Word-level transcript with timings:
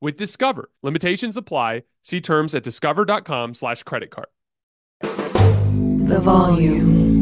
with 0.00 0.16
Discover. 0.16 0.70
Limitations 0.82 1.36
apply. 1.36 1.82
See 2.02 2.20
terms 2.20 2.54
at 2.54 2.62
discover.com 2.62 3.54
slash 3.54 3.82
credit 3.82 4.10
card. 4.10 4.28
The 5.00 6.20
volume. 6.20 7.16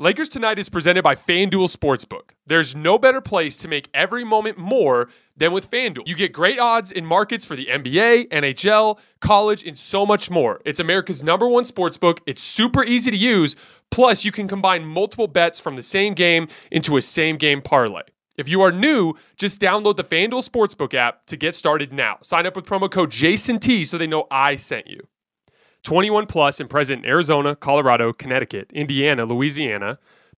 Lakers 0.00 0.30
Tonight 0.30 0.58
is 0.58 0.70
presented 0.70 1.02
by 1.02 1.14
FanDuel 1.14 1.76
Sportsbook. 1.76 2.30
There's 2.46 2.74
no 2.74 2.98
better 2.98 3.20
place 3.20 3.58
to 3.58 3.68
make 3.68 3.86
every 3.92 4.24
moment 4.24 4.56
more 4.56 5.10
than 5.36 5.52
with 5.52 5.70
FanDuel. 5.70 6.08
You 6.08 6.14
get 6.14 6.32
great 6.32 6.58
odds 6.58 6.90
in 6.90 7.04
markets 7.04 7.44
for 7.44 7.54
the 7.54 7.66
NBA, 7.66 8.28
NHL, 8.28 8.98
college, 9.20 9.62
and 9.62 9.76
so 9.76 10.06
much 10.06 10.30
more. 10.30 10.62
It's 10.64 10.80
America's 10.80 11.22
number 11.22 11.46
one 11.46 11.64
sportsbook. 11.64 12.20
It's 12.24 12.40
super 12.40 12.82
easy 12.82 13.10
to 13.10 13.16
use. 13.18 13.56
Plus, 13.90 14.24
you 14.24 14.32
can 14.32 14.48
combine 14.48 14.86
multiple 14.86 15.26
bets 15.26 15.60
from 15.60 15.76
the 15.76 15.82
same 15.82 16.14
game 16.14 16.48
into 16.70 16.96
a 16.96 17.02
same 17.02 17.36
game 17.36 17.60
parlay. 17.60 18.00
If 18.36 18.48
you 18.48 18.62
are 18.62 18.72
new, 18.72 19.14
just 19.36 19.60
download 19.60 19.96
the 19.96 20.04
FanDuel 20.04 20.48
Sportsbook 20.48 20.94
app 20.94 21.26
to 21.26 21.36
get 21.36 21.54
started 21.54 21.92
now. 21.92 22.18
Sign 22.22 22.46
up 22.46 22.56
with 22.56 22.64
promo 22.64 22.90
code 22.90 23.10
JASONT 23.10 23.86
so 23.86 23.98
they 23.98 24.06
know 24.06 24.26
I 24.30 24.56
sent 24.56 24.86
you. 24.86 25.06
21 25.82 26.26
plus 26.26 26.60
and 26.60 26.68
present 26.68 27.04
in 27.04 27.10
Arizona, 27.10 27.56
Colorado, 27.56 28.12
Connecticut, 28.12 28.70
Indiana, 28.72 29.24
Louisiana, 29.24 29.98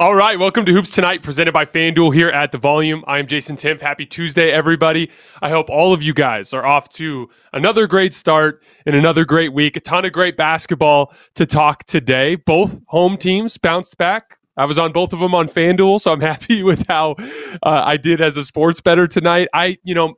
All 0.00 0.14
right, 0.14 0.38
welcome 0.38 0.64
to 0.64 0.72
Hoops 0.72 0.88
Tonight, 0.88 1.22
presented 1.22 1.52
by 1.52 1.66
FanDuel 1.66 2.14
here 2.14 2.30
at 2.30 2.52
the 2.52 2.56
Volume. 2.56 3.04
I 3.06 3.18
am 3.18 3.26
Jason 3.26 3.54
Timpf. 3.54 3.82
Happy 3.82 4.06
Tuesday, 4.06 4.50
everybody. 4.50 5.10
I 5.42 5.50
hope 5.50 5.68
all 5.68 5.92
of 5.92 6.02
you 6.02 6.14
guys 6.14 6.54
are 6.54 6.64
off 6.64 6.88
to 6.94 7.28
another 7.52 7.86
great 7.86 8.14
start 8.14 8.62
and 8.86 8.96
another 8.96 9.26
great 9.26 9.52
week. 9.52 9.76
A 9.76 9.80
ton 9.80 10.06
of 10.06 10.12
great 10.12 10.38
basketball 10.38 11.12
to 11.34 11.44
talk 11.44 11.84
today. 11.84 12.36
Both 12.36 12.80
home 12.86 13.18
teams 13.18 13.58
bounced 13.58 13.98
back. 13.98 14.38
I 14.56 14.64
was 14.64 14.78
on 14.78 14.90
both 14.92 15.12
of 15.12 15.20
them 15.20 15.34
on 15.34 15.48
FanDuel, 15.48 16.00
so 16.00 16.14
I'm 16.14 16.20
happy 16.22 16.62
with 16.62 16.86
how 16.88 17.16
uh, 17.62 17.82
I 17.84 17.98
did 17.98 18.22
as 18.22 18.38
a 18.38 18.44
sports 18.44 18.80
better 18.80 19.06
tonight. 19.06 19.48
I, 19.52 19.76
you 19.84 19.94
know, 19.94 20.14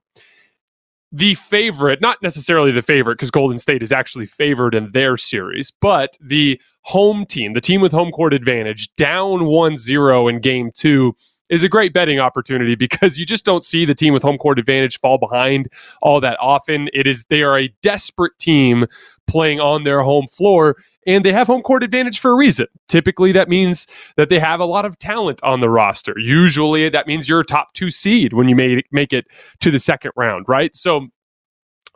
the 1.12 1.34
favorite, 1.34 2.00
not 2.00 2.22
necessarily 2.22 2.72
the 2.72 2.82
favorite, 2.82 3.16
because 3.16 3.30
Golden 3.30 3.58
State 3.58 3.82
is 3.82 3.92
actually 3.92 4.26
favored 4.26 4.74
in 4.74 4.90
their 4.92 5.16
series, 5.16 5.70
but 5.70 6.16
the 6.20 6.60
home 6.80 7.26
team, 7.26 7.52
the 7.52 7.60
team 7.60 7.80
with 7.80 7.92
home 7.92 8.10
court 8.10 8.32
advantage, 8.32 8.94
down 8.96 9.44
1 9.44 9.76
0 9.76 10.28
in 10.28 10.40
game 10.40 10.70
two, 10.74 11.14
is 11.50 11.62
a 11.62 11.68
great 11.68 11.92
betting 11.92 12.18
opportunity 12.18 12.74
because 12.74 13.18
you 13.18 13.26
just 13.26 13.44
don't 13.44 13.64
see 13.64 13.84
the 13.84 13.94
team 13.94 14.14
with 14.14 14.22
home 14.22 14.38
court 14.38 14.58
advantage 14.58 14.98
fall 15.00 15.18
behind 15.18 15.68
all 16.00 16.18
that 16.18 16.38
often. 16.40 16.88
It 16.94 17.06
is 17.06 17.24
they 17.28 17.42
are 17.42 17.58
a 17.58 17.68
desperate 17.82 18.32
team 18.38 18.86
playing 19.26 19.60
on 19.60 19.84
their 19.84 20.02
home 20.02 20.26
floor 20.26 20.76
and 21.06 21.24
they 21.24 21.32
have 21.32 21.46
home 21.46 21.62
court 21.62 21.82
advantage 21.82 22.20
for 22.20 22.30
a 22.30 22.34
reason. 22.34 22.66
Typically, 22.88 23.32
that 23.32 23.48
means 23.48 23.86
that 24.16 24.28
they 24.28 24.38
have 24.38 24.60
a 24.60 24.64
lot 24.64 24.84
of 24.84 24.98
talent 24.98 25.40
on 25.42 25.60
the 25.60 25.70
roster. 25.70 26.14
Usually, 26.18 26.88
that 26.88 27.06
means 27.06 27.28
you're 27.28 27.40
a 27.40 27.44
top 27.44 27.72
two 27.72 27.90
seed 27.90 28.32
when 28.32 28.48
you 28.48 28.54
make, 28.54 28.86
make 28.92 29.12
it 29.12 29.26
to 29.60 29.70
the 29.70 29.78
second 29.78 30.12
round, 30.16 30.44
right? 30.48 30.74
So, 30.74 31.08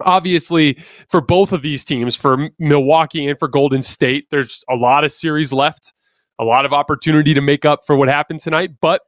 obviously, 0.01 0.79
for 1.09 1.21
both 1.21 1.53
of 1.53 1.63
these 1.63 1.85
teams, 1.85 2.17
for 2.17 2.51
Milwaukee 2.59 3.27
and 3.27 3.39
for 3.39 3.49
Golden 3.49 3.83
State, 3.83 4.27
there's 4.31 4.65
a 4.69 4.77
lot 4.77 5.05
of 5.05 5.13
series 5.13 5.53
left, 5.53 5.95
a 6.39 6.45
lot 6.45 6.67
of 6.67 6.73
opportunity 6.73 7.33
to 7.33 7.41
make 7.41 7.65
up 7.65 7.81
for 7.87 7.97
what 7.97 8.09
happened 8.09 8.41
tonight. 8.41 8.71
But 8.81 9.03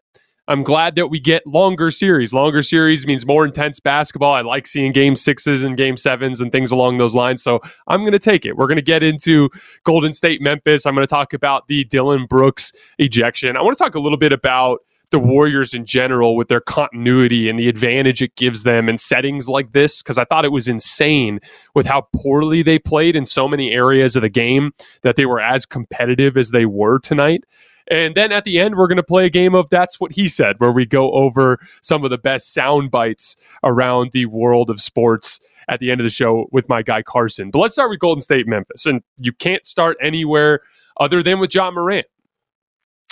I'm 0.48 0.62
glad 0.62 0.96
that 0.96 1.08
we 1.08 1.20
get 1.20 1.46
longer 1.46 1.90
series. 1.90 2.32
Longer 2.32 2.62
series 2.62 3.06
means 3.06 3.26
more 3.26 3.44
intense 3.44 3.80
basketball. 3.80 4.32
I 4.32 4.40
like 4.40 4.66
seeing 4.66 4.92
game 4.92 5.14
sixes 5.14 5.62
and 5.62 5.76
game 5.76 5.98
sevens 5.98 6.40
and 6.40 6.50
things 6.50 6.72
along 6.72 6.96
those 6.96 7.14
lines. 7.14 7.42
So 7.42 7.60
I'm 7.86 8.00
going 8.00 8.12
to 8.12 8.18
take 8.18 8.46
it. 8.46 8.56
We're 8.56 8.66
going 8.66 8.76
to 8.76 8.82
get 8.82 9.02
into 9.02 9.50
Golden 9.84 10.14
State 10.14 10.40
Memphis. 10.40 10.86
I'm 10.86 10.94
going 10.94 11.06
to 11.06 11.10
talk 11.10 11.34
about 11.34 11.68
the 11.68 11.84
Dillon 11.84 12.24
Brooks 12.24 12.72
ejection. 12.98 13.58
I 13.58 13.62
want 13.62 13.76
to 13.76 13.84
talk 13.84 13.94
a 13.94 14.00
little 14.00 14.16
bit 14.16 14.32
about 14.32 14.80
the 15.10 15.18
Warriors 15.18 15.74
in 15.74 15.84
general 15.84 16.34
with 16.34 16.48
their 16.48 16.60
continuity 16.60 17.50
and 17.50 17.58
the 17.58 17.68
advantage 17.68 18.22
it 18.22 18.34
gives 18.36 18.62
them 18.62 18.88
in 18.88 18.96
settings 18.96 19.48
like 19.50 19.72
this 19.72 20.02
because 20.02 20.16
I 20.16 20.24
thought 20.24 20.44
it 20.46 20.52
was 20.52 20.68
insane 20.68 21.40
with 21.74 21.86
how 21.86 22.08
poorly 22.14 22.62
they 22.62 22.78
played 22.78 23.16
in 23.16 23.26
so 23.26 23.48
many 23.48 23.72
areas 23.72 24.16
of 24.16 24.22
the 24.22 24.28
game 24.28 24.72
that 25.02 25.16
they 25.16 25.26
were 25.26 25.40
as 25.40 25.66
competitive 25.66 26.36
as 26.36 26.50
they 26.50 26.66
were 26.66 26.98
tonight. 26.98 27.44
And 27.90 28.14
then 28.14 28.32
at 28.32 28.44
the 28.44 28.58
end, 28.58 28.76
we're 28.76 28.86
going 28.86 28.96
to 28.96 29.02
play 29.02 29.26
a 29.26 29.30
game 29.30 29.54
of 29.54 29.70
That's 29.70 29.98
What 29.98 30.12
He 30.12 30.28
Said, 30.28 30.56
where 30.58 30.72
we 30.72 30.84
go 30.84 31.10
over 31.12 31.58
some 31.82 32.04
of 32.04 32.10
the 32.10 32.18
best 32.18 32.52
sound 32.52 32.90
bites 32.90 33.36
around 33.64 34.12
the 34.12 34.26
world 34.26 34.68
of 34.70 34.80
sports 34.80 35.40
at 35.68 35.80
the 35.80 35.90
end 35.90 36.00
of 36.00 36.04
the 36.04 36.10
show 36.10 36.46
with 36.52 36.68
my 36.68 36.82
guy 36.82 37.02
Carson. 37.02 37.50
But 37.50 37.60
let's 37.60 37.74
start 37.74 37.90
with 37.90 37.98
Golden 37.98 38.20
State 38.20 38.46
Memphis. 38.46 38.86
And 38.86 39.02
you 39.16 39.32
can't 39.32 39.64
start 39.64 39.96
anywhere 40.02 40.60
other 41.00 41.22
than 41.22 41.38
with 41.38 41.54
Ja 41.54 41.70
Morant 41.70 42.06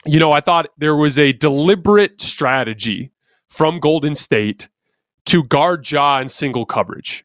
you 0.06 0.20
know, 0.20 0.32
I 0.32 0.40
thought 0.40 0.68
there 0.78 0.96
was 0.96 1.18
a 1.18 1.32
deliberate 1.32 2.20
strategy 2.20 3.10
from 3.48 3.80
Golden 3.80 4.14
State 4.14 4.68
to 5.26 5.42
guard 5.42 5.90
Ja 5.90 6.20
in 6.20 6.28
single 6.28 6.64
coverage. 6.64 7.24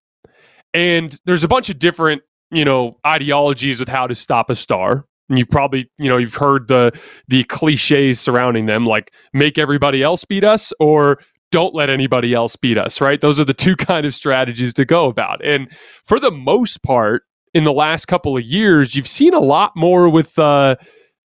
And 0.74 1.18
there's 1.25 1.44
a 1.44 1.47
bunch 1.47 1.69
of 1.69 1.80
different, 1.80 2.24
you 2.50 2.65
know, 2.65 2.97
ideologies 3.06 3.80
with 3.80 3.89
how 3.89 4.07
to 4.07 4.15
stop 4.15 4.50
a 4.50 4.56
star. 4.56 5.06
And 5.31 5.39
you've 5.39 5.50
probably, 5.50 5.89
you 5.98 6.10
know, 6.10 6.18
you've 6.18 6.36
heard 6.36 6.68
the 6.68 6.92
the 7.28 7.44
cliches 7.45 8.19
surrounding 8.19 8.68
them, 8.68 8.86
like 8.86 9.12
make 9.33 9.57
everybody 9.57 10.04
else 10.04 10.25
beat 10.25 10.44
us 10.44 10.74
or 10.80 11.19
don't 11.51 11.74
let 11.74 11.89
anybody 11.89 12.33
else 12.33 12.56
beat 12.56 12.78
us, 12.78 13.01
right? 13.01 13.19
Those 13.19 13.39
are 13.39 13.45
the 13.45 13.54
two 13.54 13.75
kind 13.78 14.06
of 14.06 14.13
strategies 14.13 14.74
to 14.75 14.86
go 14.86 15.07
about. 15.07 15.44
And 15.44 15.72
for 16.06 16.19
the 16.19 16.31
most 16.31 16.83
part, 16.83 17.24
in 17.54 17.63
the 17.63 17.74
last 17.74 18.06
couple 18.06 18.38
of 18.38 18.44
years, 18.44 18.95
you've 18.95 19.07
seen 19.07 19.33
a 19.33 19.39
lot 19.39 19.72
more 19.75 20.10
with 20.10 20.38
uh 20.38 20.75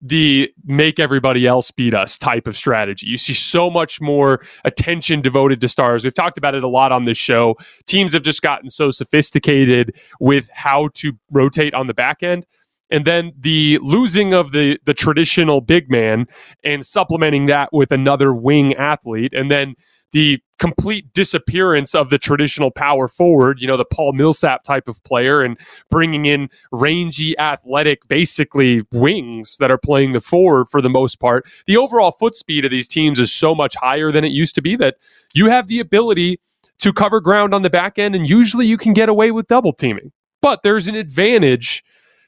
the 0.01 0.51
make 0.65 0.99
everybody 0.99 1.47
else 1.47 1.71
beat 1.71 1.93
us 1.95 2.17
type 2.17 2.45
of 2.47 2.55
strategy. 2.55 3.07
You 3.07 3.17
see 3.17 3.33
so 3.33 3.71
much 3.71 3.99
more 3.99 4.45
attention 4.63 5.21
devoted 5.21 5.61
to 5.61 5.67
stars. 5.67 6.03
We've 6.03 6.13
talked 6.13 6.37
about 6.37 6.53
it 6.53 6.63
a 6.63 6.67
lot 6.67 6.91
on 6.91 7.05
this 7.05 7.17
show. 7.17 7.55
Teams 7.87 8.13
have 8.13 8.21
just 8.21 8.43
gotten 8.43 8.69
so 8.69 8.91
sophisticated 8.91 9.95
with 10.19 10.47
how 10.53 10.89
to 10.95 11.13
rotate 11.31 11.73
on 11.73 11.87
the 11.87 11.93
back 11.95 12.21
end. 12.21 12.45
And 12.95 13.03
then 13.03 13.33
the 13.37 13.77
losing 13.81 14.33
of 14.33 14.53
the 14.53 14.79
the 14.85 14.93
traditional 14.93 15.59
big 15.59 15.91
man 15.91 16.27
and 16.63 16.85
supplementing 16.85 17.47
that 17.47 17.73
with 17.73 17.91
another 17.91 18.33
wing 18.33 18.73
athlete 18.75 19.33
and 19.33 19.51
then 19.51 19.75
the 20.13 20.39
complete 20.59 21.11
disappearance 21.11 21.93
of 21.93 22.09
the 22.09 22.17
traditional 22.17 22.71
power 22.71 23.09
forward, 23.09 23.59
you 23.59 23.67
know, 23.67 23.75
the 23.75 23.83
Paul 23.83 24.13
Millsap 24.13 24.63
type 24.63 24.87
of 24.87 25.03
player, 25.03 25.41
and 25.41 25.59
bringing 25.91 26.25
in 26.25 26.47
rangy, 26.71 27.37
athletic, 27.37 28.07
basically 28.07 28.83
wings 28.93 29.57
that 29.57 29.71
are 29.71 29.77
playing 29.77 30.13
the 30.13 30.21
forward 30.21 30.67
for 30.71 30.81
the 30.81 30.89
most 30.89 31.19
part. 31.19 31.45
The 31.67 31.75
overall 31.75 32.11
foot 32.11 32.37
speed 32.37 32.63
of 32.63 32.71
these 32.71 32.87
teams 32.87 33.19
is 33.19 33.33
so 33.33 33.53
much 33.53 33.75
higher 33.75 34.09
than 34.09 34.23
it 34.23 34.31
used 34.31 34.55
to 34.55 34.61
be 34.61 34.77
that 34.77 34.95
you 35.33 35.49
have 35.49 35.67
the 35.67 35.81
ability 35.81 36.39
to 36.79 36.93
cover 36.93 37.19
ground 37.19 37.53
on 37.53 37.63
the 37.63 37.69
back 37.69 37.99
end, 37.99 38.15
and 38.15 38.29
usually 38.29 38.65
you 38.65 38.77
can 38.77 38.93
get 38.93 39.09
away 39.09 39.31
with 39.31 39.47
double 39.47 39.73
teaming. 39.73 40.13
But 40.41 40.63
there's 40.63 40.87
an 40.87 40.95
advantage 40.95 41.83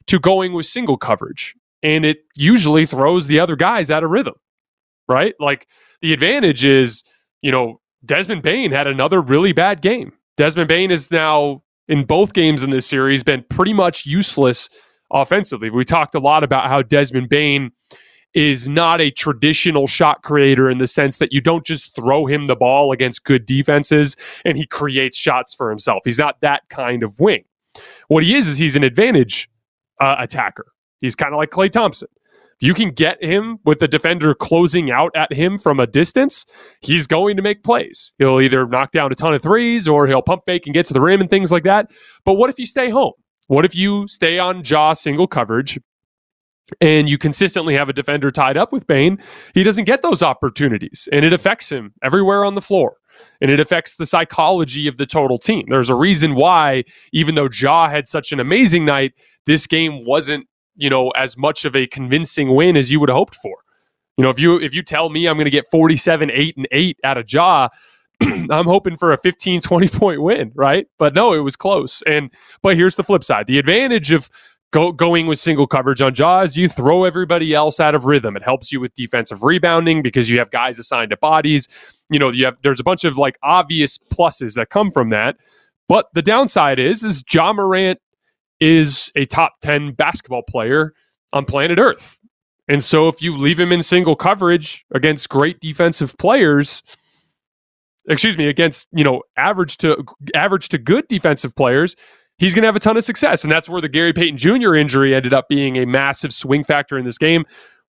to 0.07 0.19
going 0.19 0.53
with 0.53 0.65
single 0.65 0.97
coverage, 0.97 1.55
and 1.83 2.05
it 2.05 2.19
usually 2.35 2.85
throws 2.85 3.27
the 3.27 3.39
other 3.39 3.55
guys 3.55 3.91
out 3.91 4.03
of 4.03 4.09
rhythm, 4.09 4.35
right? 5.07 5.35
Like 5.39 5.67
the 6.01 6.13
advantage 6.13 6.65
is 6.65 7.03
you 7.41 7.51
know, 7.51 7.79
Desmond 8.05 8.41
Bane 8.41 8.71
had 8.71 8.87
another 8.87 9.21
really 9.21 9.51
bad 9.53 9.81
game. 9.81 10.13
Desmond 10.37 10.67
Bane 10.67 10.91
is 10.91 11.11
now 11.11 11.63
in 11.87 12.03
both 12.03 12.33
games 12.33 12.63
in 12.63 12.69
this 12.69 12.85
series 12.85 13.23
been 13.23 13.43
pretty 13.49 13.73
much 13.73 14.05
useless 14.05 14.69
offensively. 15.11 15.69
We 15.69 15.85
talked 15.85 16.15
a 16.15 16.19
lot 16.19 16.43
about 16.43 16.67
how 16.67 16.81
Desmond 16.81 17.29
Bane 17.29 17.71
is 18.33 18.67
not 18.67 19.01
a 19.01 19.09
traditional 19.09 19.87
shot 19.87 20.21
creator 20.21 20.69
in 20.69 20.77
the 20.77 20.87
sense 20.87 21.17
that 21.17 21.31
you 21.31 21.41
don't 21.41 21.65
just 21.65 21.95
throw 21.95 22.25
him 22.25 22.45
the 22.45 22.55
ball 22.55 22.91
against 22.91 23.23
good 23.23 23.45
defenses 23.45 24.15
and 24.45 24.57
he 24.57 24.65
creates 24.65 25.17
shots 25.17 25.53
for 25.53 25.69
himself. 25.69 26.01
He's 26.03 26.19
not 26.19 26.39
that 26.41 26.63
kind 26.69 27.03
of 27.03 27.19
wing. 27.19 27.45
What 28.09 28.23
he 28.23 28.35
is 28.35 28.47
is 28.47 28.57
he's 28.57 28.75
an 28.75 28.83
advantage 28.83 29.49
uh, 29.99 30.15
attacker. 30.19 30.65
He's 30.99 31.15
kind 31.15 31.33
of 31.33 31.37
like 31.37 31.49
Klay 31.49 31.71
Thompson. 31.71 32.07
If 32.59 32.67
you 32.67 32.73
can 32.73 32.89
get 32.89 33.23
him 33.23 33.59
with 33.65 33.77
the 33.79 33.87
defender 33.87 34.33
closing 34.33 34.89
out 34.89 35.11
at 35.15 35.31
him 35.31 35.59
from 35.59 35.79
a 35.79 35.85
distance, 35.85 36.43
he's 36.81 37.05
going 37.05 37.35
to 37.37 37.43
make 37.43 37.63
plays. 37.63 38.13
He'll 38.17 38.41
either 38.41 38.65
knock 38.65 38.91
down 38.91 39.11
a 39.11 39.15
ton 39.15 39.35
of 39.35 39.43
threes 39.43 39.87
or 39.87 40.07
he'll 40.07 40.23
pump 40.23 40.41
fake 40.47 40.65
and 40.65 40.73
get 40.73 40.87
to 40.87 40.93
the 40.93 41.01
rim 41.01 41.21
and 41.21 41.29
things 41.29 41.51
like 41.51 41.63
that. 41.65 41.91
But 42.25 42.33
what 42.33 42.49
if 42.49 42.57
you 42.57 42.65
stay 42.65 42.89
home? 42.89 43.13
What 43.45 43.63
if 43.63 43.75
you 43.75 44.07
stay 44.07 44.39
on 44.39 44.63
Ja 44.65 44.93
single 44.93 45.27
coverage 45.27 45.79
and 46.81 47.07
you 47.07 47.19
consistently 47.19 47.75
have 47.75 47.89
a 47.89 47.93
defender 47.93 48.31
tied 48.31 48.57
up 48.57 48.73
with 48.73 48.87
Bane? 48.87 49.19
He 49.53 49.61
doesn't 49.61 49.85
get 49.85 50.01
those 50.01 50.23
opportunities 50.23 51.07
and 51.11 51.23
it 51.23 51.33
affects 51.33 51.71
him 51.71 51.93
everywhere 52.03 52.43
on 52.43 52.55
the 52.55 52.61
floor 52.61 52.97
and 53.41 53.51
it 53.51 53.59
affects 53.59 53.95
the 53.95 54.05
psychology 54.05 54.87
of 54.87 54.97
the 54.97 55.05
total 55.05 55.37
team. 55.37 55.65
There's 55.69 55.89
a 55.89 55.95
reason 55.95 56.35
why, 56.35 56.83
even 57.13 57.35
though 57.35 57.49
Ja 57.51 57.89
had 57.89 58.07
such 58.07 58.31
an 58.31 58.39
amazing 58.39 58.85
night, 58.85 59.13
this 59.45 59.67
game 59.67 60.05
wasn't 60.05 60.47
you 60.77 60.89
know, 60.89 61.09
as 61.11 61.37
much 61.37 61.65
of 61.65 61.75
a 61.75 61.87
convincing 61.87 62.55
win 62.55 62.77
as 62.77 62.91
you 62.91 62.99
would 62.99 63.09
have 63.09 63.17
hoped 63.17 63.35
for. 63.35 63.57
You 64.15 64.23
know, 64.23 64.29
if 64.29 64.39
you 64.39 64.59
if 64.59 64.73
you 64.73 64.81
tell 64.81 65.09
me 65.09 65.27
I'm 65.27 65.35
going 65.35 65.45
to 65.45 65.51
get 65.51 65.67
47 65.67 66.31
8 66.31 66.57
and 66.57 66.67
8 66.71 66.99
out 67.03 67.17
of 67.17 67.31
Ja, 67.31 67.67
I'm 68.21 68.65
hoping 68.65 68.95
for 68.95 69.11
a 69.11 69.17
15 69.17 69.61
20 69.61 69.89
point 69.89 70.21
win, 70.21 70.51
right? 70.55 70.87
But 70.97 71.13
no, 71.13 71.33
it 71.33 71.39
was 71.39 71.55
close. 71.55 72.01
And 72.03 72.31
but 72.61 72.77
here's 72.77 72.95
the 72.95 73.03
flip 73.03 73.23
side. 73.23 73.47
The 73.47 73.59
advantage 73.59 74.11
of 74.11 74.29
go, 74.71 74.91
going 74.91 75.27
with 75.27 75.39
single 75.39 75.67
coverage 75.67 76.01
on 76.01 76.15
Ja 76.15 76.41
is 76.41 76.55
you 76.55 76.69
throw 76.69 77.03
everybody 77.03 77.53
else 77.53 77.79
out 77.79 77.93
of 77.93 78.05
rhythm. 78.05 78.35
It 78.35 78.43
helps 78.43 78.71
you 78.71 78.79
with 78.79 78.93
defensive 78.95 79.43
rebounding 79.43 80.01
because 80.01 80.29
you 80.29 80.39
have 80.39 80.51
guys 80.51 80.79
assigned 80.79 81.11
to 81.11 81.17
bodies. 81.17 81.67
You 82.09 82.19
know, 82.19 82.29
you 82.29 82.45
have 82.45 82.57
there's 82.63 82.79
a 82.79 82.83
bunch 82.83 83.03
of 83.03 83.17
like 83.17 83.37
obvious 83.43 83.97
pluses 83.97 84.55
that 84.55 84.69
come 84.69 84.91
from 84.91 85.09
that. 85.09 85.37
But 85.89 86.07
the 86.13 86.21
downside 86.21 86.79
is 86.79 87.03
is 87.03 87.23
Ja 87.31 87.53
Morant 87.53 87.99
is 88.59 89.11
a 89.15 89.25
top 89.25 89.53
10 89.61 89.93
basketball 89.93 90.41
player 90.41 90.93
on 91.33 91.45
planet 91.45 91.79
Earth. 91.79 92.19
And 92.67 92.83
so 92.83 93.07
if 93.07 93.21
you 93.21 93.37
leave 93.37 93.59
him 93.59 93.71
in 93.71 93.81
single 93.81 94.15
coverage 94.15 94.85
against 94.93 95.29
great 95.29 95.59
defensive 95.59 96.17
players, 96.17 96.83
excuse 98.09 98.37
me, 98.37 98.47
against, 98.47 98.87
you 98.91 99.03
know, 99.03 99.21
average 99.37 99.77
to 99.77 100.03
average 100.35 100.69
to 100.69 100.77
good 100.77 101.07
defensive 101.07 101.55
players, 101.55 101.95
he's 102.37 102.53
going 102.53 102.63
to 102.63 102.67
have 102.67 102.75
a 102.75 102.81
ton 102.81 102.97
of 102.97 103.03
success. 103.03 103.43
And 103.43 103.51
that's 103.51 103.69
where 103.69 103.81
the 103.81 103.89
Gary 103.89 104.11
Payton 104.11 104.37
Jr. 104.37 104.75
injury 104.75 105.15
ended 105.15 105.33
up 105.33 105.47
being 105.47 105.77
a 105.77 105.85
massive 105.85 106.33
swing 106.33 106.63
factor 106.63 106.97
in 106.97 107.05
this 107.05 107.17
game. 107.17 107.45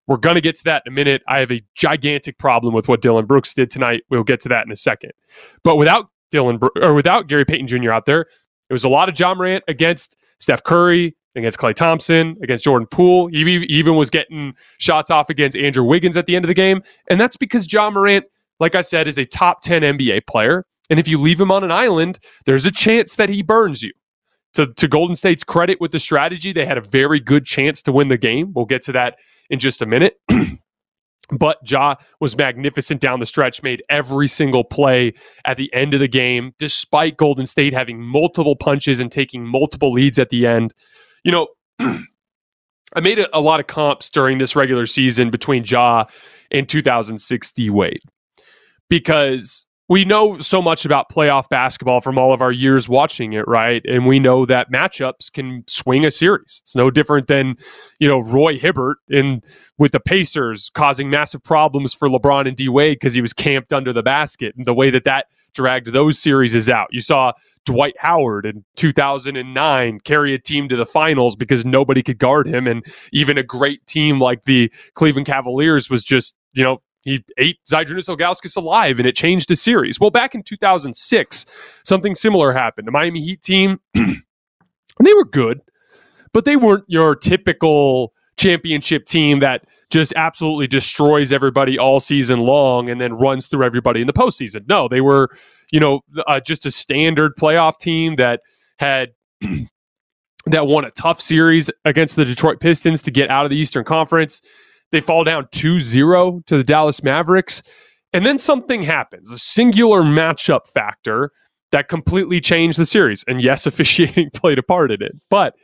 We're 0.09 0.17
going 0.17 0.35
to 0.35 0.41
get 0.41 0.55
to 0.55 0.63
that 0.63 0.81
in 0.87 0.91
a 0.91 0.95
minute. 0.95 1.21
I 1.27 1.37
have 1.39 1.51
a 1.51 1.61
gigantic 1.75 2.39
problem 2.39 2.73
with 2.73 2.87
what 2.87 3.01
Dillon 3.01 3.27
Brooks 3.27 3.53
did 3.53 3.69
tonight. 3.69 4.03
We'll 4.09 4.23
get 4.23 4.41
to 4.41 4.49
that 4.49 4.65
in 4.65 4.71
a 4.71 4.75
second. 4.75 5.11
But 5.63 5.75
without 5.75 6.09
Dillon 6.31 6.59
or 6.81 6.95
without 6.95 7.27
Gary 7.27 7.45
Payton 7.45 7.67
Jr. 7.67 7.93
out 7.93 8.07
there, 8.07 8.21
it 8.69 8.73
was 8.73 8.83
a 8.83 8.89
lot 8.89 9.07
of 9.07 9.17
Ja 9.17 9.35
Morant 9.35 9.63
against 9.67 10.17
Steph 10.39 10.63
Curry, 10.63 11.15
against 11.35 11.59
Klay 11.59 11.75
Thompson, 11.75 12.37
against 12.41 12.63
Jordan 12.63 12.87
Poole. 12.87 13.27
He 13.27 13.41
even 13.41 13.95
was 13.95 14.09
getting 14.09 14.55
shots 14.79 15.11
off 15.11 15.29
against 15.29 15.55
Andrew 15.55 15.83
Wiggins 15.83 16.17
at 16.17 16.25
the 16.25 16.35
end 16.35 16.43
of 16.43 16.47
the 16.47 16.55
game. 16.55 16.81
And 17.11 17.21
that's 17.21 17.37
because 17.37 17.71
Ja 17.71 17.91
Morant, 17.91 18.25
like 18.59 18.73
I 18.73 18.81
said, 18.81 19.07
is 19.07 19.19
a 19.19 19.25
top 19.25 19.61
10 19.61 19.83
NBA 19.83 20.25
player. 20.25 20.65
And 20.89 20.99
if 20.99 21.07
you 21.07 21.19
leave 21.19 21.39
him 21.39 21.51
on 21.51 21.63
an 21.63 21.71
island, 21.71 22.17
there's 22.47 22.65
a 22.65 22.71
chance 22.71 23.13
that 23.15 23.29
he 23.29 23.43
burns 23.43 23.83
you. 23.83 23.91
To, 24.55 24.65
to 24.65 24.87
Golden 24.87 25.15
State's 25.15 25.43
credit 25.43 25.79
with 25.79 25.91
the 25.91 25.99
strategy, 25.99 26.51
they 26.51 26.65
had 26.65 26.77
a 26.77 26.81
very 26.81 27.19
good 27.19 27.45
chance 27.45 27.81
to 27.83 27.91
win 27.91 28.07
the 28.07 28.17
game. 28.17 28.51
We'll 28.53 28.65
get 28.65 28.81
to 28.83 28.91
that 28.93 29.17
in 29.49 29.59
just 29.59 29.81
a 29.81 29.85
minute. 29.85 30.19
But 31.31 31.59
Ja 31.69 31.95
was 32.19 32.35
magnificent 32.35 33.01
down 33.01 33.19
the 33.19 33.25
stretch, 33.25 33.61
made 33.61 33.83
every 33.89 34.27
single 34.27 34.63
play 34.63 35.13
at 35.45 35.57
the 35.57 35.71
end 35.73 35.93
of 35.93 35.99
the 35.99 36.07
game, 36.07 36.53
despite 36.57 37.17
Golden 37.17 37.45
State 37.45 37.73
having 37.73 38.01
multiple 38.01 38.55
punches 38.55 38.99
and 38.99 39.11
taking 39.11 39.45
multiple 39.45 39.91
leads 39.91 40.17
at 40.17 40.29
the 40.29 40.47
end. 40.47 40.73
You 41.23 41.31
know, 41.31 41.47
I 41.79 42.99
made 43.01 43.19
a, 43.19 43.37
a, 43.37 43.39
lot 43.39 43.59
of 43.59 43.67
comps 43.67 44.09
during 44.09 44.39
this 44.39 44.55
regular 44.55 44.87
season 44.87 45.29
between 45.29 45.63
Ja 45.63 46.05
and 46.49 46.67
2006 46.67 47.51
D 47.51 47.69
Wade 47.69 48.01
because 48.89 49.67
we 49.89 50.05
know 50.05 50.37
so 50.37 50.61
much 50.61 50.85
about 50.85 51.09
playoff 51.09 51.49
basketball 51.49 51.99
from 51.99 52.17
all 52.17 52.31
of 52.31 52.41
our 52.41 52.51
years 52.51 52.87
watching 52.87 53.33
it, 53.33 53.47
right? 53.47 53.83
And 53.85 54.05
we 54.05 54.19
know 54.19 54.45
that 54.45 54.71
matchups 54.71 55.33
can 55.33 55.63
swing 55.67 56.05
a 56.05 56.11
series. 56.11 56.61
It's 56.63 56.75
no 56.75 56.91
different 56.91 57.27
than, 57.27 57.57
you 57.99 58.07
know, 58.07 58.19
Roy 58.19 58.57
Hibbert 58.57 58.99
in 59.09 59.41
with 59.79 59.91
the 59.91 59.99
Pacers 59.99 60.69
causing 60.75 61.09
massive 61.09 61.43
problems 61.43 61.93
for 61.93 62.07
LeBron 62.07 62.47
and 62.47 62.55
D 62.55 62.69
Wade 62.69 62.97
because 62.99 63.15
he 63.15 63.21
was 63.21 63.33
camped 63.33 63.73
under 63.73 63.91
the 63.91 64.03
basket 64.03 64.55
and 64.55 64.65
the 64.65 64.75
way 64.75 64.91
that 64.91 65.05
that 65.05 65.25
dragged 65.53 65.87
those 65.87 66.19
series 66.19 66.53
is 66.53 66.69
out. 66.69 66.87
You 66.91 67.01
saw 67.01 67.33
Dwight 67.65 67.95
Howard 67.97 68.45
in 68.45 68.63
2009 68.75 69.99
carry 70.01 70.35
a 70.35 70.39
team 70.39 70.69
to 70.69 70.75
the 70.75 70.85
finals 70.85 71.35
because 71.35 71.65
nobody 71.65 72.03
could 72.03 72.19
guard 72.19 72.47
him 72.47 72.67
and 72.67 72.85
even 73.11 73.39
a 73.39 73.43
great 73.43 73.85
team 73.87 74.19
like 74.19 74.45
the 74.45 74.71
Cleveland 74.93 75.25
Cavaliers 75.25 75.89
was 75.89 76.03
just, 76.03 76.35
you 76.53 76.63
know, 76.63 76.79
He 77.01 77.23
ate 77.37 77.59
Zydrunas 77.69 78.09
Ilgauskas 78.09 78.57
alive 78.57 78.99
and 78.99 79.07
it 79.07 79.15
changed 79.15 79.49
a 79.51 79.55
series. 79.55 79.99
Well, 79.99 80.09
back 80.09 80.35
in 80.35 80.43
2006, 80.43 81.45
something 81.83 82.15
similar 82.15 82.51
happened. 82.51 82.87
The 82.87 82.91
Miami 82.91 83.21
Heat 83.21 83.41
team, 83.41 83.79
they 83.93 85.13
were 85.13 85.25
good, 85.25 85.61
but 86.33 86.45
they 86.45 86.55
weren't 86.55 86.85
your 86.87 87.15
typical 87.15 88.13
championship 88.37 89.05
team 89.05 89.39
that 89.39 89.65
just 89.89 90.13
absolutely 90.15 90.67
destroys 90.67 91.31
everybody 91.31 91.77
all 91.77 91.99
season 91.99 92.39
long 92.39 92.89
and 92.89 93.01
then 93.01 93.13
runs 93.13 93.47
through 93.47 93.65
everybody 93.65 94.01
in 94.01 94.07
the 94.07 94.13
postseason. 94.13 94.67
No, 94.67 94.87
they 94.87 95.01
were, 95.01 95.29
you 95.71 95.79
know, 95.79 96.01
uh, 96.27 96.39
just 96.39 96.65
a 96.65 96.71
standard 96.71 97.35
playoff 97.35 97.77
team 97.79 98.15
that 98.15 98.41
had 98.77 99.09
that 100.45 100.67
won 100.67 100.85
a 100.85 100.91
tough 100.91 101.19
series 101.19 101.69
against 101.85 102.15
the 102.15 102.25
Detroit 102.25 102.59
Pistons 102.59 103.01
to 103.03 103.11
get 103.11 103.29
out 103.29 103.45
of 103.45 103.51
the 103.51 103.57
Eastern 103.57 103.83
Conference. 103.83 104.41
They 104.91 105.01
fall 105.01 105.23
down 105.23 105.45
2-0 105.45 106.45
to 106.45 106.57
the 106.57 106.63
Dallas 106.63 107.03
Mavericks. 107.03 107.61
And 108.11 108.25
then 108.25 108.37
something 108.37 108.83
happens, 108.83 109.31
a 109.31 109.37
singular 109.37 110.01
matchup 110.01 110.67
factor 110.67 111.31
that 111.71 111.87
completely 111.87 112.41
changed 112.41 112.79
the 112.79 112.85
series. 112.85 113.23
And 113.27 113.41
yes, 113.41 113.65
officiating 113.65 114.31
played 114.33 114.59
a 114.59 114.63
part 114.63 114.91
in 114.91 115.03
it. 115.03 115.13
But 115.29 115.55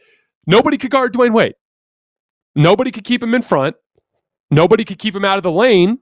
nobody 0.45 0.77
could 0.77 0.91
guard 0.91 1.13
Dwyane 1.13 1.33
Wade. 1.33 1.55
Nobody 2.55 2.91
could 2.91 3.03
keep 3.03 3.21
him 3.21 3.33
in 3.33 3.41
front. 3.41 3.75
Nobody 4.51 4.85
could 4.85 4.99
keep 4.99 5.15
him 5.15 5.25
out 5.25 5.37
of 5.37 5.43
the 5.43 5.51
lane. 5.51 5.97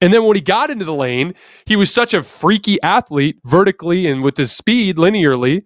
And 0.00 0.12
then 0.14 0.24
when 0.24 0.36
he 0.36 0.40
got 0.40 0.70
into 0.70 0.84
the 0.84 0.94
lane, 0.94 1.34
he 1.66 1.76
was 1.76 1.92
such 1.92 2.14
a 2.14 2.22
freaky 2.22 2.80
athlete 2.82 3.38
vertically 3.44 4.06
and 4.06 4.22
with 4.22 4.36
his 4.36 4.52
speed 4.52 4.96
linearly 4.96 5.62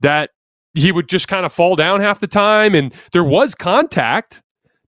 that 0.00 0.30
he 0.74 0.92
would 0.92 1.08
just 1.08 1.28
kind 1.28 1.44
of 1.44 1.52
fall 1.52 1.76
down 1.76 2.00
half 2.00 2.20
the 2.20 2.26
time. 2.26 2.74
And 2.74 2.94
there 3.12 3.24
was 3.24 3.54
contact, 3.54 4.42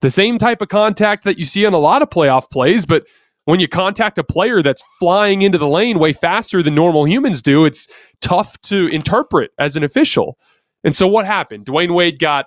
the 0.05 0.11
same 0.11 0.39
type 0.39 0.61
of 0.61 0.69
contact 0.69 1.25
that 1.25 1.39
you 1.39 1.47
see 1.47 1.65
on 1.65 1.73
a 1.73 1.79
lot 1.79 2.03
of 2.03 2.11
playoff 2.11 2.51
plays. 2.51 2.85
But 2.85 3.07
when 3.47 3.59
you 3.59 3.67
contact 3.67 4.19
a 4.19 4.25
player 4.25 4.63
that's 4.63 4.85
flying 4.99 5.41
into 5.41 5.57
the 5.57 5.67
lane 5.67 5.99
way 5.99 6.13
faster 6.13 6.63
than 6.63 6.75
normal 6.75 7.07
humans 7.07 7.41
do, 7.41 7.65
it's 7.65 7.89
tough 8.21 8.61
to 8.63 8.87
interpret 8.89 9.51
as 9.59 9.77
an 9.77 9.83
official. 9.83 10.37
And 10.85 10.95
so 10.95 11.09
what 11.09 11.25
happened? 11.25 11.65
Dwyane 11.65 11.95
Wade 11.95 12.19
got 12.19 12.47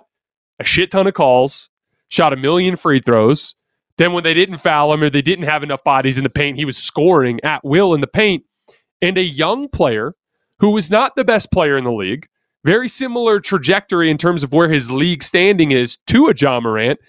a 0.60 0.64
shit 0.64 0.92
ton 0.92 1.08
of 1.08 1.14
calls, 1.14 1.68
shot 2.08 2.32
a 2.32 2.36
million 2.36 2.76
free 2.76 3.00
throws. 3.00 3.56
Then 3.96 4.12
when 4.12 4.22
they 4.22 4.34
didn't 4.34 4.58
foul 4.58 4.92
him 4.92 5.02
or 5.02 5.10
they 5.10 5.22
didn't 5.22 5.46
have 5.46 5.64
enough 5.64 5.82
bodies 5.82 6.16
in 6.16 6.22
the 6.22 6.30
paint, 6.30 6.58
he 6.58 6.64
was 6.64 6.76
scoring 6.76 7.40
at 7.42 7.64
will 7.64 7.92
in 7.92 8.00
the 8.00 8.06
paint. 8.06 8.44
And 9.02 9.18
a 9.18 9.22
young 9.22 9.68
player 9.68 10.14
who 10.60 10.70
was 10.70 10.92
not 10.92 11.16
the 11.16 11.24
best 11.24 11.50
player 11.50 11.76
in 11.76 11.82
the 11.82 11.92
league, 11.92 12.28
very 12.64 12.86
similar 12.86 13.40
trajectory 13.40 14.10
in 14.10 14.18
terms 14.18 14.44
of 14.44 14.52
where 14.52 14.70
his 14.70 14.92
league 14.92 15.24
standing 15.24 15.72
is 15.72 15.96
to 16.06 16.28
a 16.28 16.34
Ja 16.36 16.60
Morant. 16.60 17.00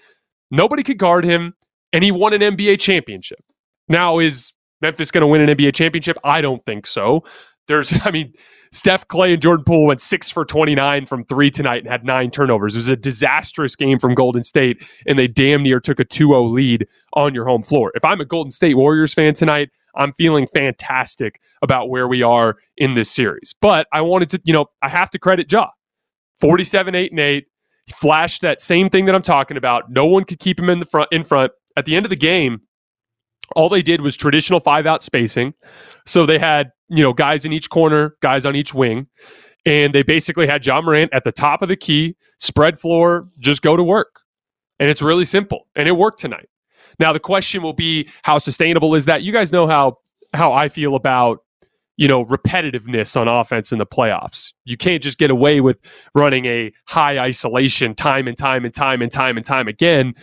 Nobody 0.50 0.82
could 0.82 0.98
guard 0.98 1.24
him, 1.24 1.54
and 1.92 2.02
he 2.02 2.10
won 2.10 2.32
an 2.32 2.40
NBA 2.40 2.80
championship. 2.80 3.40
Now, 3.88 4.18
is 4.18 4.52
Memphis 4.80 5.10
going 5.10 5.22
to 5.22 5.26
win 5.26 5.40
an 5.40 5.56
NBA 5.56 5.74
championship? 5.74 6.16
I 6.24 6.40
don't 6.40 6.64
think 6.64 6.86
so. 6.86 7.24
There's, 7.68 7.92
I 8.04 8.10
mean, 8.10 8.32
Steph 8.72 9.08
Clay 9.08 9.32
and 9.32 9.42
Jordan 9.42 9.64
Poole 9.64 9.86
went 9.86 10.00
six 10.00 10.30
for 10.30 10.44
29 10.44 11.06
from 11.06 11.24
three 11.24 11.50
tonight 11.50 11.78
and 11.78 11.88
had 11.88 12.04
nine 12.04 12.30
turnovers. 12.30 12.74
It 12.74 12.78
was 12.78 12.88
a 12.88 12.96
disastrous 12.96 13.74
game 13.74 13.98
from 13.98 14.14
Golden 14.14 14.44
State, 14.44 14.84
and 15.06 15.18
they 15.18 15.26
damn 15.26 15.62
near 15.62 15.80
took 15.80 15.98
a 15.98 16.04
2 16.04 16.28
0 16.28 16.44
lead 16.44 16.86
on 17.14 17.34
your 17.34 17.46
home 17.46 17.62
floor. 17.62 17.92
If 17.94 18.04
I'm 18.04 18.20
a 18.20 18.24
Golden 18.24 18.50
State 18.50 18.76
Warriors 18.76 19.12
fan 19.12 19.34
tonight, 19.34 19.70
I'm 19.96 20.12
feeling 20.12 20.46
fantastic 20.46 21.40
about 21.62 21.90
where 21.90 22.06
we 22.06 22.22
are 22.22 22.58
in 22.76 22.94
this 22.94 23.10
series. 23.10 23.54
But 23.60 23.88
I 23.92 24.02
wanted 24.02 24.30
to, 24.30 24.40
you 24.44 24.52
know, 24.52 24.66
I 24.82 24.88
have 24.88 25.10
to 25.10 25.18
credit 25.18 25.50
Ja. 25.50 25.68
47, 26.40 26.94
8, 26.94 27.10
and 27.10 27.20
8. 27.20 27.46
He 27.86 27.92
flashed 27.92 28.42
that 28.42 28.60
same 28.60 28.88
thing 28.88 29.06
that 29.06 29.14
I'm 29.14 29.22
talking 29.22 29.56
about. 29.56 29.90
No 29.90 30.06
one 30.06 30.24
could 30.24 30.38
keep 30.38 30.58
him 30.58 30.70
in 30.70 30.80
the 30.80 30.86
front 30.86 31.08
in 31.12 31.24
front. 31.24 31.52
At 31.76 31.84
the 31.84 31.96
end 31.96 32.06
of 32.06 32.10
the 32.10 32.16
game, 32.16 32.60
all 33.56 33.68
they 33.68 33.82
did 33.82 34.00
was 34.00 34.16
traditional 34.16 34.60
five 34.60 34.86
out 34.86 35.02
spacing. 35.02 35.54
So 36.06 36.26
they 36.26 36.38
had, 36.38 36.70
you 36.88 37.02
know, 37.02 37.12
guys 37.12 37.44
in 37.44 37.52
each 37.52 37.70
corner, 37.70 38.16
guys 38.22 38.44
on 38.44 38.54
each 38.54 38.74
wing. 38.74 39.06
And 39.66 39.94
they 39.94 40.02
basically 40.02 40.46
had 40.46 40.64
Ja 40.64 40.80
Morant 40.80 41.12
at 41.12 41.24
the 41.24 41.32
top 41.32 41.62
of 41.62 41.68
the 41.68 41.76
key, 41.76 42.16
spread 42.38 42.78
floor, 42.78 43.28
just 43.38 43.62
go 43.62 43.76
to 43.76 43.82
work. 43.82 44.20
And 44.78 44.88
it's 44.88 45.02
really 45.02 45.26
simple. 45.26 45.66
And 45.76 45.86
it 45.86 45.92
worked 45.92 46.18
tonight. 46.18 46.48
Now 46.98 47.12
the 47.12 47.20
question 47.20 47.62
will 47.62 47.72
be 47.72 48.08
how 48.22 48.38
sustainable 48.38 48.94
is 48.94 49.04
that? 49.06 49.22
You 49.22 49.32
guys 49.32 49.52
know 49.52 49.66
how 49.66 49.98
how 50.32 50.52
I 50.52 50.68
feel 50.68 50.94
about 50.94 51.40
you 52.00 52.08
know 52.08 52.24
repetitiveness 52.24 53.14
on 53.20 53.28
offense 53.28 53.70
in 53.72 53.78
the 53.78 53.86
playoffs. 53.86 54.54
You 54.64 54.78
can't 54.78 55.02
just 55.02 55.18
get 55.18 55.30
away 55.30 55.60
with 55.60 55.76
running 56.14 56.46
a 56.46 56.72
high 56.86 57.18
isolation 57.18 57.94
time 57.94 58.26
and 58.26 58.36
time 58.36 58.64
and 58.64 58.74
time 58.74 59.02
and 59.02 59.12
time 59.12 59.36
and 59.36 59.44
time 59.44 59.68
again. 59.68 60.14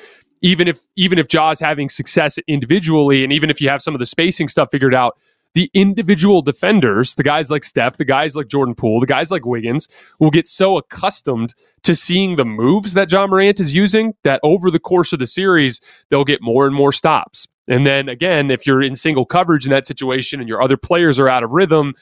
Even 0.41 0.67
if 0.67 0.79
even 0.95 1.19
if 1.19 1.27
Ja's 1.27 1.59
having 1.59 1.87
success 1.87 2.39
individually, 2.47 3.23
and 3.23 3.31
even 3.31 3.51
if 3.51 3.61
you 3.61 3.69
have 3.69 3.83
some 3.83 3.93
of 3.93 3.99
the 3.99 4.07
spacing 4.07 4.47
stuff 4.47 4.69
figured 4.71 4.95
out, 4.95 5.19
the 5.53 5.69
individual 5.75 6.41
defenders, 6.41 7.13
the 7.13 7.23
guys 7.23 7.51
like 7.51 7.63
Steph, 7.63 7.97
the 7.97 8.05
guys 8.05 8.35
like 8.35 8.47
Jordan 8.47 8.73
Poole, 8.73 8.99
the 8.99 9.05
guys 9.05 9.29
like 9.29 9.45
Wiggins, 9.45 9.87
will 10.19 10.31
get 10.31 10.47
so 10.47 10.77
accustomed 10.77 11.53
to 11.83 11.93
seeing 11.93 12.37
the 12.37 12.45
moves 12.45 12.95
that 12.95 13.11
Ja 13.11 13.27
Morant 13.27 13.59
is 13.59 13.75
using 13.75 14.15
that 14.23 14.39
over 14.41 14.71
the 14.71 14.79
course 14.79 15.13
of 15.13 15.19
the 15.19 15.27
series, 15.27 15.79
they'll 16.09 16.25
get 16.25 16.41
more 16.41 16.65
and 16.65 16.75
more 16.75 16.91
stops. 16.91 17.47
And 17.67 17.85
then 17.85 18.09
again, 18.09 18.49
if 18.51 18.65
you're 18.65 18.81
in 18.81 18.95
single 18.95 19.25
coverage 19.25 19.65
in 19.65 19.71
that 19.71 19.85
situation 19.85 20.39
and 20.39 20.47
your 20.47 20.61
other 20.61 20.77
players 20.77 21.19
are 21.19 21.27
out 21.27 21.43
of 21.43 21.51
rhythm, 21.51 21.93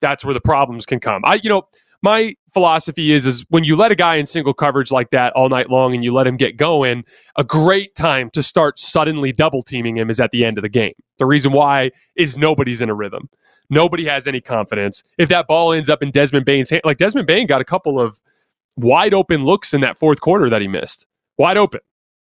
that's 0.00 0.24
where 0.24 0.34
the 0.34 0.40
problems 0.40 0.84
can 0.84 1.00
come. 1.00 1.22
I, 1.24 1.40
you 1.42 1.48
know, 1.48 1.62
my 2.02 2.34
philosophy 2.52 3.12
is 3.12 3.24
is 3.24 3.44
when 3.48 3.64
you 3.64 3.76
let 3.76 3.92
a 3.92 3.94
guy 3.94 4.16
in 4.16 4.26
single 4.26 4.52
coverage 4.52 4.90
like 4.90 5.10
that 5.10 5.32
all 5.34 5.48
night 5.48 5.70
long 5.70 5.94
and 5.94 6.02
you 6.02 6.12
let 6.12 6.26
him 6.26 6.36
get 6.36 6.56
going, 6.56 7.04
a 7.36 7.44
great 7.44 7.94
time 7.94 8.28
to 8.30 8.42
start 8.42 8.78
suddenly 8.78 9.32
double 9.32 9.62
teaming 9.62 9.96
him 9.96 10.10
is 10.10 10.18
at 10.20 10.32
the 10.32 10.44
end 10.44 10.58
of 10.58 10.62
the 10.62 10.68
game. 10.68 10.94
The 11.18 11.26
reason 11.26 11.52
why 11.52 11.92
is 12.16 12.36
nobody's 12.36 12.80
in 12.80 12.90
a 12.90 12.94
rhythm. 12.94 13.28
Nobody 13.70 14.04
has 14.04 14.26
any 14.26 14.40
confidence. 14.40 15.02
If 15.16 15.28
that 15.28 15.46
ball 15.46 15.72
ends 15.72 15.88
up 15.88 16.02
in 16.02 16.10
Desmond 16.10 16.44
Bane's 16.44 16.68
hand, 16.68 16.82
like 16.84 16.98
Desmond 16.98 17.26
Bane 17.26 17.46
got 17.46 17.60
a 17.60 17.64
couple 17.64 18.00
of 18.00 18.20
wide 18.76 19.14
open 19.14 19.44
looks 19.44 19.72
in 19.72 19.80
that 19.82 19.96
fourth 19.96 20.20
quarter 20.20 20.50
that 20.50 20.60
he 20.60 20.68
missed. 20.68 21.06
Wide 21.38 21.56
open. 21.56 21.80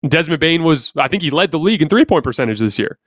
Desmond 0.09 0.41
Bane 0.41 0.65
was, 0.65 0.93
I 0.97 1.09
think 1.09 1.23
he 1.23 1.31
led 1.31 1.51
the 1.51 1.59
league 1.59 1.83
in 1.83 1.89
three 1.89 2.05
point 2.05 2.25
percentage 2.25 2.59
this 2.59 2.79
year. 2.79 2.99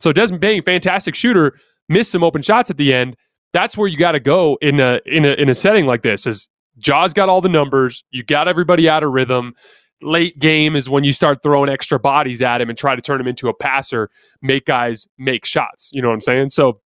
So 0.00 0.12
Desmond 0.12 0.40
Bane, 0.40 0.62
fantastic 0.62 1.14
shooter, 1.14 1.58
missed 1.88 2.10
some 2.10 2.24
open 2.24 2.42
shots 2.42 2.70
at 2.70 2.76
the 2.76 2.92
end 2.94 3.16
that's 3.52 3.76
where 3.76 3.88
you 3.88 3.96
got 3.96 4.12
to 4.12 4.20
go 4.20 4.58
in 4.60 4.80
a 4.80 5.00
in 5.06 5.24
a 5.24 5.32
in 5.32 5.48
a 5.48 5.54
setting 5.54 5.86
like 5.86 6.02
this. 6.02 6.26
Is 6.26 6.48
Ja's 6.78 7.12
got 7.12 7.28
all 7.28 7.40
the 7.40 7.48
numbers, 7.48 8.04
you 8.10 8.22
got 8.22 8.48
everybody 8.48 8.88
out 8.88 9.02
of 9.02 9.12
rhythm. 9.12 9.54
Late 10.02 10.38
game 10.38 10.76
is 10.76 10.88
when 10.88 11.04
you 11.04 11.12
start 11.12 11.42
throwing 11.42 11.68
extra 11.68 11.98
bodies 11.98 12.40
at 12.40 12.62
him 12.62 12.70
and 12.70 12.78
try 12.78 12.96
to 12.96 13.02
turn 13.02 13.20
him 13.20 13.26
into 13.26 13.48
a 13.48 13.54
passer, 13.54 14.08
make 14.40 14.64
guys 14.64 15.06
make 15.18 15.44
shots. 15.44 15.90
You 15.92 16.00
know 16.00 16.08
what 16.08 16.14
I'm 16.14 16.20
saying? 16.22 16.50
So 16.50 16.80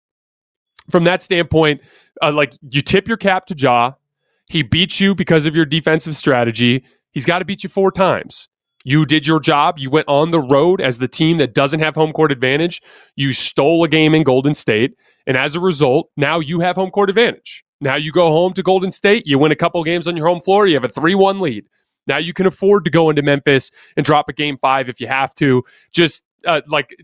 from 0.90 1.04
that 1.04 1.22
standpoint, 1.22 1.80
uh, 2.22 2.32
like 2.32 2.54
you 2.70 2.80
tip 2.80 3.06
your 3.06 3.16
cap 3.16 3.46
to 3.46 3.56
Ja. 3.56 3.92
He 4.46 4.62
beats 4.62 5.00
you 5.00 5.14
because 5.14 5.46
of 5.46 5.54
your 5.54 5.64
defensive 5.64 6.16
strategy. 6.16 6.84
He's 7.12 7.24
got 7.24 7.38
to 7.38 7.44
beat 7.44 7.62
you 7.62 7.70
four 7.70 7.90
times. 7.92 8.48
You 8.84 9.06
did 9.06 9.26
your 9.26 9.40
job. 9.40 9.78
You 9.78 9.90
went 9.90 10.08
on 10.08 10.30
the 10.30 10.40
road 10.40 10.80
as 10.80 10.98
the 10.98 11.08
team 11.08 11.38
that 11.38 11.54
doesn't 11.54 11.80
have 11.80 11.94
home 11.94 12.12
court 12.12 12.30
advantage. 12.30 12.82
You 13.16 13.32
stole 13.32 13.82
a 13.82 13.88
game 13.88 14.14
in 14.14 14.22
Golden 14.22 14.54
State. 14.54 14.94
And 15.26 15.36
as 15.36 15.54
a 15.54 15.60
result, 15.60 16.10
now 16.16 16.38
you 16.38 16.60
have 16.60 16.76
home 16.76 16.90
court 16.90 17.08
advantage. 17.08 17.64
Now 17.80 17.96
you 17.96 18.12
go 18.12 18.28
home 18.28 18.52
to 18.54 18.62
Golden 18.62 18.92
State, 18.92 19.26
you 19.26 19.38
win 19.38 19.52
a 19.52 19.56
couple 19.56 19.82
games 19.84 20.06
on 20.06 20.16
your 20.16 20.26
home 20.26 20.40
floor, 20.40 20.66
you 20.66 20.74
have 20.74 20.84
a 20.84 20.88
3 20.88 21.14
1 21.14 21.40
lead. 21.40 21.66
Now 22.06 22.18
you 22.18 22.32
can 22.32 22.46
afford 22.46 22.84
to 22.84 22.90
go 22.90 23.10
into 23.10 23.22
Memphis 23.22 23.70
and 23.96 24.04
drop 24.04 24.28
a 24.28 24.32
game 24.32 24.58
five 24.58 24.88
if 24.88 25.00
you 25.00 25.06
have 25.06 25.34
to. 25.36 25.64
Just 25.92 26.24
uh, 26.46 26.60
like 26.66 26.94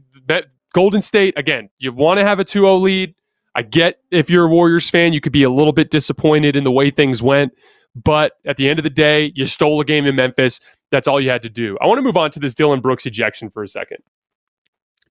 Golden 0.73 1.03
State, 1.03 1.35
again, 1.37 1.71
you 1.79 1.93
want 1.93 2.19
to 2.19 2.27
have 2.27 2.39
a 2.39 2.45
2 2.45 2.61
0 2.61 2.77
lead. 2.77 3.15
I 3.55 3.63
get 3.63 4.01
if 4.11 4.31
you're 4.31 4.47
a 4.47 4.51
Warriors 4.51 4.89
fan, 4.89 5.13
you 5.13 5.21
could 5.21 5.33
be 5.33 5.43
a 5.43 5.51
little 5.51 5.73
bit 5.73 5.91
disappointed 5.91 6.57
in 6.57 6.65
the 6.65 6.71
way 6.71 6.91
things 6.91 7.23
went. 7.23 7.53
But 7.95 8.33
at 8.47 8.57
the 8.57 8.69
end 8.69 8.79
of 8.79 8.85
the 8.85 8.91
day, 8.91 9.33
you 9.35 9.47
stole 9.47 9.81
a 9.81 9.85
game 9.85 10.07
in 10.07 10.15
Memphis. 10.15 10.61
That's 10.91 11.09
all 11.09 11.21
you 11.21 11.31
had 11.31 11.43
to 11.43 11.51
do. 11.51 11.77
I 11.81 11.87
want 11.87 11.99
to 11.99 12.03
move 12.03 12.17
on 12.17 12.31
to 12.33 12.41
this 12.41 12.55
Dillon 12.55 12.81
Brooks 12.81 13.07
ejection 13.07 13.51
for 13.51 13.63
a 13.63 13.69
second. 13.69 13.99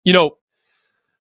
You 0.03 0.13
know, 0.13 0.37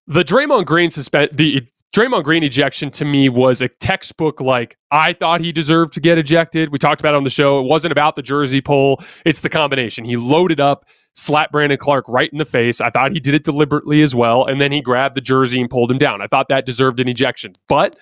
the 0.06 0.22
Draymond 0.22 0.66
Green 0.66 0.90
suspend 0.90 1.30
the 1.32 1.66
Draymond 1.94 2.24
Green 2.24 2.42
ejection 2.42 2.90
to 2.90 3.04
me 3.04 3.28
was 3.28 3.60
a 3.62 3.68
textbook 3.68 4.40
like 4.40 4.76
I 4.90 5.14
thought 5.14 5.40
he 5.40 5.50
deserved 5.50 5.94
to 5.94 6.00
get 6.00 6.18
ejected. 6.18 6.70
We 6.70 6.78
talked 6.78 7.00
about 7.00 7.14
it 7.14 7.16
on 7.16 7.24
the 7.24 7.30
show. 7.30 7.58
It 7.58 7.66
wasn't 7.66 7.92
about 7.92 8.16
the 8.16 8.22
jersey 8.22 8.60
pull, 8.60 9.02
it's 9.24 9.40
the 9.40 9.48
combination. 9.48 10.04
He 10.04 10.16
loaded 10.16 10.60
up, 10.60 10.84
slapped 11.14 11.52
Brandon 11.52 11.78
Clarke 11.78 12.06
right 12.08 12.30
in 12.30 12.38
the 12.38 12.44
face. 12.44 12.80
I 12.80 12.90
thought 12.90 13.12
he 13.12 13.20
did 13.20 13.34
it 13.34 13.44
deliberately 13.44 14.02
as 14.02 14.14
well. 14.14 14.44
And 14.44 14.60
then 14.60 14.72
he 14.72 14.82
grabbed 14.82 15.14
the 15.14 15.22
jersey 15.22 15.60
and 15.60 15.70
pulled 15.70 15.90
him 15.90 15.98
down. 15.98 16.20
I 16.20 16.26
thought 16.26 16.48
that 16.48 16.66
deserved 16.66 17.00
an 17.00 17.08
ejection. 17.08 17.54
But 17.66 17.96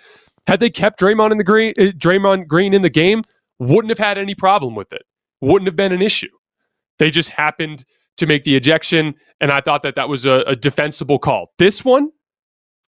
had 0.47 0.61
they 0.61 0.71
kept 0.71 0.99
Draymond 1.01 1.31
in 1.31 1.39
the 1.39 1.45
green, 1.45 1.73
uh, 1.79 1.93
Draymond 1.93 2.49
Green 2.49 2.75
in 2.75 2.83
the 2.83 2.91
game, 2.91 3.23
wouldn't 3.59 3.91
have 3.91 3.99
had 4.05 4.19
any 4.19 4.35
problem 4.35 4.75
with 4.75 4.93
it. 4.93 5.03
Wouldn't 5.41 5.69
have 5.69 5.77
been 5.77 5.93
an 5.93 6.03
issue. 6.03 6.31
They 6.99 7.11
just 7.11 7.31
happened 7.31 7.85
to 8.19 8.27
make 8.27 8.45
the 8.45 8.57
ejection, 8.57 9.15
and 9.41 9.51
I 9.53 9.61
thought 9.61 9.83
that 9.83 9.97
that 9.97 10.09
was 10.09 10.27
a, 10.27 10.41
a 10.47 10.57
defensible 10.57 11.19
call. 11.19 11.53
This 11.59 11.85
one, 11.85 12.11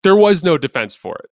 there 0.03 0.15
was 0.15 0.43
no 0.43 0.57
defense 0.57 0.95
for 0.95 1.15
it. 1.17 1.29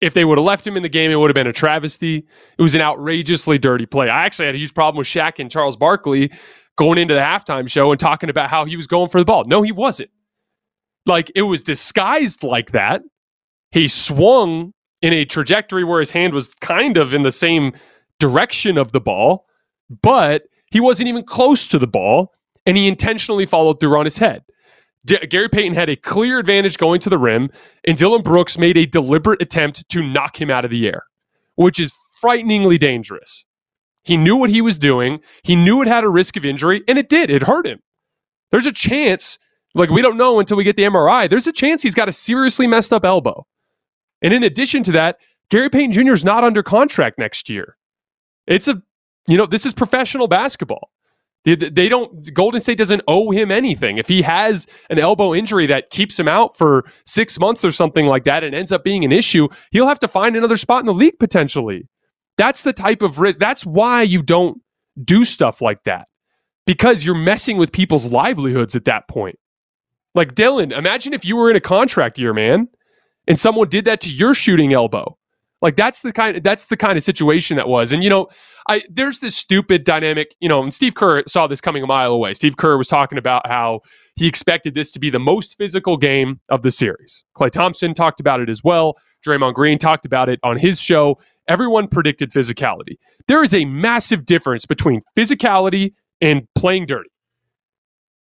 If 0.00 0.14
they 0.14 0.24
would 0.24 0.38
have 0.38 0.44
left 0.46 0.66
him 0.66 0.76
in 0.76 0.82
the 0.84 0.88
game, 0.90 1.10
it 1.10 1.16
would 1.16 1.30
have 1.30 1.34
been 1.36 1.46
a 1.48 1.52
travesty. 1.52 2.26
It 2.58 2.62
was 2.62 2.74
an 2.74 2.82
outrageously 2.82 3.58
dirty 3.58 3.86
play. 3.86 4.10
I 4.10 4.26
actually 4.26 4.46
had 4.46 4.54
a 4.56 4.58
huge 4.58 4.74
problem 4.74 4.98
with 4.98 5.08
Shaq 5.08 5.38
and 5.40 5.50
Charles 5.50 5.76
Barkley 5.76 6.32
going 6.76 6.98
into 6.98 7.14
the 7.14 7.20
halftime 7.20 7.68
show 7.68 7.90
and 7.92 8.00
talking 8.00 8.30
about 8.30 8.50
how 8.50 8.64
he 8.66 8.76
was 8.76 8.86
going 8.86 9.10
for 9.10 9.18
the 9.20 9.24
ball. 9.26 9.44
No, 9.46 9.62
he 9.62 9.72
wasn't. 9.72 10.10
like 11.06 11.30
it 11.34 11.42
was 11.42 11.62
disguised 11.62 12.42
like 12.42 12.72
that. 12.72 13.02
He 13.72 13.88
swung 13.88 14.72
in 15.02 15.12
a 15.12 15.24
trajectory 15.24 15.84
where 15.84 16.00
his 16.00 16.10
hand 16.12 16.34
was 16.34 16.50
kind 16.60 16.96
of 16.96 17.14
in 17.14 17.22
the 17.22 17.32
same 17.32 17.72
direction 18.20 18.78
of 18.78 18.92
the 18.92 19.00
ball, 19.00 19.46
but 20.02 20.44
he 20.72 20.80
wasn't 20.80 21.08
even 21.08 21.24
close 21.24 21.68
to 21.68 21.80
the 21.80 21.88
ball, 21.88 22.32
and 22.66 22.76
he 22.76 22.88
intentionally 22.88 23.46
followed 23.46 23.80
through 23.80 23.98
on 23.98 24.06
his 24.06 24.18
head. 24.18 24.44
D- 25.06 25.18
Gary 25.28 25.48
Payton 25.48 25.74
had 25.74 25.88
a 25.88 25.96
clear 25.96 26.38
advantage 26.38 26.78
going 26.78 27.00
to 27.00 27.10
the 27.10 27.18
rim, 27.18 27.50
and 27.86 27.98
Dillon 27.98 28.22
Brooks 28.22 28.58
made 28.58 28.76
a 28.76 28.86
deliberate 28.86 29.42
attempt 29.42 29.88
to 29.88 30.02
knock 30.02 30.40
him 30.40 30.50
out 30.50 30.64
of 30.64 30.70
the 30.70 30.86
air, 30.86 31.04
which 31.56 31.80
is 31.80 31.92
frighteningly 32.20 32.78
dangerous. 32.78 33.46
He 34.04 34.16
knew 34.16 34.36
what 34.36 34.50
he 34.50 34.62
was 34.62 34.78
doing. 34.78 35.20
He 35.42 35.56
knew 35.56 35.82
it 35.82 35.88
had 35.88 36.04
a 36.04 36.08
risk 36.08 36.36
of 36.36 36.44
injury, 36.44 36.82
and 36.88 36.98
it 36.98 37.08
did. 37.08 37.30
It 37.30 37.42
hurt 37.42 37.66
him. 37.66 37.80
There's 38.50 38.66
a 38.66 38.72
chance, 38.72 39.38
like 39.74 39.90
we 39.90 40.02
don't 40.02 40.18
know 40.18 40.40
until 40.40 40.56
we 40.58 40.64
get 40.64 40.76
the 40.76 40.84
MRI, 40.84 41.28
there's 41.30 41.46
a 41.46 41.52
chance 41.52 41.82
he's 41.82 41.94
got 41.94 42.08
a 42.08 42.12
seriously 42.12 42.66
messed 42.66 42.92
up 42.92 43.04
elbow. 43.04 43.46
And 44.22 44.34
in 44.34 44.42
addition 44.44 44.82
to 44.84 44.92
that, 44.92 45.18
Gary 45.50 45.70
Payton 45.70 45.92
Jr. 45.92 46.12
is 46.12 46.24
not 46.24 46.44
under 46.44 46.62
contract 46.62 47.18
next 47.18 47.48
year. 47.48 47.76
It's 48.50 48.68
a, 48.68 48.82
you 49.28 49.38
know, 49.38 49.46
this 49.46 49.64
is 49.64 49.72
professional 49.72 50.28
basketball. 50.28 50.90
They, 51.44 51.54
they 51.54 51.88
don't, 51.88 52.34
Golden 52.34 52.60
State 52.60 52.76
doesn't 52.76 53.02
owe 53.08 53.30
him 53.30 53.50
anything. 53.50 53.96
If 53.96 54.08
he 54.08 54.20
has 54.20 54.66
an 54.90 54.98
elbow 54.98 55.34
injury 55.34 55.66
that 55.68 55.88
keeps 55.88 56.18
him 56.18 56.28
out 56.28 56.56
for 56.58 56.84
six 57.06 57.38
months 57.38 57.64
or 57.64 57.70
something 57.70 58.04
like 58.04 58.24
that 58.24 58.44
and 58.44 58.54
ends 58.54 58.72
up 58.72 58.84
being 58.84 59.06
an 59.06 59.12
issue, 59.12 59.48
he'll 59.70 59.88
have 59.88 60.00
to 60.00 60.08
find 60.08 60.36
another 60.36 60.58
spot 60.58 60.80
in 60.80 60.86
the 60.86 60.92
league 60.92 61.18
potentially. 61.18 61.88
That's 62.36 62.62
the 62.62 62.74
type 62.74 63.00
of 63.00 63.18
risk. 63.18 63.38
That's 63.38 63.64
why 63.64 64.02
you 64.02 64.22
don't 64.22 64.60
do 65.02 65.24
stuff 65.24 65.62
like 65.62 65.84
that 65.84 66.08
because 66.66 67.04
you're 67.04 67.14
messing 67.14 67.56
with 67.56 67.72
people's 67.72 68.10
livelihoods 68.10 68.76
at 68.76 68.84
that 68.84 69.08
point. 69.08 69.38
Like 70.14 70.34
Dillon, 70.34 70.72
imagine 70.72 71.14
if 71.14 71.24
you 71.24 71.36
were 71.36 71.50
in 71.50 71.56
a 71.56 71.60
contract 71.60 72.18
year, 72.18 72.34
man, 72.34 72.68
and 73.26 73.38
someone 73.38 73.68
did 73.68 73.84
that 73.86 74.00
to 74.02 74.10
your 74.10 74.34
shooting 74.34 74.72
elbow. 74.72 75.16
Like 75.62 75.76
that's 75.76 76.00
the 76.00 76.12
kind 76.12 76.42
that's 76.42 76.66
the 76.66 76.76
kind 76.76 76.96
of 76.96 77.02
situation 77.02 77.56
that 77.56 77.68
was. 77.68 77.92
And 77.92 78.02
you 78.02 78.08
know, 78.08 78.28
I 78.68 78.82
there's 78.88 79.18
this 79.18 79.36
stupid 79.36 79.84
dynamic, 79.84 80.34
you 80.40 80.48
know, 80.48 80.62
and 80.62 80.72
Steve 80.72 80.94
Kerr 80.94 81.22
saw 81.26 81.46
this 81.46 81.60
coming 81.60 81.82
a 81.82 81.86
mile 81.86 82.12
away. 82.12 82.34
Steve 82.34 82.56
Kerr 82.56 82.78
was 82.78 82.88
talking 82.88 83.18
about 83.18 83.46
how 83.46 83.80
he 84.16 84.26
expected 84.26 84.74
this 84.74 84.90
to 84.92 84.98
be 84.98 85.10
the 85.10 85.18
most 85.18 85.58
physical 85.58 85.96
game 85.96 86.40
of 86.48 86.62
the 86.62 86.70
series. 86.70 87.24
Klay 87.36 87.50
Thompson 87.50 87.92
talked 87.92 88.20
about 88.20 88.40
it 88.40 88.48
as 88.48 88.64
well. 88.64 88.96
Draymond 89.26 89.54
Green 89.54 89.76
talked 89.76 90.06
about 90.06 90.28
it 90.28 90.40
on 90.42 90.56
his 90.56 90.80
show. 90.80 91.18
Everyone 91.46 91.88
predicted 91.88 92.30
physicality. 92.30 92.96
There 93.28 93.42
is 93.42 93.52
a 93.52 93.64
massive 93.66 94.24
difference 94.24 94.64
between 94.64 95.02
physicality 95.16 95.92
and 96.20 96.46
playing 96.54 96.86
dirty. 96.86 97.10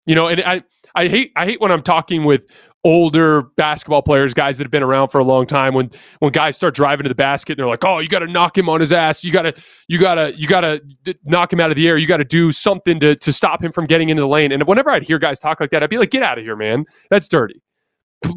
You 0.07 0.15
know, 0.15 0.29
and 0.29 0.43
I 0.43 0.63
I 0.95 1.09
hate 1.09 1.33
I 1.37 1.47
hate 1.47 1.61
when 1.61 1.73
I'm 1.73 1.83
talking 1.83 2.25
with 2.25 2.45
older 2.85 3.43
basketball 3.57 4.03
players, 4.03 4.35
guys 4.35 4.59
that 4.59 4.65
have 4.65 4.71
been 4.71 4.83
around 4.83 5.09
for 5.09 5.19
a 5.21 5.25
long 5.25 5.47
time, 5.47 5.75
when 5.75 5.91
when 6.19 6.33
guys 6.33 6.57
start 6.57 6.75
driving 6.75 7.05
to 7.05 7.09
the 7.09 7.15
basket, 7.15 7.57
they're 7.57 7.67
like, 7.67 7.85
"Oh, 7.85 7.99
you 7.99 8.09
got 8.09 8.21
to 8.21 8.27
knock 8.27 8.57
him 8.57 8.69
on 8.69 8.81
his 8.81 8.93
ass. 8.93 9.25
You 9.25 9.33
got 9.33 9.43
to 9.43 9.55
you 9.89 9.99
got 9.99 10.17
to 10.17 10.35
you 10.37 10.47
got 10.47 10.63
to 10.63 10.83
knock 11.25 11.53
him 11.53 11.61
out 11.61 11.71
of 11.71 11.77
the 11.77 11.89
air. 11.89 11.97
You 11.97 12.07
got 12.07 12.19
to 12.19 12.25
do 12.25 12.53
something 12.53 13.01
to 13.01 13.15
to 13.17 13.33
stop 13.33 13.63
him 13.63 13.73
from 13.73 13.87
getting 13.87 14.09
into 14.09 14.23
the 14.23 14.29
lane." 14.29 14.53
And 14.53 14.63
whenever 14.65 14.91
I'd 14.91 15.03
hear 15.03 15.19
guys 15.19 15.39
talk 15.39 15.61
like 15.61 15.71
that, 15.71 15.83
I'd 15.83 15.91
be 15.91 15.99
like, 15.99 16.11
"Get 16.11 16.23
out 16.23 16.39
of 16.39 16.45
here, 16.45 16.57
man. 16.57 16.85
That's 17.11 17.29
dirty." 17.29 17.63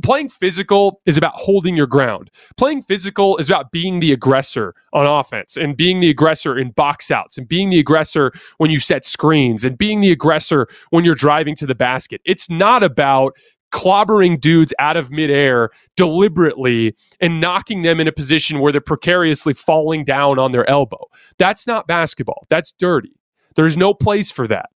playing 0.03 0.29
physical 0.29 1.01
is 1.05 1.17
about 1.17 1.33
holding 1.35 1.75
your 1.75 1.87
ground. 1.87 2.29
Playing 2.57 2.81
physical 2.81 3.37
is 3.37 3.49
about 3.49 3.71
being 3.71 3.99
the 3.99 4.11
aggressor 4.11 4.73
on 4.93 5.05
offense 5.05 5.57
and 5.57 5.75
being 5.77 5.99
the 5.99 6.09
aggressor 6.09 6.57
in 6.57 6.71
box 6.71 7.11
outs 7.11 7.37
and 7.37 7.47
being 7.47 7.69
the 7.69 7.79
aggressor 7.79 8.31
when 8.57 8.71
you 8.71 8.79
set 8.79 9.05
screens 9.05 9.63
and 9.63 9.77
being 9.77 10.01
the 10.01 10.11
aggressor 10.11 10.67
when 10.89 11.05
you're 11.05 11.15
driving 11.15 11.55
to 11.55 11.65
the 11.65 11.75
basket. 11.75 12.21
It's 12.25 12.49
not 12.49 12.83
about 12.83 13.35
clobbering 13.72 14.39
dudes 14.39 14.74
out 14.79 14.95
of 14.95 15.12
midair 15.12 15.69
deliberately 15.98 16.95
and 17.19 17.41
knocking 17.41 17.81
them 17.81 18.00
in 18.00 18.07
a 18.07 18.12
position 18.12 18.60
where 18.60 18.72
they're 18.72 18.81
precariously 18.81 19.53
falling 19.53 20.03
down 20.03 20.39
on 20.39 20.51
their 20.51 20.69
elbow. 20.69 21.05
That's 21.38 21.67
not 21.67 21.88
basketball. 21.88 22.45
That's 22.50 22.72
dirty. 22.72 23.13
There's 23.55 23.77
no 23.77 23.93
place 23.93 24.31
for 24.31 24.48
that. 24.48 24.69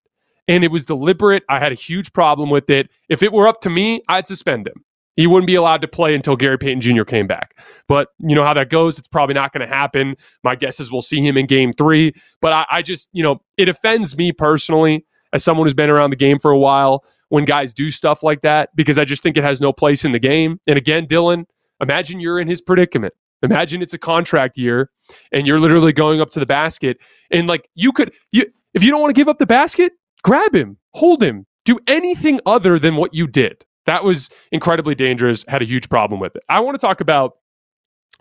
And 0.48 0.64
it 0.64 0.72
was 0.72 0.84
deliberate. 0.84 1.44
I 1.48 1.60
had 1.60 1.72
a 1.72 1.76
huge 1.76 2.12
problem 2.12 2.50
with 2.50 2.70
it. 2.70 2.90
If 3.08 3.22
it 3.22 3.32
were 3.32 3.48
up 3.48 3.62
to 3.62 3.70
me, 3.70 4.02
I'd 4.10 4.28
suspend 4.28 4.68
him. 4.68 4.84
He 5.16 5.28
wouldn't 5.28 5.48
be 5.48 5.56
allowed 5.56 5.82
to 5.82 5.88
play 5.88 6.16
until 6.16 6.38
Gary 6.38 6.58
Payton 6.58 6.82
Jr. 6.82 7.04
came 7.04 7.28
back. 7.28 7.58
But 7.88 8.08
you 8.20 8.36
know 8.36 8.44
how 8.44 8.54
that 8.54 8.70
goes. 8.70 8.98
It's 8.98 9.08
probably 9.08 9.36
not 9.36 9.52
going 9.52 9.68
to 9.68 9.74
happen. 9.74 10.16
My 10.44 10.56
guess 10.56 10.80
is 10.80 10.92
we'll 10.92 11.02
see 11.02 11.20
him 11.20 11.36
in 11.36 11.46
game 11.46 11.74
three. 11.74 12.14
But 12.42 12.54
I, 12.54 12.66
I 12.72 12.82
just, 12.82 13.10
you 13.12 13.22
know, 13.22 13.42
it 13.58 13.68
offends 13.68 14.16
me 14.18 14.32
personally 14.32 15.06
as 15.34 15.44
someone 15.44 15.68
who's 15.68 15.74
been 15.74 15.90
around 15.90 16.12
the 16.12 16.16
game 16.16 16.40
for 16.40 16.52
a 16.52 16.58
while 16.58 17.04
when 17.30 17.46
guys 17.46 17.74
do 17.74 17.92
stuff 17.92 18.24
like 18.24 18.42
that 18.42 18.76
because 18.76 18.98
I 18.98 19.06
just 19.06 19.24
think 19.24 19.38
it 19.38 19.44
has 19.44 19.62
no 19.62 19.72
place 19.72 20.04
in 20.06 20.12
the 20.12 20.20
game. 20.20 20.60
And 20.68 20.78
again, 20.78 21.06
Dillon, 21.06 21.46
imagine 21.82 22.20
you're 22.20 22.40
in 22.40 22.48
his 22.48 22.62
predicament. 22.62 23.14
Imagine 23.42 23.82
it's 23.82 23.94
a 23.94 23.98
contract 23.98 24.58
year 24.58 24.90
and 25.32 25.48
you're 25.48 25.60
literally 25.60 25.94
going 25.94 26.20
up 26.20 26.30
to 26.32 26.40
the 26.40 26.46
basket 26.46 26.98
and 27.32 27.48
like 27.48 27.70
you 27.74 27.94
could 27.94 28.14
you 28.32 28.46
if 28.74 28.84
you 28.84 28.92
don't 28.92 29.02
want 29.02 29.16
to 29.16 29.20
give 29.20 29.30
up 29.30 29.38
the 29.38 29.46
basket, 29.46 29.94
grab 30.24 30.54
him, 30.54 30.78
hold 30.94 31.24
him, 31.24 31.46
do 31.64 31.80
anything 31.88 32.40
other 32.46 32.78
than 32.78 32.96
what 32.98 33.14
you 33.14 33.28
did. 33.28 33.66
That 33.86 34.04
was 34.04 34.30
incredibly 34.52 34.94
dangerous, 34.94 35.46
had 35.48 35.62
a 35.62 35.66
huge 35.66 35.90
problem 35.90 36.20
with 36.20 36.36
it. 36.36 36.44
I 36.50 36.60
want 36.60 36.76
to 36.76 36.80
talk 36.80 37.02
about 37.02 37.38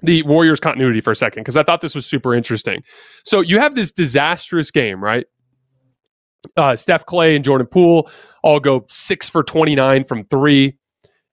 the 0.03 0.23
Warriors 0.23 0.61
continuity 0.61 1.01
for 1.01 1.11
a 1.11 1.17
second 1.17 1.43
because 1.43 1.57
I 1.57 1.63
thought 1.63 1.81
this 1.81 1.95
was 1.95 2.07
super 2.07 2.35
interesting. 2.35 2.83
So 3.25 3.41
you 3.41 3.59
have 3.59 3.75
this 3.75 3.91
disastrous 3.91 4.71
game, 4.71 5.03
right? 5.03 5.27
Uh, 6.57 6.77
Steph 6.77 7.07
Clay 7.07 7.37
and 7.37 7.45
Jordan 7.45 7.67
Poole 7.67 8.11
all 8.43 8.61
go 8.61 8.85
six 8.89 9.29
for 9.29 9.43
29 9.43 10.05
from 10.05 10.25
three. 10.25 10.77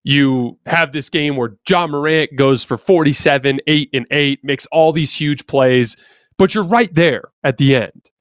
You 0.03 0.59
have 0.67 0.91
this 0.91 1.09
game 1.09 1.35
where 1.35 1.57
Ja 1.67 1.87
Morant 1.87 2.35
goes 2.35 2.63
for 2.63 2.77
47, 2.77 3.59
eight 3.67 3.89
and 3.91 4.05
eight, 4.11 4.39
makes 4.43 4.67
all 4.67 4.91
these 4.91 5.15
huge 5.15 5.47
plays, 5.47 5.97
but 6.37 6.53
you're 6.53 6.63
right 6.63 6.93
there 6.93 7.23
at 7.43 7.57
the 7.57 7.75
end. 7.75 8.11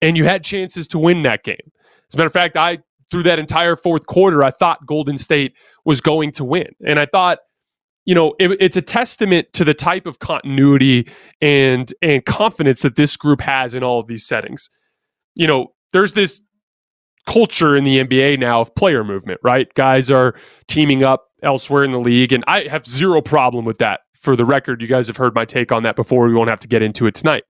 And 0.00 0.16
you 0.16 0.24
had 0.24 0.42
chances 0.42 0.88
to 0.88 0.98
win 0.98 1.22
that 1.22 1.44
game. 1.44 1.56
As 2.08 2.14
a 2.14 2.16
matter 2.16 2.28
of 2.28 2.32
fact, 2.32 2.56
I, 2.56 2.78
through 3.10 3.24
that 3.24 3.38
entire 3.38 3.76
fourth 3.76 4.06
quarter, 4.06 4.42
I 4.42 4.50
thought 4.50 4.86
Golden 4.86 5.18
State 5.18 5.54
was 5.84 6.00
going 6.00 6.32
to 6.32 6.44
win. 6.44 6.68
And 6.86 6.98
I 6.98 7.06
thought, 7.06 7.38
you 8.06 8.14
know, 8.14 8.34
it, 8.38 8.56
it's 8.60 8.76
a 8.76 8.82
testament 8.82 9.52
to 9.52 9.64
the 9.64 9.74
type 9.74 10.06
of 10.06 10.18
continuity 10.18 11.10
and 11.40 11.92
and 12.02 12.24
confidence 12.24 12.82
that 12.82 12.96
this 12.96 13.16
group 13.16 13.40
has 13.40 13.74
in 13.74 13.82
all 13.82 14.00
of 14.00 14.06
these 14.06 14.26
settings. 14.26 14.68
You 15.34 15.46
know, 15.46 15.73
there's 15.94 16.12
this 16.12 16.42
culture 17.26 17.74
in 17.74 17.84
the 17.84 18.00
NBA 18.04 18.38
now 18.38 18.60
of 18.60 18.74
player 18.74 19.02
movement, 19.02 19.40
right? 19.42 19.72
Guys 19.74 20.10
are 20.10 20.34
teaming 20.68 21.02
up 21.02 21.28
elsewhere 21.42 21.84
in 21.84 21.92
the 21.92 22.00
league, 22.00 22.32
and 22.32 22.44
I 22.46 22.64
have 22.68 22.86
zero 22.86 23.22
problem 23.22 23.64
with 23.64 23.78
that. 23.78 24.00
For 24.18 24.36
the 24.36 24.44
record, 24.44 24.80
you 24.82 24.88
guys 24.88 25.06
have 25.06 25.16
heard 25.16 25.34
my 25.34 25.44
take 25.44 25.70
on 25.70 25.82
that 25.82 25.96
before. 25.96 26.26
We 26.26 26.34
won't 26.34 26.48
have 26.50 26.60
to 26.60 26.68
get 26.68 26.82
into 26.82 27.06
it 27.06 27.14
tonight. 27.14 27.44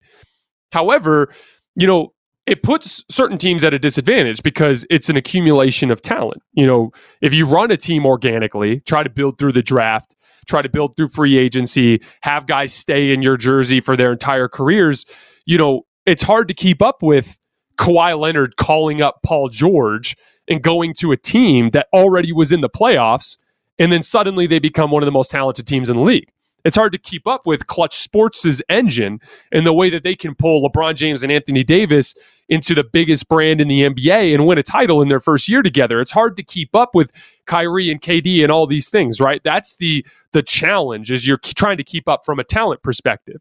However, 0.72 1.32
you 1.76 1.86
know, 1.86 2.12
it 2.46 2.62
puts 2.62 3.02
certain 3.08 3.38
teams 3.38 3.64
at 3.64 3.72
a 3.72 3.78
disadvantage 3.78 4.42
because 4.42 4.84
it's 4.90 5.08
an 5.08 5.16
accumulation 5.16 5.90
of 5.90 6.02
talent. 6.02 6.42
You 6.52 6.66
know, 6.66 6.90
if 7.22 7.32
you 7.32 7.46
run 7.46 7.70
a 7.70 7.76
team 7.76 8.04
organically, 8.04 8.80
try 8.80 9.04
to 9.04 9.10
build 9.10 9.38
through 9.38 9.52
the 9.52 9.62
draft, 9.62 10.16
try 10.46 10.62
to 10.62 10.68
build 10.68 10.96
through 10.96 11.08
free 11.08 11.38
agency, 11.38 12.02
have 12.22 12.46
guys 12.46 12.74
stay 12.74 13.12
in 13.12 13.22
your 13.22 13.36
jersey 13.36 13.80
for 13.80 13.96
their 13.96 14.12
entire 14.12 14.48
careers, 14.48 15.06
you 15.46 15.56
know, 15.56 15.82
it's 16.06 16.22
hard 16.22 16.48
to 16.48 16.54
keep 16.54 16.82
up 16.82 17.02
with 17.02 17.38
Kawhi 17.76 18.18
Leonard 18.18 18.56
calling 18.56 19.02
up 19.02 19.20
Paul 19.22 19.48
George 19.48 20.16
and 20.48 20.62
going 20.62 20.94
to 20.94 21.12
a 21.12 21.16
team 21.16 21.70
that 21.70 21.88
already 21.92 22.32
was 22.32 22.52
in 22.52 22.60
the 22.60 22.68
playoffs, 22.68 23.38
and 23.78 23.90
then 23.90 24.02
suddenly 24.02 24.46
they 24.46 24.58
become 24.58 24.90
one 24.90 25.02
of 25.02 25.06
the 25.06 25.12
most 25.12 25.30
talented 25.30 25.66
teams 25.66 25.88
in 25.88 25.96
the 25.96 26.02
league. 26.02 26.30
It's 26.64 26.76
hard 26.76 26.92
to 26.92 26.98
keep 26.98 27.26
up 27.26 27.46
with 27.46 27.66
Klutch 27.66 27.94
Sports' 27.94 28.62
engine 28.70 29.20
and 29.52 29.66
the 29.66 29.72
way 29.72 29.90
that 29.90 30.02
they 30.02 30.14
can 30.14 30.34
pull 30.34 30.66
LeBron 30.66 30.94
James 30.94 31.22
and 31.22 31.30
Anthony 31.30 31.62
Davis 31.62 32.14
into 32.48 32.74
the 32.74 32.84
biggest 32.84 33.28
brand 33.28 33.60
in 33.60 33.68
the 33.68 33.82
NBA 33.82 34.34
and 34.34 34.46
win 34.46 34.56
a 34.56 34.62
title 34.62 35.02
in 35.02 35.08
their 35.08 35.20
first 35.20 35.46
year 35.46 35.62
together. 35.62 36.00
It's 36.00 36.10
hard 36.10 36.36
to 36.38 36.42
keep 36.42 36.74
up 36.74 36.94
with 36.94 37.12
Kyrie 37.46 37.90
and 37.90 38.00
KD 38.00 38.42
and 38.42 38.50
all 38.50 38.66
these 38.66 38.88
things, 38.88 39.20
right? 39.20 39.42
That's 39.44 39.76
the 39.76 40.06
the 40.32 40.42
challenge 40.42 41.12
is 41.12 41.26
you're 41.26 41.38
trying 41.38 41.76
to 41.76 41.84
keep 41.84 42.08
up 42.08 42.24
from 42.24 42.38
a 42.38 42.44
talent 42.44 42.82
perspective. 42.82 43.40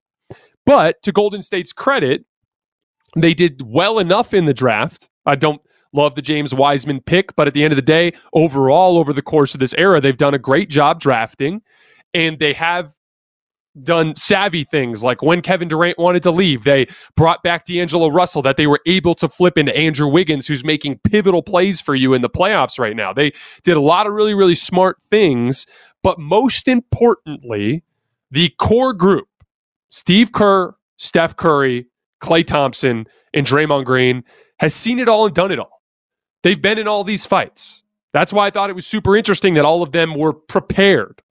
But 0.66 1.02
to 1.04 1.12
Golden 1.12 1.42
State's 1.42 1.74
credit, 1.74 2.26
they 3.16 3.34
did 3.34 3.62
well 3.66 4.00
enough 4.00 4.34
in 4.34 4.46
the 4.46 4.54
draft. 4.54 5.10
I 5.26 5.36
don't 5.36 5.62
love 5.94 6.16
the 6.16 6.22
James 6.22 6.54
Wiseman 6.54 7.02
pick, 7.02 7.36
but 7.36 7.48
at 7.48 7.54
the 7.54 7.64
end 7.64 7.72
of 7.72 7.76
the 7.76 7.82
day, 7.82 8.14
overall, 8.34 8.98
over 8.98 9.14
the 9.14 9.22
course 9.22 9.54
of 9.54 9.60
this 9.60 9.76
era, 9.78 10.02
they've 10.02 10.18
done 10.18 10.34
a 10.34 10.40
great 10.40 10.70
job 10.70 11.00
drafting, 11.00 11.62
and 12.14 12.40
they 12.40 12.54
have 12.54 12.94
done 13.82 14.16
savvy 14.16 14.64
things 14.64 15.04
like 15.04 15.22
when 15.22 15.42
Kevin 15.42 15.68
Durant 15.68 15.98
wanted 15.98 16.22
to 16.24 16.32
leave, 16.32 16.64
they 16.64 16.88
brought 17.16 17.42
back 17.42 17.66
D'Angelo 17.66 18.10
Russell 18.10 18.42
that 18.44 18.58
they 18.58 18.68
were 18.68 18.80
able 18.86 19.16
to 19.16 19.28
flip 19.28 19.58
into 19.58 19.76
Andrew 19.76 20.08
Wiggins, 20.08 20.48
who's 20.48 20.64
making 20.64 21.00
pivotal 21.04 21.42
plays 21.42 21.82
for 21.82 21.96
you 21.96 22.14
in 22.14 22.22
the 22.22 22.30
playoffs 22.30 22.78
right 22.78 22.96
now. 22.96 23.14
They 23.14 23.32
did 23.64 23.78
a 23.78 23.82
lot 23.82 24.06
of 24.06 24.14
really, 24.14 24.34
really 24.34 24.56
smart 24.56 25.02
things, 25.02 25.66
but 26.04 26.20
most 26.20 26.68
importantly, 26.68 27.84
the 28.30 28.50
core 28.60 28.94
group 28.94 29.28
Steve 29.90 30.32
Kerr, 30.32 30.76
Steph 30.98 31.36
Curry, 31.36 31.88
Klay 32.24 32.46
Thompson, 32.48 33.06
and 33.34 33.46
Draymond 33.46 33.86
Green 33.86 34.24
has 34.60 34.74
seen 34.74 35.00
it 35.00 35.10
all 35.10 35.26
and 35.26 35.36
done 35.36 35.52
it 35.52 35.60
all. 35.60 35.82
They've 36.44 36.62
been 36.62 36.78
in 36.78 36.88
all 36.88 37.04
these 37.04 37.26
fights. 37.26 37.84
That's 38.14 38.32
why 38.32 38.48
I 38.48 38.50
thought 38.50 38.70
it 38.70 38.76
was 38.76 38.88
super 38.88 39.16
interesting 39.16 39.56
that 39.56 39.66
all 39.66 39.84
of 39.84 39.92
them 39.92 40.16
were 40.16 40.34
prepared 40.34 41.22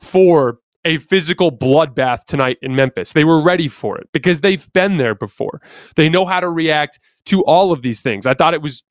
for 0.00 0.58
a 0.84 0.98
physical 0.98 1.50
bloodbath 1.50 2.24
tonight 2.24 2.58
in 2.62 2.74
Memphis. 2.74 3.12
They 3.12 3.24
were 3.24 3.40
ready 3.40 3.68
for 3.68 3.96
it 3.98 4.08
because 4.12 4.40
they've 4.40 4.70
been 4.72 4.96
there 4.96 5.14
before. 5.14 5.62
They 5.96 6.08
know 6.08 6.26
how 6.26 6.40
to 6.40 6.50
react 6.50 6.98
to 7.26 7.42
all 7.44 7.72
of 7.72 7.82
these 7.82 8.00
things. 8.00 8.26
I 8.26 8.34
thought 8.34 8.54
it 8.54 8.62
was, 8.62 8.82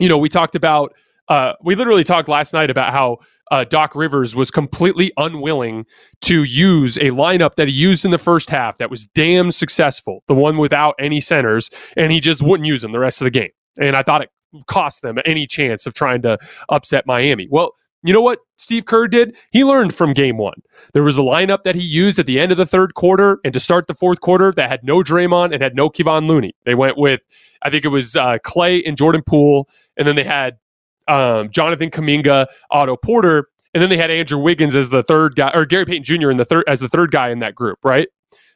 you 0.00 0.08
know, 0.08 0.18
we 0.18 0.28
talked 0.28 0.54
about, 0.54 0.94
uh, 1.28 1.52
we 1.62 1.74
literally 1.74 2.04
talked 2.04 2.28
last 2.28 2.52
night 2.52 2.70
about 2.70 2.92
how 2.92 3.18
uh, 3.50 3.64
Doc 3.64 3.94
Rivers 3.94 4.34
was 4.36 4.50
completely 4.50 5.12
unwilling 5.16 5.86
to 6.22 6.44
use 6.44 6.96
a 6.98 7.10
lineup 7.10 7.54
that 7.56 7.68
he 7.68 7.74
used 7.74 8.04
in 8.04 8.10
the 8.10 8.18
first 8.18 8.50
half 8.50 8.78
that 8.78 8.90
was 8.90 9.06
damn 9.08 9.52
successful, 9.52 10.22
the 10.28 10.34
one 10.34 10.58
without 10.58 10.94
any 10.98 11.20
centers, 11.20 11.70
and 11.96 12.12
he 12.12 12.20
just 12.20 12.42
wouldn't 12.42 12.66
use 12.66 12.82
them 12.82 12.92
the 12.92 12.98
rest 12.98 13.20
of 13.20 13.24
the 13.24 13.30
game. 13.30 13.50
And 13.80 13.96
I 13.96 14.02
thought 14.02 14.22
it 14.22 14.30
cost 14.66 15.02
them 15.02 15.18
any 15.24 15.46
chance 15.46 15.86
of 15.86 15.94
trying 15.94 16.22
to 16.22 16.38
upset 16.68 17.06
Miami. 17.06 17.48
Well, 17.50 17.72
you 18.02 18.12
know 18.12 18.22
what 18.22 18.38
Steve 18.58 18.86
Kerr 18.86 19.08
did? 19.08 19.36
He 19.50 19.64
learned 19.64 19.94
from 19.94 20.12
game 20.12 20.38
one. 20.38 20.62
There 20.94 21.02
was 21.02 21.18
a 21.18 21.22
lineup 21.22 21.64
that 21.64 21.74
he 21.74 21.82
used 21.82 22.18
at 22.18 22.26
the 22.26 22.38
end 22.38 22.52
of 22.52 22.58
the 22.58 22.66
third 22.66 22.94
quarter 22.94 23.38
and 23.44 23.52
to 23.52 23.60
start 23.60 23.88
the 23.88 23.94
fourth 23.94 24.20
quarter 24.20 24.52
that 24.52 24.70
had 24.70 24.84
no 24.84 25.02
Draymond 25.02 25.52
and 25.52 25.62
had 25.62 25.74
no 25.74 25.90
Kevon 25.90 26.28
Looney. 26.28 26.54
They 26.64 26.76
went 26.76 26.96
with, 26.96 27.20
I 27.62 27.70
think 27.70 27.84
it 27.84 27.88
was 27.88 28.14
uh, 28.14 28.38
Klay 28.38 28.82
and 28.86 28.96
Jordan 28.96 29.22
Poole, 29.26 29.68
and 29.96 30.06
then 30.06 30.14
they 30.14 30.24
had 30.24 30.58
um, 31.08 31.50
Jonathan 31.50 31.90
Kuminga, 31.90 32.46
Otto 32.70 32.96
Porter, 32.96 33.48
and 33.74 33.82
then 33.82 33.90
they 33.90 33.96
had 33.96 34.10
Andrew 34.10 34.38
Wiggins 34.38 34.74
as 34.74 34.90
the 34.90 35.02
third 35.02 35.36
guy, 35.36 35.50
or 35.54 35.64
Gary 35.64 35.84
Payton 35.84 36.04
Jr. 36.04 36.30
in 36.30 36.36
the 36.36 36.44
third 36.44 36.64
as 36.66 36.80
the 36.80 36.88
third 36.88 37.10
guy 37.10 37.30
in 37.30 37.38
that 37.40 37.54
group, 37.54 37.78
right? 37.84 38.08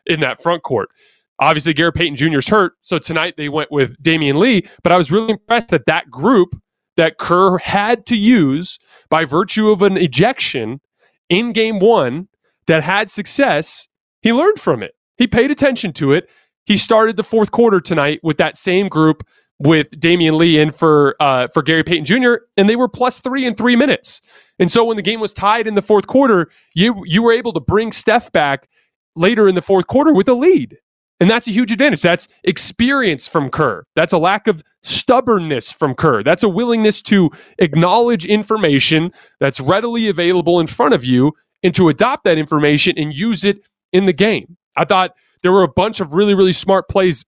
In 0.06 0.20
that 0.20 0.42
front 0.42 0.62
court. 0.62 0.90
Obviously, 1.38 1.74
Gary 1.74 1.92
Payton 1.92 2.16
Jr. 2.16 2.38
is 2.38 2.48
hurt, 2.48 2.74
so 2.82 2.98
tonight 2.98 3.34
they 3.36 3.48
went 3.48 3.72
with 3.72 4.00
Damion 4.02 4.36
Lee. 4.36 4.66
But 4.82 4.92
I 4.92 4.96
was 4.96 5.10
really 5.10 5.32
impressed 5.32 5.68
that 5.68 5.86
that 5.86 6.10
group 6.10 6.54
that 6.96 7.18
Kerr 7.18 7.58
had 7.58 8.06
to 8.06 8.16
use 8.16 8.78
by 9.10 9.24
virtue 9.24 9.70
of 9.70 9.82
an 9.82 9.96
ejection 9.96 10.80
in 11.28 11.52
game 11.52 11.78
one 11.78 12.28
that 12.66 12.82
had 12.82 13.10
success, 13.10 13.88
he 14.20 14.32
learned 14.32 14.60
from 14.60 14.82
it. 14.82 14.92
He 15.16 15.26
paid 15.26 15.50
attention 15.50 15.92
to 15.94 16.12
it. 16.12 16.28
He 16.64 16.76
started 16.76 17.16
the 17.16 17.24
fourth 17.24 17.50
quarter 17.50 17.80
tonight 17.80 18.20
with 18.22 18.36
that 18.36 18.56
same 18.56 18.88
group 18.88 19.26
with 19.62 19.90
Damion 20.00 20.36
Lee 20.36 20.58
in 20.58 20.72
for 20.72 21.16
uh, 21.20 21.48
for 21.48 21.62
Gary 21.62 21.84
Payton 21.84 22.04
Jr. 22.04 22.34
and 22.56 22.68
they 22.68 22.76
were 22.76 22.88
plus 22.88 23.20
three 23.20 23.46
in 23.46 23.54
three 23.54 23.76
minutes. 23.76 24.20
And 24.58 24.70
so 24.70 24.84
when 24.84 24.96
the 24.96 25.02
game 25.02 25.20
was 25.20 25.32
tied 25.32 25.66
in 25.66 25.74
the 25.74 25.82
fourth 25.82 26.06
quarter, 26.06 26.50
you 26.74 27.02
you 27.06 27.22
were 27.22 27.32
able 27.32 27.52
to 27.52 27.60
bring 27.60 27.92
Steph 27.92 28.30
back 28.32 28.68
later 29.14 29.48
in 29.48 29.54
the 29.54 29.62
fourth 29.62 29.86
quarter 29.86 30.12
with 30.12 30.28
a 30.28 30.34
lead. 30.34 30.78
And 31.20 31.30
that's 31.30 31.46
a 31.46 31.52
huge 31.52 31.70
advantage. 31.70 32.02
That's 32.02 32.26
experience 32.42 33.28
from 33.28 33.48
Kerr. 33.48 33.84
That's 33.94 34.12
a 34.12 34.18
lack 34.18 34.48
of 34.48 34.62
stubbornness 34.82 35.70
from 35.70 35.94
Kerr. 35.94 36.24
That's 36.24 36.42
a 36.42 36.48
willingness 36.48 37.00
to 37.02 37.30
acknowledge 37.60 38.24
information 38.24 39.12
that's 39.38 39.60
readily 39.60 40.08
available 40.08 40.58
in 40.58 40.66
front 40.66 40.94
of 40.94 41.04
you 41.04 41.32
and 41.62 41.72
to 41.76 41.88
adopt 41.88 42.24
that 42.24 42.38
information 42.38 42.98
and 42.98 43.14
use 43.14 43.44
it 43.44 43.60
in 43.92 44.06
the 44.06 44.12
game. 44.12 44.56
I 44.76 44.84
thought 44.84 45.12
there 45.44 45.52
were 45.52 45.62
a 45.62 45.68
bunch 45.68 46.00
of 46.00 46.12
really, 46.12 46.34
really 46.34 46.52
smart 46.52 46.88
plays 46.88 47.24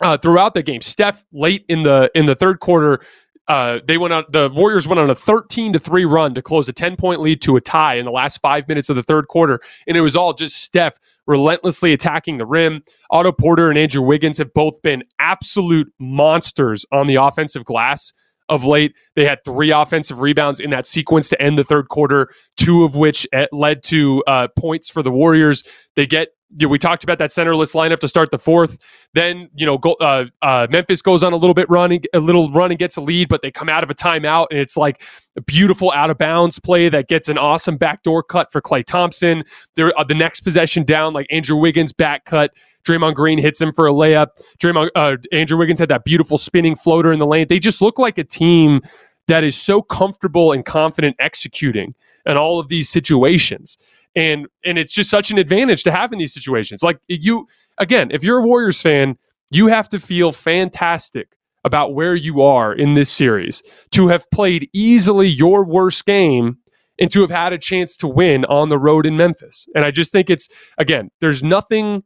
uh, 0.00 0.16
throughout 0.16 0.54
the 0.54 0.62
game. 0.62 0.80
Steph 0.80 1.24
late 1.32 1.64
in 1.68 1.82
the 1.82 2.10
in 2.14 2.26
the 2.26 2.34
third 2.34 2.60
quarter 2.60 3.00
uh, 3.48 3.80
they 3.86 3.96
went 3.96 4.12
on 4.12 4.24
the 4.28 4.50
Warriors 4.54 4.86
went 4.86 5.00
on 5.00 5.08
a 5.08 5.14
13 5.14 5.72
to 5.72 5.78
3 5.78 6.04
run 6.04 6.34
to 6.34 6.42
close 6.42 6.68
a 6.68 6.72
10 6.72 6.96
point 6.96 7.20
lead 7.20 7.40
to 7.42 7.56
a 7.56 7.60
tie 7.60 7.94
in 7.94 8.04
the 8.04 8.10
last 8.10 8.38
five 8.38 8.68
minutes 8.68 8.90
of 8.90 8.96
the 8.96 9.02
third 9.02 9.28
quarter. 9.28 9.60
And 9.86 9.96
it 9.96 10.02
was 10.02 10.14
all 10.14 10.34
just 10.34 10.62
Steph 10.62 10.98
relentlessly 11.26 11.94
attacking 11.94 12.36
the 12.36 12.46
rim. 12.46 12.82
Otto 13.10 13.32
Porter 13.32 13.70
and 13.70 13.78
Andrew 13.78 14.02
Wiggins 14.02 14.36
have 14.38 14.52
both 14.52 14.80
been 14.82 15.02
absolute 15.18 15.90
monsters 15.98 16.84
on 16.92 17.06
the 17.06 17.14
offensive 17.16 17.64
glass 17.64 18.12
of 18.50 18.64
late. 18.64 18.94
They 19.16 19.24
had 19.24 19.38
three 19.44 19.70
offensive 19.70 20.20
rebounds 20.20 20.60
in 20.60 20.70
that 20.70 20.86
sequence 20.86 21.30
to 21.30 21.40
end 21.40 21.58
the 21.58 21.64
third 21.64 21.88
quarter, 21.88 22.28
two 22.56 22.84
of 22.84 22.96
which 22.96 23.26
eh, 23.32 23.46
led 23.50 23.82
to 23.84 24.22
uh, 24.26 24.48
points 24.58 24.90
for 24.90 25.02
the 25.02 25.10
Warriors. 25.10 25.64
They 25.96 26.06
get 26.06 26.28
you 26.56 26.66
know, 26.66 26.70
we 26.70 26.78
talked 26.78 27.04
about 27.04 27.18
that 27.18 27.30
centerless 27.30 27.74
lineup 27.74 27.98
to 28.00 28.08
start 28.08 28.30
the 28.30 28.38
fourth. 28.38 28.78
Then 29.14 29.48
you 29.54 29.66
know, 29.66 29.76
go, 29.76 29.94
uh, 30.00 30.26
uh, 30.40 30.66
Memphis 30.70 31.02
goes 31.02 31.22
on 31.22 31.32
a 31.32 31.36
little 31.36 31.54
bit 31.54 31.68
running, 31.68 32.02
a 32.14 32.20
little 32.20 32.50
run 32.52 32.70
and 32.70 32.78
gets 32.78 32.96
a 32.96 33.00
lead, 33.00 33.28
but 33.28 33.42
they 33.42 33.50
come 33.50 33.68
out 33.68 33.82
of 33.82 33.90
a 33.90 33.94
timeout, 33.94 34.46
and 34.50 34.58
it's 34.58 34.76
like 34.76 35.02
a 35.36 35.42
beautiful 35.42 35.92
out 35.92 36.10
of 36.10 36.16
bounds 36.18 36.58
play 36.58 36.88
that 36.88 37.08
gets 37.08 37.28
an 37.28 37.36
awesome 37.36 37.76
backdoor 37.76 38.22
cut 38.22 38.50
for 38.50 38.62
Klay 38.62 38.84
Thompson. 38.84 39.44
There, 39.74 39.96
uh, 39.98 40.04
the 40.04 40.14
next 40.14 40.40
possession 40.40 40.84
down, 40.84 41.12
like 41.12 41.26
Andrew 41.30 41.56
Wiggins 41.56 41.92
back 41.92 42.24
cut. 42.24 42.52
Draymond 42.84 43.14
Green 43.14 43.38
hits 43.38 43.60
him 43.60 43.72
for 43.72 43.86
a 43.86 43.92
layup. 43.92 44.28
Draymond, 44.58 44.90
uh, 44.94 45.16
Andrew 45.32 45.58
Wiggins 45.58 45.78
had 45.78 45.90
that 45.90 46.04
beautiful 46.04 46.38
spinning 46.38 46.76
floater 46.76 47.12
in 47.12 47.18
the 47.18 47.26
lane. 47.26 47.46
They 47.48 47.58
just 47.58 47.82
look 47.82 47.98
like 47.98 48.16
a 48.16 48.24
team 48.24 48.80
that 49.26 49.44
is 49.44 49.60
so 49.60 49.82
comfortable 49.82 50.52
and 50.52 50.64
confident 50.64 51.14
executing 51.18 51.94
in 52.24 52.38
all 52.38 52.58
of 52.58 52.68
these 52.68 52.88
situations 52.88 53.76
and 54.14 54.46
and 54.64 54.78
it's 54.78 54.92
just 54.92 55.10
such 55.10 55.30
an 55.30 55.38
advantage 55.38 55.84
to 55.84 55.92
have 55.92 56.12
in 56.12 56.18
these 56.18 56.34
situations. 56.34 56.82
Like 56.82 56.98
you 57.08 57.46
again, 57.78 58.10
if 58.10 58.22
you're 58.22 58.38
a 58.38 58.46
Warriors 58.46 58.80
fan, 58.80 59.16
you 59.50 59.66
have 59.68 59.88
to 59.90 60.00
feel 60.00 60.32
fantastic 60.32 61.28
about 61.64 61.94
where 61.94 62.14
you 62.14 62.42
are 62.42 62.72
in 62.72 62.94
this 62.94 63.10
series 63.10 63.62
to 63.90 64.08
have 64.08 64.30
played 64.30 64.68
easily 64.72 65.28
your 65.28 65.64
worst 65.64 66.06
game 66.06 66.56
and 66.98 67.10
to 67.10 67.20
have 67.20 67.30
had 67.30 67.52
a 67.52 67.58
chance 67.58 67.96
to 67.96 68.08
win 68.08 68.44
on 68.46 68.68
the 68.68 68.78
road 68.78 69.06
in 69.06 69.16
Memphis. 69.16 69.66
And 69.74 69.84
I 69.84 69.90
just 69.90 70.12
think 70.12 70.30
it's 70.30 70.48
again, 70.78 71.10
there's 71.20 71.42
nothing 71.42 72.02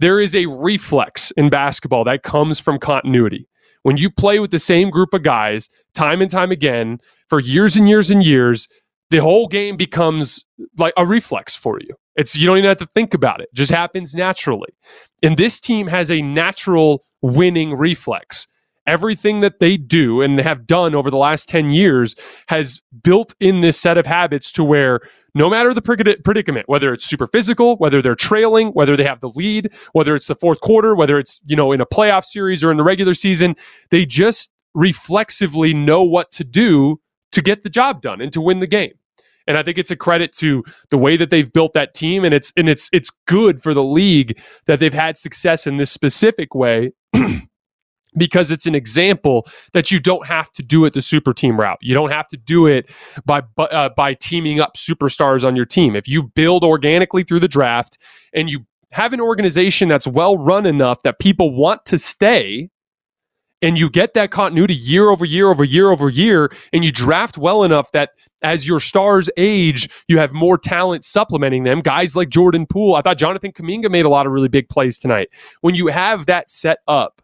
there 0.00 0.18
is 0.18 0.34
a 0.34 0.46
reflex 0.46 1.30
in 1.32 1.50
basketball 1.50 2.04
that 2.04 2.22
comes 2.22 2.58
from 2.58 2.78
continuity. 2.78 3.46
When 3.82 3.98
you 3.98 4.10
play 4.10 4.38
with 4.38 4.50
the 4.50 4.58
same 4.58 4.90
group 4.90 5.14
of 5.14 5.22
guys 5.22 5.68
time 5.94 6.20
and 6.20 6.30
time 6.30 6.50
again 6.50 6.98
for 7.28 7.40
years 7.40 7.76
and 7.76 7.88
years 7.88 8.10
and 8.10 8.24
years, 8.24 8.66
the 9.10 9.18
whole 9.18 9.48
game 9.48 9.76
becomes 9.76 10.44
like 10.78 10.94
a 10.96 11.04
reflex 11.04 11.54
for 11.54 11.78
you. 11.80 11.94
It's 12.16 12.36
you 12.36 12.46
don't 12.46 12.58
even 12.58 12.68
have 12.68 12.78
to 12.78 12.88
think 12.94 13.14
about 13.14 13.40
it. 13.40 13.48
it. 13.52 13.54
just 13.54 13.70
happens 13.70 14.14
naturally. 14.14 14.70
And 15.22 15.36
this 15.36 15.60
team 15.60 15.86
has 15.88 16.10
a 16.10 16.22
natural 16.22 17.02
winning 17.22 17.74
reflex. 17.74 18.46
Everything 18.86 19.40
that 19.40 19.60
they 19.60 19.76
do 19.76 20.20
and 20.22 20.38
have 20.40 20.66
done 20.66 20.94
over 20.94 21.10
the 21.10 21.16
last 21.16 21.48
10 21.48 21.70
years 21.70 22.14
has 22.48 22.80
built 23.02 23.34
in 23.40 23.60
this 23.60 23.78
set 23.78 23.98
of 23.98 24.06
habits 24.06 24.52
to 24.52 24.64
where 24.64 25.00
no 25.34 25.48
matter 25.48 25.72
the 25.72 25.82
predicament, 25.82 26.68
whether 26.68 26.92
it's 26.92 27.04
super 27.04 27.26
physical, 27.26 27.76
whether 27.76 28.02
they're 28.02 28.16
trailing, 28.16 28.68
whether 28.68 28.96
they 28.96 29.04
have 29.04 29.20
the 29.20 29.28
lead, 29.28 29.72
whether 29.92 30.16
it's 30.16 30.26
the 30.26 30.34
fourth 30.34 30.60
quarter, 30.60 30.96
whether 30.96 31.18
it's, 31.18 31.40
you 31.46 31.54
know, 31.54 31.70
in 31.70 31.80
a 31.80 31.86
playoff 31.86 32.24
series 32.24 32.64
or 32.64 32.70
in 32.72 32.76
the 32.76 32.82
regular 32.82 33.14
season, 33.14 33.54
they 33.90 34.04
just 34.04 34.50
reflexively 34.74 35.72
know 35.72 36.02
what 36.02 36.32
to 36.32 36.42
do 36.42 37.00
to 37.32 37.42
get 37.42 37.62
the 37.62 37.70
job 37.70 38.02
done 38.02 38.20
and 38.20 38.32
to 38.32 38.40
win 38.40 38.58
the 38.58 38.66
game. 38.66 38.92
And 39.50 39.58
I 39.58 39.64
think 39.64 39.78
it's 39.78 39.90
a 39.90 39.96
credit 39.96 40.32
to 40.34 40.62
the 40.90 40.96
way 40.96 41.16
that 41.16 41.30
they've 41.30 41.52
built 41.52 41.72
that 41.72 41.92
team, 41.92 42.24
and 42.24 42.32
it's 42.32 42.52
and 42.56 42.68
it's 42.68 42.88
it's 42.92 43.10
good 43.26 43.60
for 43.60 43.74
the 43.74 43.82
league 43.82 44.40
that 44.66 44.78
they've 44.78 44.94
had 44.94 45.18
success 45.18 45.66
in 45.66 45.76
this 45.76 45.90
specific 45.90 46.54
way. 46.54 46.92
because 48.16 48.52
it's 48.52 48.66
an 48.66 48.76
example 48.76 49.48
that 49.72 49.90
you 49.90 49.98
don't 49.98 50.24
have 50.24 50.52
to 50.52 50.62
do 50.62 50.84
it 50.84 50.94
the 50.94 51.02
super 51.02 51.32
team 51.32 51.58
route. 51.58 51.78
You 51.80 51.96
don't 51.96 52.12
have 52.12 52.28
to 52.28 52.36
do 52.36 52.68
it 52.68 52.88
by 53.24 53.42
uh, 53.58 53.88
by 53.88 54.14
teaming 54.14 54.60
up 54.60 54.76
superstars 54.76 55.44
on 55.44 55.56
your 55.56 55.66
team. 55.66 55.96
If 55.96 56.06
you 56.06 56.22
build 56.22 56.62
organically 56.62 57.24
through 57.24 57.40
the 57.40 57.48
draft 57.48 57.98
and 58.32 58.48
you 58.48 58.66
have 58.92 59.12
an 59.12 59.20
organization 59.20 59.88
that's 59.88 60.06
well 60.06 60.38
run 60.38 60.64
enough 60.64 61.02
that 61.02 61.18
people 61.18 61.56
want 61.56 61.84
to 61.86 61.98
stay, 61.98 62.70
and 63.62 63.78
you 63.78 63.90
get 63.90 64.14
that 64.14 64.30
continuity 64.30 64.74
year 64.74 65.10
over 65.10 65.24
year 65.24 65.48
over 65.48 65.64
year 65.64 65.90
over 65.90 66.08
year, 66.08 66.50
and 66.72 66.84
you 66.84 66.92
draft 66.92 67.38
well 67.38 67.62
enough 67.62 67.92
that 67.92 68.10
as 68.42 68.66
your 68.66 68.80
stars 68.80 69.28
age, 69.36 69.88
you 70.08 70.18
have 70.18 70.32
more 70.32 70.56
talent 70.56 71.04
supplementing 71.04 71.64
them. 71.64 71.80
Guys 71.80 72.16
like 72.16 72.30
Jordan 72.30 72.66
Poole. 72.66 72.94
I 72.94 73.02
thought 73.02 73.18
Jonathan 73.18 73.52
Kuminga 73.52 73.90
made 73.90 74.06
a 74.06 74.08
lot 74.08 74.26
of 74.26 74.32
really 74.32 74.48
big 74.48 74.68
plays 74.68 74.98
tonight. 74.98 75.28
When 75.60 75.74
you 75.74 75.88
have 75.88 76.26
that 76.26 76.50
set 76.50 76.78
up, 76.88 77.20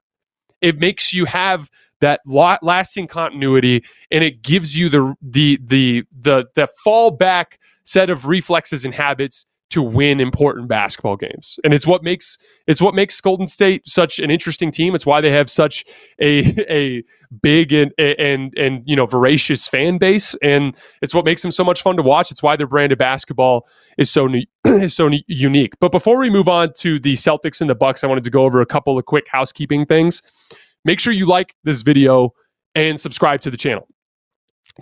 it 0.61 0.79
makes 0.79 1.13
you 1.13 1.25
have 1.25 1.71
that 2.01 2.21
lasting 2.27 3.07
continuity 3.07 3.83
and 4.11 4.23
it 4.23 4.43
gives 4.43 4.77
you 4.77 4.89
the 4.89 5.15
the 5.23 5.59
the 5.65 6.05
the 6.21 6.47
the 6.55 6.69
fallback 6.87 7.57
set 7.85 8.11
of 8.11 8.27
reflexes 8.27 8.85
and 8.85 8.95
habits 8.95 9.47
to 9.71 9.83
win 9.83 10.21
important 10.21 10.69
basketball 10.69 11.17
games. 11.17 11.59
And 11.65 11.75
it's 11.75 11.87
what 11.87 12.03
makes 12.03 12.39
it's 12.67 12.81
what 12.81 12.95
makes 12.95 13.21
Golden 13.21 13.49
State 13.49 13.87
such 13.87 14.19
an 14.19 14.31
interesting 14.31 14.71
team. 14.71 14.95
It's 14.95 15.07
why 15.07 15.21
they 15.21 15.31
have 15.31 15.51
such 15.51 15.85
a 16.21 16.39
a 16.71 17.03
big 17.43 17.73
and 17.73 17.93
and 17.99 18.57
and 18.57 18.83
you 18.87 18.95
know 18.95 19.07
voracious 19.07 19.67
fan 19.67 19.99
base 19.99 20.35
and 20.43 20.77
it's 21.03 21.13
what 21.13 21.25
makes 21.25 21.43
them 21.43 21.51
so 21.51 21.65
much 21.65 21.83
fun 21.83 21.97
to 21.97 22.03
watch. 22.03 22.31
It's 22.31 22.43
why 22.43 22.57
their 22.57 22.69
brand 22.69 22.93
of 22.93 22.99
basketball 22.99 23.67
is 23.99 24.11
so 24.11 24.29
is 24.67 24.95
so 24.95 25.11
unique. 25.27 25.75
But 25.81 25.91
before 25.93 26.19
we 26.19 26.31
move 26.31 26.49
on 26.49 26.73
to 26.79 26.99
the 26.99 27.15
Celtics 27.15 27.61
and 27.61 27.69
the 27.69 27.75
Bucks, 27.75 28.05
I 28.05 28.07
wanted 28.07 28.25
to 28.25 28.31
go 28.31 28.45
over 28.45 28.61
a 28.61 28.67
couple 28.67 28.99
of 28.99 29.05
quick 29.07 29.27
housekeeping 29.29 29.87
things. 29.87 30.23
Make 30.85 31.01
sure 31.01 31.13
you 31.13 31.27
like 31.27 31.57
this 31.65 31.83
video 31.83 32.33
and 32.77 33.01
subscribe 33.01 33.41
to 33.41 33.51
the 33.51 33.57
channel 33.57 33.89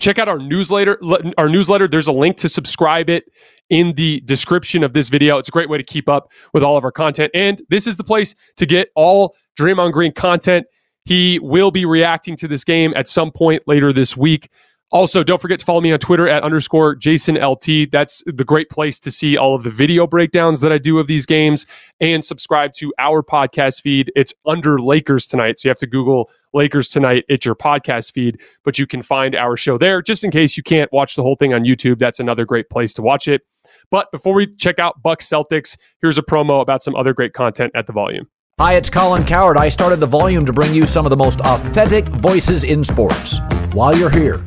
check 0.00 0.18
out 0.18 0.28
our 0.28 0.38
newsletter 0.38 0.98
our 1.38 1.48
newsletter. 1.48 1.88
There's 1.88 2.06
a 2.06 2.12
link 2.12 2.36
to 2.38 2.48
subscribe 2.48 3.08
it 3.08 3.24
in 3.70 3.94
the 3.94 4.20
description 4.20 4.82
of 4.82 4.92
this 4.92 5.08
video. 5.08 5.38
It's 5.38 5.48
a 5.48 5.52
great 5.52 5.68
way 5.68 5.78
to 5.78 5.84
keep 5.84 6.08
up 6.08 6.30
with 6.52 6.62
all 6.62 6.76
of 6.76 6.84
our 6.84 6.92
content. 6.92 7.30
And 7.34 7.62
this 7.68 7.86
is 7.86 7.96
the 7.96 8.04
place 8.04 8.34
to 8.56 8.66
get 8.66 8.88
all 8.94 9.34
Draymond 9.58 9.92
Green 9.92 10.12
content. 10.12 10.66
He 11.04 11.38
will 11.40 11.70
be 11.70 11.84
reacting 11.84 12.36
to 12.36 12.48
this 12.48 12.64
game 12.64 12.92
at 12.96 13.08
some 13.08 13.30
point 13.30 13.62
later 13.66 13.92
this 13.92 14.16
week 14.16 14.50
Also, 14.94 15.24
don't 15.24 15.42
forget 15.42 15.58
to 15.58 15.64
follow 15.64 15.80
me 15.80 15.92
on 15.92 15.98
Twitter 15.98 16.28
at 16.28 16.44
underscore 16.44 16.94
Jason 16.94 17.34
LT. 17.34 17.90
That's 17.90 18.22
the 18.26 18.44
great 18.44 18.70
place 18.70 19.00
to 19.00 19.10
see 19.10 19.36
all 19.36 19.56
of 19.56 19.64
the 19.64 19.70
video 19.70 20.06
breakdowns 20.06 20.60
that 20.60 20.70
I 20.70 20.78
do 20.78 21.00
of 21.00 21.08
these 21.08 21.26
games 21.26 21.66
and 21.98 22.24
subscribe 22.24 22.72
to 22.74 22.94
our 23.00 23.20
podcast 23.20 23.82
feed. 23.82 24.12
It's 24.14 24.32
under 24.46 24.78
Lakers 24.78 25.26
tonight. 25.26 25.58
So 25.58 25.66
you 25.66 25.70
have 25.70 25.78
to 25.78 25.88
Google 25.88 26.30
Lakers 26.52 26.88
tonight. 26.88 27.24
It's 27.28 27.44
your 27.44 27.56
podcast 27.56 28.12
feed, 28.12 28.40
but 28.62 28.78
you 28.78 28.86
can 28.86 29.02
find 29.02 29.34
our 29.34 29.56
show 29.56 29.78
there 29.78 30.00
just 30.00 30.22
in 30.22 30.30
case 30.30 30.56
you 30.56 30.62
can't 30.62 30.92
watch 30.92 31.16
the 31.16 31.24
whole 31.24 31.34
thing 31.34 31.52
on 31.52 31.64
YouTube. 31.64 31.98
That's 31.98 32.20
another 32.20 32.44
great 32.44 32.70
place 32.70 32.94
to 32.94 33.02
watch 33.02 33.26
it. 33.26 33.42
But 33.90 34.12
before 34.12 34.34
we 34.34 34.46
check 34.58 34.78
out 34.78 35.02
Bucks 35.02 35.28
Celtics, 35.28 35.76
here's 36.02 36.18
a 36.18 36.22
promo 36.22 36.62
about 36.62 36.84
some 36.84 36.94
other 36.94 37.12
great 37.12 37.32
content 37.32 37.72
at 37.74 37.88
the 37.88 37.92
volume. 37.92 38.28
Hi, 38.60 38.74
it's 38.74 38.90
Colin 38.90 39.24
Cowherd. 39.24 39.56
I 39.56 39.70
started 39.70 39.98
the 39.98 40.06
volume 40.06 40.46
to 40.46 40.52
bring 40.52 40.72
you 40.72 40.86
some 40.86 41.04
of 41.04 41.10
the 41.10 41.16
most 41.16 41.40
authentic 41.40 42.06
voices 42.06 42.62
in 42.62 42.84
sports. 42.84 43.40
While 43.72 43.96
you're 43.96 44.08
here, 44.08 44.44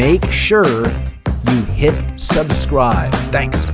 make 0.00 0.32
sure 0.32 0.88
you 1.50 1.62
hit 1.74 1.94
subscribe. 2.16 3.12
Thanks. 3.30 3.68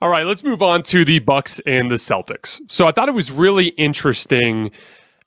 All 0.00 0.10
right, 0.10 0.24
let's 0.24 0.44
move 0.44 0.62
on 0.62 0.84
to 0.84 1.04
the 1.04 1.18
Bucks 1.18 1.60
and 1.66 1.90
the 1.90 1.96
Celtics. 1.96 2.60
So 2.68 2.86
I 2.86 2.92
thought 2.92 3.08
it 3.08 3.16
was 3.16 3.32
really 3.32 3.70
interesting 3.70 4.70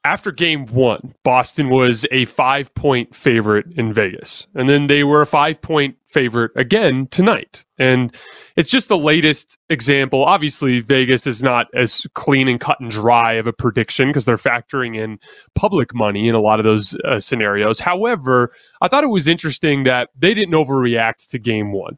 after 0.03 0.31
game 0.31 0.65
1, 0.65 1.13
Boston 1.23 1.69
was 1.69 2.05
a 2.05 2.25
5-point 2.25 3.15
favorite 3.15 3.67
in 3.75 3.93
Vegas. 3.93 4.47
And 4.55 4.67
then 4.67 4.87
they 4.87 5.03
were 5.03 5.21
a 5.21 5.27
5-point 5.27 5.95
favorite 6.07 6.51
again 6.55 7.07
tonight. 7.07 7.63
And 7.77 8.13
it's 8.55 8.69
just 8.69 8.89
the 8.89 8.97
latest 8.97 9.57
example. 9.69 10.23
Obviously, 10.25 10.79
Vegas 10.79 11.27
is 11.27 11.43
not 11.43 11.67
as 11.75 12.05
clean 12.13 12.47
and 12.47 12.59
cut 12.59 12.79
and 12.79 12.89
dry 12.89 13.33
of 13.33 13.47
a 13.47 13.53
prediction 13.53 14.09
because 14.09 14.25
they're 14.25 14.37
factoring 14.37 14.95
in 14.95 15.19
public 15.55 15.93
money 15.93 16.27
in 16.27 16.35
a 16.35 16.41
lot 16.41 16.59
of 16.59 16.63
those 16.63 16.95
uh, 17.05 17.19
scenarios. 17.19 17.79
However, 17.79 18.51
I 18.81 18.87
thought 18.87 19.03
it 19.03 19.07
was 19.07 19.27
interesting 19.27 19.83
that 19.83 20.09
they 20.17 20.33
didn't 20.33 20.53
overreact 20.55 21.29
to 21.29 21.39
game 21.39 21.71
1. 21.71 21.95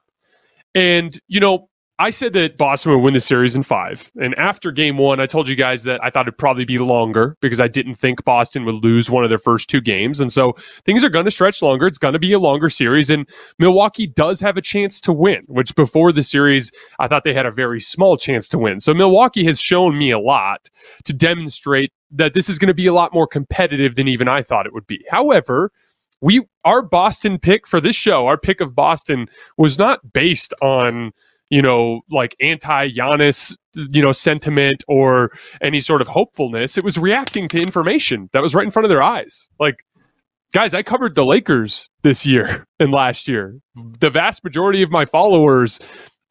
And, 0.76 1.20
you 1.28 1.40
know, 1.40 1.70
I 2.04 2.10
said 2.10 2.34
that 2.34 2.58
Boston 2.58 2.92
would 2.92 2.98
win 2.98 3.14
the 3.14 3.22
series 3.22 3.56
in 3.56 3.64
five. 3.64 4.12
And 4.20 4.36
after 4.36 4.74
game 4.74 4.98
one, 4.98 5.22
I 5.22 5.26
told 5.26 5.48
you 5.48 5.56
guys 5.56 5.84
that 5.84 6.04
I 6.04 6.10
thought 6.10 6.28
it'd 6.28 6.38
probably 6.38 6.66
be 6.66 6.78
longer 6.78 7.38
because 7.40 7.62
I 7.62 7.70
didn't 7.70 7.96
think 7.96 8.26
Boston 8.26 8.66
would 8.66 8.84
lose 8.84 9.10
one 9.10 9.24
of 9.24 9.30
their 9.30 9.40
first 9.40 9.70
two 9.70 9.80
games. 9.80 10.20
And 10.20 10.30
so 10.30 10.52
things 10.84 11.02
are 11.06 11.10
going 11.10 11.24
to 11.24 11.32
stretch 11.32 11.62
longer. 11.62 11.88
It's 11.88 11.98
going 11.98 12.12
to 12.12 12.20
be 12.20 12.34
a 12.34 12.40
longer 12.40 12.68
series. 12.68 13.10
And 13.10 13.30
Milwaukee 13.58 14.06
does 14.06 14.42
have 14.42 14.58
a 14.58 14.62
chance 14.62 15.00
to 15.00 15.14
win, 15.14 15.46
which 15.48 15.74
before 15.76 16.12
the 16.12 16.24
series, 16.24 16.74
I 17.00 17.08
thought 17.08 17.24
they 17.24 17.34
had 17.34 17.46
a 17.46 17.52
very 17.52 17.80
small 17.80 18.18
chance 18.18 18.50
to 18.50 18.58
win. 18.58 18.82
So 18.82 18.94
Milwaukee 18.94 19.46
has 19.46 19.62
shown 19.62 19.98
me 19.98 20.12
a 20.12 20.20
lot 20.20 20.70
to 21.06 21.14
demonstrate 21.14 21.94
that 22.12 22.34
this 22.34 22.50
is 22.50 22.60
going 22.60 22.68
to 22.68 22.74
be 22.74 22.88
a 22.88 22.94
lot 22.94 23.14
more 23.14 23.28
competitive 23.28 23.96
than 23.96 24.10
even 24.10 24.28
I 24.28 24.42
thought 24.42 24.66
it 24.66 24.74
would 24.74 24.88
be. 24.88 25.06
However, 25.10 25.72
we 26.20 26.42
our 26.66 26.82
Boston 26.82 27.40
pick 27.40 27.66
for 27.66 27.80
this 27.80 27.96
show, 27.96 28.28
our 28.28 28.38
pick 28.38 28.60
of 28.60 28.76
Boston 28.76 29.30
was 29.58 29.80
not 29.80 30.12
based 30.12 30.54
on 30.62 31.14
you 31.54 31.62
know, 31.62 32.02
like 32.10 32.36
anti 32.42 32.90
Giannis, 32.90 33.56
you 33.76 34.02
know, 34.02 34.12
sentiment 34.12 34.84
or 34.88 35.32
any 35.62 35.80
sort 35.80 36.02
of 36.02 36.08
hopefulness. 36.08 36.80
It 36.80 36.84
was 36.84 36.98
reacting 36.98 37.48
to 37.50 37.62
information 37.62 38.28
that 38.34 38.42
was 38.42 38.56
right 38.56 38.66
in 38.66 38.72
front 38.72 38.86
of 38.86 38.90
their 38.90 39.04
eyes. 39.04 39.50
Like, 39.60 39.86
guys, 40.52 40.74
I 40.74 40.82
covered 40.82 41.14
the 41.14 41.24
Lakers 41.24 41.92
this 42.02 42.26
year 42.26 42.66
and 42.80 42.92
last 42.92 43.28
year. 43.28 43.60
The 44.00 44.10
vast 44.10 44.44
majority 44.44 44.82
of 44.82 44.90
my 44.90 45.06
followers 45.06 45.80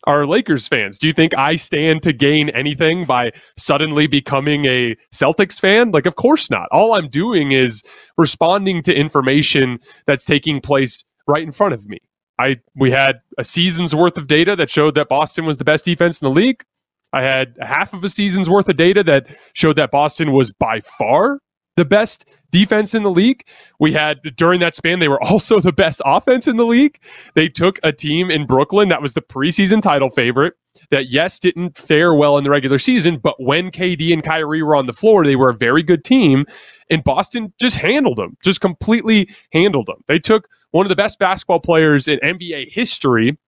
are 0.08 0.26
Lakers 0.26 0.66
fans. 0.66 0.98
Do 0.98 1.06
you 1.06 1.12
think 1.12 1.38
I 1.38 1.54
stand 1.54 2.02
to 2.02 2.12
gain 2.12 2.48
anything 2.48 3.04
by 3.04 3.30
suddenly 3.56 4.08
becoming 4.08 4.64
a 4.64 4.96
Celtics 5.14 5.60
fan? 5.60 5.92
Like, 5.92 6.06
of 6.06 6.16
course 6.16 6.50
not. 6.50 6.66
All 6.72 6.94
I'm 6.94 7.08
doing 7.08 7.52
is 7.52 7.84
responding 8.18 8.82
to 8.82 8.92
information 8.92 9.78
that's 10.04 10.24
taking 10.24 10.60
place 10.60 11.04
right 11.28 11.44
in 11.44 11.52
front 11.52 11.74
of 11.74 11.86
me. 11.86 12.00
I 12.42 12.60
we 12.74 12.90
had 12.90 13.20
a 13.38 13.44
season's 13.44 13.94
worth 13.94 14.16
of 14.16 14.26
data 14.26 14.56
that 14.56 14.68
showed 14.68 14.94
that 14.96 15.08
Boston 15.08 15.46
was 15.46 15.58
the 15.58 15.64
best 15.64 15.84
defense 15.84 16.20
in 16.20 16.26
the 16.26 16.34
league. 16.34 16.64
I 17.12 17.22
had 17.22 17.56
half 17.60 17.92
of 17.92 18.02
a 18.02 18.08
season's 18.08 18.48
worth 18.48 18.68
of 18.68 18.76
data 18.76 19.04
that 19.04 19.26
showed 19.52 19.76
that 19.76 19.90
Boston 19.90 20.32
was 20.32 20.52
by 20.52 20.80
far 20.80 21.38
the 21.76 21.84
best 21.84 22.28
defense 22.50 22.94
in 22.94 23.02
the 23.02 23.10
league. 23.10 23.44
We 23.78 23.92
had 23.92 24.18
during 24.36 24.60
that 24.60 24.74
span, 24.74 24.98
they 24.98 25.08
were 25.08 25.22
also 25.30 25.60
the 25.60 25.72
best 25.72 26.02
offense 26.04 26.46
in 26.48 26.56
the 26.56 26.66
league. 26.66 26.98
They 27.34 27.48
took 27.48 27.78
a 27.82 27.92
team 27.92 28.30
in 28.30 28.46
Brooklyn 28.46 28.88
that 28.88 29.02
was 29.02 29.14
the 29.14 29.22
preseason 29.22 29.80
title 29.80 30.10
favorite 30.10 30.54
that, 30.90 31.10
yes, 31.10 31.38
didn't 31.38 31.76
fare 31.76 32.14
well 32.14 32.38
in 32.38 32.44
the 32.44 32.50
regular 32.50 32.78
season, 32.78 33.18
but 33.18 33.40
when 33.40 33.70
KD 33.70 34.12
and 34.12 34.22
Kyrie 34.22 34.62
were 34.62 34.76
on 34.76 34.86
the 34.86 34.92
floor, 34.92 35.24
they 35.24 35.36
were 35.36 35.50
a 35.50 35.56
very 35.56 35.82
good 35.82 36.04
team. 36.04 36.44
And 36.90 37.04
Boston 37.04 37.52
just 37.58 37.76
handled 37.76 38.18
them, 38.18 38.36
just 38.42 38.60
completely 38.60 39.28
handled 39.52 39.86
them. 39.86 40.02
They 40.06 40.18
took 40.18 40.48
one 40.72 40.84
of 40.84 40.90
the 40.90 40.96
best 40.96 41.18
basketball 41.18 41.60
players 41.60 42.08
in 42.08 42.18
NBA 42.18 42.70
history 42.70 43.38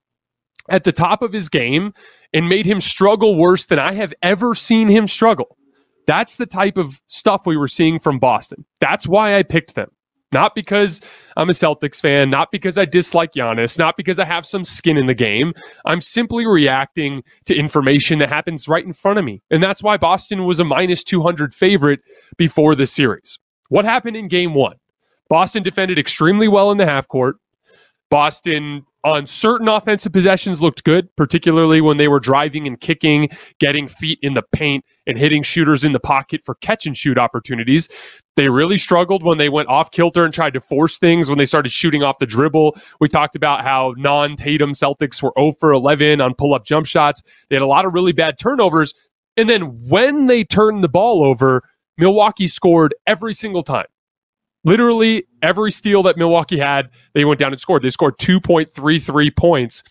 at 0.68 0.84
the 0.84 0.92
top 0.92 1.20
of 1.20 1.32
his 1.32 1.48
game 1.48 1.92
and 2.32 2.48
made 2.48 2.64
him 2.64 2.80
struggle 2.80 3.36
worse 3.36 3.66
than 3.66 3.78
I 3.78 3.92
have 3.94 4.14
ever 4.22 4.54
seen 4.54 4.88
him 4.88 5.06
struggle. 5.06 5.58
That's 6.06 6.36
the 6.36 6.46
type 6.46 6.76
of 6.76 7.00
stuff 7.06 7.46
we 7.46 7.56
were 7.56 7.68
seeing 7.68 7.98
from 7.98 8.18
Boston. 8.18 8.64
That's 8.80 9.06
why 9.06 9.36
I 9.36 9.42
picked 9.42 9.74
them. 9.74 9.90
Not 10.32 10.56
because 10.56 11.00
I'm 11.36 11.48
a 11.48 11.52
Celtics 11.52 12.00
fan, 12.00 12.28
not 12.28 12.50
because 12.50 12.76
I 12.76 12.86
dislike 12.86 13.32
Giannis, 13.32 13.78
not 13.78 13.96
because 13.96 14.18
I 14.18 14.24
have 14.24 14.44
some 14.44 14.64
skin 14.64 14.96
in 14.96 15.06
the 15.06 15.14
game. 15.14 15.54
I'm 15.84 16.00
simply 16.00 16.44
reacting 16.44 17.22
to 17.46 17.54
information 17.54 18.18
that 18.18 18.30
happens 18.30 18.66
right 18.66 18.84
in 18.84 18.92
front 18.92 19.20
of 19.20 19.24
me. 19.24 19.42
And 19.52 19.62
that's 19.62 19.82
why 19.82 19.96
Boston 19.96 20.44
was 20.44 20.58
a 20.58 20.64
minus 20.64 21.04
200 21.04 21.54
favorite 21.54 22.00
before 22.36 22.74
the 22.74 22.86
series. 22.86 23.38
What 23.68 23.84
happened 23.84 24.16
in 24.16 24.26
game 24.26 24.54
one? 24.54 24.74
Boston 25.28 25.62
defended 25.62 25.98
extremely 25.98 26.48
well 26.48 26.70
in 26.70 26.78
the 26.78 26.86
half 26.86 27.08
court. 27.08 27.36
Boston 28.10 28.84
on 29.02 29.26
certain 29.26 29.68
offensive 29.68 30.12
possessions 30.12 30.62
looked 30.62 30.82
good, 30.84 31.14
particularly 31.16 31.80
when 31.80 31.98
they 31.98 32.08
were 32.08 32.20
driving 32.20 32.66
and 32.66 32.80
kicking, 32.80 33.28
getting 33.60 33.86
feet 33.86 34.18
in 34.22 34.32
the 34.32 34.42
paint, 34.52 34.84
and 35.06 35.18
hitting 35.18 35.42
shooters 35.42 35.84
in 35.84 35.92
the 35.92 36.00
pocket 36.00 36.40
for 36.42 36.54
catch 36.56 36.86
and 36.86 36.96
shoot 36.96 37.18
opportunities. 37.18 37.88
They 38.36 38.48
really 38.48 38.78
struggled 38.78 39.22
when 39.22 39.36
they 39.36 39.50
went 39.50 39.68
off 39.68 39.90
kilter 39.90 40.24
and 40.24 40.32
tried 40.32 40.54
to 40.54 40.60
force 40.60 40.96
things 40.96 41.28
when 41.28 41.38
they 41.38 41.44
started 41.44 41.70
shooting 41.70 42.02
off 42.02 42.18
the 42.18 42.26
dribble. 42.26 42.76
We 42.98 43.08
talked 43.08 43.36
about 43.36 43.62
how 43.62 43.94
non 43.98 44.36
Tatum 44.36 44.72
Celtics 44.72 45.22
were 45.22 45.32
0 45.38 45.52
for 45.60 45.72
11 45.72 46.20
on 46.20 46.34
pull 46.34 46.54
up 46.54 46.64
jump 46.64 46.86
shots. 46.86 47.22
They 47.48 47.56
had 47.56 47.62
a 47.62 47.66
lot 47.66 47.84
of 47.84 47.92
really 47.92 48.12
bad 48.12 48.38
turnovers. 48.38 48.94
And 49.36 49.48
then 49.48 49.62
when 49.88 50.26
they 50.26 50.44
turned 50.44 50.82
the 50.82 50.88
ball 50.88 51.24
over, 51.24 51.62
Milwaukee 51.98 52.48
scored 52.48 52.94
every 53.06 53.34
single 53.34 53.62
time. 53.62 53.86
Literally 54.64 55.26
every 55.42 55.70
steal 55.70 56.02
that 56.04 56.16
Milwaukee 56.16 56.58
had, 56.58 56.90
they 57.12 57.24
went 57.24 57.38
down 57.38 57.52
and 57.52 57.60
scored. 57.60 57.82
They 57.82 57.90
scored 57.90 58.18
2.33 58.18 59.36
points 59.36 59.82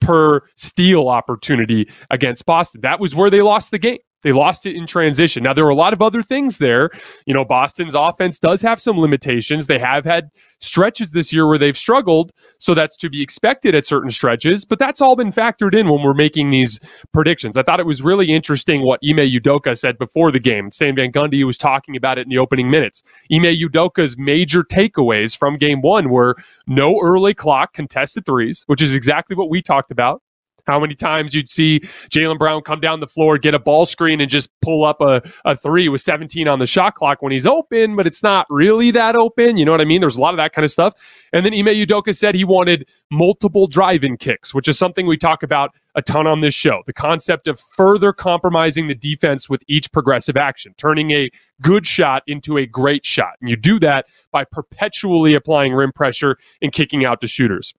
per 0.00 0.42
steal 0.56 1.08
opportunity 1.08 1.88
against 2.10 2.44
Boston. 2.44 2.80
That 2.82 3.00
was 3.00 3.14
where 3.14 3.30
they 3.30 3.42
lost 3.42 3.70
the 3.70 3.78
game. 3.78 3.98
They 4.22 4.32
lost 4.32 4.66
it 4.66 4.74
in 4.74 4.86
transition. 4.86 5.42
Now, 5.42 5.52
there 5.52 5.64
were 5.64 5.70
a 5.70 5.74
lot 5.76 5.92
of 5.92 6.02
other 6.02 6.22
things 6.22 6.58
there. 6.58 6.90
You 7.26 7.34
know, 7.34 7.44
Boston's 7.44 7.94
offense 7.94 8.38
does 8.38 8.62
have 8.62 8.80
some 8.80 8.98
limitations. 8.98 9.66
They 9.66 9.78
have 9.78 10.04
had 10.04 10.30
stretches 10.60 11.12
this 11.12 11.32
year 11.32 11.46
where 11.46 11.58
they've 11.58 11.76
struggled. 11.76 12.32
So 12.58 12.74
that's 12.74 12.96
to 12.98 13.10
be 13.10 13.22
expected 13.22 13.74
at 13.74 13.86
certain 13.86 14.10
stretches, 14.10 14.64
but 14.64 14.78
that's 14.78 15.00
all 15.00 15.16
been 15.16 15.30
factored 15.30 15.74
in 15.74 15.88
when 15.88 16.02
we're 16.02 16.14
making 16.14 16.50
these 16.50 16.80
predictions. 17.12 17.56
I 17.56 17.62
thought 17.62 17.78
it 17.78 17.86
was 17.86 18.02
really 18.02 18.32
interesting 18.32 18.82
what 18.82 19.00
Ime 19.04 19.18
Udoka 19.18 19.78
said 19.78 19.98
before 19.98 20.32
the 20.32 20.40
game. 20.40 20.70
Stan 20.72 20.96
Van 20.96 21.12
Gundy 21.12 21.44
was 21.44 21.58
talking 21.58 21.94
about 21.94 22.18
it 22.18 22.22
in 22.22 22.30
the 22.30 22.38
opening 22.38 22.70
minutes. 22.70 23.02
Ime 23.30 23.54
Udoka's 23.54 24.16
major 24.18 24.62
takeaways 24.62 25.36
from 25.36 25.56
game 25.56 25.82
one 25.82 26.08
were 26.08 26.36
no 26.66 27.00
early 27.00 27.34
clock 27.34 27.74
contested 27.74 28.24
threes, 28.24 28.64
which 28.66 28.82
is 28.82 28.94
exactly 28.94 29.36
what 29.36 29.50
we 29.50 29.60
talked 29.60 29.90
about 29.90 30.22
how 30.66 30.80
many 30.80 30.94
times 30.94 31.34
you'd 31.34 31.48
see 31.48 31.80
Jaylen 32.10 32.38
Brown 32.38 32.62
come 32.62 32.80
down 32.80 33.00
the 33.00 33.06
floor, 33.06 33.38
get 33.38 33.54
a 33.54 33.58
ball 33.58 33.86
screen, 33.86 34.20
and 34.20 34.30
just 34.30 34.50
pull 34.60 34.84
up 34.84 35.00
a, 35.00 35.22
a 35.44 35.56
three 35.56 35.88
with 35.88 36.00
17 36.00 36.48
on 36.48 36.58
the 36.58 36.66
shot 36.66 36.94
clock 36.94 37.22
when 37.22 37.32
he's 37.32 37.46
open, 37.46 37.96
but 37.96 38.06
it's 38.06 38.22
not 38.22 38.46
really 38.50 38.90
that 38.90 39.16
open. 39.16 39.56
You 39.56 39.64
know 39.64 39.72
what 39.72 39.80
I 39.80 39.84
mean? 39.84 40.00
There's 40.00 40.16
a 40.16 40.20
lot 40.20 40.34
of 40.34 40.38
that 40.38 40.52
kind 40.52 40.64
of 40.64 40.70
stuff. 40.70 40.94
And 41.32 41.44
then 41.44 41.54
Ime 41.54 41.66
Udoka 41.66 42.16
said 42.16 42.34
he 42.34 42.44
wanted 42.44 42.88
multiple 43.10 43.66
drive 43.66 44.04
in 44.04 44.16
kicks, 44.16 44.54
which 44.54 44.68
is 44.68 44.78
something 44.78 45.06
we 45.06 45.16
talk 45.16 45.42
about 45.42 45.74
a 45.94 46.02
ton 46.02 46.26
on 46.26 46.40
this 46.40 46.54
show. 46.54 46.82
The 46.86 46.92
concept 46.92 47.48
of 47.48 47.58
further 47.58 48.12
compromising 48.12 48.86
the 48.86 48.94
defense 48.94 49.48
with 49.48 49.62
each 49.68 49.90
progressive 49.92 50.36
action, 50.36 50.74
turning 50.76 51.10
a 51.10 51.30
good 51.62 51.86
shot 51.86 52.22
into 52.26 52.58
a 52.58 52.66
great 52.66 53.04
shot. 53.04 53.34
And 53.40 53.48
you 53.48 53.56
do 53.56 53.78
that 53.80 54.06
by 54.32 54.44
perpetually 54.44 55.34
applying 55.34 55.72
rim 55.72 55.92
pressure 55.92 56.36
and 56.60 56.72
kicking 56.72 57.04
out 57.04 57.20
to 57.20 57.28
shooters 57.28 57.74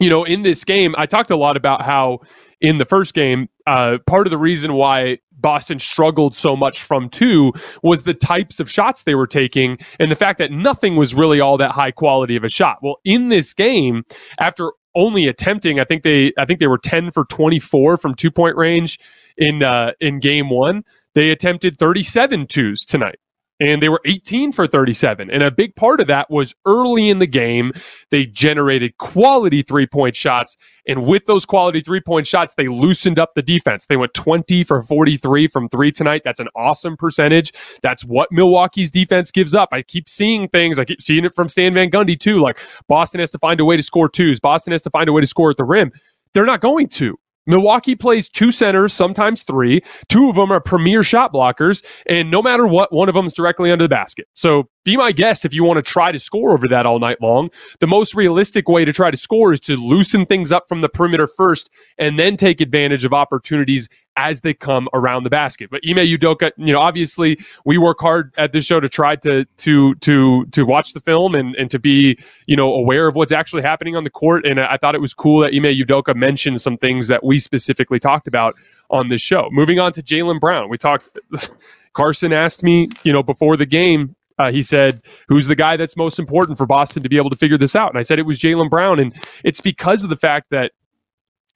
you 0.00 0.10
know, 0.10 0.24
in 0.24 0.42
this 0.42 0.64
game, 0.64 0.94
I 0.98 1.06
talked 1.06 1.30
a 1.30 1.36
lot 1.36 1.56
about 1.56 1.82
how 1.82 2.20
in 2.60 2.78
the 2.78 2.84
first 2.84 3.14
game, 3.14 3.48
uh, 3.66 3.98
part 4.06 4.26
of 4.26 4.30
the 4.30 4.38
reason 4.38 4.74
why 4.74 5.18
Boston 5.32 5.78
struggled 5.78 6.34
so 6.34 6.54
much 6.54 6.82
from 6.82 7.08
two 7.08 7.52
was 7.82 8.02
the 8.02 8.12
types 8.14 8.60
of 8.60 8.70
shots 8.70 9.04
they 9.04 9.14
were 9.14 9.26
taking 9.26 9.78
and 9.98 10.10
the 10.10 10.16
fact 10.16 10.38
that 10.38 10.52
nothing 10.52 10.96
was 10.96 11.14
really 11.14 11.40
all 11.40 11.56
that 11.56 11.70
high 11.70 11.90
quality 11.90 12.36
of 12.36 12.44
a 12.44 12.48
shot. 12.48 12.78
Well, 12.82 12.96
in 13.04 13.28
this 13.28 13.54
game, 13.54 14.04
after 14.38 14.72
only 14.94 15.28
attempting, 15.28 15.80
I 15.80 15.84
think 15.84 16.02
they, 16.02 16.32
I 16.36 16.44
think 16.44 16.60
they 16.60 16.66
were 16.66 16.78
ten 16.78 17.10
for 17.10 17.24
twenty 17.26 17.58
four 17.58 17.96
from 17.96 18.14
two 18.14 18.30
point 18.30 18.56
range 18.56 18.98
in 19.36 19.62
uh, 19.62 19.92
in 20.00 20.20
game 20.20 20.50
one. 20.50 20.84
They 21.14 21.30
attempted 21.30 21.78
37 21.78 22.46
twos 22.46 22.84
tonight. 22.84 23.18
And 23.60 23.82
they 23.82 23.88
were 23.88 24.00
18 24.06 24.52
for 24.52 24.66
37. 24.66 25.30
And 25.30 25.42
a 25.42 25.50
big 25.50 25.76
part 25.76 26.00
of 26.00 26.06
that 26.08 26.30
was 26.30 26.54
early 26.66 27.10
in 27.10 27.18
the 27.18 27.26
game, 27.26 27.72
they 28.10 28.26
generated 28.26 28.96
quality 28.98 29.62
three 29.62 29.86
point 29.86 30.16
shots. 30.16 30.56
And 30.88 31.06
with 31.06 31.26
those 31.26 31.44
quality 31.44 31.80
three 31.80 32.00
point 32.00 32.26
shots, 32.26 32.54
they 32.54 32.66
loosened 32.68 33.18
up 33.18 33.34
the 33.34 33.42
defense. 33.42 33.86
They 33.86 33.96
went 33.96 34.14
20 34.14 34.64
for 34.64 34.82
43 34.82 35.46
from 35.48 35.68
three 35.68 35.92
tonight. 35.92 36.22
That's 36.24 36.40
an 36.40 36.48
awesome 36.56 36.96
percentage. 36.96 37.52
That's 37.82 38.04
what 38.04 38.32
Milwaukee's 38.32 38.90
defense 38.90 39.30
gives 39.30 39.54
up. 39.54 39.68
I 39.72 39.82
keep 39.82 40.08
seeing 40.08 40.48
things, 40.48 40.78
I 40.78 40.84
keep 40.84 41.02
seeing 41.02 41.24
it 41.24 41.34
from 41.34 41.48
Stan 41.48 41.74
Van 41.74 41.90
Gundy 41.90 42.18
too. 42.18 42.40
Like 42.40 42.58
Boston 42.88 43.20
has 43.20 43.30
to 43.32 43.38
find 43.38 43.60
a 43.60 43.64
way 43.64 43.76
to 43.76 43.82
score 43.82 44.08
twos, 44.08 44.40
Boston 44.40 44.72
has 44.72 44.82
to 44.82 44.90
find 44.90 45.08
a 45.08 45.12
way 45.12 45.20
to 45.20 45.26
score 45.26 45.50
at 45.50 45.58
the 45.58 45.64
rim. 45.64 45.92
They're 46.32 46.46
not 46.46 46.60
going 46.60 46.88
to. 46.88 47.18
Milwaukee 47.50 47.94
plays 47.94 48.28
two 48.28 48.52
centers, 48.52 48.92
sometimes 48.92 49.42
three. 49.42 49.82
Two 50.08 50.28
of 50.28 50.36
them 50.36 50.50
are 50.50 50.60
premier 50.60 51.02
shot 51.02 51.32
blockers, 51.32 51.84
and 52.06 52.30
no 52.30 52.42
matter 52.42 52.66
what, 52.66 52.92
one 52.92 53.08
of 53.08 53.14
them 53.14 53.26
is 53.26 53.34
directly 53.34 53.70
under 53.70 53.84
the 53.84 53.88
basket. 53.88 54.26
So 54.34 54.68
be 54.84 54.96
my 54.96 55.12
guest 55.12 55.44
if 55.44 55.52
you 55.52 55.64
want 55.64 55.76
to 55.78 55.82
try 55.82 56.10
to 56.12 56.18
score 56.18 56.52
over 56.52 56.66
that 56.68 56.86
all 56.86 56.98
night 56.98 57.20
long. 57.20 57.50
The 57.80 57.86
most 57.86 58.14
realistic 58.14 58.68
way 58.68 58.84
to 58.84 58.92
try 58.92 59.10
to 59.10 59.16
score 59.16 59.52
is 59.52 59.60
to 59.60 59.76
loosen 59.76 60.26
things 60.26 60.52
up 60.52 60.68
from 60.68 60.80
the 60.80 60.88
perimeter 60.88 61.26
first 61.26 61.70
and 61.98 62.18
then 62.18 62.36
take 62.36 62.60
advantage 62.60 63.04
of 63.04 63.12
opportunities 63.12 63.88
as 64.16 64.40
they 64.40 64.52
come 64.52 64.88
around 64.92 65.24
the 65.24 65.30
basket. 65.30 65.70
But 65.70 65.80
Ime 65.88 65.96
Udoka, 65.96 66.50
you 66.56 66.72
know, 66.72 66.80
obviously 66.80 67.38
we 67.64 67.78
work 67.78 68.00
hard 68.00 68.34
at 68.36 68.52
this 68.52 68.64
show 68.66 68.80
to 68.80 68.88
try 68.88 69.16
to 69.16 69.44
to 69.44 69.94
to 69.96 70.46
to 70.46 70.64
watch 70.64 70.92
the 70.92 71.00
film 71.00 71.34
and 71.34 71.54
and 71.56 71.70
to 71.70 71.78
be, 71.78 72.18
you 72.46 72.56
know, 72.56 72.74
aware 72.74 73.06
of 73.06 73.14
what's 73.14 73.32
actually 73.32 73.62
happening 73.62 73.96
on 73.96 74.04
the 74.04 74.10
court. 74.10 74.46
And 74.46 74.60
I 74.60 74.76
thought 74.76 74.94
it 74.94 75.00
was 75.00 75.14
cool 75.14 75.40
that 75.40 75.54
Ime 75.54 75.74
Udoka 75.74 76.14
mentioned 76.14 76.60
some 76.60 76.76
things 76.76 77.08
that 77.08 77.24
we 77.24 77.38
specifically 77.38 77.98
talked 77.98 78.28
about 78.28 78.54
on 78.90 79.08
this 79.08 79.22
show. 79.22 79.48
Moving 79.52 79.78
on 79.78 79.92
to 79.92 80.02
Jaylen 80.02 80.40
Brown. 80.40 80.68
We 80.68 80.78
talked 80.78 81.08
Carson 81.92 82.32
asked 82.32 82.62
me, 82.62 82.88
you 83.02 83.12
know, 83.12 83.22
before 83.22 83.56
the 83.56 83.66
game, 83.66 84.14
uh, 84.40 84.50
he 84.50 84.62
said, 84.62 85.02
Who's 85.28 85.46
the 85.46 85.54
guy 85.54 85.76
that's 85.76 85.96
most 85.96 86.18
important 86.18 86.56
for 86.56 86.66
Boston 86.66 87.02
to 87.02 87.08
be 87.08 87.18
able 87.18 87.30
to 87.30 87.36
figure 87.36 87.58
this 87.58 87.76
out? 87.76 87.90
And 87.90 87.98
I 87.98 88.02
said 88.02 88.18
it 88.18 88.26
was 88.26 88.38
Jaylen 88.38 88.70
Brown. 88.70 88.98
And 88.98 89.14
it's 89.44 89.60
because 89.60 90.02
of 90.02 90.10
the 90.10 90.16
fact 90.16 90.46
that, 90.50 90.72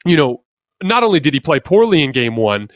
you 0.04 0.16
know, 0.16 0.44
not 0.82 1.02
only 1.02 1.18
did 1.18 1.32
he 1.32 1.40
play 1.40 1.60
poorly 1.60 2.02
in 2.02 2.12
game 2.12 2.36
one, 2.36 2.68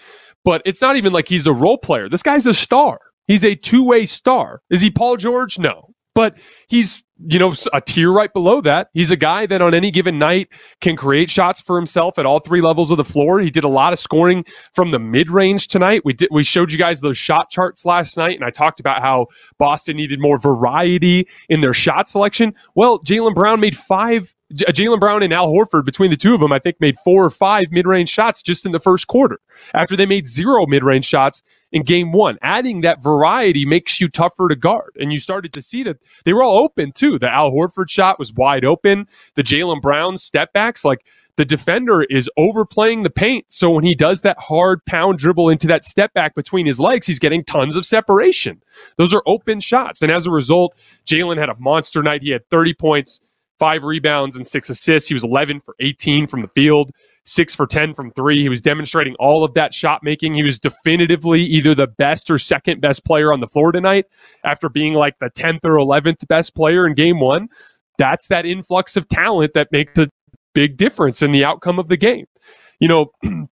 but 0.45 0.63
it's 0.65 0.81
not 0.81 0.97
even 0.97 1.13
like 1.13 1.29
he's 1.29 1.47
a 1.47 1.53
role 1.53 1.77
player. 1.77 2.09
This 2.09 2.23
guy's 2.23 2.47
a 2.47 2.55
star. 2.55 3.01
He's 3.27 3.45
a 3.45 3.55
two 3.55 3.85
way 3.85 4.07
star. 4.07 4.63
Is 4.71 4.81
he 4.81 4.91
Paul 4.91 5.19
George? 5.19 5.59
No. 5.59 5.91
But 6.15 6.39
he's 6.69 7.05
you 7.27 7.39
know, 7.39 7.55
a 7.73 7.81
tier 7.81 8.13
right 8.13 8.33
below 8.33 8.61
that. 8.61 8.89
He's 8.95 9.11
a 9.11 9.17
guy 9.17 9.47
that 9.47 9.61
on 9.61 9.75
any 9.75 9.91
given 9.91 10.19
night 10.19 10.49
can 10.81 10.97
create 10.97 11.31
shots 11.31 11.61
for 11.61 11.77
himself 11.77 12.19
at 12.19 12.27
all 12.27 12.41
three 12.41 12.61
levels 12.61 12.91
of 12.91 12.97
the 12.97 13.05
floor. 13.05 13.41
He 13.41 13.51
did 13.51 13.65
a 13.65 13.69
lot 13.69 13.93
of 13.93 13.99
scoring 13.99 14.45
from 14.73 14.91
the 14.93 14.99
mid 14.99 15.31
range 15.31 15.69
tonight. 15.69 16.03
We 16.05 16.13
did 16.13 16.29
we 16.31 16.43
showed 16.43 16.71
you 16.71 16.79
guys 16.79 17.01
those 17.01 17.19
shot 17.19 17.51
charts 17.51 17.85
last 17.85 18.17
night, 18.17 18.37
and 18.37 18.45
I 18.45 18.51
talked 18.51 18.79
about 18.79 19.01
how 19.01 19.27
Boston 19.59 19.97
needed 19.97 20.21
more 20.21 20.39
variety 20.39 21.29
in 21.49 21.61
their 21.61 21.75
shot 21.75 22.09
selection. 22.09 22.55
Well, 22.75 23.01
Jaylen 23.01 23.35
Brown 23.35 23.61
made 23.61 23.77
five. 23.77 24.35
Uh, 24.51 24.73
Jaylen 24.73 25.01
Brown 25.01 25.23
and 25.23 25.33
Al 25.33 25.49
Horford, 25.49 25.85
between 25.85 26.11
the 26.11 26.17
two 26.17 26.35
of 26.35 26.41
them, 26.41 26.53
I 26.53 26.59
think 26.59 26.81
made 26.81 26.97
four 26.99 27.25
or 27.25 27.31
five 27.31 27.71
mid 27.71 27.87
range 27.87 28.09
shots 28.09 28.43
just 28.43 28.65
in 28.65 28.73
the 28.73 28.79
first 28.79 29.07
quarter. 29.07 29.39
After 29.75 29.97
they 29.97 30.07
made 30.07 30.29
zero 30.29 30.67
mid 30.67 30.83
range 30.83 31.05
shots 31.05 31.43
in 31.73 31.83
game 31.83 32.13
one. 32.13 32.39
Adding 32.43 32.81
that 32.83 33.03
variety 33.03 33.65
makes 33.65 34.01
you 34.01 34.09
tougher 34.09 34.49
to 34.49 34.57
guard. 34.57 34.97
And 34.99 35.13
you 35.13 35.19
started 35.19 35.53
to 35.53 35.63
see 35.63 35.83
that 35.85 35.99
they 36.25 36.33
were 36.33 36.43
all 36.43 36.59
open 36.59 36.93
too. 36.93 37.19
The 37.19 37.33
Al 37.33 37.51
Horford 37.51 37.91
shot 37.91 38.19
was 38.19 38.33
wide 38.33 38.65
open. 38.65 39.07
The 39.35 39.43
Jaylen 39.43 39.83
Brown 39.83 40.17
step 40.17 40.53
backs, 40.53 40.85
like 40.85 41.05
the 41.37 41.45
defender 41.45 42.03
is 42.05 42.29
overplaying 42.37 43.05
the 43.05 43.11
paint. 43.11 43.45
So 43.49 43.71
when 43.71 43.85
he 43.85 43.95
does 43.95 44.23
that 44.23 44.39
hard 44.41 44.85
pound 44.87 45.19
dribble 45.19 45.51
into 45.51 45.69
that 45.69 45.85
step 45.85 46.13
back 46.13 46.35
between 46.35 46.67
his 46.67 46.81
legs, 46.81 47.07
he's 47.07 47.21
getting 47.21 47.45
tons 47.45 47.77
of 47.77 47.87
separation. 47.87 48.61
Those 48.97 49.15
are 49.15 49.23
open 49.25 49.61
shots. 49.61 50.03
And 50.03 50.11
as 50.11 50.27
a 50.27 50.33
result, 50.33 50.77
Jaylen 51.07 51.37
had 51.37 51.49
a 51.49 51.57
monster 51.59 52.03
night. 52.03 52.23
He 52.23 52.31
had 52.31 52.49
30 52.51 52.75
points, 52.75 53.21
five 53.59 53.85
rebounds, 53.85 54.37
and 54.37 54.47
six 54.47 54.71
assists. 54.71 55.09
He 55.09 55.15
was 55.15 55.25
11 55.25 55.61
for 55.61 55.75
18 55.81 56.27
from 56.27 56.43
the 56.43 56.49
field 56.49 56.93
six 57.29 57.55
for 57.55 57.67
10 57.67 57.93
from 57.93 58.11
three. 58.13 58.41
He 58.41 58.49
was 58.49 58.63
demonstrating 58.63 59.15
all 59.19 59.45
of 59.45 59.55
that 59.55 59.75
shot 59.75 60.03
making. 60.03 60.35
He 60.35 60.43
was 60.43 60.59
definitively 60.59 61.43
either 61.43 61.75
the 61.75 61.87
best 61.87 62.31
or 62.31 62.39
second 62.39 62.81
best 62.81 63.05
player 63.05 63.33
on 63.33 63.41
the 63.41 63.47
floor 63.47 63.71
tonight 63.71 64.07
after 64.45 64.69
being 64.69 64.95
like 64.95 65.19
the 65.19 65.31
10th 65.31 65.65
or 65.65 65.77
11th 65.77 66.27
best 66.29 66.55
player 66.55 66.87
in 66.87 66.95
game 66.95 67.21
one. 67.21 67.49
That's 67.99 68.29
that 68.29 68.47
influx 68.47 68.97
of 68.97 69.09
talent 69.09 69.53
that 69.55 69.71
makes 69.73 69.97
a 69.99 70.09
big 70.55 70.77
difference 70.77 71.23
in 71.23 71.33
the 71.33 71.45
outcome 71.45 71.79
of 71.79 71.89
the 71.89 71.97
game. 71.97 72.27
You 72.81 72.89
know, 72.89 73.13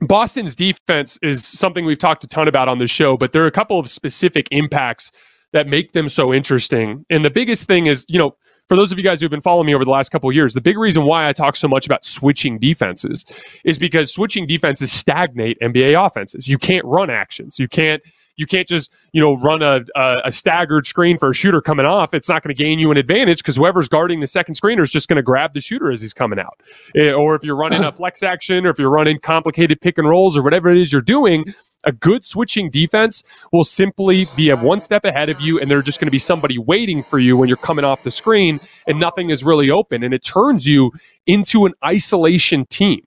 Boston's 0.00 0.56
defense 0.56 1.18
is 1.22 1.44
something 1.44 1.84
we've 1.84 1.98
talked 1.98 2.24
a 2.24 2.26
ton 2.26 2.48
about 2.48 2.68
on 2.68 2.78
the 2.78 2.86
show, 2.86 3.16
but 3.16 3.32
there 3.32 3.42
are 3.42 3.48
a 3.48 3.52
couple 3.52 3.78
of 3.78 3.90
specific 3.90 4.48
impacts 4.50 5.12
that 5.52 5.68
make 5.68 5.92
them 5.92 6.08
so 6.08 6.32
interesting. 6.32 7.04
And 7.10 7.24
the 7.24 7.30
biggest 7.30 7.66
thing 7.66 7.86
is, 7.86 8.04
you 8.08 8.18
know, 8.18 8.36
for 8.68 8.76
those 8.76 8.92
of 8.92 8.98
you 8.98 9.04
guys 9.04 9.20
who've 9.20 9.30
been 9.30 9.40
following 9.40 9.66
me 9.66 9.74
over 9.74 9.84
the 9.84 9.90
last 9.90 10.10
couple 10.10 10.28
of 10.28 10.34
years, 10.34 10.54
the 10.54 10.60
big 10.60 10.78
reason 10.78 11.04
why 11.04 11.28
I 11.28 11.32
talk 11.32 11.56
so 11.56 11.68
much 11.68 11.86
about 11.86 12.04
switching 12.04 12.58
defenses 12.58 13.24
is 13.64 13.78
because 13.78 14.12
switching 14.12 14.46
defenses 14.46 14.90
stagnate 14.90 15.58
NBA 15.60 16.04
offenses. 16.04 16.48
You 16.48 16.58
can't 16.58 16.84
run 16.84 17.10
actions. 17.10 17.58
You 17.58 17.68
can't 17.68 18.02
you 18.36 18.46
can't 18.46 18.66
just 18.66 18.92
you 19.12 19.20
know 19.20 19.36
run 19.36 19.62
a, 19.62 19.84
a, 19.94 20.16
a 20.24 20.32
staggered 20.32 20.86
screen 20.86 21.18
for 21.18 21.30
a 21.30 21.34
shooter 21.34 21.60
coming 21.60 21.86
off. 21.86 22.14
It's 22.14 22.28
not 22.28 22.42
going 22.42 22.54
to 22.54 22.62
gain 22.62 22.78
you 22.78 22.90
an 22.90 22.96
advantage 22.96 23.38
because 23.38 23.56
whoever's 23.56 23.88
guarding 23.88 24.20
the 24.20 24.26
second 24.26 24.54
screener 24.54 24.82
is 24.82 24.90
just 24.90 25.08
going 25.08 25.16
to 25.16 25.22
grab 25.22 25.54
the 25.54 25.60
shooter 25.60 25.90
as 25.90 26.00
he's 26.00 26.14
coming 26.14 26.38
out. 26.38 26.60
Eh, 26.96 27.12
or 27.12 27.34
if 27.34 27.44
you're 27.44 27.56
running 27.56 27.82
a 27.84 27.92
flex 27.92 28.22
action, 28.22 28.66
or 28.66 28.70
if 28.70 28.78
you're 28.78 28.90
running 28.90 29.18
complicated 29.20 29.80
pick 29.80 29.98
and 29.98 30.08
rolls, 30.08 30.36
or 30.36 30.42
whatever 30.42 30.70
it 30.70 30.78
is 30.78 30.92
you're 30.92 31.02
doing, 31.02 31.44
a 31.84 31.92
good 31.92 32.24
switching 32.24 32.70
defense 32.70 33.22
will 33.52 33.64
simply 33.64 34.24
be 34.36 34.50
a 34.50 34.56
one 34.56 34.80
step 34.80 35.04
ahead 35.04 35.28
of 35.28 35.40
you, 35.40 35.60
and 35.60 35.70
there's 35.70 35.84
just 35.84 36.00
going 36.00 36.06
to 36.06 36.12
be 36.12 36.18
somebody 36.18 36.58
waiting 36.58 37.02
for 37.02 37.18
you 37.18 37.36
when 37.36 37.48
you're 37.48 37.56
coming 37.56 37.84
off 37.84 38.02
the 38.02 38.10
screen, 38.10 38.60
and 38.86 38.98
nothing 38.98 39.30
is 39.30 39.44
really 39.44 39.70
open, 39.70 40.02
and 40.02 40.12
it 40.12 40.22
turns 40.22 40.66
you 40.66 40.92
into 41.26 41.66
an 41.66 41.74
isolation 41.84 42.66
team. 42.66 43.06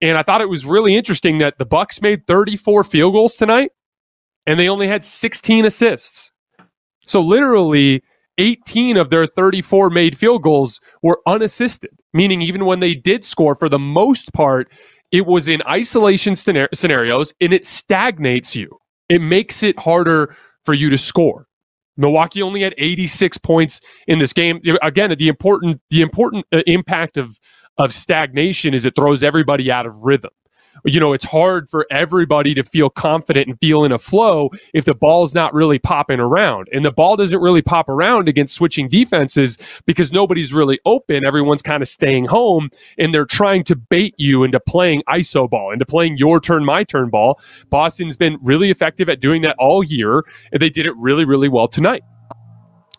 And 0.00 0.18
I 0.18 0.22
thought 0.22 0.40
it 0.40 0.48
was 0.48 0.64
really 0.64 0.96
interesting 0.96 1.38
that 1.38 1.58
the 1.58 1.66
Bucks 1.66 2.02
made 2.02 2.26
34 2.26 2.84
field 2.84 3.12
goals 3.14 3.36
tonight, 3.36 3.70
and 4.46 4.58
they 4.58 4.68
only 4.68 4.88
had 4.88 5.04
16 5.04 5.64
assists. 5.64 6.32
So 7.02 7.20
literally. 7.20 8.02
18 8.38 8.96
of 8.96 9.10
their 9.10 9.28
34 9.28 9.90
made 9.90 10.18
field 10.18 10.42
goals 10.42 10.80
were 11.04 11.20
unassisted, 11.24 11.90
meaning 12.12 12.42
even 12.42 12.64
when 12.64 12.80
they 12.80 12.92
did 12.92 13.24
score, 13.24 13.54
for 13.54 13.68
the 13.68 13.78
most 13.78 14.32
part, 14.32 14.68
it 15.14 15.26
was 15.26 15.46
in 15.46 15.62
isolation 15.68 16.34
scenarios 16.34 17.32
and 17.40 17.52
it 17.52 17.64
stagnates 17.64 18.56
you. 18.56 18.68
It 19.08 19.20
makes 19.20 19.62
it 19.62 19.78
harder 19.78 20.36
for 20.64 20.74
you 20.74 20.90
to 20.90 20.98
score. 20.98 21.46
Milwaukee 21.96 22.42
only 22.42 22.62
had 22.62 22.74
86 22.76 23.38
points 23.38 23.80
in 24.08 24.18
this 24.18 24.32
game. 24.32 24.60
Again, 24.82 25.14
the 25.16 25.28
important 25.28 25.80
the 25.90 26.02
important 26.02 26.44
uh, 26.52 26.62
impact 26.66 27.16
of 27.16 27.38
of 27.78 27.94
stagnation 27.94 28.74
is 28.74 28.84
it 28.84 28.96
throws 28.96 29.22
everybody 29.22 29.70
out 29.70 29.86
of 29.86 29.96
rhythm 30.02 30.32
you 30.84 31.00
know, 31.00 31.12
it's 31.12 31.24
hard 31.24 31.70
for 31.70 31.86
everybody 31.90 32.54
to 32.54 32.62
feel 32.62 32.90
confident 32.90 33.48
and 33.48 33.58
feel 33.60 33.84
in 33.84 33.92
a 33.92 33.98
flow 33.98 34.50
if 34.72 34.84
the 34.84 34.94
ball's 34.94 35.34
not 35.34 35.54
really 35.54 35.78
popping 35.78 36.20
around. 36.20 36.68
And 36.72 36.84
the 36.84 36.92
ball 36.92 37.16
doesn't 37.16 37.40
really 37.40 37.62
pop 37.62 37.88
around 37.88 38.28
against 38.28 38.54
switching 38.54 38.88
defenses 38.88 39.58
because 39.86 40.12
nobody's 40.12 40.52
really 40.52 40.78
open. 40.84 41.26
Everyone's 41.26 41.62
kind 41.62 41.82
of 41.82 41.88
staying 41.88 42.26
home 42.26 42.70
and 42.98 43.14
they're 43.14 43.24
trying 43.24 43.64
to 43.64 43.76
bait 43.76 44.14
you 44.18 44.44
into 44.44 44.60
playing 44.60 45.02
ISO 45.08 45.48
ball, 45.48 45.72
into 45.72 45.86
playing 45.86 46.16
your 46.16 46.40
turn, 46.40 46.64
my 46.64 46.84
turn 46.84 47.10
ball. 47.10 47.40
Boston's 47.70 48.16
been 48.16 48.38
really 48.42 48.70
effective 48.70 49.08
at 49.08 49.20
doing 49.20 49.42
that 49.42 49.56
all 49.58 49.82
year, 49.82 50.24
and 50.52 50.60
they 50.60 50.70
did 50.70 50.86
it 50.86 50.96
really, 50.96 51.24
really 51.24 51.48
well 51.48 51.68
tonight. 51.68 52.02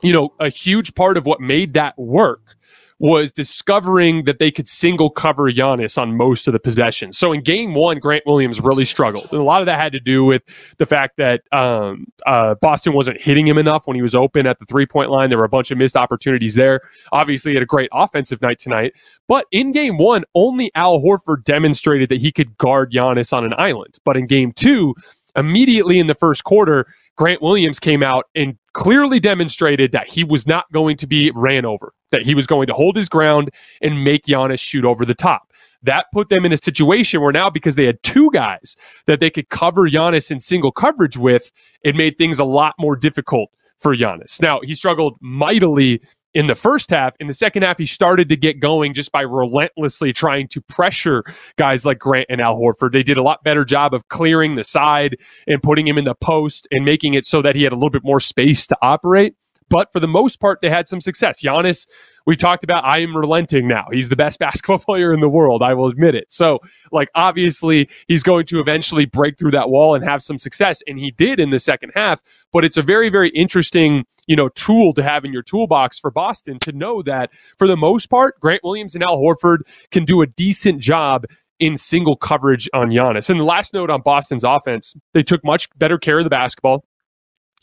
You 0.01 0.13
know, 0.13 0.33
a 0.39 0.49
huge 0.49 0.93
part 0.95 1.17
of 1.17 1.25
what 1.25 1.41
made 1.41 1.73
that 1.73 1.97
work 1.97 2.54
was 2.99 3.31
discovering 3.31 4.23
that 4.23 4.39
they 4.39 4.49
could 4.49 4.67
single 4.67 5.09
cover 5.09 5.51
Giannis 5.51 5.97
on 6.01 6.15
most 6.15 6.47
of 6.47 6.53
the 6.53 6.59
possessions. 6.59 7.17
So 7.17 7.33
in 7.33 7.41
game 7.41 7.73
one, 7.73 7.99
Grant 7.99 8.23
Williams 8.25 8.61
really 8.61 8.85
struggled. 8.85 9.27
And 9.31 9.41
a 9.41 9.43
lot 9.43 9.61
of 9.61 9.65
that 9.65 9.79
had 9.79 9.91
to 9.93 9.99
do 9.99 10.23
with 10.23 10.43
the 10.77 10.85
fact 10.85 11.17
that 11.17 11.41
um, 11.51 12.05
uh, 12.25 12.55
Boston 12.55 12.93
wasn't 12.93 13.21
hitting 13.21 13.45
him 13.45 13.57
enough 13.57 13.85
when 13.85 13.95
he 13.95 14.01
was 14.01 14.15
open 14.15 14.47
at 14.47 14.59
the 14.59 14.65
three 14.65 14.85
point 14.85 15.09
line. 15.09 15.29
There 15.29 15.37
were 15.37 15.45
a 15.45 15.49
bunch 15.49 15.71
of 15.71 15.77
missed 15.77 15.97
opportunities 15.97 16.55
there. 16.55 16.79
Obviously, 17.11 17.51
he 17.51 17.55
had 17.55 17.63
a 17.63 17.67
great 17.67 17.89
offensive 17.91 18.41
night 18.41 18.59
tonight. 18.59 18.93
But 19.27 19.45
in 19.51 19.73
game 19.73 19.97
one, 19.97 20.23
only 20.33 20.71
Al 20.75 20.99
Horford 20.99 21.43
demonstrated 21.43 22.07
that 22.09 22.21
he 22.21 22.31
could 22.31 22.57
guard 22.57 22.91
Giannis 22.91 23.33
on 23.33 23.43
an 23.43 23.53
island. 23.57 23.99
But 24.05 24.15
in 24.15 24.25
game 24.25 24.53
two, 24.53 24.95
immediately 25.35 25.99
in 25.99 26.07
the 26.07 26.15
first 26.15 26.45
quarter, 26.45 26.85
Grant 27.17 27.41
Williams 27.41 27.79
came 27.79 28.03
out 28.03 28.25
and 28.35 28.57
clearly 28.75 29.21
demonstrated 29.21 29.93
that 29.93 30.09
he 30.09 30.23
was 30.23 30.45
not 30.45 30.69
going 30.73 30.97
to 30.97 31.07
be 31.07 31.31
ran 31.33 31.65
over, 31.65 31.93
that 32.11 32.21
he 32.21 32.35
was 32.35 32.45
going 32.45 32.67
to 32.67 32.73
hold 32.73 32.97
his 32.97 33.07
ground 33.07 33.49
and 33.81 34.03
make 34.03 34.25
Giannis 34.25 34.59
shoot 34.59 34.83
over 34.83 35.05
the 35.05 35.15
top. 35.15 35.51
That 35.81 36.07
put 36.11 36.27
them 36.27 36.45
in 36.45 36.51
a 36.51 36.57
situation 36.57 37.21
where 37.21 37.31
now, 37.31 37.49
because 37.49 37.75
they 37.75 37.85
had 37.85 38.03
two 38.03 38.29
guys 38.31 38.75
that 39.05 39.21
they 39.21 39.29
could 39.29 39.49
cover 39.49 39.89
Giannis 39.89 40.29
in 40.29 40.41
single 40.41 40.73
coverage 40.73 41.15
with, 41.15 41.51
it 41.83 41.95
made 41.95 42.17
things 42.17 42.37
a 42.37 42.43
lot 42.43 42.75
more 42.77 42.97
difficult 42.97 43.49
for 43.77 43.95
Giannis. 43.95 44.41
Now, 44.41 44.59
he 44.61 44.73
struggled 44.73 45.17
mightily 45.21 46.01
in 46.35 46.47
the 46.47 46.53
first 46.53 46.91
half. 46.91 47.15
In 47.19 47.27
the 47.27 47.33
second 47.33 47.63
half, 47.63 47.79
he 47.79 47.85
started 47.85 48.29
to 48.29 48.35
get 48.35 48.59
going 48.59 48.93
just 48.93 49.11
by 49.11 49.21
relentlessly 49.21 50.13
trying 50.13 50.47
to 50.49 50.61
pressure 50.61 51.23
guys 51.57 51.85
like 51.85 51.97
Grant 51.97 52.27
and 52.29 52.41
Al 52.41 52.59
Horford. 52.59 52.91
They 52.91 53.03
did 53.03 53.17
a 53.17 53.23
lot 53.23 53.43
better 53.43 53.65
job 53.65 53.93
of 53.93 54.09
clearing 54.09 54.55
the 54.55 54.63
side 54.63 55.15
and 55.47 55.63
putting 55.63 55.87
him 55.87 55.97
in 55.97 56.03
the 56.03 56.13
post 56.13 56.67
and 56.69 56.85
making 56.85 57.15
it 57.15 57.25
so 57.25 57.41
that 57.41 57.55
he 57.55 57.63
had 57.63 57.71
a 57.71 57.75
little 57.75 57.89
bit 57.89 58.03
more 58.03 58.19
space 58.19 58.67
to 58.67 58.77
operate. 58.81 59.33
But 59.69 59.91
for 59.91 59.99
the 59.99 60.07
most 60.07 60.39
part, 60.39 60.61
they 60.61 60.69
had 60.69 60.87
some 60.87 61.01
success. 61.01 61.41
Giannis, 61.41 61.87
we 62.25 62.35
talked 62.35 62.63
about, 62.63 62.83
I 62.85 62.99
am 62.99 63.15
relenting 63.15 63.67
now. 63.67 63.85
He's 63.91 64.09
the 64.09 64.15
best 64.15 64.39
basketball 64.45 64.79
player 64.79 65.13
in 65.13 65.19
the 65.19 65.29
world. 65.29 65.61
I 65.61 65.73
will 65.73 65.87
admit 65.87 66.15
it. 66.15 66.31
So, 66.31 66.59
like, 66.91 67.09
obviously, 67.15 67.89
he's 68.07 68.23
going 68.23 68.45
to 68.47 68.59
eventually 68.59 69.05
break 69.05 69.37
through 69.37 69.51
that 69.51 69.69
wall 69.69 69.95
and 69.95 70.03
have 70.03 70.21
some 70.21 70.37
success. 70.37 70.81
And 70.87 70.99
he 70.99 71.11
did 71.11 71.39
in 71.39 71.49
the 71.49 71.59
second 71.59 71.91
half. 71.95 72.21
But 72.51 72.65
it's 72.65 72.77
a 72.77 72.81
very, 72.81 73.09
very 73.09 73.29
interesting, 73.29 74.05
you 74.27 74.35
know, 74.35 74.49
tool 74.49 74.93
to 74.93 75.03
have 75.03 75.25
in 75.25 75.33
your 75.33 75.43
toolbox 75.43 75.99
for 75.99 76.11
Boston 76.11 76.59
to 76.59 76.71
know 76.71 77.01
that 77.03 77.31
for 77.57 77.67
the 77.67 77.77
most 77.77 78.07
part, 78.09 78.39
Grant 78.39 78.63
Williams 78.63 78.95
and 78.95 79.03
Al 79.03 79.19
Horford 79.19 79.59
can 79.91 80.05
do 80.05 80.21
a 80.21 80.27
decent 80.27 80.81
job 80.81 81.25
in 81.59 81.77
single 81.77 82.15
coverage 82.15 82.69
on 82.73 82.89
Giannis. 82.89 83.29
And 83.29 83.39
the 83.39 83.45
last 83.45 83.73
note 83.73 83.89
on 83.89 84.01
Boston's 84.01 84.43
offense, 84.43 84.95
they 85.13 85.23
took 85.23 85.43
much 85.43 85.67
better 85.77 85.97
care 85.97 86.19
of 86.19 86.23
the 86.23 86.29
basketball. 86.29 86.85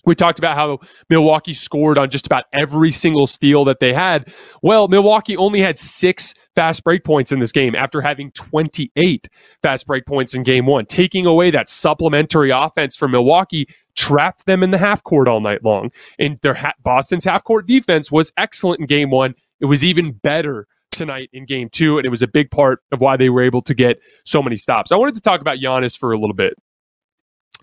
We 0.04 0.14
talked 0.16 0.38
about 0.38 0.56
how 0.56 0.80
Milwaukee 1.08 1.54
scored 1.54 1.96
on 1.96 2.10
just 2.10 2.26
about 2.26 2.44
every 2.52 2.90
single 2.90 3.26
steal 3.26 3.64
that 3.66 3.78
they 3.78 3.92
had. 3.92 4.32
Well, 4.60 4.88
Milwaukee 4.88 5.36
only 5.36 5.60
had 5.60 5.78
six 5.78 6.34
fast 6.56 6.82
break 6.82 7.04
points 7.04 7.30
in 7.30 7.38
this 7.38 7.52
game 7.52 7.76
after 7.76 8.00
having 8.00 8.32
28 8.32 9.28
fast 9.62 9.86
break 9.86 10.04
points 10.04 10.34
in 10.34 10.42
game 10.42 10.66
one. 10.66 10.86
Taking 10.86 11.26
away 11.26 11.50
that 11.52 11.68
supplementary 11.68 12.50
offense 12.50 12.96
from 12.96 13.12
Milwaukee 13.12 13.68
trapped 13.94 14.46
them 14.46 14.62
in 14.62 14.72
the 14.72 14.78
half 14.78 15.04
court 15.04 15.28
all 15.28 15.40
night 15.40 15.62
long. 15.62 15.90
And 16.18 16.38
their 16.42 16.54
ha- 16.54 16.72
Boston's 16.82 17.24
half 17.24 17.44
court 17.44 17.66
defense 17.68 18.10
was 18.10 18.32
excellent 18.36 18.80
in 18.80 18.86
game 18.86 19.10
one. 19.10 19.34
It 19.60 19.66
was 19.66 19.84
even 19.84 20.12
better 20.12 20.66
tonight 20.90 21.30
in 21.32 21.46
game 21.46 21.68
two. 21.70 21.98
And 21.98 22.04
it 22.04 22.10
was 22.10 22.22
a 22.22 22.28
big 22.28 22.50
part 22.50 22.80
of 22.90 23.00
why 23.00 23.16
they 23.16 23.30
were 23.30 23.42
able 23.42 23.62
to 23.62 23.74
get 23.74 24.00
so 24.24 24.42
many 24.42 24.56
stops. 24.56 24.90
I 24.90 24.96
wanted 24.96 25.14
to 25.14 25.20
talk 25.20 25.40
about 25.40 25.58
Giannis 25.58 25.96
for 25.96 26.12
a 26.12 26.18
little 26.18 26.34
bit. 26.34 26.54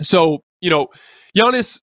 So, 0.02 0.44
you 0.62 0.70
know, 0.70 0.88
Giannis 1.38 1.82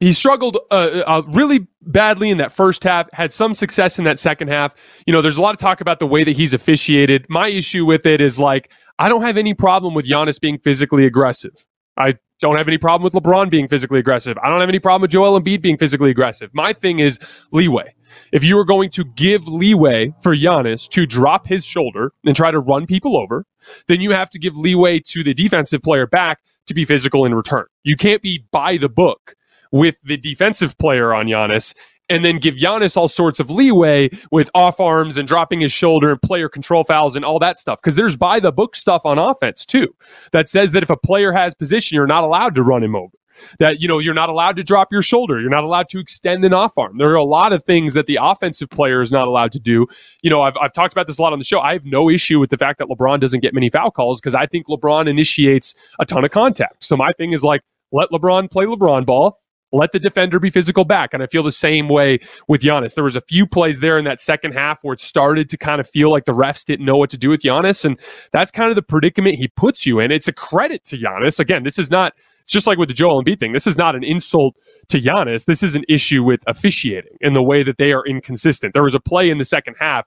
he 0.00 0.12
struggled 0.12 0.58
uh, 0.70 1.02
uh, 1.06 1.22
really 1.28 1.66
badly 1.82 2.30
in 2.30 2.38
that 2.38 2.52
first 2.52 2.82
half, 2.82 3.08
had 3.12 3.32
some 3.32 3.54
success 3.54 3.98
in 3.98 4.04
that 4.04 4.18
second 4.18 4.48
half. 4.48 4.74
You 5.06 5.12
know, 5.12 5.20
there's 5.20 5.36
a 5.36 5.42
lot 5.42 5.54
of 5.54 5.58
talk 5.58 5.80
about 5.80 5.98
the 5.98 6.06
way 6.06 6.24
that 6.24 6.32
he's 6.32 6.54
officiated. 6.54 7.26
My 7.28 7.48
issue 7.48 7.84
with 7.84 8.06
it 8.06 8.20
is 8.20 8.38
like, 8.38 8.70
I 8.98 9.08
don't 9.08 9.22
have 9.22 9.36
any 9.36 9.54
problem 9.54 9.94
with 9.94 10.06
Giannis 10.06 10.40
being 10.40 10.58
physically 10.58 11.04
aggressive. 11.04 11.52
I 11.98 12.18
don't 12.40 12.56
have 12.56 12.68
any 12.68 12.78
problem 12.78 13.04
with 13.04 13.12
LeBron 13.12 13.50
being 13.50 13.68
physically 13.68 13.98
aggressive. 13.98 14.38
I 14.42 14.48
don't 14.48 14.60
have 14.60 14.70
any 14.70 14.78
problem 14.78 15.02
with 15.02 15.10
Joel 15.10 15.38
Embiid 15.38 15.60
being 15.60 15.76
physically 15.76 16.10
aggressive. 16.10 16.50
My 16.54 16.72
thing 16.72 16.98
is 17.00 17.18
leeway. 17.52 17.94
If 18.32 18.42
you 18.42 18.58
are 18.58 18.64
going 18.64 18.88
to 18.90 19.04
give 19.04 19.46
leeway 19.46 20.14
for 20.22 20.34
Giannis 20.34 20.88
to 20.90 21.04
drop 21.04 21.46
his 21.46 21.66
shoulder 21.66 22.12
and 22.24 22.34
try 22.34 22.50
to 22.50 22.58
run 22.58 22.86
people 22.86 23.18
over, 23.18 23.44
then 23.88 24.00
you 24.00 24.12
have 24.12 24.30
to 24.30 24.38
give 24.38 24.56
leeway 24.56 25.00
to 25.08 25.22
the 25.22 25.34
defensive 25.34 25.82
player 25.82 26.06
back 26.06 26.38
to 26.66 26.72
be 26.72 26.86
physical 26.86 27.26
in 27.26 27.34
return. 27.34 27.66
You 27.82 27.96
can't 27.96 28.22
be 28.22 28.46
by 28.50 28.78
the 28.78 28.88
book 28.88 29.34
with 29.72 30.00
the 30.04 30.16
defensive 30.16 30.76
player 30.78 31.14
on 31.14 31.26
Giannis 31.26 31.74
and 32.10 32.24
then 32.24 32.38
give 32.38 32.56
Giannis 32.56 32.96
all 32.96 33.08
sorts 33.08 33.40
of 33.40 33.50
leeway 33.50 34.10
with 34.30 34.50
off 34.54 34.80
arms 34.80 35.16
and 35.16 35.26
dropping 35.26 35.60
his 35.60 35.72
shoulder 35.72 36.10
and 36.10 36.20
player 36.20 36.48
control 36.48 36.84
fouls 36.84 37.16
and 37.16 37.24
all 37.24 37.38
that 37.38 37.56
stuff. 37.56 37.78
Because 37.80 37.94
there's 37.94 38.16
by 38.16 38.40
the 38.40 38.52
book 38.52 38.76
stuff 38.76 39.06
on 39.06 39.18
offense 39.18 39.64
too 39.64 39.94
that 40.32 40.48
says 40.48 40.72
that 40.72 40.82
if 40.82 40.90
a 40.90 40.96
player 40.96 41.32
has 41.32 41.54
position, 41.54 41.94
you're 41.94 42.06
not 42.06 42.24
allowed 42.24 42.54
to 42.56 42.62
run 42.62 42.82
him 42.82 42.96
over. 42.96 43.14
That 43.58 43.80
you 43.80 43.88
know 43.88 43.98
you're 43.98 44.12
not 44.12 44.28
allowed 44.28 44.56
to 44.56 44.62
drop 44.62 44.92
your 44.92 45.00
shoulder. 45.00 45.40
You're 45.40 45.48
not 45.48 45.64
allowed 45.64 45.88
to 45.90 45.98
extend 45.98 46.44
an 46.44 46.52
off 46.52 46.76
arm. 46.76 46.98
There 46.98 47.08
are 47.08 47.14
a 47.14 47.24
lot 47.24 47.54
of 47.54 47.64
things 47.64 47.94
that 47.94 48.06
the 48.06 48.18
offensive 48.20 48.68
player 48.68 49.00
is 49.00 49.10
not 49.10 49.28
allowed 49.28 49.50
to 49.52 49.58
do. 49.58 49.86
You 50.22 50.28
know, 50.28 50.42
I've, 50.42 50.58
I've 50.60 50.74
talked 50.74 50.92
about 50.92 51.06
this 51.06 51.18
a 51.18 51.22
lot 51.22 51.32
on 51.32 51.38
the 51.38 51.44
show. 51.46 51.58
I 51.58 51.72
have 51.72 51.86
no 51.86 52.10
issue 52.10 52.38
with 52.38 52.50
the 52.50 52.58
fact 52.58 52.78
that 52.80 52.88
LeBron 52.88 53.18
doesn't 53.18 53.40
get 53.40 53.54
many 53.54 53.70
foul 53.70 53.92
calls 53.92 54.20
because 54.20 54.34
I 54.34 54.44
think 54.44 54.66
LeBron 54.66 55.08
initiates 55.08 55.74
a 55.98 56.04
ton 56.04 56.22
of 56.22 56.32
contact. 56.32 56.84
So 56.84 56.98
my 56.98 57.12
thing 57.12 57.32
is 57.32 57.42
like, 57.42 57.62
let 57.92 58.10
LeBron 58.10 58.50
play 58.50 58.66
LeBron 58.66 59.06
ball 59.06 59.40
let 59.72 59.92
the 59.92 59.98
defender 59.98 60.38
be 60.38 60.50
physical 60.50 60.84
back. 60.84 61.14
And 61.14 61.22
I 61.22 61.26
feel 61.26 61.42
the 61.42 61.52
same 61.52 61.88
way 61.88 62.18
with 62.48 62.62
Giannis. 62.62 62.94
There 62.94 63.04
was 63.04 63.16
a 63.16 63.20
few 63.20 63.46
plays 63.46 63.80
there 63.80 63.98
in 63.98 64.04
that 64.04 64.20
second 64.20 64.52
half 64.52 64.82
where 64.82 64.94
it 64.94 65.00
started 65.00 65.48
to 65.50 65.56
kind 65.56 65.80
of 65.80 65.88
feel 65.88 66.10
like 66.10 66.24
the 66.24 66.32
refs 66.32 66.64
didn't 66.64 66.86
know 66.86 66.96
what 66.96 67.10
to 67.10 67.18
do 67.18 67.30
with 67.30 67.40
Giannis. 67.40 67.84
And 67.84 67.98
that's 68.32 68.50
kind 68.50 68.70
of 68.70 68.76
the 68.76 68.82
predicament 68.82 69.36
he 69.36 69.48
puts 69.48 69.86
you 69.86 70.00
in. 70.00 70.10
It's 70.10 70.28
a 70.28 70.32
credit 70.32 70.84
to 70.86 70.96
Giannis. 70.96 71.38
Again, 71.38 71.62
this 71.62 71.78
is 71.78 71.90
not, 71.90 72.14
it's 72.42 72.52
just 72.52 72.66
like 72.66 72.78
with 72.78 72.88
the 72.88 72.94
Joel 72.94 73.22
Embiid 73.22 73.40
thing. 73.40 73.52
This 73.52 73.66
is 73.66 73.78
not 73.78 73.94
an 73.94 74.04
insult 74.04 74.56
to 74.88 75.00
Giannis. 75.00 75.44
This 75.44 75.62
is 75.62 75.74
an 75.74 75.84
issue 75.88 76.22
with 76.22 76.40
officiating 76.46 77.16
and 77.20 77.36
the 77.36 77.42
way 77.42 77.62
that 77.62 77.78
they 77.78 77.92
are 77.92 78.04
inconsistent. 78.06 78.74
There 78.74 78.82
was 78.82 78.94
a 78.94 79.00
play 79.00 79.30
in 79.30 79.38
the 79.38 79.44
second 79.44 79.76
half 79.78 80.06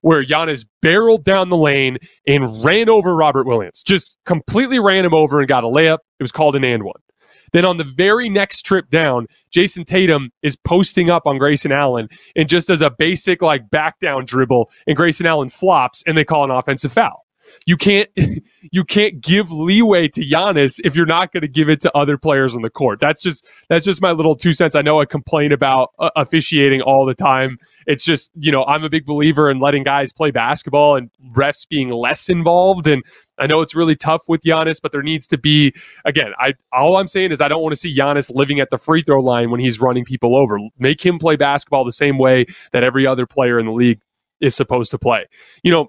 where 0.00 0.22
Giannis 0.22 0.66
barreled 0.82 1.24
down 1.24 1.48
the 1.48 1.56
lane 1.56 1.96
and 2.26 2.62
ran 2.62 2.90
over 2.90 3.16
Robert 3.16 3.46
Williams, 3.46 3.82
just 3.82 4.18
completely 4.26 4.78
ran 4.78 5.02
him 5.02 5.14
over 5.14 5.38
and 5.38 5.48
got 5.48 5.64
a 5.64 5.66
layup. 5.66 5.98
It 6.18 6.22
was 6.22 6.30
called 6.30 6.56
an 6.56 6.64
and 6.64 6.82
one. 6.82 7.00
Then 7.54 7.64
on 7.64 7.76
the 7.76 7.84
very 7.84 8.28
next 8.28 8.62
trip 8.62 8.90
down, 8.90 9.28
Jayson 9.52 9.86
Tatum 9.86 10.32
is 10.42 10.56
posting 10.56 11.08
up 11.08 11.22
on 11.24 11.38
Grayson 11.38 11.70
Allen 11.70 12.08
and 12.34 12.48
just 12.48 12.66
does 12.66 12.80
a 12.80 12.90
basic 12.90 13.40
like 13.40 13.70
back 13.70 14.00
down 14.00 14.24
dribble, 14.26 14.70
and 14.88 14.96
Grayson 14.96 15.24
Allen 15.24 15.48
flops, 15.48 16.02
and 16.04 16.18
they 16.18 16.24
call 16.24 16.42
an 16.44 16.50
offensive 16.50 16.92
foul. 16.92 17.23
You 17.66 17.76
can't 17.76 18.08
you 18.72 18.84
can't 18.84 19.20
give 19.20 19.50
leeway 19.50 20.08
to 20.08 20.20
Giannis 20.22 20.80
if 20.84 20.94
you're 20.96 21.06
not 21.06 21.32
going 21.32 21.42
to 21.42 21.48
give 21.48 21.68
it 21.68 21.80
to 21.82 21.96
other 21.96 22.16
players 22.18 22.54
on 22.54 22.62
the 22.62 22.70
court. 22.70 23.00
That's 23.00 23.22
just 23.22 23.46
that's 23.68 23.84
just 23.84 24.02
my 24.02 24.12
little 24.12 24.36
two 24.36 24.52
cents. 24.52 24.74
I 24.74 24.82
know 24.82 25.00
I 25.00 25.04
complain 25.04 25.52
about 25.52 25.90
uh, 25.98 26.10
officiating 26.16 26.82
all 26.82 27.06
the 27.06 27.14
time. 27.14 27.58
It's 27.86 28.04
just 28.04 28.30
you 28.34 28.52
know 28.52 28.64
I'm 28.64 28.84
a 28.84 28.90
big 28.90 29.06
believer 29.06 29.50
in 29.50 29.60
letting 29.60 29.82
guys 29.82 30.12
play 30.12 30.30
basketball 30.30 30.96
and 30.96 31.10
refs 31.34 31.68
being 31.68 31.90
less 31.90 32.28
involved. 32.28 32.86
And 32.86 33.02
I 33.38 33.46
know 33.46 33.60
it's 33.60 33.74
really 33.74 33.96
tough 33.96 34.22
with 34.28 34.42
Giannis, 34.42 34.80
but 34.80 34.92
there 34.92 35.02
needs 35.02 35.26
to 35.28 35.38
be 35.38 35.72
again. 36.04 36.32
I 36.38 36.54
all 36.72 36.96
I'm 36.96 37.08
saying 37.08 37.32
is 37.32 37.40
I 37.40 37.48
don't 37.48 37.62
want 37.62 37.72
to 37.72 37.76
see 37.76 37.96
Giannis 37.96 38.34
living 38.34 38.60
at 38.60 38.70
the 38.70 38.78
free 38.78 39.02
throw 39.02 39.20
line 39.20 39.50
when 39.50 39.60
he's 39.60 39.80
running 39.80 40.04
people 40.04 40.36
over. 40.36 40.58
Make 40.78 41.04
him 41.04 41.18
play 41.18 41.36
basketball 41.36 41.84
the 41.84 41.92
same 41.92 42.18
way 42.18 42.46
that 42.72 42.84
every 42.84 43.06
other 43.06 43.26
player 43.26 43.58
in 43.58 43.66
the 43.66 43.72
league 43.72 44.00
is 44.40 44.54
supposed 44.54 44.90
to 44.90 44.98
play. 44.98 45.26
You 45.62 45.72
know, 45.72 45.88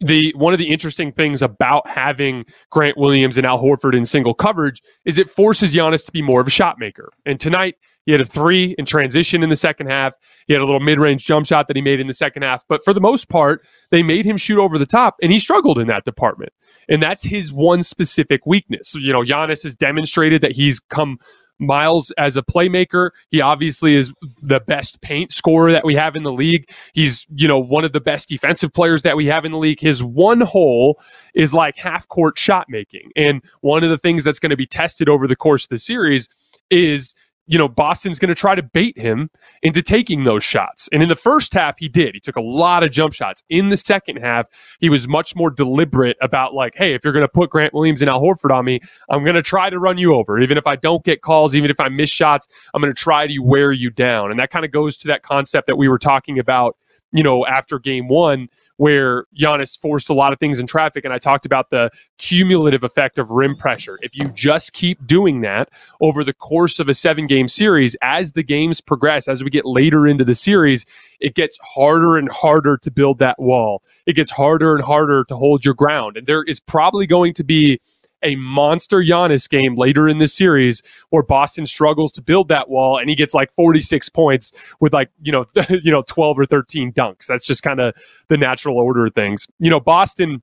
the 0.00 0.32
one 0.36 0.52
of 0.52 0.58
the 0.58 0.70
interesting 0.70 1.12
things 1.12 1.42
about 1.42 1.88
having 1.88 2.44
Grant 2.70 2.96
Williams 2.96 3.36
and 3.36 3.46
Al 3.46 3.62
Horford 3.62 3.96
in 3.96 4.04
single 4.04 4.34
coverage 4.34 4.82
is 5.04 5.18
it 5.18 5.30
forces 5.30 5.74
Giannis 5.74 6.04
to 6.06 6.12
be 6.12 6.22
more 6.22 6.40
of 6.40 6.46
a 6.46 6.50
shot 6.50 6.78
maker. 6.78 7.08
And 7.26 7.38
tonight 7.38 7.76
he 8.04 8.12
had 8.12 8.20
a 8.20 8.24
three 8.24 8.74
in 8.78 8.84
transition 8.84 9.42
in 9.42 9.48
the 9.48 9.56
second 9.56 9.86
half. 9.86 10.14
He 10.46 10.52
had 10.52 10.62
a 10.62 10.64
little 10.64 10.80
mid-range 10.80 11.24
jump 11.24 11.46
shot 11.46 11.68
that 11.68 11.76
he 11.76 11.82
made 11.82 12.00
in 12.00 12.08
the 12.08 12.14
second 12.14 12.42
half. 12.42 12.64
But 12.68 12.82
for 12.84 12.92
the 12.92 13.00
most 13.00 13.28
part, 13.28 13.64
they 13.90 14.02
made 14.02 14.24
him 14.24 14.36
shoot 14.36 14.58
over 14.58 14.76
the 14.76 14.86
top, 14.86 15.16
and 15.22 15.30
he 15.30 15.38
struggled 15.38 15.78
in 15.78 15.86
that 15.86 16.04
department. 16.04 16.52
And 16.88 17.00
that's 17.00 17.22
his 17.22 17.52
one 17.52 17.82
specific 17.82 18.44
weakness. 18.44 18.94
You 18.94 19.12
know, 19.12 19.22
Giannis 19.22 19.62
has 19.62 19.76
demonstrated 19.76 20.40
that 20.42 20.52
he's 20.52 20.80
come 20.80 21.18
Miles 21.62 22.10
as 22.18 22.36
a 22.36 22.42
playmaker. 22.42 23.10
He 23.30 23.40
obviously 23.40 23.94
is 23.94 24.12
the 24.42 24.60
best 24.60 25.00
paint 25.00 25.32
scorer 25.32 25.72
that 25.72 25.84
we 25.84 25.94
have 25.94 26.16
in 26.16 26.22
the 26.22 26.32
league. 26.32 26.68
He's, 26.92 27.26
you 27.34 27.48
know, 27.48 27.58
one 27.58 27.84
of 27.84 27.92
the 27.92 28.00
best 28.00 28.28
defensive 28.28 28.72
players 28.72 29.02
that 29.02 29.16
we 29.16 29.26
have 29.26 29.44
in 29.44 29.52
the 29.52 29.58
league. 29.58 29.80
His 29.80 30.02
one 30.02 30.40
hole 30.40 31.00
is 31.34 31.54
like 31.54 31.76
half 31.76 32.08
court 32.08 32.36
shot 32.38 32.66
making. 32.68 33.10
And 33.16 33.42
one 33.60 33.84
of 33.84 33.90
the 33.90 33.98
things 33.98 34.24
that's 34.24 34.38
going 34.38 34.50
to 34.50 34.56
be 34.56 34.66
tested 34.66 35.08
over 35.08 35.26
the 35.26 35.36
course 35.36 35.64
of 35.64 35.70
the 35.70 35.78
series 35.78 36.28
is 36.70 37.14
you 37.46 37.58
know, 37.58 37.68
Boston's 37.68 38.18
going 38.18 38.28
to 38.28 38.34
try 38.34 38.54
to 38.54 38.62
bait 38.62 38.96
him 38.96 39.28
into 39.62 39.82
taking 39.82 40.24
those 40.24 40.44
shots. 40.44 40.88
And 40.92 41.02
in 41.02 41.08
the 41.08 41.16
first 41.16 41.52
half, 41.52 41.76
he 41.76 41.88
did. 41.88 42.14
He 42.14 42.20
took 42.20 42.36
a 42.36 42.40
lot 42.40 42.84
of 42.84 42.92
jump 42.92 43.12
shots. 43.12 43.42
In 43.48 43.68
the 43.68 43.76
second 43.76 44.16
half, 44.16 44.46
he 44.78 44.88
was 44.88 45.08
much 45.08 45.34
more 45.34 45.50
deliberate 45.50 46.16
about, 46.22 46.54
like, 46.54 46.74
hey, 46.76 46.94
if 46.94 47.02
you're 47.04 47.12
going 47.12 47.24
to 47.24 47.28
put 47.28 47.50
Grant 47.50 47.74
Williams 47.74 48.00
and 48.00 48.08
Al 48.08 48.22
Horford 48.22 48.52
on 48.52 48.64
me, 48.64 48.80
I'm 49.10 49.24
going 49.24 49.34
to 49.34 49.42
try 49.42 49.70
to 49.70 49.78
run 49.78 49.98
you 49.98 50.14
over. 50.14 50.40
Even 50.40 50.56
if 50.56 50.66
I 50.66 50.76
don't 50.76 51.04
get 51.04 51.22
calls, 51.22 51.56
even 51.56 51.70
if 51.70 51.80
I 51.80 51.88
miss 51.88 52.10
shots, 52.10 52.46
I'm 52.74 52.80
going 52.80 52.94
to 52.94 52.98
try 53.00 53.26
to 53.26 53.38
wear 53.40 53.72
you 53.72 53.90
down. 53.90 54.30
And 54.30 54.38
that 54.38 54.50
kind 54.50 54.64
of 54.64 54.70
goes 54.70 54.96
to 54.98 55.08
that 55.08 55.22
concept 55.22 55.66
that 55.66 55.76
we 55.76 55.88
were 55.88 55.98
talking 55.98 56.38
about, 56.38 56.76
you 57.10 57.22
know, 57.22 57.44
after 57.46 57.78
game 57.78 58.08
one 58.08 58.48
where 58.82 59.26
Giannis 59.38 59.78
forced 59.78 60.08
a 60.08 60.12
lot 60.12 60.32
of 60.32 60.40
things 60.40 60.58
in 60.58 60.66
traffic. 60.66 61.04
And 61.04 61.14
I 61.14 61.18
talked 61.18 61.46
about 61.46 61.70
the 61.70 61.88
cumulative 62.18 62.82
effect 62.82 63.16
of 63.16 63.30
rim 63.30 63.54
pressure. 63.54 63.96
If 64.02 64.16
you 64.16 64.28
just 64.30 64.72
keep 64.72 65.06
doing 65.06 65.42
that 65.42 65.68
over 66.00 66.24
the 66.24 66.32
course 66.32 66.80
of 66.80 66.88
a 66.88 66.94
seven 66.94 67.28
game 67.28 67.46
series, 67.46 67.94
as 68.02 68.32
the 68.32 68.42
games 68.42 68.80
progress, 68.80 69.28
as 69.28 69.44
we 69.44 69.50
get 69.50 69.64
later 69.64 70.08
into 70.08 70.24
the 70.24 70.34
series, 70.34 70.84
it 71.20 71.36
gets 71.36 71.56
harder 71.62 72.18
and 72.18 72.28
harder 72.32 72.76
to 72.78 72.90
build 72.90 73.20
that 73.20 73.38
wall. 73.38 73.84
It 74.06 74.16
gets 74.16 74.32
harder 74.32 74.74
and 74.74 74.82
harder 74.82 75.22
to 75.28 75.36
hold 75.36 75.64
your 75.64 75.74
ground. 75.74 76.16
And 76.16 76.26
there 76.26 76.42
is 76.42 76.58
probably 76.58 77.06
going 77.06 77.34
to 77.34 77.44
be 77.44 77.80
a 78.22 78.36
monster 78.36 78.98
Giannis 78.98 79.48
game 79.48 79.76
later 79.76 80.08
in 80.08 80.18
the 80.18 80.28
series 80.28 80.82
where 81.10 81.22
Boston 81.22 81.66
struggles 81.66 82.12
to 82.12 82.22
build 82.22 82.48
that 82.48 82.68
wall 82.68 82.98
and 82.98 83.08
he 83.08 83.16
gets 83.16 83.34
like 83.34 83.52
46 83.52 84.08
points 84.10 84.52
with 84.80 84.92
like, 84.92 85.10
you 85.22 85.32
know, 85.32 85.44
you 85.70 85.90
know, 85.90 86.02
12 86.06 86.38
or 86.38 86.46
13 86.46 86.92
dunks. 86.92 87.26
That's 87.26 87.46
just 87.46 87.62
kind 87.62 87.80
of 87.80 87.94
the 88.28 88.36
natural 88.36 88.78
order 88.78 89.06
of 89.06 89.14
things. 89.14 89.46
You 89.58 89.70
know, 89.70 89.80
Boston 89.80 90.42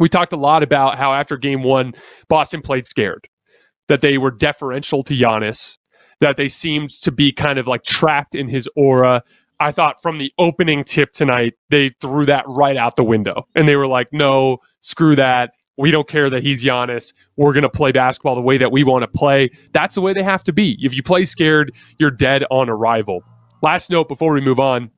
we 0.00 0.08
talked 0.08 0.32
a 0.32 0.36
lot 0.36 0.64
about 0.64 0.98
how 0.98 1.12
after 1.12 1.36
game 1.36 1.62
1 1.62 1.94
Boston 2.28 2.62
played 2.62 2.86
scared. 2.86 3.28
That 3.88 4.00
they 4.00 4.16
were 4.16 4.30
deferential 4.30 5.02
to 5.02 5.14
Giannis, 5.14 5.76
that 6.20 6.38
they 6.38 6.48
seemed 6.48 6.88
to 7.02 7.12
be 7.12 7.32
kind 7.32 7.58
of 7.58 7.66
like 7.66 7.82
trapped 7.82 8.34
in 8.34 8.48
his 8.48 8.66
aura 8.76 9.22
I 9.60 9.72
thought 9.72 10.02
from 10.02 10.18
the 10.18 10.32
opening 10.38 10.84
tip 10.84 11.12
tonight, 11.12 11.54
they 11.70 11.90
threw 12.00 12.26
that 12.26 12.44
right 12.46 12.76
out 12.76 12.96
the 12.96 13.04
window. 13.04 13.46
And 13.54 13.68
they 13.68 13.76
were 13.76 13.86
like, 13.86 14.12
no, 14.12 14.58
screw 14.80 15.16
that. 15.16 15.53
We 15.76 15.90
don't 15.90 16.08
care 16.08 16.30
that 16.30 16.42
he's 16.42 16.64
Giannis. 16.64 17.12
We're 17.36 17.52
going 17.52 17.64
to 17.64 17.68
play 17.68 17.92
basketball 17.92 18.34
the 18.34 18.40
way 18.40 18.58
that 18.58 18.70
we 18.70 18.84
want 18.84 19.02
to 19.02 19.08
play. 19.08 19.50
That's 19.72 19.94
the 19.94 20.00
way 20.00 20.12
they 20.12 20.22
have 20.22 20.44
to 20.44 20.52
be. 20.52 20.78
If 20.80 20.94
you 20.94 21.02
play 21.02 21.24
scared, 21.24 21.74
you're 21.98 22.10
dead 22.10 22.44
on 22.50 22.68
arrival. 22.68 23.22
Last 23.62 23.90
note 23.90 24.08
before 24.08 24.32
we 24.32 24.40
move 24.40 24.60
on 24.60 24.90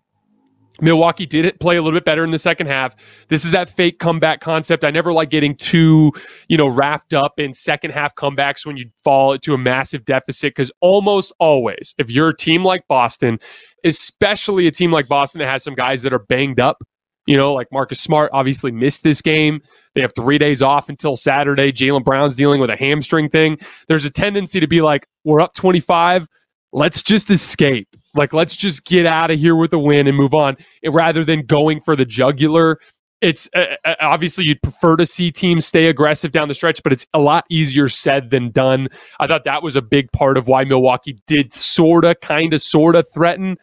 Milwaukee 0.81 1.27
did 1.27 1.59
play 1.61 1.77
a 1.77 1.83
little 1.83 1.97
bit 1.97 2.05
better 2.05 2.25
in 2.25 2.31
the 2.31 2.39
second 2.39 2.67
half. 2.67 2.95
This 3.29 3.45
is 3.45 3.51
that 3.53 3.69
fake 3.69 3.99
comeback 3.99 4.41
concept. 4.41 4.85
I 4.85 4.91
never 4.91 5.13
like 5.13 5.31
getting 5.31 5.57
too, 5.57 6.13
you 6.49 6.57
know, 6.57 6.67
wrapped 6.67 7.15
up 7.15 7.39
in 7.39 7.55
second 7.55 7.93
half 7.93 8.15
comebacks 8.15 8.67
when 8.67 8.77
you 8.77 8.87
fall 9.03 9.33
into 9.33 9.55
a 9.55 9.59
massive 9.59 10.05
deficit 10.05 10.55
because 10.55 10.71
almost 10.81 11.33
always, 11.39 11.95
if 11.99 12.11
you're 12.11 12.29
a 12.29 12.37
team 12.37 12.63
like 12.63 12.87
Boston, 12.89 13.39
especially 13.85 14.67
a 14.67 14.71
team 14.71 14.91
like 14.91 15.09
Boston 15.09 15.39
that 15.39 15.49
has 15.49 15.63
some 15.63 15.75
guys 15.75 16.03
that 16.03 16.13
are 16.13 16.19
banged 16.19 16.61
up, 16.61 16.83
you 17.27 17.37
know, 17.37 17.53
like 17.53 17.69
Marcus 17.73 18.01
Smart 18.01 18.31
obviously 18.33 18.71
missed 18.71 19.03
this 19.03 19.21
game. 19.21 19.61
They 19.95 20.01
have 20.01 20.13
three 20.15 20.39
days 20.39 20.63
off 20.63 20.89
until 20.89 21.17
Saturday. 21.17 21.73
Jaylen 21.73 22.05
Brown's 22.05 22.37
dealing 22.37 22.61
with 22.61 22.71
a 22.71 22.77
hamstring 22.77 23.29
thing. 23.29 23.59
There's 23.89 24.05
a 24.05 24.11
tendency 24.11 24.61
to 24.61 24.69
be 24.69 24.81
like, 24.81 25.07
we're 25.25 25.41
up 25.41 25.55
25. 25.55 26.29
Let's 26.73 27.03
just 27.03 27.31
escape. 27.31 27.89
Like, 28.15 28.33
let's 28.33 28.57
just 28.57 28.85
get 28.85 29.07
out 29.07 29.31
of 29.31 29.39
here 29.39 29.57
with 29.57 29.73
a 29.73 29.79
win 29.79 30.07
and 30.07 30.17
move 30.17 30.35
on 30.35 30.57
rather 30.87 31.25
than 31.25 31.45
going 31.45 31.81
for 31.81 31.97
the 31.97 32.05
jugular. 32.05 32.79
It's 33.23 33.49
uh, 33.57 33.77
uh, 33.85 33.95
obviously 34.01 34.45
you'd 34.47 34.63
prefer 34.63 34.97
to 34.97 35.07
see 35.07 35.31
teams 35.31 35.65
stay 35.67 35.87
aggressive 35.87 36.33
down 36.33 36.49
the 36.49 36.55
stretch, 36.55 36.83
but 36.83 36.93
it's 36.93 37.07
a 37.15 37.19
lot 37.19 37.45
easier 37.51 37.89
said 37.89 38.31
than 38.31 38.51
done. 38.51 38.89
I 39.19 39.27
thought 39.27 39.45
that 39.45 39.63
was 39.63 39.75
a 39.75 39.83
big 39.83 40.13
part 40.13 40.37
of 40.37 40.49
why 40.49 40.65
Milwaukee 40.65 41.19
did 41.27 41.53
sort 41.53 42.05
of, 42.05 42.21
kind 42.21 42.53
of, 42.53 42.61
sort 42.61 42.95
of 42.95 43.07
threaten. 43.15 43.57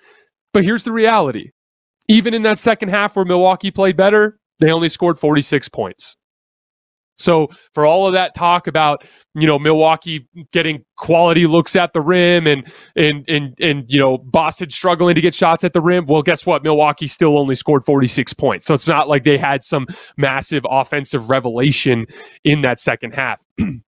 But 0.54 0.64
here's 0.64 0.84
the 0.84 0.92
reality 0.92 1.52
even 2.08 2.34
in 2.34 2.44
that 2.44 2.60
second 2.60 2.90
half 2.90 3.16
where 3.16 3.26
Milwaukee 3.26 3.72
played 3.72 3.98
better, 3.98 4.40
they 4.60 4.72
only 4.72 4.90
scored 4.90 5.20
46 5.20 5.70
points. 5.70 6.16
So 7.18 7.50
for 7.74 7.86
all 7.86 8.08
of 8.08 8.14
that 8.14 8.34
talk 8.34 8.68
about 8.68 9.06
you 9.36 9.48
know 9.48 9.60
Milwaukee 9.60 10.28
getting 10.52 10.84
quality 10.98 11.46
looks 11.46 11.76
at 11.76 11.94
the 11.94 12.02
rim 12.02 12.48
and 12.48 12.72
and 12.96 13.24
and 13.30 13.56
and 13.60 13.86
you 13.88 14.00
know 14.00 14.18
Boston 14.18 14.70
struggling 14.72 15.16
to 15.16 15.22
get 15.22 15.36
shots 15.36 15.64
at 15.64 15.74
the 15.74 15.82
rim, 15.82 16.06
well 16.08 16.24
guess 16.24 16.46
what? 16.46 16.64
Milwaukee 16.64 17.08
still 17.08 17.38
only 17.38 17.56
scored 17.56 17.86
46 17.86 18.34
points. 18.34 18.66
So 18.66 18.74
it's 18.74 18.88
not 18.88 19.08
like 19.08 19.24
they 19.24 19.38
had 19.38 19.64
some 19.64 19.86
massive 20.18 20.66
offensive 20.70 21.30
revelation 21.30 22.08
in 22.44 22.62
that 22.62 22.80
second 22.80 23.14
half. 23.14 23.44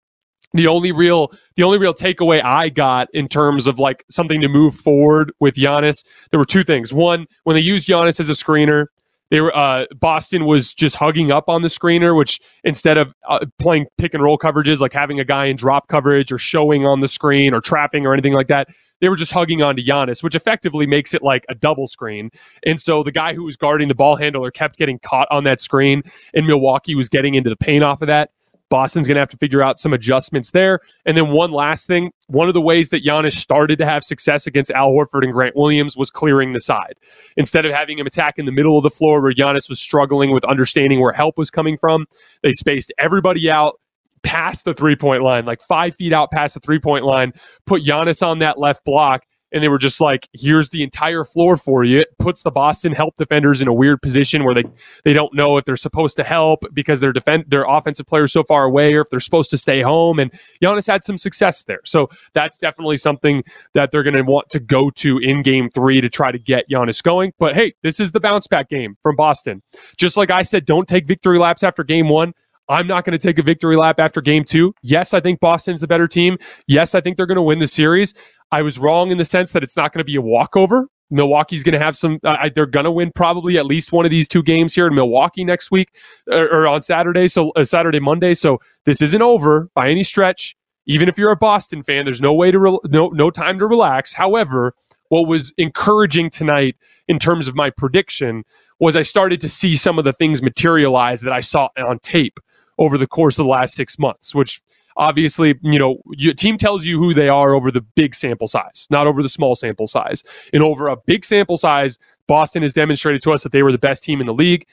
the 0.57 0.67
only 0.67 0.91
real 0.91 1.31
the 1.55 1.63
only 1.63 1.77
real 1.77 1.93
takeaway 1.93 2.43
I 2.43 2.69
got 2.69 3.07
in 3.13 3.27
terms 3.27 3.67
of 3.67 3.79
like 3.79 4.03
something 4.09 4.41
to 4.41 4.47
move 4.47 4.75
forward 4.75 5.31
with 5.39 5.55
Giannis, 5.55 6.05
there 6.31 6.39
were 6.39 6.45
two 6.45 6.63
things. 6.63 6.93
One, 6.93 7.27
when 7.43 7.55
they 7.55 7.61
used 7.61 7.87
Giannis 7.87 8.19
as 8.19 8.29
a 8.29 8.33
screener, 8.33 8.87
they 9.31 9.41
were 9.41 9.55
uh, 9.55 9.85
Boston 9.99 10.45
was 10.45 10.73
just 10.73 10.95
hugging 10.95 11.31
up 11.31 11.49
on 11.49 11.61
the 11.61 11.67
screener, 11.67 12.15
which 12.15 12.39
instead 12.63 12.97
of 12.97 13.13
uh, 13.27 13.45
playing 13.59 13.87
pick 13.97 14.13
and 14.13 14.23
roll 14.23 14.37
coverages, 14.37 14.79
like 14.79 14.93
having 14.93 15.19
a 15.19 15.25
guy 15.25 15.45
in 15.45 15.55
drop 15.55 15.87
coverage 15.87 16.31
or 16.31 16.37
showing 16.37 16.85
on 16.85 17.01
the 17.01 17.07
screen 17.07 17.53
or 17.53 17.61
trapping 17.61 18.05
or 18.05 18.13
anything 18.13 18.33
like 18.33 18.47
that, 18.47 18.69
they 19.01 19.09
were 19.09 19.15
just 19.15 19.31
hugging 19.31 19.61
onto 19.61 19.83
Giannis, 19.83 20.21
which 20.21 20.35
effectively 20.35 20.85
makes 20.85 21.13
it 21.13 21.23
like 21.23 21.45
a 21.49 21.55
double 21.55 21.87
screen. 21.87 22.29
And 22.65 22.79
so 22.79 23.01
the 23.01 23.11
guy 23.11 23.33
who 23.33 23.43
was 23.43 23.57
guarding 23.57 23.87
the 23.87 23.95
ball 23.95 24.15
handler 24.15 24.51
kept 24.51 24.77
getting 24.77 24.99
caught 24.99 25.27
on 25.31 25.43
that 25.45 25.59
screen, 25.59 26.03
and 26.33 26.45
Milwaukee 26.45 26.95
was 26.95 27.09
getting 27.09 27.33
into 27.33 27.49
the 27.49 27.57
paint 27.57 27.83
off 27.83 28.01
of 28.01 28.07
that. 28.07 28.29
Boston's 28.69 29.07
going 29.07 29.15
to 29.15 29.21
have 29.21 29.29
to 29.29 29.37
figure 29.37 29.61
out 29.61 29.79
some 29.79 29.93
adjustments 29.93 30.51
there. 30.51 30.79
And 31.05 31.15
then 31.15 31.29
one 31.29 31.51
last 31.51 31.87
thing, 31.87 32.11
one 32.27 32.47
of 32.47 32.53
the 32.53 32.61
ways 32.61 32.89
that 32.89 33.03
Giannis 33.03 33.33
started 33.33 33.77
to 33.79 33.85
have 33.85 34.03
success 34.03 34.47
against 34.47 34.71
Al 34.71 34.91
Horford 34.91 35.23
and 35.23 35.33
Grant 35.33 35.55
Williams 35.55 35.95
was 35.95 36.09
clearing 36.09 36.53
the 36.53 36.59
side. 36.59 36.95
Instead 37.37 37.65
of 37.65 37.71
having 37.73 37.99
him 37.99 38.07
attack 38.07 38.35
in 38.37 38.45
the 38.45 38.51
middle 38.51 38.77
of 38.77 38.83
the 38.83 38.89
floor 38.89 39.21
where 39.21 39.33
Giannis 39.33 39.69
was 39.69 39.79
struggling 39.79 40.31
with 40.31 40.43
understanding 40.45 40.99
where 40.99 41.13
help 41.13 41.37
was 41.37 41.49
coming 41.49 41.77
from, 41.77 42.05
they 42.41 42.51
spaced 42.53 42.91
everybody 42.97 43.49
out 43.49 43.79
past 44.23 44.65
the 44.65 44.73
three 44.73 44.95
point 44.95 45.21
line, 45.21 45.45
like 45.45 45.61
five 45.61 45.95
feet 45.95 46.11
out 46.11 46.31
past 46.31 46.55
the 46.55 46.59
three 46.59 46.79
point 46.79 47.05
line, 47.05 47.31
put 47.65 47.83
Giannis 47.83 48.25
on 48.25 48.39
that 48.39 48.57
left 48.57 48.83
block 48.83 49.23
and 49.51 49.63
they 49.63 49.67
were 49.67 49.77
just 49.77 50.01
like, 50.01 50.27
"Here's 50.33 50.69
the 50.69 50.83
entire 50.83 51.23
floor 51.23 51.57
for 51.57 51.83
you." 51.83 51.99
It 51.99 52.17
puts 52.19 52.43
the 52.43 52.51
Boston 52.51 52.91
help 52.91 53.15
defenders 53.17 53.61
in 53.61 53.67
a 53.67 53.73
weird 53.73 54.01
position 54.01 54.43
where 54.43 54.53
they 54.53 54.63
they 55.03 55.13
don't 55.13 55.33
know 55.33 55.57
if 55.57 55.65
they're 55.65 55.77
supposed 55.77 56.17
to 56.17 56.23
help 56.23 56.63
because 56.73 56.99
their 56.99 57.13
defend 57.13 57.45
their 57.47 57.63
offensive 57.63 58.05
players 58.05 58.33
so 58.33 58.43
far 58.43 58.65
away, 58.65 58.93
or 58.93 59.01
if 59.01 59.09
they're 59.09 59.19
supposed 59.19 59.49
to 59.51 59.57
stay 59.57 59.81
home. 59.81 60.19
And 60.19 60.31
Giannis 60.61 60.87
had 60.87 61.03
some 61.03 61.17
success 61.17 61.63
there, 61.63 61.81
so 61.85 62.09
that's 62.33 62.57
definitely 62.57 62.97
something 62.97 63.43
that 63.73 63.91
they're 63.91 64.03
going 64.03 64.15
to 64.15 64.23
want 64.23 64.49
to 64.49 64.59
go 64.59 64.89
to 64.91 65.17
in 65.19 65.41
Game 65.41 65.69
Three 65.69 66.01
to 66.01 66.09
try 66.09 66.31
to 66.31 66.39
get 66.39 66.69
Giannis 66.69 67.01
going. 67.01 67.33
But 67.39 67.55
hey, 67.55 67.73
this 67.83 67.99
is 67.99 68.11
the 68.11 68.19
bounce 68.19 68.47
back 68.47 68.69
game 68.69 68.97
from 69.01 69.15
Boston. 69.15 69.61
Just 69.97 70.17
like 70.17 70.31
I 70.31 70.41
said, 70.41 70.65
don't 70.65 70.87
take 70.87 71.07
victory 71.07 71.39
laps 71.39 71.63
after 71.63 71.83
Game 71.83 72.09
One. 72.09 72.33
I'm 72.67 72.87
not 72.87 73.05
going 73.05 73.17
to 73.17 73.27
take 73.27 73.37
a 73.37 73.43
victory 73.43 73.75
lap 73.75 73.99
after 73.99 74.21
game 74.21 74.43
two. 74.43 74.73
Yes, 74.81 75.13
I 75.13 75.19
think 75.19 75.39
Boston's 75.39 75.83
a 75.83 75.87
better 75.87 76.07
team. 76.07 76.37
Yes, 76.67 76.95
I 76.95 77.01
think 77.01 77.17
they're 77.17 77.25
going 77.25 77.35
to 77.35 77.41
win 77.41 77.59
the 77.59 77.67
series. 77.67 78.13
I 78.51 78.61
was 78.61 78.77
wrong 78.77 79.11
in 79.11 79.17
the 79.17 79.25
sense 79.25 79.51
that 79.51 79.63
it's 79.63 79.75
not 79.75 79.93
going 79.93 79.99
to 79.99 80.05
be 80.05 80.15
a 80.15 80.21
walkover. 80.21 80.87
Milwaukee's 81.11 81.63
going 81.63 81.77
to 81.77 81.83
have 81.83 81.95
some. 81.95 82.19
Uh, 82.23 82.49
they're 82.53 82.65
going 82.65 82.85
to 82.85 82.91
win 82.91 83.11
probably 83.13 83.57
at 83.57 83.65
least 83.65 83.91
one 83.91 84.05
of 84.05 84.11
these 84.11 84.27
two 84.27 84.41
games 84.41 84.73
here 84.73 84.87
in 84.87 84.95
Milwaukee 84.95 85.43
next 85.43 85.69
week 85.71 85.95
or, 86.31 86.49
or 86.49 86.67
on 86.67 86.81
Saturday. 86.81 87.27
So 87.27 87.51
uh, 87.51 87.63
Saturday, 87.63 87.99
Monday. 87.99 88.33
So 88.33 88.59
this 88.85 89.01
isn't 89.01 89.21
over 89.21 89.69
by 89.75 89.89
any 89.89 90.03
stretch. 90.03 90.55
Even 90.87 91.09
if 91.09 91.17
you're 91.17 91.31
a 91.31 91.37
Boston 91.37 91.83
fan, 91.83 92.05
there's 92.05 92.21
no 92.21 92.33
way 92.33 92.51
to 92.51 92.59
re- 92.59 92.79
no 92.85 93.09
no 93.09 93.29
time 93.29 93.59
to 93.59 93.67
relax. 93.67 94.13
However, 94.13 94.73
what 95.09 95.27
was 95.27 95.53
encouraging 95.57 96.29
tonight 96.29 96.75
in 97.07 97.19
terms 97.19 97.47
of 97.47 97.55
my 97.55 97.69
prediction 97.69 98.43
was 98.79 98.95
I 98.95 99.03
started 99.03 99.39
to 99.41 99.49
see 99.49 99.75
some 99.75 99.97
of 99.99 100.05
the 100.05 100.13
things 100.13 100.41
materialize 100.41 101.21
that 101.21 101.33
I 101.33 101.39
saw 101.39 101.69
on 101.77 101.99
tape 101.99 102.39
over 102.77 102.97
the 102.97 103.07
course 103.07 103.37
of 103.37 103.45
the 103.45 103.49
last 103.49 103.75
six 103.75 103.97
months, 103.97 104.35
which 104.35 104.61
obviously, 104.97 105.55
you 105.61 105.79
know, 105.79 105.97
your 106.11 106.33
team 106.33 106.57
tells 106.57 106.85
you 106.85 106.97
who 106.97 107.13
they 107.13 107.29
are 107.29 107.53
over 107.53 107.71
the 107.71 107.81
big 107.81 108.15
sample 108.15 108.47
size, 108.47 108.87
not 108.89 109.07
over 109.07 109.21
the 109.21 109.29
small 109.29 109.55
sample 109.55 109.87
size. 109.87 110.23
And 110.53 110.63
over 110.63 110.87
a 110.87 110.97
big 110.97 111.25
sample 111.25 111.57
size, 111.57 111.97
Boston 112.27 112.61
has 112.61 112.73
demonstrated 112.73 113.21
to 113.23 113.33
us 113.33 113.43
that 113.43 113.51
they 113.51 113.63
were 113.63 113.71
the 113.71 113.77
best 113.77 114.03
team 114.03 114.21
in 114.21 114.27
the 114.27 114.33
league. 114.33 114.65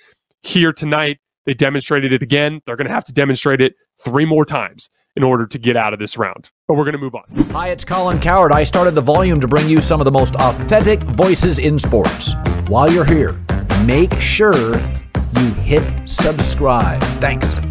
Here 0.42 0.72
tonight, 0.72 1.18
they 1.44 1.52
demonstrated 1.52 2.12
it 2.12 2.22
again. 2.22 2.60
They're 2.66 2.76
going 2.76 2.86
to 2.86 2.94
have 2.94 3.04
to 3.04 3.12
demonstrate 3.12 3.60
it 3.60 3.74
three 3.98 4.24
more 4.24 4.44
times 4.44 4.90
in 5.16 5.22
order 5.22 5.46
to 5.46 5.58
get 5.58 5.76
out 5.76 5.92
of 5.92 5.98
this 5.98 6.16
round. 6.16 6.50
But 6.66 6.74
we're 6.74 6.84
going 6.84 6.94
to 6.94 6.98
move 6.98 7.14
on. 7.14 7.50
Hi, 7.50 7.68
it's 7.68 7.84
Colin 7.84 8.18
Cowherd. 8.18 8.52
I 8.52 8.64
started 8.64 8.94
the 8.94 9.02
volume 9.02 9.40
to 9.40 9.48
bring 9.48 9.68
you 9.68 9.80
some 9.80 10.00
of 10.00 10.04
the 10.04 10.12
most 10.12 10.36
authentic 10.36 11.02
voices 11.02 11.58
in 11.58 11.78
sports. 11.78 12.34
While 12.68 12.90
you're 12.90 13.04
here, 13.04 13.38
make 13.84 14.18
sure 14.18 14.74
you 15.36 15.50
hit 15.54 16.08
subscribe. 16.08 17.02
Thanks. 17.20 17.61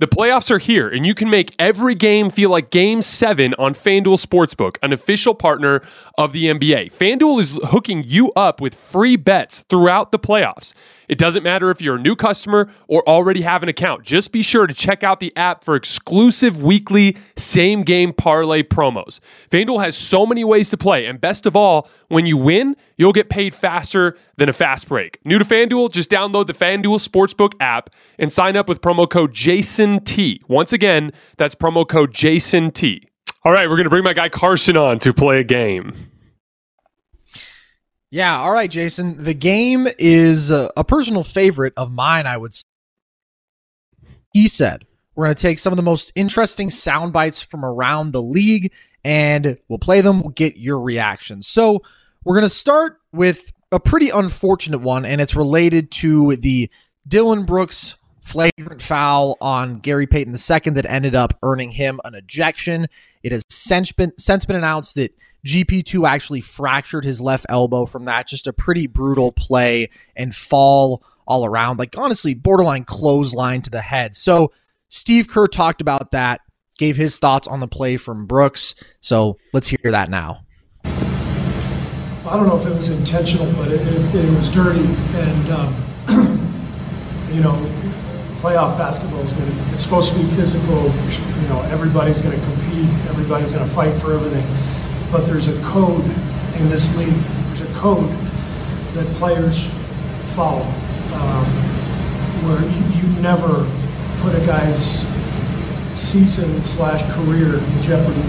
The 0.00 0.07
playoffs 0.18 0.50
are 0.50 0.58
here, 0.58 0.88
and 0.88 1.06
you 1.06 1.14
can 1.14 1.30
make 1.30 1.54
every 1.60 1.94
game 1.94 2.28
feel 2.28 2.50
like 2.50 2.70
game 2.70 3.00
seven 3.02 3.54
on 3.54 3.72
FanDuel 3.72 4.18
Sportsbook, 4.18 4.76
an 4.82 4.92
official 4.92 5.32
partner 5.32 5.80
of 6.16 6.32
the 6.32 6.46
NBA. 6.46 6.92
FanDuel 6.92 7.38
is 7.40 7.56
hooking 7.66 8.02
you 8.04 8.32
up 8.32 8.60
with 8.60 8.74
free 8.74 9.14
bets 9.14 9.60
throughout 9.70 10.10
the 10.10 10.18
playoffs. 10.18 10.74
It 11.08 11.18
doesn't 11.18 11.42
matter 11.42 11.70
if 11.70 11.80
you're 11.80 11.96
a 11.96 12.00
new 12.00 12.16
customer 12.16 12.68
or 12.86 13.08
already 13.08 13.40
have 13.40 13.62
an 13.62 13.68
account. 13.68 14.04
Just 14.04 14.30
be 14.30 14.42
sure 14.42 14.66
to 14.66 14.74
check 14.74 15.02
out 15.02 15.20
the 15.20 15.34
app 15.36 15.64
for 15.64 15.74
exclusive 15.74 16.62
weekly 16.62 17.16
same 17.36 17.82
game 17.82 18.12
parlay 18.12 18.62
promos. 18.62 19.20
FanDuel 19.50 19.82
has 19.82 19.96
so 19.96 20.26
many 20.26 20.44
ways 20.44 20.68
to 20.70 20.76
play, 20.76 21.06
and 21.06 21.20
best 21.20 21.46
of 21.46 21.56
all, 21.56 21.88
when 22.08 22.26
you 22.26 22.36
win, 22.36 22.76
you'll 22.96 23.12
get 23.12 23.30
paid 23.30 23.54
faster 23.54 24.18
than 24.36 24.48
a 24.48 24.52
fast 24.52 24.88
break. 24.88 25.18
New 25.24 25.38
to 25.38 25.44
FanDuel? 25.44 25.92
Just 25.92 26.10
download 26.10 26.46
the 26.46 26.52
FanDuel 26.52 27.06
Sportsbook 27.06 27.52
app 27.60 27.90
and 28.18 28.32
sign 28.32 28.56
up 28.56 28.68
with 28.68 28.80
promo 28.80 29.08
code 29.08 29.32
JASONT. 30.08 30.40
Once 30.48 30.72
again, 30.72 31.12
that's 31.36 31.54
promo 31.54 31.86
code 31.86 32.12
Jason 32.12 32.70
T. 32.70 33.02
All 33.44 33.52
right, 33.52 33.68
we're 33.68 33.76
going 33.76 33.84
to 33.84 33.90
bring 33.90 34.04
my 34.04 34.14
guy 34.14 34.28
Carson 34.28 34.76
on 34.76 34.98
to 35.00 35.12
play 35.14 35.40
a 35.40 35.44
game. 35.44 35.94
Yeah, 38.10 38.38
all 38.38 38.52
right, 38.52 38.70
Jason. 38.70 39.22
The 39.22 39.34
game 39.34 39.86
is 39.98 40.50
a, 40.50 40.70
a 40.76 40.84
personal 40.84 41.22
favorite 41.22 41.74
of 41.76 41.90
mine, 41.92 42.26
I 42.26 42.36
would 42.36 42.54
say. 42.54 42.62
He 44.32 44.48
said, 44.48 44.86
We're 45.14 45.26
going 45.26 45.36
to 45.36 45.42
take 45.42 45.58
some 45.58 45.72
of 45.72 45.76
the 45.76 45.82
most 45.82 46.12
interesting 46.14 46.70
sound 46.70 47.12
bites 47.12 47.42
from 47.42 47.64
around 47.64 48.12
the 48.12 48.22
league 48.22 48.72
and 49.04 49.58
we'll 49.68 49.78
play 49.78 50.00
them, 50.00 50.20
we'll 50.20 50.30
get 50.30 50.56
your 50.56 50.80
reactions. 50.80 51.46
So, 51.46 51.82
we're 52.24 52.34
going 52.34 52.48
to 52.48 52.54
start 52.54 53.00
with 53.12 53.52
a 53.70 53.80
pretty 53.80 54.10
unfortunate 54.10 54.80
one, 54.80 55.04
and 55.04 55.20
it's 55.20 55.36
related 55.36 55.90
to 55.92 56.36
the 56.36 56.70
Dillon 57.06 57.44
Brooks 57.44 57.96
flagrant 58.28 58.82
foul 58.82 59.36
on 59.40 59.78
Gary 59.78 60.06
Payton 60.06 60.34
II 60.34 60.72
that 60.74 60.86
ended 60.86 61.14
up 61.14 61.36
earning 61.42 61.70
him 61.70 62.00
an 62.04 62.14
ejection. 62.14 62.88
It 63.22 63.32
has 63.32 63.42
since 63.48 63.92
been, 63.92 64.12
since 64.18 64.44
been 64.44 64.56
announced 64.56 64.94
that 64.96 65.12
GP2 65.46 66.06
actually 66.06 66.40
fractured 66.40 67.04
his 67.04 67.20
left 67.20 67.46
elbow 67.48 67.86
from 67.86 68.04
that. 68.04 68.28
Just 68.28 68.46
a 68.46 68.52
pretty 68.52 68.86
brutal 68.86 69.32
play 69.32 69.90
and 70.16 70.34
fall 70.34 71.02
all 71.26 71.44
around. 71.44 71.78
Like, 71.78 71.96
honestly, 71.96 72.34
borderline 72.34 72.84
clothesline 72.84 73.62
to 73.62 73.70
the 73.70 73.82
head. 73.82 74.14
So, 74.16 74.52
Steve 74.90 75.28
Kerr 75.28 75.48
talked 75.48 75.82
about 75.82 76.12
that 76.12 76.40
gave 76.78 76.96
his 76.96 77.18
thoughts 77.18 77.46
on 77.46 77.60
the 77.60 77.68
play 77.68 77.96
from 77.96 78.24
Brooks. 78.24 78.74
So 79.00 79.36
let's 79.52 79.68
hear 79.68 79.90
that 79.90 80.08
now. 80.08 80.40
I 80.84 82.36
don't 82.36 82.46
know 82.46 82.58
if 82.58 82.66
it 82.66 82.74
was 82.74 82.88
intentional, 82.88 83.52
but 83.54 83.68
it, 83.68 83.80
it, 83.80 84.14
it 84.14 84.38
was 84.38 84.48
dirty. 84.48 84.84
And, 84.84 85.50
um, 85.50 85.74
you 87.32 87.42
know, 87.42 87.54
playoff 88.38 88.78
basketball 88.78 89.20
is 89.20 89.32
going 89.32 89.50
to, 89.50 89.74
it's 89.74 89.82
supposed 89.82 90.12
to 90.12 90.18
be 90.18 90.24
physical. 90.36 90.84
You 90.84 91.48
know, 91.48 91.62
everybody's 91.70 92.20
going 92.20 92.38
to 92.38 92.44
compete, 92.46 92.88
everybody's 93.08 93.52
going 93.52 93.68
to 93.68 93.74
fight 93.74 94.00
for 94.00 94.14
everything. 94.14 94.46
But 95.10 95.26
there's 95.26 95.48
a 95.48 95.60
code 95.62 96.04
in 96.56 96.68
this 96.68 96.94
league, 96.96 97.08
there's 97.08 97.68
a 97.68 97.74
code 97.74 98.08
that 98.94 99.06
players 99.16 99.66
follow 100.34 100.62
um, 101.14 101.46
where 102.46 102.62
you, 102.62 103.02
you 103.02 103.20
never 103.20 103.66
put 104.22 104.34
a 104.34 104.46
guy's 104.46 105.06
season 105.96 106.62
slash 106.62 107.02
career 107.14 107.58
in 107.58 107.82
jeopardy 107.82 108.22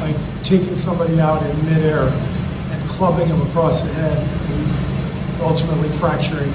by 0.00 0.14
taking 0.42 0.76
somebody 0.76 1.18
out 1.18 1.42
in 1.44 1.64
midair 1.64 2.02
and 2.02 2.90
clubbing 2.90 3.26
him 3.26 3.40
across 3.48 3.82
the 3.82 3.92
head 3.94 4.18
and 4.18 5.40
ultimately 5.40 5.88
fracturing 5.98 6.52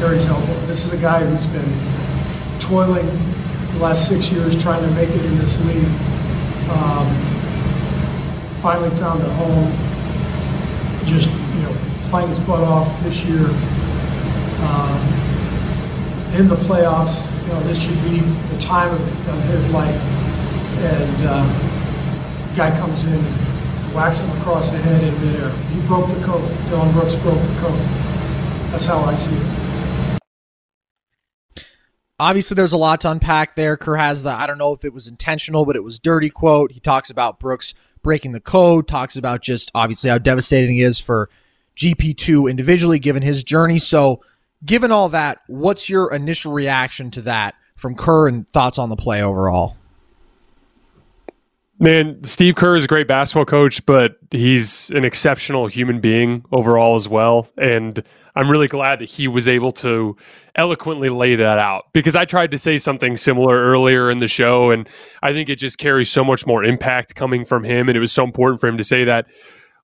Aries 0.00 0.26
elbow. 0.26 0.66
This 0.66 0.84
is 0.84 0.92
a 0.92 0.98
guy 0.98 1.24
who's 1.24 1.46
been 1.46 1.64
toiling 2.68 3.06
the 3.72 3.78
last 3.78 4.08
six 4.08 4.30
years 4.30 4.60
trying 4.60 4.82
to 4.82 4.90
make 4.94 5.08
it 5.08 5.24
in 5.24 5.38
this 5.38 5.62
league. 5.66 5.86
Um, 6.70 7.06
finally 8.60 8.90
found 8.98 9.22
a 9.22 9.30
home. 9.34 9.72
Just 11.06 11.28
you 11.28 11.62
know, 11.62 11.76
playing 12.10 12.28
his 12.28 12.40
butt 12.40 12.64
off 12.64 12.88
this 13.04 13.24
year. 13.24 13.46
Um, 14.66 14.98
in 16.34 16.48
the 16.48 16.56
playoffs, 16.56 17.30
you 17.46 17.52
know, 17.52 17.60
this 17.62 17.80
should 17.80 18.02
be 18.04 18.20
the 18.20 18.60
time 18.60 18.92
of, 18.92 19.28
of 19.28 19.42
his 19.44 19.68
life. 19.70 20.00
And 20.82 21.26
uh, 21.26 22.54
guy 22.56 22.76
comes 22.78 23.04
in, 23.04 23.22
whacks 23.94 24.18
him 24.18 24.36
across 24.40 24.70
the 24.70 24.78
head 24.78 25.04
in 25.04 25.14
midair. 25.24 25.50
He 25.50 25.80
broke 25.86 26.08
the 26.08 26.24
code. 26.24 26.48
Dillon 26.68 26.92
Brooks 26.92 27.14
broke 27.16 27.40
the 27.40 27.60
code. 27.60 27.80
That's 28.72 28.86
how 28.86 29.00
I 29.04 29.14
see 29.14 29.36
it. 29.36 29.55
Obviously, 32.18 32.54
there's 32.54 32.72
a 32.72 32.78
lot 32.78 33.02
to 33.02 33.10
unpack 33.10 33.54
there. 33.56 33.76
Kerr 33.76 33.96
has 33.96 34.22
the 34.22 34.30
I 34.30 34.46
don't 34.46 34.58
know 34.58 34.72
if 34.72 34.84
it 34.84 34.94
was 34.94 35.06
intentional, 35.06 35.66
but 35.66 35.76
it 35.76 35.84
was 35.84 35.98
dirty 35.98 36.30
quote. 36.30 36.72
He 36.72 36.80
talks 36.80 37.10
about 37.10 37.38
Brooks 37.38 37.74
breaking 38.02 38.32
the 38.32 38.40
code, 38.40 38.88
talks 38.88 39.16
about 39.16 39.42
just 39.42 39.70
obviously 39.74 40.08
how 40.08 40.16
devastating 40.16 40.78
it 40.78 40.84
is 40.84 40.98
for 40.98 41.28
GP2 41.76 42.50
individually, 42.50 42.98
given 42.98 43.22
his 43.22 43.44
journey. 43.44 43.78
So, 43.78 44.22
given 44.64 44.90
all 44.90 45.10
that, 45.10 45.40
what's 45.46 45.90
your 45.90 46.12
initial 46.12 46.52
reaction 46.52 47.10
to 47.12 47.22
that 47.22 47.54
from 47.74 47.94
Kerr 47.94 48.28
and 48.28 48.48
thoughts 48.48 48.78
on 48.78 48.88
the 48.88 48.96
play 48.96 49.22
overall? 49.22 49.76
Man, 51.78 52.24
Steve 52.24 52.54
Kerr 52.54 52.76
is 52.76 52.84
a 52.84 52.86
great 52.86 53.06
basketball 53.06 53.44
coach, 53.44 53.84
but 53.84 54.16
he's 54.30 54.88
an 54.90 55.04
exceptional 55.04 55.66
human 55.66 56.00
being 56.00 56.42
overall 56.50 56.94
as 56.94 57.06
well. 57.06 57.50
And 57.58 58.02
I'm 58.36 58.50
really 58.50 58.68
glad 58.68 58.98
that 58.98 59.06
he 59.06 59.28
was 59.28 59.48
able 59.48 59.72
to 59.72 60.14
eloquently 60.56 61.08
lay 61.08 61.36
that 61.36 61.58
out 61.58 61.84
because 61.94 62.14
I 62.14 62.26
tried 62.26 62.50
to 62.50 62.58
say 62.58 62.76
something 62.76 63.16
similar 63.16 63.60
earlier 63.62 64.10
in 64.10 64.18
the 64.18 64.28
show. 64.28 64.70
And 64.70 64.88
I 65.22 65.32
think 65.32 65.48
it 65.48 65.56
just 65.56 65.78
carries 65.78 66.10
so 66.10 66.22
much 66.22 66.46
more 66.46 66.62
impact 66.62 67.14
coming 67.14 67.46
from 67.46 67.64
him. 67.64 67.88
And 67.88 67.96
it 67.96 68.00
was 68.00 68.12
so 68.12 68.24
important 68.24 68.60
for 68.60 68.68
him 68.68 68.76
to 68.76 68.84
say 68.84 69.04
that. 69.04 69.26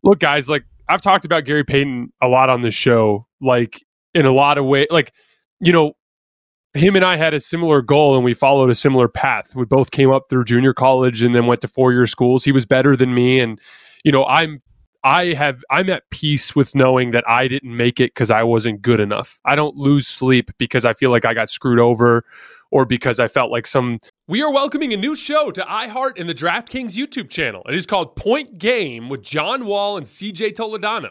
Look, 0.03 0.21
guys, 0.21 0.51
like 0.51 0.65
I've 0.89 1.01
talked 1.01 1.25
about 1.25 1.47
Gary 1.47 1.65
Payton 1.65 2.13
a 2.23 2.29
lot 2.29 2.51
on 2.51 2.61
this 2.61 2.75
show, 2.75 3.27
like 3.41 3.83
in 4.13 4.27
a 4.27 4.33
lot 4.33 4.59
of 4.59 4.67
ways. 4.67 4.89
Like, 4.91 5.13
you 5.59 5.73
know, 5.73 5.95
him 6.75 6.97
and 6.97 7.05
I 7.05 7.17
had 7.17 7.33
a 7.33 7.41
similar 7.41 7.81
goal 7.81 8.17
and 8.17 8.25
we 8.25 8.35
followed 8.35 8.69
a 8.69 8.75
similar 8.75 9.09
path. 9.09 9.55
We 9.55 9.65
both 9.65 9.91
came 9.91 10.11
up 10.11 10.25
through 10.29 10.45
junior 10.45 10.75
college 10.75 11.23
and 11.23 11.35
then 11.35 11.47
went 11.47 11.63
to 11.63 11.69
four 11.69 11.93
year 11.93 12.07
schools. 12.07 12.45
He 12.45 12.53
was 12.53 12.67
better 12.67 12.97
than 12.97 13.15
me. 13.15 13.41
And, 13.41 13.59
you 14.05 14.13
know, 14.13 14.25
I'm, 14.27 14.63
I 15.05 15.27
have, 15.35 15.65
I'm 15.71 15.91
at 15.91 16.09
peace 16.11 16.55
with 16.55 16.75
knowing 16.75 17.11
that 17.11 17.29
I 17.29 17.49
didn't 17.49 17.77
make 17.77 17.99
it 17.99 18.15
because 18.15 18.31
I 18.31 18.43
wasn't 18.43 18.83
good 18.83 19.01
enough. 19.01 19.39
I 19.45 19.57
don't 19.57 19.77
lose 19.77 20.07
sleep 20.07 20.51
because 20.59 20.85
I 20.85 20.95
feel 20.95 21.11
like 21.11 21.25
I 21.25 21.35
got 21.35 21.51
screwed 21.51 21.81
over 21.81 22.25
or 22.71 22.87
because 22.87 23.21
I 23.21 23.29
felt 23.29 23.51
like 23.51 23.67
some. 23.67 24.01
We 24.29 24.43
are 24.43 24.53
welcoming 24.53 24.93
a 24.93 24.97
new 24.97 25.15
show 25.15 25.51
to 25.51 25.63
iHeart 25.63 26.19
and 26.19 26.29
the 26.29 26.35
DraftKings 26.35 26.97
YouTube 26.97 27.29
channel. 27.29 27.63
It 27.69 27.75
is 27.75 27.87
called 27.87 28.17
Point 28.17 28.59
Game 28.59 29.09
with 29.09 29.23
John 29.23 29.67
Wall 29.67 29.97
and 29.97 30.07
CJ 30.07 30.55
Toledano. 30.55 31.11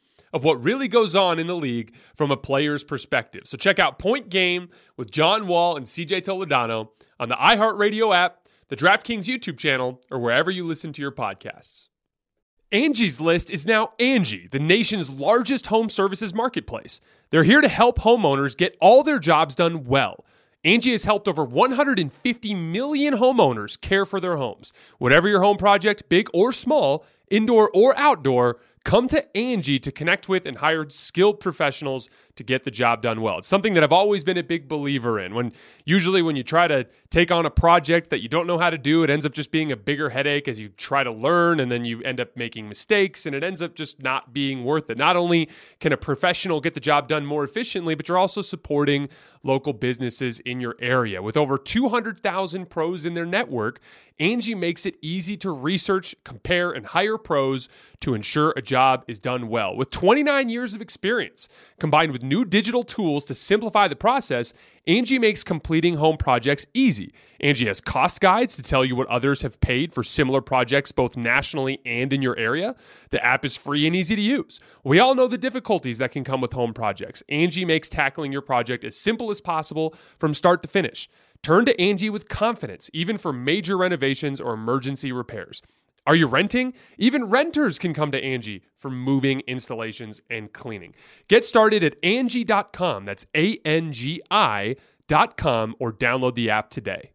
of 0.33 0.43
what 0.43 0.63
really 0.63 0.87
goes 0.87 1.15
on 1.15 1.39
in 1.39 1.47
the 1.47 1.55
league 1.55 1.93
from 2.15 2.31
a 2.31 2.37
player's 2.37 2.83
perspective. 2.83 3.43
So 3.45 3.57
check 3.57 3.79
out 3.79 3.99
Point 3.99 4.29
Game 4.29 4.69
with 4.97 5.11
John 5.11 5.47
Wall 5.47 5.77
and 5.77 5.85
CJ 5.85 6.21
Toledano 6.21 6.89
on 7.19 7.29
the 7.29 7.35
iHeartRadio 7.35 8.15
app, 8.15 8.47
the 8.69 8.75
DraftKings 8.75 9.25
YouTube 9.25 9.57
channel, 9.57 10.01
or 10.09 10.19
wherever 10.19 10.49
you 10.49 10.65
listen 10.65 10.93
to 10.93 11.01
your 11.01 11.11
podcasts. 11.11 11.89
Angie's 12.73 13.19
List 13.19 13.51
is 13.51 13.67
now 13.67 13.91
Angie, 13.99 14.47
the 14.49 14.59
nation's 14.59 15.09
largest 15.09 15.67
home 15.67 15.89
services 15.89 16.33
marketplace. 16.33 17.01
They're 17.29 17.43
here 17.43 17.59
to 17.59 17.67
help 17.67 17.99
homeowners 17.99 18.55
get 18.55 18.77
all 18.79 19.03
their 19.03 19.19
jobs 19.19 19.55
done 19.55 19.83
well. 19.83 20.23
Angie 20.63 20.91
has 20.91 21.03
helped 21.03 21.27
over 21.27 21.43
150 21.43 22.55
million 22.55 23.15
homeowners 23.15 23.79
care 23.81 24.05
for 24.05 24.21
their 24.21 24.37
homes. 24.37 24.71
Whatever 24.99 25.27
your 25.27 25.41
home 25.41 25.57
project, 25.57 26.07
big 26.07 26.29
or 26.33 26.53
small, 26.53 27.05
indoor 27.29 27.69
or 27.73 27.97
outdoor, 27.97 28.59
Come 28.83 29.07
to 29.09 29.37
Angie 29.37 29.79
to 29.79 29.91
connect 29.91 30.27
with 30.27 30.45
and 30.45 30.57
hire 30.57 30.89
skilled 30.89 31.39
professionals 31.39 32.09
to 32.35 32.43
get 32.43 32.63
the 32.63 32.71
job 32.71 33.01
done 33.01 33.21
well. 33.21 33.37
It's 33.39 33.47
something 33.47 33.73
that 33.73 33.83
I've 33.83 33.91
always 33.91 34.23
been 34.23 34.37
a 34.37 34.43
big 34.43 34.67
believer 34.67 35.19
in. 35.19 35.35
When 35.35 35.51
usually 35.85 36.21
when 36.21 36.35
you 36.35 36.43
try 36.43 36.67
to 36.67 36.87
take 37.09 37.31
on 37.31 37.45
a 37.45 37.49
project 37.49 38.09
that 38.09 38.21
you 38.21 38.29
don't 38.29 38.47
know 38.47 38.57
how 38.57 38.69
to 38.69 38.77
do, 38.77 39.03
it 39.03 39.09
ends 39.09 39.25
up 39.25 39.33
just 39.33 39.51
being 39.51 39.71
a 39.71 39.75
bigger 39.75 40.09
headache 40.09 40.47
as 40.47 40.59
you 40.59 40.69
try 40.69 41.03
to 41.03 41.11
learn 41.11 41.59
and 41.59 41.71
then 41.71 41.85
you 41.85 42.01
end 42.03 42.19
up 42.19 42.35
making 42.35 42.67
mistakes 42.69 43.25
and 43.25 43.35
it 43.35 43.43
ends 43.43 43.61
up 43.61 43.75
just 43.75 44.01
not 44.01 44.33
being 44.33 44.63
worth 44.63 44.89
it. 44.89 44.97
Not 44.97 45.15
only 45.15 45.49
can 45.79 45.91
a 45.91 45.97
professional 45.97 46.61
get 46.61 46.73
the 46.73 46.79
job 46.79 47.07
done 47.07 47.25
more 47.25 47.43
efficiently, 47.43 47.95
but 47.95 48.07
you're 48.07 48.17
also 48.17 48.41
supporting 48.41 49.09
local 49.43 49.73
businesses 49.73 50.39
in 50.39 50.61
your 50.61 50.75
area. 50.79 51.21
With 51.21 51.35
over 51.35 51.57
200,000 51.57 52.69
pros 52.69 53.05
in 53.05 53.13
their 53.13 53.25
network, 53.25 53.79
Angie 54.19 54.53
makes 54.53 54.85
it 54.85 54.97
easy 55.01 55.35
to 55.37 55.49
research, 55.49 56.15
compare, 56.23 56.71
and 56.71 56.85
hire 56.85 57.17
pros 57.17 57.67
to 58.01 58.13
ensure 58.13 58.53
a 58.55 58.61
job 58.61 59.03
is 59.07 59.17
done 59.17 59.47
well. 59.47 59.75
With 59.75 59.89
29 59.89 60.47
years 60.49 60.75
of 60.75 60.81
experience, 60.81 61.47
combined 61.79 62.11
with 62.11 62.20
new 62.21 62.45
digital 62.45 62.83
tools 62.83 63.25
to 63.25 63.35
simplify 63.35 63.87
the 63.87 63.95
process, 63.95 64.53
Angie 64.87 65.19
makes 65.19 65.43
completing 65.43 65.95
home 65.95 66.17
projects 66.17 66.65
easy. 66.73 67.13
Angie 67.39 67.67
has 67.67 67.81
cost 67.81 68.19
guides 68.19 68.55
to 68.55 68.63
tell 68.63 68.83
you 68.83 68.95
what 68.95 69.07
others 69.07 69.41
have 69.41 69.59
paid 69.61 69.93
for 69.93 70.03
similar 70.03 70.41
projects 70.41 70.91
both 70.91 71.15
nationally 71.15 71.79
and 71.85 72.11
in 72.13 72.21
your 72.21 72.37
area. 72.37 72.75
The 73.11 73.23
app 73.23 73.45
is 73.45 73.57
free 73.57 73.85
and 73.87 73.95
easy 73.95 74.15
to 74.15 74.21
use. 74.21 74.59
We 74.83 74.99
all 74.99 75.15
know 75.15 75.27
the 75.27 75.37
difficulties 75.37 75.97
that 75.99 76.11
can 76.11 76.23
come 76.23 76.41
with 76.41 76.53
home 76.53 76.73
projects. 76.73 77.23
Angie 77.29 77.65
makes 77.65 77.89
tackling 77.89 78.31
your 78.31 78.41
project 78.41 78.83
as 78.83 78.97
simple 78.97 79.31
as 79.31 79.41
possible 79.41 79.95
from 80.17 80.33
start 80.33 80.63
to 80.63 80.69
finish. 80.69 81.09
Turn 81.43 81.65
to 81.65 81.81
Angie 81.81 82.11
with 82.11 82.29
confidence, 82.29 82.89
even 82.93 83.17
for 83.17 83.33
major 83.33 83.77
renovations 83.77 84.39
or 84.39 84.53
emergency 84.53 85.11
repairs. 85.11 85.61
Are 86.07 86.15
you 86.15 86.25
renting? 86.25 86.73
Even 86.97 87.25
renters 87.25 87.77
can 87.77 87.93
come 87.93 88.11
to 88.11 88.23
Angie 88.23 88.63
for 88.75 88.89
moving, 88.89 89.41
installations, 89.41 90.19
and 90.29 90.51
cleaning. 90.51 90.95
Get 91.27 91.45
started 91.45 91.83
at 91.83 91.95
Angie.com. 92.01 93.05
That's 93.05 93.25
A 93.35 93.57
N 93.63 93.93
G 93.93 94.21
I.com 94.31 95.75
or 95.79 95.93
download 95.93 96.35
the 96.35 96.49
app 96.49 96.69
today. 96.71 97.11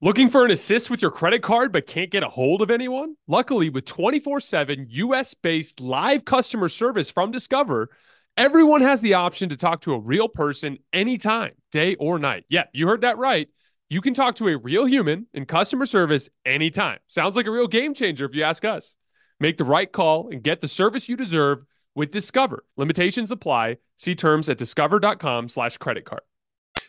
Looking 0.00 0.30
for 0.30 0.44
an 0.44 0.50
assist 0.50 0.90
with 0.90 1.02
your 1.02 1.10
credit 1.10 1.42
card 1.42 1.72
but 1.72 1.86
can't 1.86 2.10
get 2.10 2.22
a 2.22 2.28
hold 2.28 2.62
of 2.62 2.70
anyone? 2.70 3.16
Luckily, 3.26 3.68
with 3.68 3.84
24 3.84 4.40
7 4.40 4.86
US 4.88 5.34
based 5.34 5.80
live 5.80 6.24
customer 6.24 6.68
service 6.68 7.10
from 7.10 7.32
Discover, 7.32 7.90
everyone 8.36 8.80
has 8.82 9.00
the 9.00 9.14
option 9.14 9.48
to 9.48 9.56
talk 9.56 9.80
to 9.82 9.94
a 9.94 9.98
real 9.98 10.28
person 10.28 10.78
anytime, 10.92 11.52
day 11.72 11.96
or 11.96 12.20
night. 12.20 12.44
Yeah, 12.48 12.64
you 12.72 12.86
heard 12.86 13.00
that 13.00 13.18
right 13.18 13.48
you 13.92 14.00
can 14.00 14.14
talk 14.14 14.34
to 14.36 14.48
a 14.48 14.56
real 14.56 14.86
human 14.86 15.26
in 15.34 15.44
customer 15.44 15.84
service 15.84 16.30
anytime. 16.46 16.98
Sounds 17.08 17.36
like 17.36 17.44
a 17.44 17.50
real 17.50 17.66
game 17.66 17.92
changer 17.92 18.24
if 18.24 18.34
you 18.34 18.42
ask 18.42 18.64
us. 18.64 18.96
Make 19.38 19.58
the 19.58 19.64
right 19.64 19.92
call 19.92 20.30
and 20.30 20.42
get 20.42 20.62
the 20.62 20.68
service 20.68 21.10
you 21.10 21.16
deserve 21.16 21.58
with 21.94 22.10
Discover. 22.10 22.64
Limitations 22.78 23.30
apply. 23.30 23.76
See 23.98 24.14
terms 24.14 24.48
at 24.48 24.56
discover.com 24.56 25.50
slash 25.50 25.76
credit 25.76 26.06
card. 26.06 26.22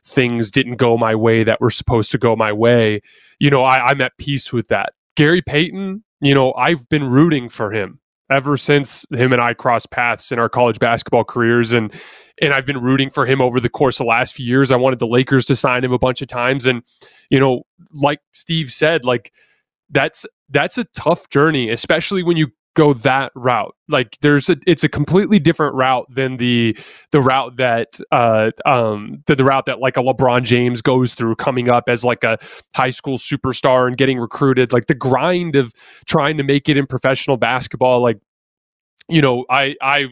Things 0.06 0.50
didn't 0.50 0.78
go 0.78 0.96
my 0.98 1.14
way 1.14 1.44
that 1.44 1.60
were 1.60 1.72
supposed 1.72 2.10
to 2.12 2.18
go 2.18 2.38
my 2.38 2.54
way. 2.54 3.02
You 3.38 3.50
know, 3.50 3.66
I, 3.66 3.88
I'm 3.88 4.00
at 4.00 4.14
peace 4.18 4.54
with 4.54 4.70
that. 4.70 4.94
Gary 5.18 5.42
Payton, 5.42 6.06
you 6.22 6.34
know, 6.34 6.54
I've 6.54 6.88
been 6.88 7.10
rooting 7.10 7.50
for 7.50 7.74
him 7.74 8.00
ever 8.32 8.56
since 8.56 9.06
him 9.12 9.34
and 9.34 9.42
I 9.42 9.54
crossed 9.54 9.92
paths 9.92 10.32
in 10.32 10.40
our 10.40 10.48
college 10.48 10.80
basketball 10.80 11.26
careers 11.26 11.74
and 11.74 11.92
and 12.44 12.54
I've 12.54 12.66
been 12.66 12.82
rooting 12.82 13.10
for 13.10 13.26
him 13.26 13.42
over 13.42 13.60
the 13.60 13.70
course 13.70 14.00
of 14.00 14.06
the 14.06 14.10
last 14.10 14.36
few 14.36 14.46
years. 14.46 14.72
I 14.72 14.76
wanted 14.76 15.00
the 15.00 15.08
Lakers 15.08 15.46
to 15.46 15.56
sign 15.56 15.84
him 15.84 15.94
a 15.94 15.98
bunch 16.00 16.22
of 16.22 16.28
times 16.28 16.66
and 16.66 16.84
you 17.30 17.40
know, 17.40 17.64
like 17.94 18.20
Steve 18.34 18.72
said, 18.72 19.06
like 19.06 19.32
that's 19.90 20.26
that's 20.50 20.78
a 20.78 20.84
tough 20.96 21.30
journey, 21.30 21.70
especially 21.70 22.22
when 22.22 22.36
you 22.38 22.50
go 22.76 22.94
that 22.94 23.32
route. 23.36 23.74
Like 23.88 24.18
there's 24.22 24.50
a 24.50 24.58
it's 24.68 24.84
a 24.84 24.90
completely 24.90 25.40
different 25.40 25.76
route 25.76 26.06
than 26.10 26.38
the 26.38 26.78
the 27.12 27.22
route 27.22 27.56
that 27.58 28.00
uh 28.12 28.52
um 28.66 29.24
the, 29.28 29.36
the 29.36 29.46
route 29.46 29.66
that 29.68 29.80
like 29.80 29.96
a 29.96 30.02
LeBron 30.02 30.44
James 30.44 30.82
goes 30.82 31.16
through 31.16 31.36
coming 31.36 31.70
up 31.70 31.88
as 31.88 32.04
like 32.04 32.24
a 32.26 32.38
high 32.76 32.90
school 32.90 33.18
superstar 33.18 33.88
and 33.88 33.98
getting 33.98 34.20
recruited. 34.20 34.74
Like 34.74 34.88
the 34.88 34.96
grind 34.96 35.56
of 35.56 35.74
trying 36.06 36.38
to 36.38 36.44
make 36.44 36.68
it 36.68 36.76
in 36.76 36.88
professional 36.88 37.38
basketball 37.38 38.02
like 38.02 38.20
you 39.10 39.22
know, 39.22 39.46
I 39.50 39.76
I 39.82 40.08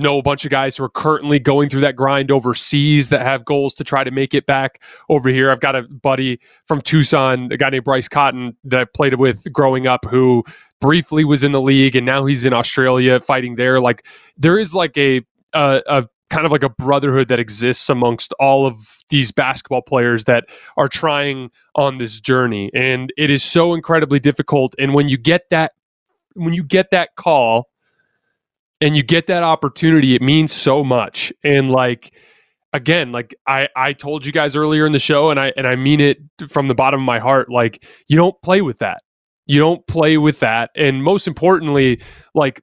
know 0.00 0.18
a 0.18 0.22
bunch 0.22 0.44
of 0.44 0.50
guys 0.50 0.76
who 0.76 0.84
are 0.84 0.90
currently 0.90 1.38
going 1.38 1.68
through 1.68 1.80
that 1.82 1.96
grind 1.96 2.30
overseas 2.30 3.08
that 3.08 3.22
have 3.22 3.44
goals 3.44 3.74
to 3.74 3.84
try 3.84 4.04
to 4.04 4.10
make 4.10 4.34
it 4.34 4.46
back 4.46 4.82
over 5.08 5.28
here. 5.28 5.50
I've 5.50 5.60
got 5.60 5.76
a 5.76 5.82
buddy 5.82 6.40
from 6.66 6.80
Tucson, 6.80 7.50
a 7.52 7.56
guy 7.56 7.70
named 7.70 7.84
Bryce 7.84 8.08
Cotton 8.08 8.56
that 8.64 8.80
I 8.80 8.84
played 8.84 9.14
with 9.14 9.50
growing 9.52 9.86
up 9.86 10.04
who 10.04 10.44
briefly 10.80 11.24
was 11.24 11.44
in 11.44 11.52
the 11.52 11.60
league 11.60 11.96
and 11.96 12.04
now 12.04 12.26
he's 12.26 12.44
in 12.44 12.52
Australia 12.52 13.20
fighting 13.20 13.56
there. 13.56 13.80
Like 13.80 14.06
there 14.36 14.58
is 14.58 14.74
like 14.74 14.96
a 14.98 15.22
a, 15.54 15.82
a 15.86 16.08
kind 16.30 16.46
of 16.46 16.52
like 16.52 16.62
a 16.62 16.68
brotherhood 16.68 17.28
that 17.28 17.38
exists 17.38 17.88
amongst 17.88 18.32
all 18.40 18.66
of 18.66 19.04
these 19.08 19.30
basketball 19.30 19.82
players 19.82 20.24
that 20.24 20.44
are 20.76 20.88
trying 20.88 21.50
on 21.76 21.98
this 21.98 22.20
journey 22.20 22.70
and 22.74 23.12
it 23.16 23.30
is 23.30 23.44
so 23.44 23.72
incredibly 23.74 24.18
difficult 24.18 24.74
and 24.78 24.94
when 24.94 25.08
you 25.08 25.16
get 25.16 25.42
that 25.50 25.72
when 26.34 26.52
you 26.52 26.64
get 26.64 26.90
that 26.90 27.10
call 27.16 27.68
and 28.80 28.96
you 28.96 29.02
get 29.02 29.26
that 29.28 29.42
opportunity, 29.42 30.14
it 30.14 30.22
means 30.22 30.52
so 30.52 30.84
much. 30.84 31.32
And 31.42 31.70
like 31.70 32.14
again, 32.72 33.12
like 33.12 33.34
I 33.46 33.68
I 33.76 33.92
told 33.94 34.26
you 34.26 34.32
guys 34.32 34.56
earlier 34.56 34.84
in 34.84 34.92
the 34.92 34.98
show, 34.98 35.30
and 35.30 35.40
I 35.40 35.52
and 35.56 35.66
I 35.66 35.76
mean 35.76 36.00
it 36.00 36.18
from 36.48 36.68
the 36.68 36.74
bottom 36.74 37.00
of 37.00 37.06
my 37.06 37.18
heart. 37.18 37.50
Like 37.50 37.86
you 38.08 38.16
don't 38.16 38.40
play 38.42 38.60
with 38.60 38.78
that. 38.80 38.98
You 39.46 39.60
don't 39.60 39.86
play 39.86 40.18
with 40.18 40.40
that. 40.40 40.70
And 40.76 41.02
most 41.02 41.26
importantly, 41.26 42.00
like 42.34 42.60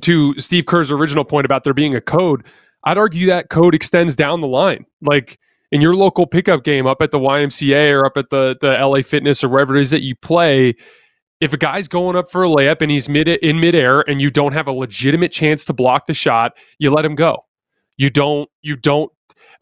to 0.00 0.38
Steve 0.38 0.66
Kerr's 0.66 0.90
original 0.90 1.24
point 1.24 1.44
about 1.44 1.64
there 1.64 1.74
being 1.74 1.94
a 1.94 2.00
code, 2.00 2.46
I'd 2.84 2.98
argue 2.98 3.26
that 3.26 3.50
code 3.50 3.74
extends 3.74 4.16
down 4.16 4.40
the 4.40 4.48
line. 4.48 4.86
Like 5.00 5.38
in 5.72 5.80
your 5.80 5.94
local 5.94 6.26
pickup 6.26 6.64
game 6.64 6.86
up 6.86 7.00
at 7.00 7.10
the 7.10 7.18
YMCA 7.18 7.92
or 7.92 8.04
up 8.04 8.16
at 8.16 8.30
the 8.30 8.56
the 8.60 8.72
LA 8.72 9.02
Fitness 9.02 9.44
or 9.44 9.48
wherever 9.48 9.76
it 9.76 9.80
is 9.82 9.90
that 9.90 10.02
you 10.02 10.16
play, 10.16 10.74
if 11.40 11.52
a 11.52 11.56
guy's 11.56 11.88
going 11.88 12.16
up 12.16 12.30
for 12.30 12.44
a 12.44 12.48
layup 12.48 12.82
and 12.82 12.90
he's 12.90 13.08
mid 13.08 13.28
in 13.28 13.60
midair 13.60 14.00
and 14.02 14.20
you 14.20 14.30
don't 14.30 14.52
have 14.52 14.68
a 14.68 14.72
legitimate 14.72 15.32
chance 15.32 15.64
to 15.64 15.72
block 15.72 16.06
the 16.06 16.14
shot, 16.14 16.52
you 16.78 16.90
let 16.90 17.04
him 17.04 17.14
go. 17.14 17.44
You 17.96 18.10
don't 18.10 18.48
you 18.62 18.76
don't 18.76 19.10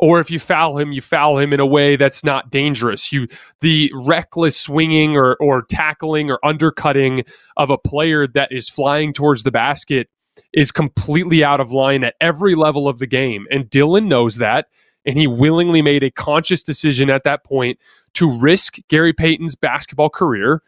or 0.01 0.21
if 0.21 0.31
you 0.31 0.39
foul 0.39 0.79
him, 0.79 0.93
you 0.93 1.01
foul 1.01 1.39
him 1.39 1.53
in 1.53 1.59
a 1.61 1.67
way 1.67 1.97
that's 1.97 2.23
not 2.23 2.51
dangerous. 2.51 3.13
You 3.13 3.29
the 3.61 3.93
reckless 3.95 4.59
swinging 4.59 5.17
or 5.17 5.37
or 5.41 5.63
tackling 5.63 6.31
or 6.31 6.39
undercutting 6.45 7.25
of 7.57 7.71
a 7.71 7.79
player 7.79 8.27
that 8.27 8.53
is 8.53 8.69
flying 8.69 9.13
towards 9.13 9.43
the 9.45 9.51
basket 9.51 10.09
is 10.53 10.73
completely 10.73 11.45
out 11.45 11.61
of 11.61 11.73
line 11.73 12.05
at 12.05 12.15
every 12.21 12.55
level 12.55 12.89
of 12.89 12.99
the 12.99 13.07
game. 13.07 13.47
And 13.51 13.69
Dillon 13.69 14.09
knows 14.09 14.37
that. 14.37 14.67
And 15.05 15.17
he 15.17 15.27
willingly 15.27 15.81
made 15.81 16.03
a 16.03 16.11
conscious 16.11 16.63
decision 16.63 17.09
at 17.09 17.25
that 17.25 17.45
point 17.45 17.79
to 18.15 18.39
risk 18.39 18.77
Gary 18.89 19.13
Payton's 19.13 19.55
basketball 19.55 20.11
career 20.11 20.63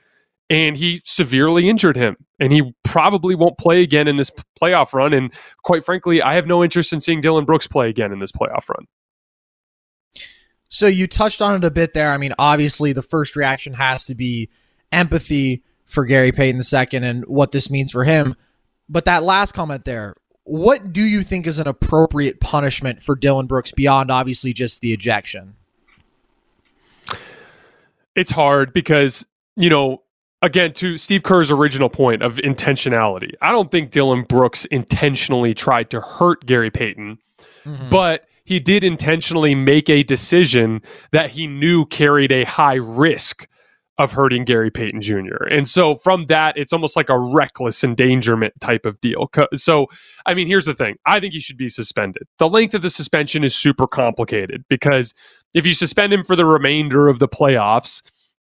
and 0.51 0.77
he 0.77 1.01
severely 1.05 1.69
injured 1.69 1.97
him 1.97 2.17
and 2.41 2.53
he 2.53 2.75
probably 2.83 3.37
won't 3.37 3.57
play 3.57 3.83
again 3.83 4.09
in 4.09 4.17
this 4.17 4.31
playoff 4.61 4.93
run 4.93 5.15
and 5.15 5.33
quite 5.63 5.85
frankly 5.85 6.21
i 6.21 6.35
have 6.35 6.47
no 6.47 6.63
interest 6.63 6.93
in 6.93 7.01
seeing 7.01 7.21
dillon 7.21 7.45
brooks 7.45 7.67
play 7.67 7.89
again 7.89 8.13
in 8.13 8.19
this 8.19 8.33
playoff 8.33 8.69
run. 8.69 8.87
So 10.73 10.87
you 10.87 11.09
touched 11.09 11.43
on 11.43 11.57
it 11.57 11.65
a 11.65 11.71
bit 11.71 11.95
there. 11.95 12.13
I 12.13 12.19
mean 12.19 12.35
obviously 12.39 12.93
the 12.93 13.03
first 13.03 13.37
reaction 13.37 13.75
has 13.75 14.05
to 14.07 14.15
be 14.15 14.51
empathy 14.93 15.63
for 15.87 16.05
gary 16.05 16.33
payton 16.33 16.61
ii 16.61 16.99
and 16.99 17.25
what 17.27 17.53
this 17.53 17.71
means 17.71 17.93
for 17.93 18.05
him. 18.05 18.37
But 18.89 19.05
that 19.05 19.23
last 19.23 19.53
comment 19.53 19.85
there 19.85 20.15
what 20.45 20.93
do 20.93 21.03
you 21.03 21.23
think 21.23 21.47
is 21.47 21.61
an 21.61 21.69
appropriate 21.69 22.41
punishment 22.41 23.03
for 23.05 23.15
dillon 23.15 23.47
brooks 23.47 23.71
beyond 23.71 24.11
obviously 24.11 24.53
just 24.53 24.81
the 24.81 24.93
ejection? 24.93 25.55
It's 28.17 28.31
hard 28.31 28.73
because 28.73 29.25
you 29.57 29.71
know 29.71 30.03
again 30.43 30.73
to 30.75 30.97
Steve 30.97 31.23
Kerr's 31.23 31.51
original 31.51 31.89
point 31.89 32.23
of 32.23 32.37
intentionality. 32.37 33.33
I 33.41 33.53
don't 33.53 33.71
think 33.71 33.91
Dillon 33.91 34.23
Brooks 34.23 34.65
intentionally 34.67 35.55
tried 35.55 35.91
to 35.91 36.01
hurt 36.01 36.47
Gary 36.47 36.71
Payton, 36.71 37.19
mm-hmm. 37.65 37.89
but 37.89 38.27
he 38.45 38.59
did 38.59 38.83
intentionally 38.83 39.55
make 39.55 39.89
a 39.89 40.03
decision 40.03 40.83
that 41.13 41.31
he 41.31 41.47
knew 41.47 41.87
carried 41.87 42.33
a 42.33 42.45
high 42.45 42.75
risk 42.75 43.47
of 43.99 44.13
hurting 44.13 44.47
Gary 44.47 44.71
Payton 44.71 45.03
Jr. 45.03 45.45
And 45.51 45.69
so 45.69 45.95
from 45.95 46.25
that, 46.27 46.57
it's 46.57 46.73
almost 46.73 46.97
like 46.97 47.11
a 47.11 47.19
reckless 47.19 47.85
endangerment 47.85 48.55
type 48.59 48.87
of 48.87 48.99
deal. 49.03 49.31
So, 49.55 49.89
I 50.25 50.33
mean, 50.33 50.47
here's 50.47 50.65
the 50.65 50.73
thing 50.73 50.97
I 51.05 51.21
think 51.21 51.35
he 51.35 51.41
should 51.41 51.59
be 51.59 51.69
suspended. 51.69 52.23
The 52.39 52.49
length 52.49 52.73
of 52.73 52.81
the 52.81 52.89
suspension 52.89 53.45
is 53.45 53.55
super 53.55 53.87
complicated 53.87 54.65
because 54.71 55.13
if 55.53 55.67
you 55.67 55.75
suspend 55.75 56.15
him 56.15 56.25
for 56.25 56.35
the 56.35 56.47
remainder 56.47 57.09
of 57.09 57.19
the 57.19 57.29
playoffs, 57.29 58.01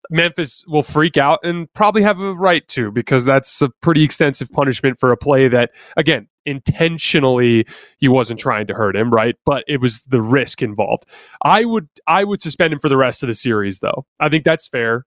Memphis 0.09 0.63
will 0.67 0.83
freak 0.83 1.17
out 1.17 1.39
and 1.43 1.71
probably 1.73 2.01
have 2.01 2.19
a 2.19 2.33
right 2.33 2.67
to 2.69 2.91
because 2.91 3.25
that's 3.25 3.61
a 3.61 3.69
pretty 3.81 4.03
extensive 4.03 4.51
punishment 4.51 4.99
for 4.99 5.11
a 5.11 5.17
play 5.17 5.47
that, 5.47 5.71
again, 5.97 6.27
intentionally 6.45 7.65
he 7.97 8.07
wasn't 8.07 8.39
trying 8.39 8.67
to 8.67 8.73
hurt 8.73 8.95
him, 8.95 9.11
right? 9.11 9.35
But 9.45 9.63
it 9.67 9.81
was 9.81 10.01
the 10.03 10.21
risk 10.21 10.61
involved. 10.61 11.05
I 11.43 11.65
would 11.65 11.87
I 12.07 12.23
would 12.23 12.41
suspend 12.41 12.73
him 12.73 12.79
for 12.79 12.89
the 12.89 12.97
rest 12.97 13.23
of 13.23 13.27
the 13.27 13.35
series, 13.35 13.79
though. 13.79 14.05
I 14.19 14.29
think 14.29 14.43
that's 14.45 14.67
fair. 14.67 15.05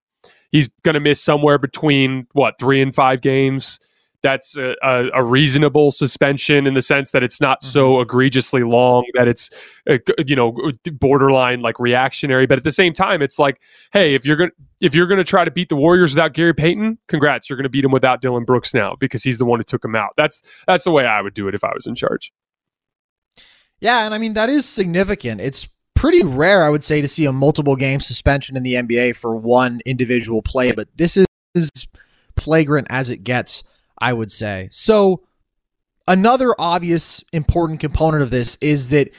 He's 0.51 0.69
going 0.85 0.95
to 0.95 1.01
miss 1.01 1.21
somewhere 1.23 1.59
between 1.59 2.27
what 2.33 2.59
three 2.61 2.83
and 2.83 2.95
five 2.95 3.23
games 3.23 3.81
that's 4.23 4.57
a, 4.57 4.75
a, 4.83 5.09
a, 5.15 5.25
reasonable 5.25 5.91
suspension 5.91 6.67
in 6.67 6.75
the 6.75 6.83
sense 6.83 7.11
that 7.11 7.23
it's 7.23 7.41
not 7.41 7.63
so 7.63 7.95
mm-hmm. 7.95 8.03
egregiously 8.03 8.63
long 8.63 9.05
that 9.15 9.29
it's 9.29 9.51
uh, 9.89 9.99
you 10.27 10.37
know 10.37 10.57
borderline 10.93 11.61
like 11.61 11.79
reactionary. 11.79 12.47
But 12.47 12.59
at 12.59 12.65
the 12.65 12.73
same 12.73 12.93
time 12.93 13.21
it's 13.21 13.39
like 13.39 13.61
hey 13.93 14.15
if 14.15 14.25
you're 14.25 14.37
going 14.37 14.51
to 14.51 14.57
if 14.81 14.95
you're 14.95 15.07
going 15.07 15.19
to 15.19 15.25
try 15.25 15.45
to 15.45 15.51
beat 15.51 15.69
the 15.69 15.77
warriors 15.77 16.13
without 16.13 16.33
Gary 16.33 16.55
Payton 16.55 16.99
congrats 17.09 17.51
you're 17.51 17.57
going 17.57 17.65
to 17.65 17.71
beat 17.71 17.85
him 17.85 17.91
without 17.91 18.21
Dillon 18.21 18.45
Brooks 18.45 18.73
now 18.73 18.97
because 18.99 19.23
he's 19.23 19.39
the 19.39 19.45
one 19.45 19.61
who 19.61 19.65
took 19.65 19.85
him 19.85 19.95
out. 19.95 20.11
That's 20.17 20.43
that's 20.67 20.85
the 20.85 20.93
way 20.93 21.05
I 21.05 21.21
would 21.21 21.35
do 21.35 21.49
it 21.49 21.55
if 21.55 21.65
I 21.65 21.73
was 21.75 21.87
in 21.87 21.95
charge. 21.95 22.33
Yeah 23.81 24.05
and 24.05 24.15
I 24.15 24.19
mean 24.19 24.35
that 24.35 24.49
is 24.49 24.67
significant. 24.67 25.41
It's 25.41 25.69
pretty 25.95 26.23
rare 26.23 26.65
I 26.65 26.69
would 26.69 26.85
say 26.85 27.01
to 27.01 27.09
see 27.09 27.27
a 27.27 27.33
multiple 27.33 27.77
game 27.77 28.01
suspension 28.01 28.57
in 28.57 28.63
the 28.63 28.75
NBA 28.75 29.17
for 29.17 29.37
one 29.37 29.81
individual 29.85 30.43
play 30.43 30.73
but 30.73 30.89
this 30.97 31.17
is 31.17 31.27
flagrant 32.37 32.87
as 32.91 33.11
it 33.11 33.23
gets 33.23 33.63
I 34.03 34.13
would 34.13 34.33
say. 34.33 34.69
So, 34.73 35.23
another 36.09 36.55
obvious 36.59 37.23
important 37.33 37.79
component 37.79 38.25
of 38.25 38.31
this 38.31 38.59
is 38.61 38.89
that 38.89 39.11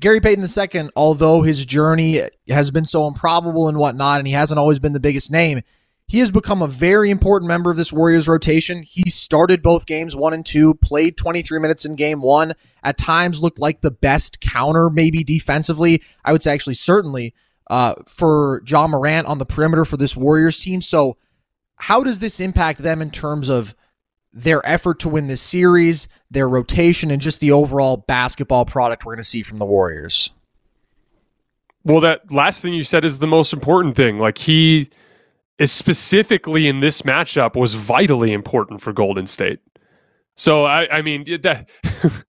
Gary 0.00 0.20
Payton 0.20 0.44
II, 0.44 0.90
although 0.96 1.42
his 1.42 1.64
journey 1.64 2.22
has 2.48 2.72
been 2.72 2.84
so 2.84 3.06
improbable 3.06 3.68
and 3.68 3.78
whatnot, 3.78 4.18
and 4.18 4.26
he 4.26 4.32
hasn't 4.32 4.58
always 4.58 4.80
been 4.80 4.94
the 4.94 5.00
biggest 5.00 5.30
name, 5.30 5.62
he 6.08 6.18
has 6.18 6.32
become 6.32 6.60
a 6.60 6.66
very 6.66 7.08
important 7.08 7.46
member 7.46 7.70
of 7.70 7.76
this 7.76 7.92
Warriors 7.92 8.26
rotation. 8.26 8.82
He 8.82 9.08
started 9.10 9.62
both 9.62 9.86
games 9.86 10.16
one 10.16 10.32
and 10.32 10.44
two, 10.44 10.74
played 10.74 11.16
23 11.16 11.60
minutes 11.60 11.84
in 11.84 11.94
game 11.94 12.20
one, 12.20 12.54
at 12.82 12.98
times 12.98 13.40
looked 13.40 13.60
like 13.60 13.80
the 13.80 13.92
best 13.92 14.40
counter, 14.40 14.90
maybe 14.90 15.22
defensively. 15.22 16.02
I 16.24 16.32
would 16.32 16.42
say, 16.42 16.52
actually, 16.52 16.74
certainly 16.74 17.32
uh, 17.70 17.94
for 18.08 18.60
Ja 18.66 18.88
Morant 18.88 19.28
on 19.28 19.38
the 19.38 19.46
perimeter 19.46 19.84
for 19.84 19.96
this 19.96 20.16
Warriors 20.16 20.58
team. 20.58 20.82
So, 20.82 21.16
how 21.76 22.02
does 22.02 22.18
this 22.18 22.40
impact 22.40 22.82
them 22.82 23.00
in 23.00 23.12
terms 23.12 23.48
of 23.48 23.76
their 24.32 24.66
effort 24.66 24.98
to 25.00 25.08
win 25.08 25.26
this 25.26 25.42
series, 25.42 26.08
their 26.30 26.48
rotation, 26.48 27.10
and 27.10 27.20
just 27.20 27.40
the 27.40 27.52
overall 27.52 27.98
basketball 27.98 28.64
product 28.64 29.04
we're 29.04 29.14
going 29.14 29.22
to 29.22 29.28
see 29.28 29.42
from 29.42 29.58
the 29.58 29.66
Warriors. 29.66 30.30
Well, 31.84 32.00
that 32.00 32.30
last 32.30 32.62
thing 32.62 32.74
you 32.74 32.84
said 32.84 33.04
is 33.04 33.18
the 33.18 33.26
most 33.26 33.52
important 33.52 33.96
thing. 33.96 34.18
Like 34.18 34.38
he 34.38 34.88
is 35.58 35.72
specifically 35.72 36.68
in 36.68 36.80
this 36.80 37.02
matchup 37.02 37.56
was 37.56 37.74
vitally 37.74 38.32
important 38.32 38.80
for 38.80 38.92
Golden 38.92 39.26
State. 39.26 39.60
So 40.34 40.64
I, 40.64 40.88
I 40.90 41.02
mean 41.02 41.24
that 41.42 41.68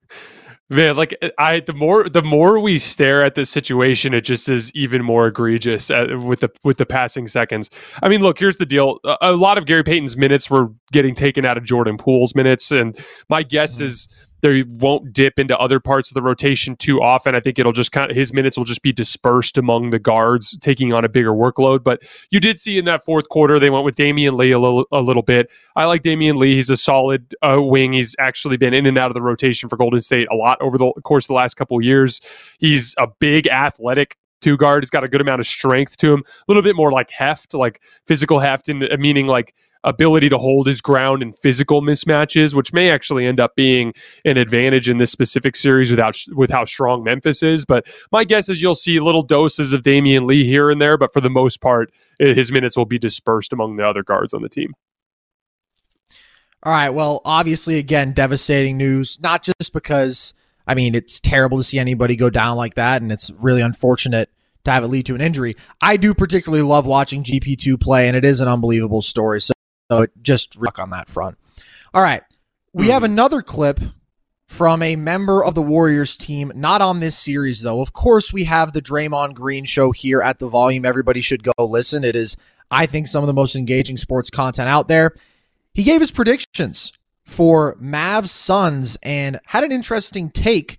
Man, 0.70 0.95
like 0.95 1.16
uh, 1.22 1.30
I, 1.38 1.59
the 1.59 1.74
more 1.74 2.07
the 2.07 2.22
more 2.22 2.59
we 2.59 2.80
stare 2.80 3.22
at 3.22 3.36
this 3.36 3.49
situation, 3.49 4.14
it 4.14 4.22
just 4.22 4.47
is 4.47 4.72
even 4.74 5.03
more 5.03 5.28
egregious 5.28 5.91
uh, 5.91 6.18
with 6.26 6.39
the 6.39 6.49
with 6.64 6.78
the 6.78 6.86
passing 6.86 7.28
seconds. 7.28 7.70
I 8.01 8.07
mean, 8.07 8.22
look, 8.22 8.39
here's 8.39 8.57
the 8.57 8.66
deal: 8.66 8.99
a, 9.03 9.18
a 9.22 9.32
lot 9.34 9.57
of 9.57 9.66
Gary 9.66 9.84
Payton's 9.84 10.16
minutes 10.16 10.49
were 10.49 10.70
getting 10.91 11.16
taken 11.16 11.45
out 11.45 11.57
of 11.57 11.66
Jordan 11.66 11.97
Poole's 11.97 12.34
minutes, 12.34 12.72
and 12.72 12.97
my 13.30 13.43
guess 13.43 13.76
mm-hmm. 13.76 13.86
is 13.86 14.07
they 14.44 14.64
won't 14.64 15.14
dip 15.14 15.39
into 15.39 15.58
other 15.58 15.80
parts 15.80 16.12
of 16.12 16.16
the 16.16 16.22
rotation 16.22 16.76
too 16.76 17.02
often. 17.02 17.34
I 17.34 17.39
think 17.39 17.58
it'll 17.58 17.72
just 17.72 17.94
kind 17.94 18.12
of 18.12 18.18
his 18.18 18.34
minutes 18.34 18.58
will 18.58 18.66
just 18.66 18.84
be 18.84 18.91
dispersed 18.91 19.58
among 19.58 19.91
the 19.91 20.00
guards, 20.00 20.58
taking 20.60 20.91
on 20.91 21.06
a 21.06 21.10
bigger 21.10 21.32
workload. 21.32 21.82
But 21.82 22.04
you 22.30 22.41
did 22.41 22.60
see 22.60 22.78
in 22.78 22.84
that 22.86 23.06
fourth 23.06 23.30
quarter 23.30 23.58
they 23.58 23.70
went 23.70 23.86
with 23.86 23.96
Damion 23.96 24.34
Lee 24.34 24.52
a 24.52 24.60
little, 24.60 24.86
a 24.91 25.02
little 25.02 25.22
bit. 25.22 25.50
I 25.78 25.86
like 25.86 26.04
Damion 26.04 26.36
Lee. 26.36 26.56
He's 26.56 26.70
a 26.70 26.76
solid 26.76 27.34
uh, 27.41 27.62
wing. 27.62 27.94
He's 27.94 28.18
actually 28.20 28.58
been 28.58 28.74
in 28.74 28.86
and 28.86 28.98
out 28.98 29.10
of 29.10 29.14
the 29.14 29.22
rotation 29.22 29.70
for 29.70 29.78
Golden 29.78 30.02
State 30.02 30.28
a 30.30 30.36
lot 30.36 30.62
over 30.62 30.78
the 30.78 30.91
course 31.06 31.24
of 31.24 31.30
the 31.30 31.36
last 31.36 31.54
couple 31.56 31.82
years. 31.82 32.20
He's 32.60 32.94
a 32.98 33.08
big 33.08 33.48
athletic 33.48 34.18
two 34.44 34.58
guard. 34.58 34.84
He's 34.84 34.89
got 34.89 35.04
a 35.04 35.08
good 35.08 35.22
amount 35.22 35.39
of 35.39 35.48
strength 35.48 35.98
to 35.98 36.14
him, 36.14 36.20
a 36.20 36.44
little 36.48 36.62
bit 36.62 36.76
more 36.76 36.91
like 36.91 37.10
heft, 37.10 37.54
like 37.54 37.82
physical 38.06 38.39
heft, 38.39 38.70
and 38.70 38.84
uh, 38.84 38.98
meaning 38.98 39.28
like 39.28 39.56
ability 39.84 40.30
to 40.30 40.38
hold 40.38 40.68
his 40.68 40.82
ground 40.82 41.22
in 41.22 41.34
physical 41.34 41.82
mismatches, 41.82 42.54
which 42.54 42.72
may 42.74 42.89
actually 42.89 43.26
end 43.26 43.39
up 43.39 43.56
being 43.56 43.94
an 44.26 44.38
advantage 44.38 44.88
in 44.88 44.98
this 44.98 45.12
specific 45.12 45.56
series 45.56 45.89
without 45.89 46.18
with 46.34 46.52
how 46.52 46.66
strong 46.66 47.04
Memphis 47.04 47.41
is. 47.41 47.66
But 47.66 47.88
my 48.12 48.24
guess 48.24 48.50
is 48.50 48.62
you'll 48.62 48.76
see 48.76 49.00
little 49.00 49.24
doses 49.24 49.74
of 49.74 49.82
Damion 49.82 50.26
Lee 50.26 50.46
here 50.46 50.70
and 50.70 50.82
there, 50.82 50.98
but 50.98 51.14
for 51.14 51.22
the 51.22 51.30
most 51.30 51.62
part, 51.62 51.91
his 52.20 52.52
minutes 52.52 52.78
will 52.78 52.86
be 52.86 53.00
dispersed 53.00 53.54
among 53.54 53.78
the 53.78 53.88
other 53.88 54.04
guards 54.04 54.34
on 54.34 54.41
the 54.41 54.50
team. 54.50 54.74
All 56.66 56.72
right. 56.72 56.91
Well, 56.91 57.22
obviously, 57.26 57.78
again, 57.78 58.14
devastating 58.14 58.78
news, 58.78 59.20
not 59.22 59.44
just 59.44 59.74
because 59.74 60.34
I 60.66 60.76
mean, 60.76 60.96
it's 60.96 61.20
terrible 61.20 61.58
to 61.58 61.64
see 61.64 61.80
anybody 61.80 62.16
go 62.16 62.30
down 62.30 62.58
like 62.58 62.76
that, 62.76 63.02
and 63.02 63.12
it's 63.12 63.32
really 63.32 63.62
unfortunate 63.62 64.30
to 64.66 64.72
have 64.72 64.84
it 64.84 64.88
lead 64.88 65.05
to 65.07 65.16
an 65.16 65.22
injury. 65.22 65.55
I 65.82 65.97
do 65.97 66.14
particularly 66.14 66.64
love 66.64 66.86
watching 66.86 67.24
GP2 67.24 67.80
play, 67.80 68.07
and 68.07 68.16
it 68.16 68.26
is 68.26 68.39
an 68.39 68.47
unbelievable 68.47 69.01
story. 69.01 69.41
So, 69.41 69.53
so 69.91 70.01
it 70.03 70.11
just 70.22 70.55
rock 70.55 70.80
on 70.80 70.91
that 70.91 71.09
front. 71.09 71.38
All 71.93 72.01
right. 72.01 72.24
We 72.74 72.89
have 72.89 73.01
hmm. 73.01 73.11
another 73.11 73.41
clip 73.41 73.80
from 74.47 74.82
a 74.82 74.95
member 74.95 75.43
of 75.43 75.55
the 75.55 75.61
Warriors 75.61 76.16
team, 76.16 76.51
not 76.55 76.82
on 76.82 76.99
this 76.99 77.18
series, 77.18 77.61
though. 77.61 77.82
Of 77.82 77.93
course, 77.93 78.32
we 78.32 78.43
have 78.45 78.74
the 78.74 78.82
Draymond 78.82 79.34
Green 79.34 79.66
show 79.66 79.91
here 79.91 80.22
at 80.22 80.39
the 80.39 80.47
volume. 80.47 80.86
Everybody 80.86 81.22
should 81.22 81.43
go 81.43 81.53
listen. 81.59 82.03
It 82.03 82.16
is, 82.16 82.38
I 82.70 82.86
think, 82.86 83.07
some 83.07 83.24
of 83.24 83.28
the 83.28 83.34
most 83.34 83.55
engaging 83.55 83.97
sports 83.97 84.30
content 84.30 84.70
out 84.70 84.88
there. 84.88 85.14
He 85.74 85.84
gave 85.84 86.01
his 86.01 86.11
predictions 86.11 86.93
for 87.26 87.76
Mavs 87.78 88.30
Suns 88.30 88.97
and 89.01 89.39
had 89.47 89.64
an 89.64 89.72
interesting 89.72 90.30
take. 90.30 90.78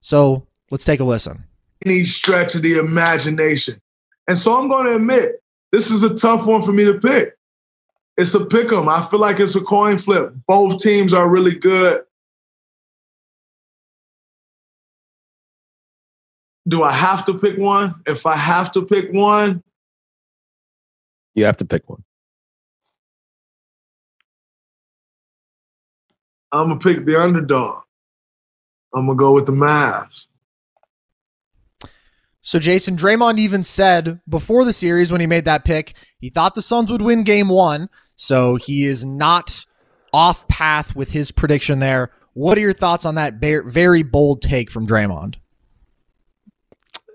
So 0.00 0.46
let's 0.70 0.84
take 0.84 1.00
a 1.00 1.04
listen. 1.04 1.44
Any 1.84 2.04
stretch 2.04 2.54
of 2.54 2.62
the 2.62 2.78
imagination. 2.78 3.80
And 4.28 4.38
so 4.38 4.58
I'm 4.58 4.68
going 4.68 4.86
to 4.86 4.96
admit, 4.96 5.42
this 5.72 5.90
is 5.90 6.02
a 6.02 6.14
tough 6.14 6.46
one 6.46 6.62
for 6.62 6.72
me 6.72 6.84
to 6.84 6.98
pick. 6.98 7.36
It's 8.16 8.34
a 8.34 8.46
pick 8.46 8.72
'em. 8.72 8.88
I 8.88 9.04
feel 9.06 9.20
like 9.20 9.40
it's 9.40 9.56
a 9.56 9.60
coin 9.60 9.98
flip. 9.98 10.32
Both 10.46 10.82
teams 10.82 11.12
are 11.12 11.28
really 11.28 11.54
good. 11.56 12.04
Do 16.66 16.82
I 16.82 16.92
have 16.92 17.26
to 17.26 17.34
pick 17.34 17.58
one? 17.58 17.96
If 18.06 18.24
I 18.24 18.36
have 18.36 18.72
to 18.72 18.82
pick 18.82 19.12
one, 19.12 19.62
you 21.34 21.44
have 21.44 21.56
to 21.58 21.64
pick 21.64 21.88
one. 21.90 22.04
I'm 26.52 26.68
gonna 26.68 26.78
pick 26.78 27.04
the 27.04 27.20
underdog. 27.20 27.82
I'm 28.94 29.06
gonna 29.06 29.18
go 29.18 29.32
with 29.32 29.46
the 29.46 29.52
Mavs. 29.52 30.28
So 32.46 32.58
Jason 32.58 32.94
Draymond 32.94 33.38
even 33.38 33.64
said 33.64 34.20
before 34.28 34.66
the 34.66 34.74
series 34.74 35.10
when 35.10 35.22
he 35.22 35.26
made 35.26 35.46
that 35.46 35.64
pick, 35.64 35.94
he 36.18 36.28
thought 36.28 36.54
the 36.54 36.60
Suns 36.60 36.92
would 36.92 37.00
win 37.00 37.24
game 37.24 37.48
1, 37.48 37.88
so 38.16 38.56
he 38.56 38.84
is 38.84 39.02
not 39.02 39.64
off 40.12 40.46
path 40.46 40.94
with 40.94 41.10
his 41.10 41.32
prediction 41.32 41.78
there. 41.78 42.10
What 42.34 42.58
are 42.58 42.60
your 42.60 42.74
thoughts 42.74 43.06
on 43.06 43.14
that 43.14 43.36
very 43.40 44.02
bold 44.02 44.42
take 44.42 44.70
from 44.70 44.86
Draymond? 44.86 45.36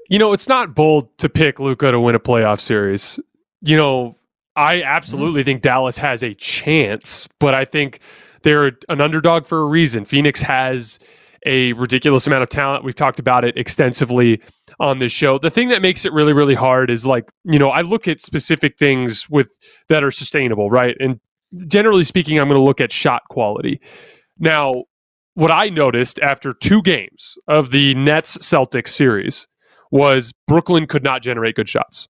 You 0.10 0.18
know, 0.18 0.34
it's 0.34 0.50
not 0.50 0.74
bold 0.74 1.16
to 1.20 1.30
pick 1.30 1.60
Luka 1.60 1.92
to 1.92 2.00
win 2.00 2.16
a 2.16 2.20
playoff 2.20 2.60
series. 2.60 3.20
You 3.62 3.78
know, 3.78 4.18
I 4.56 4.82
absolutely 4.82 5.42
mm-hmm. 5.42 5.46
think 5.46 5.62
Dallas 5.62 5.98
has 6.00 6.24
a 6.24 6.34
chance, 6.34 7.30
but 7.38 7.54
I 7.54 7.66
think 7.66 8.00
they're 8.42 8.72
an 8.90 9.00
underdog 9.00 9.46
for 9.46 9.62
a 9.62 9.66
reason. 9.66 10.06
Phoenix 10.06 10.42
has 10.42 10.98
a 11.46 11.74
ridiculous 11.74 12.28
amount 12.28 12.44
of 12.44 12.50
talent. 12.50 12.84
We've 12.84 12.96
talked 12.96 13.20
about 13.20 13.46
it 13.46 13.58
extensively 13.58 14.42
on 14.80 15.00
this 15.00 15.12
show. 15.12 15.38
The 15.38 15.50
thing 15.50 15.70
that 15.70 15.82
makes 15.82 16.06
it 16.06 16.14
really, 16.14 16.34
really 16.34 16.56
hard 16.56 16.90
is 16.90 17.06
like, 17.06 17.30
you 17.44 17.60
know, 17.60 17.70
I 17.70 17.82
look 17.82 18.08
at 18.08 18.22
specific 18.22 18.78
things 18.78 19.30
with 19.30 19.50
that 19.90 20.04
are 20.04 20.12
sustainable, 20.12 20.70
right? 20.70 20.96
And 21.00 21.20
generally 21.68 22.04
speaking, 22.04 22.40
I'm 22.40 22.48
going 22.48 22.60
to 22.60 22.64
look 22.64 22.82
at 22.82 22.92
shot 22.92 23.24
quality. 23.30 23.82
Now, 24.38 24.74
what 25.34 25.52
I 25.52 25.70
noticed 25.70 26.20
after 26.20 26.54
two 26.54 26.82
games 26.82 27.38
of 27.48 27.72
the 27.72 27.94
Nets 27.96 28.38
Celtics 28.38 28.90
series 28.90 29.48
was 29.92 30.32
Brooklyn 30.48 30.88
could 30.88 31.04
not 31.04 31.22
generate 31.22 31.56
good 31.56 31.70
shots. 31.70 32.08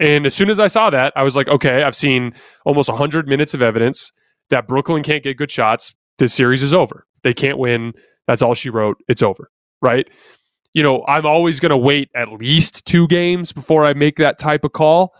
And 0.00 0.24
as 0.26 0.34
soon 0.34 0.48
as 0.48 0.58
I 0.58 0.66
saw 0.66 0.90
that, 0.90 1.12
I 1.14 1.22
was 1.22 1.36
like, 1.36 1.48
okay, 1.48 1.82
I've 1.82 1.94
seen 1.94 2.32
almost 2.64 2.88
100 2.88 3.28
minutes 3.28 3.52
of 3.52 3.62
evidence 3.62 4.10
that 4.48 4.66
Brooklyn 4.66 5.02
can't 5.02 5.22
get 5.22 5.36
good 5.36 5.50
shots, 5.50 5.94
this 6.18 6.34
series 6.34 6.62
is 6.62 6.72
over. 6.72 7.06
They 7.22 7.34
can't 7.34 7.58
win. 7.58 7.92
That's 8.30 8.42
all 8.42 8.54
she 8.54 8.70
wrote. 8.70 8.96
It's 9.08 9.22
over. 9.22 9.50
Right. 9.82 10.06
You 10.72 10.84
know, 10.84 11.04
I'm 11.08 11.26
always 11.26 11.58
going 11.58 11.70
to 11.70 11.76
wait 11.76 12.10
at 12.14 12.30
least 12.30 12.86
two 12.86 13.08
games 13.08 13.50
before 13.50 13.84
I 13.84 13.92
make 13.92 14.18
that 14.18 14.38
type 14.38 14.62
of 14.62 14.72
call. 14.72 15.16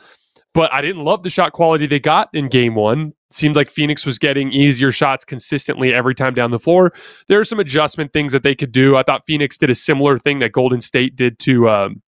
But 0.55 0.73
I 0.73 0.81
didn't 0.81 1.03
love 1.03 1.25
the 1.25 1.29
shot 1.29 1.53
quality 1.53 1.89
they 1.89 1.99
got 1.99 2.29
in 2.33 2.49
game 2.49 2.77
one. 2.77 3.13
seemed 3.33 3.57
like 3.57 3.69
Phoenix 3.69 4.07
was 4.07 4.17
getting 4.17 4.53
easier 4.53 4.93
shots 4.93 5.25
consistently 5.25 5.93
every 5.93 6.15
time 6.15 6.35
down 6.35 6.53
the 6.53 6.61
floor. 6.61 6.93
There 7.27 7.41
are 7.41 7.45
some 7.45 7.59
adjustment 7.59 8.13
things 8.13 8.31
that 8.31 8.45
they 8.45 8.55
could 8.55 8.71
do. 8.71 8.97
I 8.97 9.03
thought 9.03 9.23
Phoenix 9.27 9.59
did 9.59 9.71
a 9.71 9.75
similar 9.75 10.17
thing 10.17 10.39
that 10.39 10.53
Golden 10.53 10.81
State 10.81 11.17
did 11.17 11.41
to 11.41 11.69
um, 11.69 12.01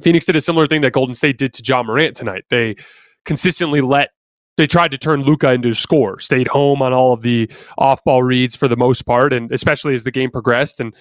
Phoenix 0.00 0.24
did 0.26 0.36
a 0.36 0.40
similar 0.40 0.68
thing 0.68 0.80
that 0.82 0.92
Golden 0.92 1.16
State 1.16 1.38
did 1.38 1.52
to 1.54 1.62
Ja 1.64 1.82
Morant 1.82 2.14
tonight. 2.14 2.44
They 2.50 2.76
consistently 3.24 3.80
let 3.80 4.10
they 4.60 4.66
tried 4.66 4.90
to 4.90 4.98
turn 4.98 5.22
Luka 5.22 5.52
into 5.52 5.70
a 5.70 5.74
score, 5.74 6.18
stayed 6.18 6.46
home 6.46 6.82
on 6.82 6.92
all 6.92 7.14
of 7.14 7.22
the 7.22 7.50
off 7.78 8.04
ball 8.04 8.22
reads 8.22 8.54
for 8.54 8.68
the 8.68 8.76
most 8.76 9.06
part, 9.06 9.32
and 9.32 9.50
especially 9.52 9.94
as 9.94 10.02
the 10.02 10.10
game 10.10 10.30
progressed. 10.30 10.80
And 10.80 10.94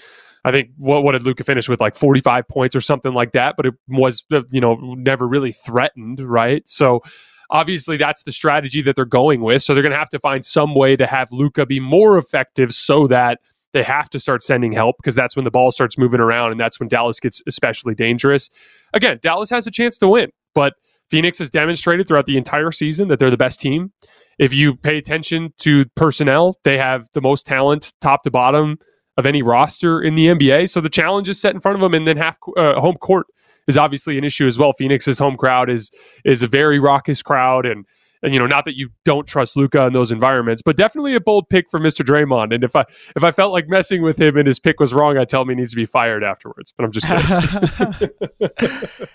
I 0.45 0.51
think 0.51 0.69
what, 0.77 1.03
what 1.03 1.11
did 1.11 1.23
Luka 1.23 1.43
finish 1.43 1.67
with 1.67 1.81
like 1.81 1.93
45 1.93 2.47
points 2.47 2.73
or 2.73 2.79
something 2.79 3.13
like 3.13 3.33
that, 3.33 3.55
but 3.57 3.65
it 3.65 3.73
was, 3.89 4.23
uh, 4.31 4.43
you 4.49 4.61
know, 4.61 4.75
never 4.95 5.27
really 5.27 5.51
threatened, 5.51 6.21
right? 6.21 6.65
So 6.69 7.01
obviously 7.49 7.97
that's 7.97 8.23
the 8.23 8.31
strategy 8.31 8.81
that 8.83 8.95
they're 8.95 9.03
going 9.03 9.41
with. 9.41 9.61
So 9.61 9.73
they're 9.73 9.83
going 9.83 9.91
to 9.91 9.99
have 9.99 10.09
to 10.11 10.19
find 10.19 10.45
some 10.45 10.73
way 10.73 10.95
to 10.95 11.05
have 11.05 11.29
Luka 11.33 11.65
be 11.65 11.81
more 11.81 12.17
effective 12.17 12.71
so 12.71 13.07
that 13.07 13.39
they 13.73 13.83
have 13.83 14.09
to 14.11 14.21
start 14.21 14.41
sending 14.41 14.71
help 14.71 14.95
because 14.99 15.15
that's 15.15 15.35
when 15.35 15.43
the 15.43 15.51
ball 15.51 15.73
starts 15.73 15.97
moving 15.97 16.21
around 16.21 16.51
and 16.51 16.59
that's 16.61 16.79
when 16.79 16.87
Dallas 16.87 17.19
gets 17.19 17.43
especially 17.45 17.93
dangerous. 17.93 18.49
Again, 18.93 19.19
Dallas 19.21 19.49
has 19.49 19.67
a 19.67 19.71
chance 19.71 19.97
to 19.97 20.07
win, 20.07 20.31
but 20.55 20.75
Phoenix 21.09 21.39
has 21.39 21.49
demonstrated 21.49 22.07
throughout 22.07 22.25
the 22.25 22.37
entire 22.37 22.71
season 22.71 23.07
that 23.07 23.19
they're 23.19 23.31
the 23.31 23.37
best 23.37 23.59
team. 23.59 23.91
If 24.37 24.53
you 24.53 24.75
pay 24.75 24.97
attention 24.97 25.53
to 25.59 25.85
personnel, 25.95 26.55
they 26.63 26.77
have 26.77 27.07
the 27.13 27.21
most 27.21 27.45
talent 27.45 27.93
top 27.99 28.23
to 28.23 28.31
bottom 28.31 28.77
of 29.17 29.25
any 29.25 29.41
roster 29.41 30.01
in 30.01 30.15
the 30.15 30.27
NBA. 30.27 30.69
So 30.69 30.79
the 30.79 30.89
challenge 30.89 31.27
is 31.27 31.41
set 31.41 31.53
in 31.53 31.59
front 31.59 31.75
of 31.75 31.81
them, 31.81 31.93
and 31.93 32.07
then 32.07 32.15
half 32.15 32.37
uh, 32.55 32.79
home 32.79 32.95
court 32.95 33.27
is 33.67 33.77
obviously 33.77 34.17
an 34.17 34.23
issue 34.23 34.47
as 34.47 34.57
well. 34.57 34.71
Phoenix's 34.71 35.19
home 35.19 35.35
crowd 35.35 35.69
is 35.69 35.91
is 36.23 36.41
a 36.41 36.47
very 36.47 36.79
raucous 36.79 37.21
crowd, 37.21 37.65
and 37.65 37.85
and 38.21 38.33
you 38.33 38.39
know, 38.39 38.47
not 38.47 38.65
that 38.65 38.75
you 38.75 38.89
don't 39.05 39.27
trust 39.27 39.55
Luka 39.55 39.85
in 39.85 39.93
those 39.93 40.11
environments, 40.11 40.61
but 40.61 40.75
definitely 40.75 41.15
a 41.15 41.21
bold 41.21 41.49
pick 41.49 41.69
for 41.69 41.79
Mr. 41.79 42.05
Draymond. 42.05 42.53
And 42.53 42.63
if 42.63 42.75
I 42.75 42.85
if 43.15 43.23
I 43.23 43.31
felt 43.31 43.53
like 43.53 43.67
messing 43.69 44.01
with 44.01 44.19
him 44.19 44.37
and 44.37 44.45
his 44.45 44.59
pick 44.59 44.79
was 44.79 44.93
wrong, 44.93 45.17
I'd 45.17 45.29
tell 45.29 45.41
him 45.43 45.49
he 45.49 45.55
needs 45.55 45.71
to 45.71 45.77
be 45.77 45.85
fired 45.85 46.23
afterwards. 46.23 46.73
But 46.75 46.85
I'm 46.85 46.91
just 46.91 47.07
kidding. 47.07 48.09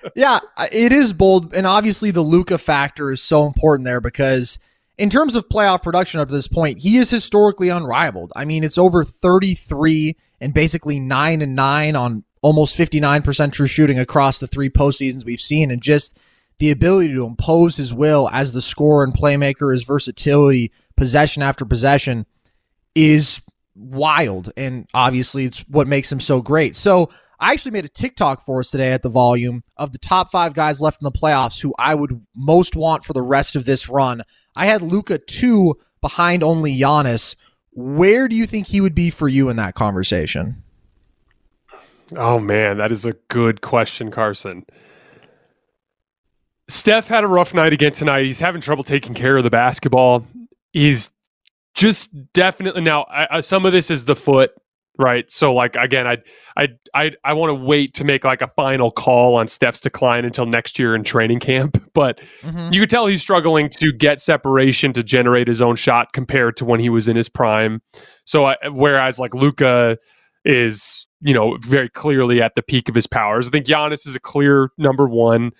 yeah, 0.17 0.39
it 0.73 0.93
is 0.93 1.13
bold, 1.13 1.55
and 1.55 1.67
obviously 1.67 2.11
the 2.11 2.23
Luka 2.23 2.59
factor 2.59 3.11
is 3.11 3.23
so 3.23 3.47
important 3.47 3.87
there 3.87 4.01
because 4.01 4.59
in 4.97 5.11
terms 5.11 5.37
of 5.37 5.49
playoff 5.49 5.83
production 5.83 6.21
up 6.21 6.29
to 6.29 6.35
this 6.35 6.49
point, 6.49 6.79
he 6.79 6.99
is 6.99 7.11
historically 7.11 7.69
unrivaled. 7.69 8.33
I 8.37 8.45
mean, 8.45 8.65
it's 8.65 8.79
over 8.79 9.05
33 9.05 10.17
and 10.41 10.55
basically 10.55 11.01
nine 11.01 11.43
and 11.43 11.55
nine 11.55 11.97
on 11.97 12.25
almost 12.43 12.77
59% 12.77 13.53
true 13.53 13.67
shooting 13.67 13.99
across 13.99 14.39
the 14.39 14.47
three 14.47 14.69
postseasons 14.69 15.25
we've 15.25 15.41
seen, 15.41 15.71
and 15.71 15.83
just 15.83 16.19
the 16.59 16.71
ability 16.71 17.13
to 17.15 17.27
impose 17.27 17.77
his 17.77 17.93
will 17.93 18.29
as 18.33 18.53
the 18.53 18.63
scorer 18.63 19.05
and 19.05 19.15
playmaker, 19.15 19.73
his 19.73 19.85
versatility, 19.85 20.73
possession 20.97 21.43
after 21.43 21.65
possession 21.65 22.27
is 22.95 23.41
wild. 23.75 24.53
And 24.57 24.89
obviously, 24.95 25.45
it's 25.45 25.61
what 25.69 25.87
makes 25.87 26.11
him 26.11 26.21
so 26.21 26.41
great. 26.41 26.77
So, 26.77 27.11
I 27.41 27.53
actually 27.53 27.73
made 27.73 27.85
a 27.85 27.89
TikTok 27.89 28.43
for 28.43 28.61
us 28.61 28.71
today 28.71 28.93
at 28.93 29.03
the 29.03 29.11
volume 29.11 29.65
of 29.77 29.93
the 29.93 29.99
top 29.99 30.31
five 30.31 30.55
guys 30.55 30.81
left 30.81 31.03
in 31.03 31.05
the 31.05 31.13
playoffs 31.13 31.61
who 31.61 31.75
I 31.79 31.95
would 31.95 32.25
most 32.35 32.77
want 32.77 33.05
for 33.05 33.13
the 33.13 33.23
rest 33.23 33.57
of 33.57 33.65
this 33.65 33.89
run. 33.89 34.23
I 34.57 34.67
had 34.67 34.83
Luka 34.83 35.19
two 35.19 35.75
behind 36.01 36.43
only 36.43 36.75
Giannis. 36.75 37.35
Where 37.73 38.29
do 38.29 38.37
you 38.37 38.47
think 38.47 38.69
he 38.69 38.81
would 38.81 38.95
be 38.95 39.11
for 39.11 39.29
you 39.29 39.49
in 39.49 39.57
that 39.57 39.75
conversation? 39.75 40.63
Oh 42.17 42.39
man, 42.39 42.79
that 42.79 42.93
is 42.93 43.05
a 43.05 43.15
good 43.29 43.61
question, 43.61 44.11
Carson. 44.11 44.65
Steph 46.69 47.09
had 47.09 47.25
a 47.25 47.27
rough 47.27 47.53
night 47.53 47.73
again 47.73 47.93
tonight. 47.93 48.25
He's 48.25 48.41
having 48.41 48.61
trouble 48.61 48.85
taking 48.85 49.15
care 49.15 49.37
of 49.37 49.45
the 49.45 49.51
basketball. 49.51 50.27
He's 50.73 51.11
just 51.75 52.11
definitely 52.33 52.83
now 52.83 53.03
I, 53.03 53.39
I, 53.39 53.41
some 53.41 53.67
of 53.67 53.73
this 53.73 53.91
is 53.91 54.05
the 54.05 54.17
foot 54.17 54.53
right 54.97 55.31
so 55.31 55.53
like 55.53 55.75
again 55.75 56.07
i 56.07 56.19
i 56.57 56.69
i, 56.95 57.11
I 57.25 57.33
want 57.33 57.51
to 57.51 57.55
wait 57.55 57.95
to 57.95 58.05
make 58.05 58.25
like 58.25 58.43
a 58.43 58.49
final 58.49 58.93
call 58.93 59.35
on 59.35 59.49
steph's 59.49 59.81
decline 59.81 60.25
until 60.25 60.47
next 60.47 60.79
year 60.79 60.95
in 60.95 61.03
training 61.03 61.41
camp 61.41 61.83
but 61.95 62.21
mm-hmm. 62.43 62.73
you 62.73 62.81
could 62.81 62.91
tell 62.91 63.07
he's 63.07 63.21
struggling 63.21 63.69
to 63.71 63.93
get 63.93 64.21
separation 64.21 64.93
to 64.93 65.03
generate 65.03 65.49
his 65.49 65.61
own 65.61 65.75
shot 65.75 66.13
compared 66.13 66.57
to 66.59 66.65
when 66.65 66.79
he 66.79 66.89
was 66.89 67.09
in 67.09 67.17
his 67.17 67.29
prime 67.29 67.83
so 68.25 68.45
I, 68.45 68.57
whereas 68.71 69.19
like 69.19 69.35
Luka 69.35 69.99
is 70.45 71.09
you 71.21 71.35
know 71.35 71.57
very 71.61 71.89
clearly 71.89 72.41
at 72.41 72.55
the 72.55 72.63
peak 72.63 72.89
of 72.89 72.95
his 72.95 73.09
powers 73.09 73.49
i 73.49 73.51
think 73.51 73.67
Giannis 73.67 74.07
is 74.07 74.15
a 74.15 74.21
clear 74.21 74.71
number 74.79 75.09
one 75.09 75.51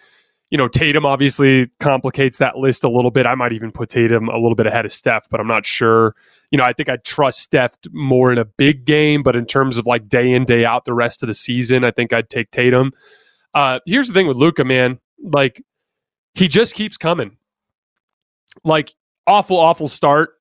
you 0.51 0.59
know, 0.59 0.69
Tatum 0.69 1.07
obviously 1.07 1.69
complicates 1.81 2.39
that 2.39 2.57
list 2.57 2.85
a 2.85 2.89
little 2.89 3.11
bit. 3.11 3.27
I 3.27 3.35
might 3.35 3.53
even 3.53 3.73
put 3.73 3.89
Tatum 3.89 4.29
a 4.29 4.37
little 4.37 4.55
bit 4.55 4.67
ahead 4.67 4.85
of 4.85 4.93
Steph, 4.93 5.29
but 5.31 5.41
I'm 5.41 5.47
not 5.47 5.67
sure. 5.67 6.15
You 6.51 6.59
know, 6.59 6.65
I 6.65 6.73
think 6.73 6.89
I 6.89 6.97
trust 6.97 7.41
Steph 7.41 7.77
more 7.93 8.31
in 8.31 8.39
a 8.39 8.45
big 8.45 8.85
game, 8.85 9.23
but 9.23 9.37
in 9.37 9.47
terms 9.47 9.79
of 9.79 9.87
like 9.87 10.09
day 10.09 10.31
in, 10.31 10.45
day 10.45 10.65
out 10.65 10.85
the 10.85 10.95
rest 10.95 11.23
of 11.23 11.27
the 11.27 11.35
season, 11.35 11.83
I 11.83 11.91
think 11.91 12.13
I'd 12.13 12.29
take 12.29 12.51
Tatum. 12.51 12.93
Uh, 13.55 13.81
here's 13.87 14.09
the 14.09 14.15
thing 14.15 14.27
with 14.29 14.37
Luka, 14.37 14.65
man. 14.65 14.99
Like, 15.23 15.63
he 16.35 16.49
just 16.49 16.75
keeps 16.75 16.97
coming. 16.97 17.37
Like, 18.65 18.93
awful, 19.27 19.57
awful 19.57 19.89
start 19.89 20.35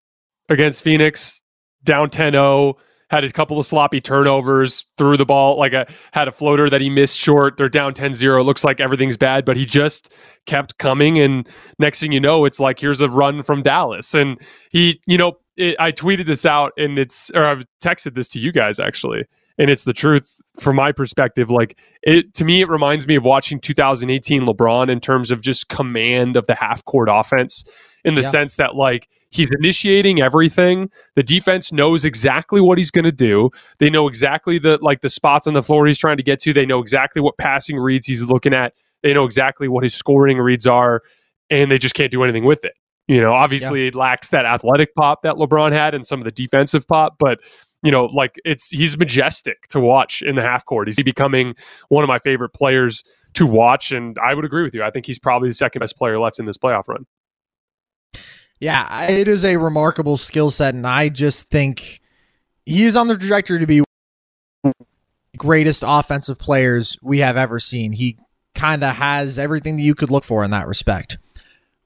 against 0.50 0.84
Phoenix, 0.84 1.42
down 1.84 2.10
10 2.10 2.34
0 2.34 2.78
had 3.10 3.24
a 3.24 3.32
couple 3.32 3.60
of 3.60 3.66
sloppy 3.66 4.02
turnovers, 4.02 4.86
threw 4.98 5.18
the 5.18 5.26
ball 5.26 5.58
like 5.58 5.74
a 5.74 5.88
had 6.14 6.28
a 6.28 6.32
floater 6.32 6.70
that 6.70 6.82
he 6.82 6.90
missed 6.90 7.18
short. 7.18 7.58
They're 7.58 7.70
down 7.70 7.94
10-0. 7.94 8.44
Looks 8.46 8.64
like 8.64 8.80
everything's 8.80 9.18
bad, 9.18 9.46
but 9.46 9.58
he 9.58 9.66
just 9.66 10.14
kept 10.46 10.78
coming 10.78 11.20
and 11.20 11.48
next 11.80 12.00
thing 12.00 12.12
you 12.12 12.20
know, 12.20 12.46
it's 12.46 12.60
like 12.60 12.80
here's 12.80 13.02
a 13.02 13.10
run 13.10 13.44
from 13.44 13.62
Dallas. 13.62 14.14
And 14.14 14.40
he, 14.70 15.02
you 15.06 15.18
know, 15.18 15.34
it, 15.58 15.76
I 15.80 15.92
tweeted 15.92 16.26
this 16.26 16.46
out 16.46 16.74
and 16.78 16.98
it's 16.98 17.30
or 17.32 17.46
I've 17.46 17.66
texted 17.84 18.16
this 18.16 18.28
to 18.30 18.40
you 18.40 18.52
guys 18.52 18.80
actually. 18.80 19.26
And 19.60 19.70
it's 19.70 19.84
the 19.84 19.94
truth 19.94 20.42
from 20.60 20.78
my 20.78 20.92
perspective. 20.92 21.52
Like 21.52 21.78
it 22.02 22.34
to 22.36 22.46
me, 22.46 22.62
it 22.62 22.70
reminds 22.70 23.08
me 23.08 23.16
of 23.16 23.24
watching 23.24 23.60
2018 23.60 24.48
LeBron 24.48 24.90
in 24.90 25.00
terms 25.00 25.30
of 25.30 25.42
just 25.42 25.70
command 25.70 26.36
of 26.36 26.48
the 26.48 26.56
half 26.56 26.84
court 26.86 27.08
offense 27.12 27.64
in 28.04 28.16
the 28.16 28.22
yeah. 28.22 28.30
sense 28.30 28.56
that 28.56 28.76
like 28.76 29.08
he's 29.34 29.52
initiating 29.52 30.22
everything. 30.22 30.90
The 31.16 31.24
defense 31.24 31.72
knows 31.72 32.06
exactly 32.06 32.62
what 32.62 32.78
he's 32.78 32.92
going 32.92 33.06
to 33.06 33.12
do. 33.12 33.50
They 33.80 33.90
know 33.90 34.08
exactly 34.08 34.60
the 34.60 34.78
like 34.82 35.02
the 35.02 35.10
spots 35.10 35.48
on 35.48 35.54
the 35.54 35.64
floor 35.64 35.88
he's 35.88 35.98
trying 35.98 36.18
to 36.18 36.24
get 36.24 36.40
to. 36.42 36.54
They 36.54 36.66
know 36.66 36.80
exactly 36.80 37.22
what 37.22 37.38
passing 37.38 37.78
reads 37.78 38.08
he's 38.08 38.24
looking 38.24 38.54
at. 38.54 38.74
They 39.02 39.14
know 39.14 39.26
exactly 39.26 39.68
what 39.68 39.84
his 39.84 39.94
scoring 39.94 40.38
reads 40.38 40.68
are, 40.68 41.02
and 41.50 41.72
they 41.72 41.78
just 41.78 41.96
can't 41.96 42.12
do 42.12 42.24
anything 42.24 42.46
with 42.46 42.64
it. 42.64 42.74
You 43.08 43.20
know, 43.20 43.34
obviously 43.34 43.82
yeah. 43.82 43.88
it 43.88 43.96
lacks 43.96 44.30
that 44.30 44.46
athletic 44.46 44.96
pop 44.96 45.24
that 45.24 45.36
LeBron 45.36 45.74
had 45.74 45.94
and 45.94 46.06
some 46.06 46.22
of 46.22 46.26
the 46.26 46.32
defensive 46.32 46.88
pop, 46.88 47.16
but 47.20 47.40
you 47.82 47.92
know, 47.92 48.06
like 48.06 48.40
it's 48.46 48.70
he's 48.70 48.98
majestic 48.98 49.68
to 49.68 49.80
watch 49.80 50.22
in 50.22 50.36
the 50.36 50.42
half 50.42 50.66
court. 50.66 50.88
He's 50.88 51.02
becoming 51.04 51.54
one 51.90 52.04
of 52.04 52.08
my 52.08 52.20
favorite 52.20 52.54
players 52.54 53.04
to 53.34 53.46
watch, 53.46 53.92
and 53.92 54.18
I 54.24 54.34
would 54.34 54.46
agree 54.46 54.64
with 54.64 54.74
you. 54.74 54.84
I 54.84 54.90
think 54.90 55.06
he's 55.06 55.20
probably 55.20 55.50
the 55.50 55.54
second 55.54 55.82
best 55.82 55.98
player 55.98 56.18
left 56.18 56.40
in 56.40 56.46
this 56.46 56.58
playoff 56.58 56.88
run. 56.88 57.06
Yeah, 58.64 59.08
it 59.08 59.28
is 59.28 59.44
a 59.44 59.58
remarkable 59.58 60.16
skill 60.16 60.50
set, 60.50 60.74
and 60.74 60.88
I 60.88 61.10
just 61.10 61.50
think 61.50 62.00
he 62.66 62.86
is 62.86 62.96
on 62.96 63.10
the 63.10 63.18
trajectory 63.18 63.60
to 63.60 63.68
be 63.68 63.84
greatest 65.36 65.84
offensive 65.86 66.40
players 66.40 66.98
we 67.02 67.20
have 67.20 67.36
ever 67.36 67.60
seen. 67.60 67.92
He 67.92 68.18
kind 68.56 68.82
of 68.86 68.96
has 68.96 69.38
everything 69.38 69.76
that 69.76 69.82
you 69.82 69.96
could 69.96 70.10
look 70.10 70.24
for 70.24 70.46
in 70.46 70.52
that 70.52 70.66
respect. 70.66 71.18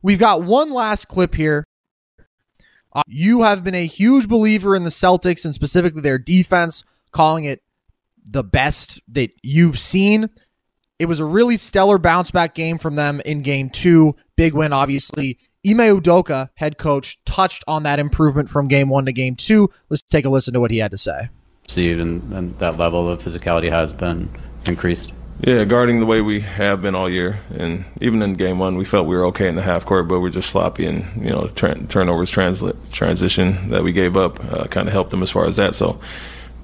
We've 0.04 0.20
got 0.20 0.44
one 0.44 0.70
last 0.70 1.08
clip 1.08 1.34
here. 1.34 1.64
Uh, 2.94 3.02
you 3.08 3.42
have 3.42 3.64
been 3.64 3.74
a 3.74 3.88
huge 3.88 4.28
believer 4.28 4.76
in 4.76 4.84
the 4.84 4.92
Celtics 4.92 5.46
and 5.46 5.56
specifically 5.56 6.02
their 6.02 6.20
defense, 6.20 6.84
calling 7.10 7.46
it 7.46 7.64
the 8.24 8.44
best 8.44 9.02
that 9.08 9.32
you've 9.42 9.80
seen. 9.80 10.30
It 11.00 11.08
was 11.08 11.20
a 11.20 11.26
really 11.26 11.58
stellar 11.58 11.98
bounce 11.98 12.30
back 12.30 12.54
game 12.54 12.78
from 12.78 12.98
them 12.98 13.20
in 13.26 13.42
game 13.42 13.72
two. 13.72 14.16
Big 14.36 14.54
win, 14.54 14.74
obviously, 14.74 15.40
Ime 15.68 16.00
Udoka, 16.00 16.50
head 16.56 16.78
coach, 16.78 17.20
touched 17.26 17.64
on 17.68 17.84
that 17.84 18.00
improvement 18.00 18.50
from 18.50 18.68
game 18.68 18.90
one 18.90 19.06
to 19.06 19.12
game 19.12 19.36
two. 19.36 19.70
Let's 19.90 20.02
take 20.02 20.24
a 20.24 20.30
listen 20.30 20.54
to 20.54 20.60
what 20.60 20.72
he 20.72 20.78
had 20.78 20.92
to 20.92 20.98
say. 20.98 21.30
See, 21.68 21.92
and, 21.92 22.32
and 22.32 22.58
that 22.60 22.78
level 22.78 23.10
of 23.10 23.22
physicality 23.22 23.70
has 23.70 23.94
been 23.94 24.30
increased. 24.66 25.14
Yeah, 25.42 25.66
guarding 25.66 26.00
the 26.00 26.06
way 26.06 26.22
we 26.22 26.40
have 26.40 26.82
been 26.82 26.96
all 26.96 27.10
year, 27.10 27.42
and 27.54 27.86
even 28.02 28.22
in 28.24 28.36
game 28.36 28.58
one, 28.58 28.76
we 28.76 28.86
felt 28.86 29.06
we 29.06 29.16
were 29.16 29.26
okay 29.26 29.48
in 29.48 29.56
the 29.56 29.62
half 29.62 29.86
court, 29.86 30.08
but 30.08 30.20
we're 30.20 30.32
just 30.32 30.50
sloppy, 30.50 30.86
and 30.88 31.24
you 31.24 31.30
know, 31.30 31.48
tra- 31.50 31.80
turnovers, 31.88 32.32
translate, 32.32 32.76
transition 32.92 33.70
that 33.70 33.84
we 33.84 33.92
gave 33.92 34.18
up, 34.18 34.44
uh, 34.52 34.66
kind 34.66 34.88
of 34.88 34.94
helped 34.94 35.12
them 35.12 35.22
as 35.22 35.30
far 35.30 35.46
as 35.46 35.58
that. 35.58 35.76
So 35.76 36.00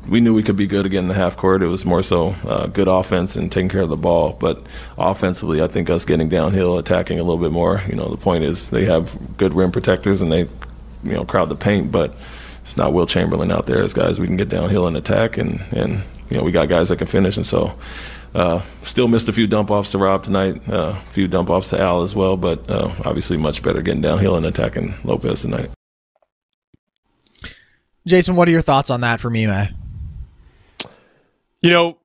we 0.08 0.20
knew 0.20 0.34
we 0.34 0.44
could 0.44 0.58
be 0.58 0.68
good 0.68 0.86
again 0.86 1.06
in 1.06 1.08
the 1.08 1.14
half 1.14 1.38
court. 1.38 1.64
It 1.64 1.68
was 1.68 1.86
more 1.86 2.04
so 2.04 2.30
uh, 2.46 2.68
good 2.68 2.88
offense 2.88 3.36
and 3.36 3.52
taking 3.52 3.70
care 3.70 3.82
of 3.82 3.90
the 3.90 3.98
ball. 3.98 4.38
But 4.40 4.62
offensively, 4.98 5.62
I 5.62 5.68
think 5.68 5.90
us 5.90 6.06
getting 6.06 6.30
downhill, 6.30 6.78
attacking 6.78 7.20
a 7.20 7.24
little 7.24 7.42
bit 7.42 7.52
more. 7.52 7.82
You 7.88 7.96
know, 7.96 8.10
the 8.10 8.18
point 8.18 8.44
is 8.44 8.70
they 8.70 8.86
have 8.86 9.38
good 9.38 9.54
rim 9.54 9.72
protectors 9.72 10.22
and 10.22 10.32
they, 10.32 10.42
you 11.04 11.14
know, 11.14 11.26
crowd 11.26 11.50
the 11.50 11.56
paint. 11.56 11.92
But 11.92 12.16
it's 12.64 12.78
not 12.78 12.94
Wilt 12.94 13.10
Chamberlain 13.10 13.52
out 13.52 13.66
there 13.66 13.82
as 13.82 13.94
guys 13.94 14.20
we 14.20 14.28
can 14.28 14.38
get 14.38 14.50
downhill 14.50 14.88
and 14.88 14.98
attack, 14.98 15.38
and 15.38 15.62
and 15.72 16.04
you 16.30 16.38
know 16.38 16.44
we 16.44 16.52
got 16.52 16.70
guys 16.70 16.90
that 16.90 16.98
can 16.98 17.08
finish. 17.08 17.38
And 17.38 17.46
so, 17.46 17.74
uh, 18.36 18.62
still 18.84 19.08
missed 19.08 19.30
a 19.30 19.34
few 19.34 19.48
dump 19.48 19.72
offs 19.72 19.92
to 19.92 19.98
Rob 19.98 20.24
tonight, 20.24 20.62
uh, 20.70 20.96
a 20.98 21.12
few 21.12 21.28
dump 21.28 21.50
offs 21.50 21.70
to 21.70 21.80
Al 21.80 22.04
as 22.04 22.16
well. 22.16 22.38
But 22.38 22.70
uh, 22.70 22.92
obviously, 23.06 23.38
much 23.38 23.64
better 23.64 23.82
getting 23.82 24.02
downhill 24.02 24.36
and 24.36 24.46
attacking 24.46 24.96
Lopez 25.04 25.42
tonight. 25.42 25.72
Jason, 28.06 28.36
what 28.36 28.50
are 28.50 28.52
your 28.52 28.62
thoughts 28.62 28.90
on 28.90 29.02
that 29.02 29.22
for 29.22 29.30
me, 29.30 29.48
man? 29.48 29.83
You 31.64 31.70
know, 31.70 31.98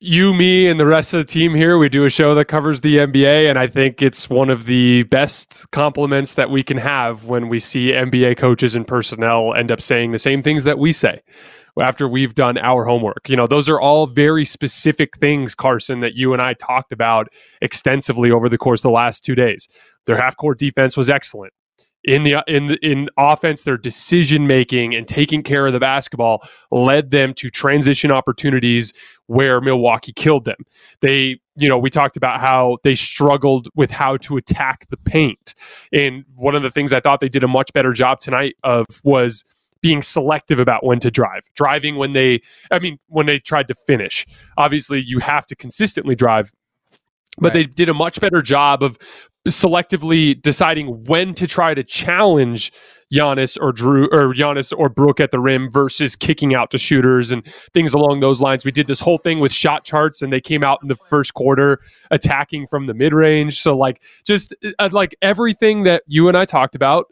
you, 0.00 0.34
me, 0.34 0.68
and 0.68 0.78
the 0.78 0.84
rest 0.84 1.14
of 1.14 1.26
the 1.26 1.32
team 1.32 1.54
here, 1.54 1.78
we 1.78 1.88
do 1.88 2.04
a 2.04 2.10
show 2.10 2.34
that 2.34 2.44
covers 2.44 2.82
the 2.82 2.98
NBA, 2.98 3.48
and 3.48 3.58
I 3.58 3.66
think 3.66 4.02
it's 4.02 4.28
one 4.28 4.50
of 4.50 4.66
the 4.66 5.04
best 5.04 5.64
compliments 5.70 6.34
that 6.34 6.50
we 6.50 6.62
can 6.62 6.76
have 6.76 7.24
when 7.24 7.48
we 7.48 7.58
see 7.58 7.92
NBA 7.92 8.36
coaches 8.36 8.74
and 8.74 8.86
personnel 8.86 9.54
end 9.54 9.72
up 9.72 9.80
saying 9.80 10.12
the 10.12 10.18
same 10.18 10.42
things 10.42 10.64
that 10.64 10.78
we 10.78 10.92
say 10.92 11.22
after 11.80 12.06
we've 12.06 12.34
done 12.34 12.58
our 12.58 12.84
homework. 12.84 13.30
You 13.30 13.36
know, 13.36 13.46
those 13.46 13.66
are 13.66 13.80
all 13.80 14.06
very 14.06 14.44
specific 14.44 15.16
things, 15.16 15.54
Carson, 15.54 16.00
that 16.00 16.12
you 16.12 16.34
and 16.34 16.42
I 16.42 16.52
talked 16.52 16.92
about 16.92 17.28
extensively 17.62 18.30
over 18.30 18.50
the 18.50 18.58
course 18.58 18.80
of 18.80 18.82
the 18.82 18.90
last 18.90 19.24
two 19.24 19.34
days. 19.34 19.68
Their 20.04 20.20
half 20.20 20.36
court 20.36 20.58
defense 20.58 20.98
was 20.98 21.08
excellent 21.08 21.54
in 22.04 22.22
the 22.22 22.42
in 22.46 22.76
in 22.82 23.08
offense 23.18 23.64
their 23.64 23.76
decision 23.76 24.46
making 24.46 24.94
and 24.94 25.08
taking 25.08 25.42
care 25.42 25.66
of 25.66 25.72
the 25.72 25.80
basketball 25.80 26.46
led 26.70 27.10
them 27.10 27.34
to 27.34 27.50
transition 27.50 28.10
opportunities 28.10 28.92
where 29.26 29.60
Milwaukee 29.60 30.12
killed 30.12 30.44
them. 30.44 30.56
They, 31.00 31.40
you 31.56 31.68
know, 31.68 31.78
we 31.78 31.90
talked 31.90 32.16
about 32.16 32.40
how 32.40 32.78
they 32.82 32.94
struggled 32.94 33.68
with 33.74 33.90
how 33.90 34.16
to 34.18 34.36
attack 34.36 34.88
the 34.90 34.96
paint. 34.96 35.54
And 35.92 36.24
one 36.34 36.54
of 36.54 36.62
the 36.62 36.70
things 36.70 36.92
I 36.92 37.00
thought 37.00 37.20
they 37.20 37.28
did 37.28 37.44
a 37.44 37.48
much 37.48 37.72
better 37.72 37.92
job 37.92 38.20
tonight 38.20 38.54
of 38.64 38.86
was 39.04 39.44
being 39.80 40.02
selective 40.02 40.58
about 40.58 40.84
when 40.84 40.98
to 41.00 41.10
drive. 41.10 41.42
Driving 41.54 41.96
when 41.96 42.12
they 42.12 42.40
I 42.70 42.78
mean 42.78 42.98
when 43.08 43.26
they 43.26 43.38
tried 43.38 43.68
to 43.68 43.74
finish. 43.74 44.26
Obviously 44.56 45.00
you 45.00 45.18
have 45.18 45.46
to 45.48 45.56
consistently 45.56 46.14
drive 46.14 46.52
but 47.40 47.54
right. 47.54 47.54
they 47.54 47.64
did 47.64 47.88
a 47.88 47.94
much 47.94 48.20
better 48.20 48.42
job 48.42 48.82
of 48.82 48.98
selectively 49.46 50.40
deciding 50.40 51.04
when 51.04 51.34
to 51.34 51.46
try 51.46 51.74
to 51.74 51.84
challenge 51.84 52.72
Giannis 53.12 53.56
or 53.60 53.72
Jrue 53.72 54.08
or 54.12 54.34
Giannis 54.34 54.72
or 54.76 54.88
Brook 54.88 55.20
at 55.20 55.30
the 55.30 55.40
rim 55.40 55.70
versus 55.70 56.14
kicking 56.14 56.54
out 56.54 56.70
to 56.72 56.78
shooters 56.78 57.30
and 57.30 57.46
things 57.72 57.94
along 57.94 58.20
those 58.20 58.42
lines. 58.42 58.64
We 58.64 58.70
did 58.70 58.86
this 58.86 59.00
whole 59.00 59.18
thing 59.18 59.40
with 59.40 59.52
shot 59.52 59.84
charts 59.84 60.20
and 60.20 60.32
they 60.32 60.40
came 60.40 60.62
out 60.62 60.80
in 60.82 60.88
the 60.88 60.94
first 60.94 61.34
quarter 61.34 61.78
attacking 62.10 62.66
from 62.66 62.86
the 62.86 62.94
mid 62.94 63.12
range. 63.12 63.60
So 63.60 63.76
like 63.76 64.02
just 64.24 64.54
uh, 64.78 64.90
like 64.92 65.16
everything 65.22 65.84
that 65.84 66.02
you 66.06 66.28
and 66.28 66.36
I 66.36 66.44
talked 66.44 66.74
about, 66.74 67.06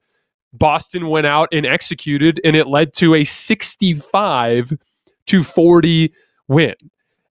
Boston 0.53 1.09
went 1.09 1.27
out 1.27 1.49
and 1.53 1.65
executed 1.65 2.41
and 2.45 2.55
it 2.57 2.67
led 2.67 2.93
to 2.95 3.15
a 3.15 3.25
65 3.25 4.73
to 5.27 5.43
40 5.43 6.13
win 6.49 6.75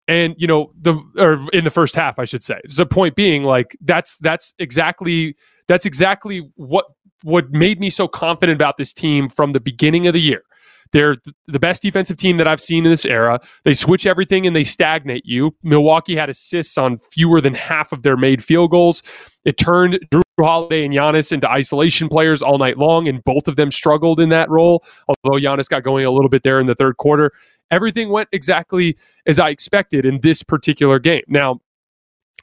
and 0.07 0.35
you 0.37 0.47
know 0.47 0.71
the 0.81 0.95
or 1.17 1.39
in 1.53 1.63
the 1.63 1.71
first 1.71 1.95
half 1.95 2.19
i 2.19 2.25
should 2.25 2.43
say. 2.43 2.59
The 2.75 2.85
point 2.85 3.15
being 3.15 3.43
like 3.43 3.75
that's 3.81 4.17
that's 4.19 4.53
exactly 4.59 5.35
that's 5.67 5.85
exactly 5.85 6.49
what 6.55 6.85
what 7.23 7.49
made 7.51 7.79
me 7.79 7.89
so 7.89 8.07
confident 8.07 8.55
about 8.55 8.77
this 8.77 8.93
team 8.93 9.29
from 9.29 9.53
the 9.53 9.59
beginning 9.59 10.07
of 10.07 10.13
the 10.13 10.21
year 10.21 10.43
they're 10.91 11.15
the 11.47 11.59
best 11.59 11.81
defensive 11.81 12.17
team 12.17 12.37
that 12.37 12.47
I've 12.47 12.61
seen 12.61 12.85
in 12.85 12.91
this 12.91 13.05
era. 13.05 13.39
They 13.63 13.73
switch 13.73 14.05
everything 14.05 14.47
and 14.47 14.55
they 14.55 14.63
stagnate 14.63 15.25
you. 15.25 15.55
Milwaukee 15.63 16.15
had 16.15 16.29
assists 16.29 16.77
on 16.77 16.97
fewer 16.97 17.41
than 17.41 17.53
half 17.53 17.91
of 17.91 18.03
their 18.03 18.17
made 18.17 18.43
field 18.43 18.71
goals. 18.71 19.03
It 19.43 19.57
turned 19.57 19.99
Jrue 20.11 20.23
Holiday 20.39 20.85
and 20.85 20.93
Giannis 20.93 21.31
into 21.31 21.49
isolation 21.49 22.09
players 22.09 22.41
all 22.41 22.57
night 22.57 22.77
long, 22.77 23.07
and 23.07 23.23
both 23.23 23.47
of 23.47 23.55
them 23.55 23.71
struggled 23.71 24.19
in 24.19 24.29
that 24.29 24.49
role. 24.49 24.83
Although 25.07 25.39
Giannis 25.39 25.69
got 25.69 25.83
going 25.83 26.05
a 26.05 26.11
little 26.11 26.29
bit 26.29 26.43
there 26.43 26.59
in 26.59 26.67
the 26.67 26.75
third 26.75 26.97
quarter, 26.97 27.31
everything 27.71 28.09
went 28.09 28.29
exactly 28.31 28.97
as 29.25 29.39
I 29.39 29.49
expected 29.49 30.05
in 30.05 30.21
this 30.21 30.43
particular 30.43 30.99
game. 30.99 31.23
Now, 31.27 31.59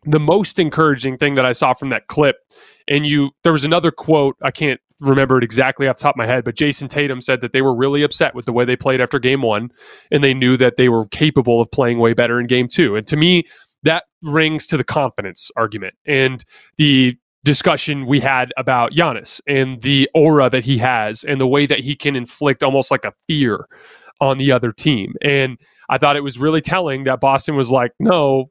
the 0.04 0.20
most 0.20 0.58
encouraging 0.58 1.16
thing 1.16 1.36
that 1.36 1.46
I 1.46 1.52
saw 1.52 1.74
from 1.74 1.90
that 1.90 2.08
clip, 2.08 2.36
and 2.88 3.06
you, 3.06 3.30
there 3.44 3.52
was 3.52 3.64
another 3.64 3.90
quote, 3.90 4.36
I 4.42 4.50
can't 4.50 4.80
remember 5.02 5.38
it 5.38 5.44
exactly 5.44 5.88
off 5.88 5.96
the 5.96 6.02
top 6.02 6.14
of 6.14 6.18
my 6.18 6.26
head, 6.26 6.44
but 6.44 6.54
Jayson 6.54 6.88
Tatum 6.88 7.20
said 7.20 7.40
that 7.40 7.52
they 7.52 7.62
were 7.62 7.74
really 7.74 8.02
upset 8.02 8.34
with 8.34 8.46
the 8.46 8.52
way 8.52 8.64
they 8.64 8.76
played 8.76 9.00
after 9.00 9.18
game 9.18 9.42
one, 9.42 9.70
and 10.10 10.22
they 10.22 10.32
knew 10.32 10.56
that 10.56 10.76
they 10.76 10.88
were 10.88 11.06
capable 11.08 11.60
of 11.60 11.70
playing 11.70 11.98
way 11.98 12.14
better 12.14 12.40
in 12.40 12.46
game 12.46 12.68
two. 12.68 12.96
And 12.96 13.06
to 13.08 13.16
me, 13.16 13.44
that 13.82 14.04
rings 14.22 14.66
to 14.68 14.76
the 14.76 14.84
confidence 14.84 15.50
argument 15.56 15.94
and 16.06 16.44
the 16.76 17.16
discussion 17.44 18.06
we 18.06 18.20
had 18.20 18.52
about 18.56 18.92
Giannis 18.92 19.40
and 19.48 19.82
the 19.82 20.08
aura 20.14 20.48
that 20.48 20.64
he 20.64 20.78
has 20.78 21.24
and 21.24 21.40
the 21.40 21.46
way 21.46 21.66
that 21.66 21.80
he 21.80 21.96
can 21.96 22.14
inflict 22.14 22.62
almost 22.62 22.90
like 22.90 23.04
a 23.04 23.12
fear 23.26 23.66
on 24.20 24.38
the 24.38 24.52
other 24.52 24.70
team. 24.70 25.14
And 25.20 25.58
I 25.88 25.98
thought 25.98 26.16
it 26.16 26.22
was 26.22 26.38
really 26.38 26.60
telling 26.60 27.04
that 27.04 27.20
Boston 27.20 27.56
was 27.56 27.70
like, 27.70 27.92
no, 27.98 28.50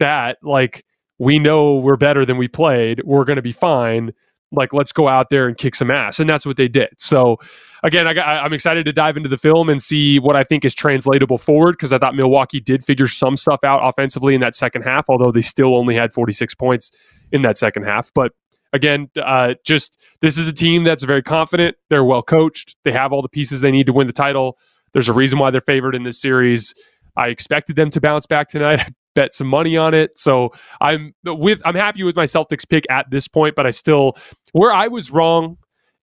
that 0.00 0.38
like 0.42 0.84
we 1.20 1.38
know 1.38 1.76
we're 1.76 1.96
better 1.96 2.26
than 2.26 2.36
we 2.36 2.48
played. 2.48 3.00
We're 3.04 3.24
going 3.24 3.36
to 3.36 3.42
be 3.42 3.52
fine. 3.52 4.12
Like, 4.52 4.72
let's 4.72 4.92
go 4.92 5.08
out 5.08 5.30
there 5.30 5.48
and 5.48 5.56
kick 5.56 5.74
some 5.74 5.90
ass. 5.90 6.20
And 6.20 6.28
that's 6.28 6.46
what 6.46 6.56
they 6.56 6.68
did. 6.68 6.90
So, 6.98 7.38
again, 7.82 8.06
I 8.06 8.12
I'm 8.20 8.52
excited 8.52 8.84
to 8.84 8.92
dive 8.92 9.16
into 9.16 9.28
the 9.28 9.38
film 9.38 9.68
and 9.68 9.82
see 9.82 10.18
what 10.18 10.36
I 10.36 10.44
think 10.44 10.64
is 10.64 10.74
translatable 10.74 11.38
forward 11.38 11.72
because 11.72 11.92
I 11.92 11.98
thought 11.98 12.14
Milwaukee 12.14 12.60
did 12.60 12.84
figure 12.84 13.08
some 13.08 13.36
stuff 13.36 13.64
out 13.64 13.80
offensively 13.82 14.34
in 14.34 14.40
that 14.40 14.54
second 14.54 14.82
half, 14.82 15.06
although 15.08 15.32
they 15.32 15.42
still 15.42 15.76
only 15.76 15.94
had 15.94 16.12
46 16.12 16.54
points 16.54 16.90
in 17.32 17.42
that 17.42 17.58
second 17.58 17.84
half. 17.84 18.12
But 18.14 18.32
again, 18.72 19.10
uh, 19.16 19.54
just 19.64 19.98
this 20.20 20.38
is 20.38 20.48
a 20.48 20.52
team 20.52 20.84
that's 20.84 21.04
very 21.04 21.22
confident. 21.22 21.76
They're 21.90 22.04
well 22.04 22.22
coached. 22.22 22.76
They 22.84 22.92
have 22.92 23.12
all 23.12 23.22
the 23.22 23.28
pieces 23.28 23.60
they 23.60 23.70
need 23.70 23.86
to 23.86 23.92
win 23.92 24.06
the 24.06 24.12
title. 24.12 24.58
There's 24.92 25.08
a 25.08 25.12
reason 25.12 25.38
why 25.38 25.50
they're 25.50 25.60
favored 25.60 25.94
in 25.94 26.02
this 26.02 26.20
series. 26.20 26.74
I 27.16 27.28
expected 27.28 27.76
them 27.76 27.90
to 27.90 28.00
bounce 28.00 28.26
back 28.26 28.48
tonight. 28.48 28.90
Bet 29.14 29.34
some 29.34 29.46
money 29.46 29.76
on 29.76 29.94
it. 29.94 30.18
So 30.18 30.52
I'm 30.80 31.14
with 31.24 31.60
I'm 31.64 31.74
happy 31.74 32.02
with 32.02 32.16
my 32.16 32.24
Celtics 32.24 32.68
pick 32.68 32.84
at 32.90 33.10
this 33.10 33.28
point, 33.28 33.54
but 33.54 33.66
I 33.66 33.70
still 33.70 34.16
where 34.52 34.72
I 34.72 34.88
was 34.88 35.10
wrong 35.10 35.58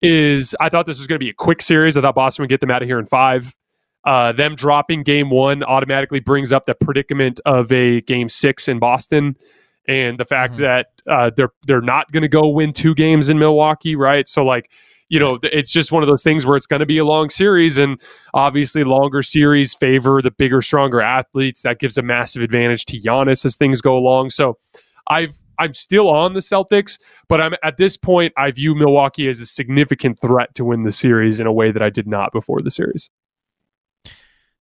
is 0.01 0.55
I 0.59 0.69
thought 0.69 0.85
this 0.85 0.97
was 0.97 1.07
going 1.07 1.19
to 1.19 1.23
be 1.23 1.29
a 1.29 1.33
quick 1.33 1.61
series. 1.61 1.97
I 1.97 2.01
thought 2.01 2.15
Boston 2.15 2.43
would 2.43 2.49
get 2.49 2.61
them 2.61 2.71
out 2.71 2.81
of 2.81 2.87
here 2.87 2.99
in 2.99 3.05
five. 3.05 3.55
Uh, 4.05 4.31
them 4.31 4.55
dropping 4.55 5.01
game 5.01 5.31
one 5.31 5.63
automatically 5.63 6.19
brings 6.19 6.51
up 6.51 6.67
the 6.67 6.75
predicament 6.75 7.41
of 7.45 7.71
a 7.71 8.01
game 8.01 8.29
six 8.29 8.67
in 8.67 8.77
Boston 8.77 9.35
and 9.87 10.19
the 10.19 10.25
fact 10.25 10.53
mm-hmm. 10.53 10.63
that 10.63 10.87
uh, 11.07 11.31
they're 11.35 11.51
they're 11.65 11.81
not 11.81 12.11
going 12.11 12.21
to 12.21 12.29
go 12.29 12.47
win 12.47 12.73
two 12.73 12.93
games 12.95 13.29
in 13.29 13.39
Milwaukee, 13.39 13.95
right? 13.95 14.27
So 14.27 14.45
like 14.45 14.71
you 15.09 15.19
know, 15.19 15.37
it's 15.43 15.71
just 15.71 15.91
one 15.91 16.01
of 16.01 16.09
those 16.09 16.23
things 16.23 16.45
where 16.45 16.57
it's 16.57 16.65
going 16.65 16.79
to 16.79 16.85
be 16.85 16.97
a 16.97 17.05
long 17.05 17.29
series, 17.29 17.77
and 17.77 18.01
obviously, 18.33 18.83
longer 18.83 19.21
series 19.21 19.73
favor 19.73 20.21
the 20.21 20.31
bigger, 20.31 20.61
stronger 20.61 21.01
athletes. 21.01 21.61
That 21.61 21.79
gives 21.79 21.97
a 21.97 22.01
massive 22.01 22.41
advantage 22.41 22.85
to 22.85 22.99
Giannis 22.99 23.45
as 23.45 23.55
things 23.55 23.81
go 23.81 23.95
along. 23.95 24.31
So, 24.31 24.57
I've 25.07 25.35
I'm 25.59 25.73
still 25.73 26.09
on 26.09 26.33
the 26.33 26.39
Celtics, 26.39 26.99
but 27.27 27.41
I'm 27.41 27.53
at 27.63 27.77
this 27.77 27.97
point 27.97 28.33
I 28.37 28.51
view 28.51 28.75
Milwaukee 28.75 29.27
as 29.27 29.39
a 29.39 29.45
significant 29.45 30.19
threat 30.19 30.55
to 30.55 30.65
win 30.65 30.83
the 30.83 30.91
series 30.91 31.39
in 31.39 31.47
a 31.47 31.53
way 31.53 31.71
that 31.71 31.81
I 31.81 31.89
did 31.89 32.07
not 32.07 32.31
before 32.31 32.61
the 32.61 32.71
series. 32.71 33.09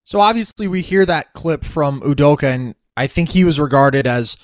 So 0.04 0.20
obviously 0.20 0.68
we 0.68 0.82
hear 0.82 1.06
that 1.06 1.32
clip 1.32 1.64
from 1.64 2.00
Udoka 2.02 2.54
and 2.54 2.74
I 2.96 3.06
think 3.06 3.30
he 3.30 3.44
was 3.44 3.58
regarded 3.58 4.06
as 4.06 4.36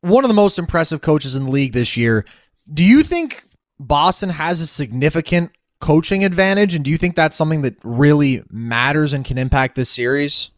one 0.00 0.24
of 0.24 0.28
the 0.28 0.34
most 0.34 0.58
impressive 0.58 1.02
coaches 1.02 1.36
in 1.36 1.44
the 1.44 1.50
league 1.50 1.72
this 1.72 1.96
year. 1.96 2.24
Do 2.72 2.82
you 2.82 3.02
think 3.02 3.44
Boston 3.78 4.30
has 4.30 4.60
a 4.60 4.66
significant 4.66 5.50
coaching 5.80 6.24
advantage? 6.24 6.74
And 6.74 6.84
do 6.84 6.90
you 6.90 6.98
think 6.98 7.16
that's 7.16 7.36
something 7.36 7.62
that 7.62 7.76
really 7.84 8.42
matters 8.50 9.12
and 9.12 9.24
can 9.24 9.38
impact 9.38 9.74
this 9.74 9.90
series? 9.90 10.50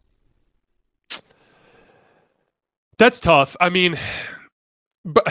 That's 2.97 3.19
tough. 3.19 3.55
I 3.59 3.69
mean, 3.69 3.97
but 5.05 5.27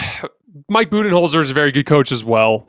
Mike 0.69 0.91
Budenholzer 0.91 1.41
is 1.41 1.51
a 1.51 1.55
very 1.55 1.73
good 1.73 1.87
coach 1.87 2.13
as 2.13 2.25
well. 2.25 2.69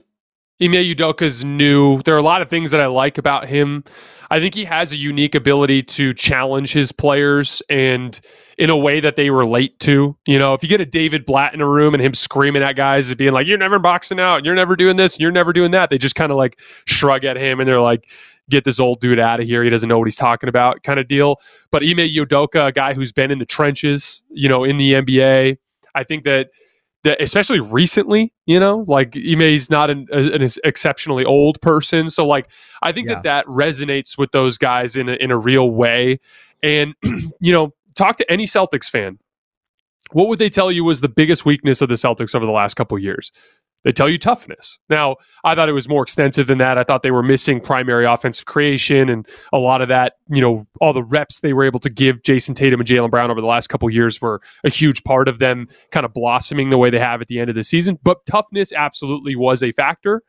Ime 0.62 0.72
Udoka's 0.72 1.46
new. 1.46 2.02
There 2.02 2.16
are 2.16 2.20
a 2.20 2.24
lot 2.24 2.42
of 2.42 2.50
things 2.50 2.72
that 2.72 2.82
I 2.82 2.88
like 2.88 3.18
about 3.18 3.48
him. 3.48 3.84
I 4.32 4.40
think 4.40 4.56
he 4.56 4.66
has 4.66 4.92
a 4.92 4.98
unique 4.98 5.36
ability 5.36 5.84
to 5.84 6.14
challenge 6.14 6.74
his 6.74 6.92
players 6.92 7.62
and 7.70 8.20
in 8.58 8.70
a 8.70 8.78
way 8.78 9.00
that 9.00 9.16
they 9.16 9.30
relate 9.30 9.80
to. 9.82 10.18
You 10.26 10.40
know, 10.40 10.54
if 10.54 10.64
you 10.64 10.70
get 10.70 10.82
a 10.82 10.86
David 10.86 11.26
Blatt 11.26 11.54
in 11.54 11.62
a 11.62 11.68
room 11.68 11.94
and 11.94 12.02
him 12.02 12.14
screaming 12.14 12.64
at 12.64 12.76
guys 12.76 13.10
and 13.10 13.18
being 13.18 13.32
like, 13.32 13.48
"You're 13.48 13.58
never 13.58 13.80
boxing 13.80 14.20
out, 14.20 14.44
you're 14.44 14.56
never 14.56 14.76
doing 14.76 14.96
this, 14.98 15.20
you're 15.20 15.32
never 15.32 15.54
doing 15.54 15.72
that," 15.72 15.90
they 15.90 15.98
just 15.98 16.16
kind 16.16 16.32
of 16.32 16.38
like 16.38 16.60
shrug 16.86 17.24
at 17.24 17.38
him 17.38 17.60
and 17.60 17.68
they're 17.68 17.82
like, 17.82 18.10
"Get 18.50 18.64
this 18.64 18.80
old 18.80 19.00
dude 19.00 19.20
out 19.20 19.40
of 19.40 19.46
here. 19.46 19.64
He 19.64 19.70
doesn't 19.70 19.88
know 19.88 20.00
what 20.00 20.06
he's 20.06 20.16
talking 20.16 20.50
about," 20.50 20.84
kind 20.84 21.00
of 21.00 21.08
deal. 21.08 21.40
But 21.72 21.84
Ime 21.84 21.98
Udoka, 21.98 22.68
a 22.68 22.72
guy 22.72 22.94
who's 22.94 23.12
been 23.12 23.32
in 23.32 23.40
the 23.40 23.46
trenches, 23.46 24.24
you 24.30 24.50
know, 24.50 24.64
in 24.64 24.78
the 24.78 24.94
NBA, 24.94 25.58
I 25.94 26.04
think 26.04 26.24
that 26.24 26.50
that 27.04 27.22
especially 27.22 27.60
recently, 27.60 28.34
you 28.48 28.60
know, 28.60 28.84
like 28.88 29.16
Ime's 29.16 29.70
not 29.70 29.92
an, 29.92 30.08
an, 30.12 30.50
exceptionally 30.64 31.24
old 31.26 31.62
person, 31.62 32.10
so 32.10 32.26
like 32.26 32.50
I 32.82 32.92
think 32.92 33.08
yeah. 33.08 33.16
that 33.16 33.24
that 33.24 33.46
resonates 33.46 34.18
with 34.18 34.32
those 34.32 34.58
guys 34.58 34.96
in 34.96 35.10
a, 35.10 35.14
in 35.14 35.30
a 35.30 35.38
real 35.38 35.70
way. 35.70 36.20
And 36.64 36.96
you 37.40 37.54
know, 37.54 37.74
talk 37.98 38.18
to 38.18 38.32
any 38.32 38.46
Celtics 38.46 38.90
fan. 38.90 39.20
What 40.12 40.30
would 40.30 40.40
they 40.40 40.50
tell 40.50 40.72
you 40.72 40.84
was 40.84 41.02
the 41.02 41.10
biggest 41.10 41.46
weakness 41.46 41.82
of 41.82 41.90
the 41.90 41.96
Celtics 41.96 42.34
over 42.34 42.46
the 42.46 42.52
last 42.52 42.76
couple 42.76 42.98
years? 42.98 43.32
They 43.84 43.92
tell 43.92 44.10
you 44.10 44.18
toughness. 44.18 44.80
Now, 44.90 45.18
I 45.44 45.56
thought 45.56 45.70
it 45.70 45.74
was 45.74 45.88
more 45.88 46.04
extensive 46.04 46.48
than 46.48 46.58
that. 46.58 46.78
I 46.78 46.84
thought 46.84 47.04
they 47.04 47.12
were 47.12 47.24
missing 47.24 47.62
primary 47.62 48.06
offensive 48.06 48.46
creation 48.46 49.08
and 49.08 49.28
a 49.54 49.60
lot 49.60 49.82
of 49.82 49.88
that, 49.88 50.14
you 50.30 50.42
know, 50.42 50.66
all 50.82 50.94
the 50.94 51.04
reps 51.04 51.40
they 51.40 51.54
were 51.54 51.64
able 51.64 51.80
to 51.82 51.90
give 51.90 52.22
Jayson 52.24 52.54
Tatum 52.54 52.80
and 52.82 52.90
Jaylen 52.90 53.10
Brown 53.10 53.32
over 53.32 53.40
the 53.40 53.48
last 53.48 53.68
couple 53.68 53.90
years 53.90 54.20
were 54.20 54.42
a 54.64 54.70
huge 54.70 55.04
part 55.04 55.28
of 55.28 55.40
them 55.40 55.68
kind 55.92 56.06
of 56.06 56.14
blossoming 56.14 56.70
the 56.70 56.78
way 56.78 56.90
they 56.90 57.00
have 57.00 57.22
at 57.22 57.28
the 57.28 57.40
end 57.40 57.50
of 57.50 57.56
the 57.56 57.64
season. 57.64 57.98
But 58.04 58.26
toughness 58.26 58.74
absolutely 58.74 59.36
was 59.36 59.64
a 59.64 59.72
factor 59.72 60.22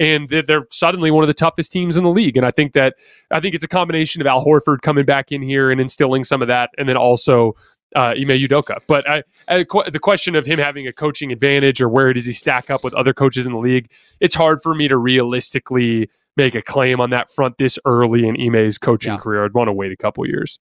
and 0.00 0.28
they're 0.30 0.66
suddenly 0.70 1.10
one 1.10 1.22
of 1.22 1.28
the 1.28 1.34
toughest 1.34 1.70
teams 1.70 1.96
in 1.96 2.02
the 2.02 2.10
league. 2.10 2.36
And 2.36 2.44
I 2.44 2.50
think 2.50 2.72
that 2.72 2.96
I 3.30 3.38
think 3.38 3.54
it's 3.54 3.62
a 3.62 3.68
combination 3.68 4.20
of 4.20 4.26
Al 4.26 4.44
Horford 4.44 4.80
coming 4.80 5.04
back 5.04 5.30
in 5.30 5.42
here 5.42 5.70
and 5.70 5.80
instilling 5.80 6.24
some 6.24 6.42
of 6.42 6.48
that, 6.48 6.70
and 6.78 6.88
then 6.88 6.96
also 6.96 7.54
uh, 7.94 8.14
Ime 8.16 8.28
Udoka. 8.28 8.78
But 8.86 9.08
I, 9.08 9.22
I, 9.48 9.58
the 9.90 10.00
question 10.00 10.34
of 10.34 10.46
him 10.46 10.58
having 10.58 10.86
a 10.88 10.92
coaching 10.92 11.30
advantage 11.30 11.80
or 11.80 11.88
where 11.88 12.12
does 12.12 12.24
he 12.24 12.32
stack 12.32 12.70
up 12.70 12.82
with 12.82 12.94
other 12.94 13.12
coaches 13.12 13.46
in 13.46 13.52
the 13.52 13.58
league, 13.58 13.90
it's 14.20 14.34
hard 14.34 14.62
for 14.62 14.74
me 14.74 14.88
to 14.88 14.96
realistically 14.96 16.08
make 16.36 16.54
a 16.54 16.62
claim 16.62 17.00
on 17.00 17.10
that 17.10 17.30
front 17.30 17.58
this 17.58 17.78
early 17.84 18.26
in 18.26 18.40
Ime's 18.40 18.78
coaching 18.78 19.12
yeah. 19.12 19.18
career. 19.18 19.44
I'd 19.44 19.52
want 19.52 19.68
to 19.68 19.72
wait 19.72 19.92
a 19.92 19.96
couple 19.96 20.26
years. 20.26 20.58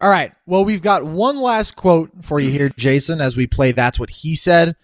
All 0.00 0.08
right. 0.08 0.32
Well, 0.46 0.64
we've 0.64 0.82
got 0.82 1.04
one 1.04 1.40
last 1.40 1.76
quote 1.76 2.10
for 2.22 2.40
you 2.40 2.50
here, 2.50 2.70
Jason, 2.76 3.20
as 3.20 3.36
we 3.36 3.46
play 3.46 3.72
That's 3.72 3.98
What 3.98 4.10
He 4.10 4.36
Said. 4.36 4.76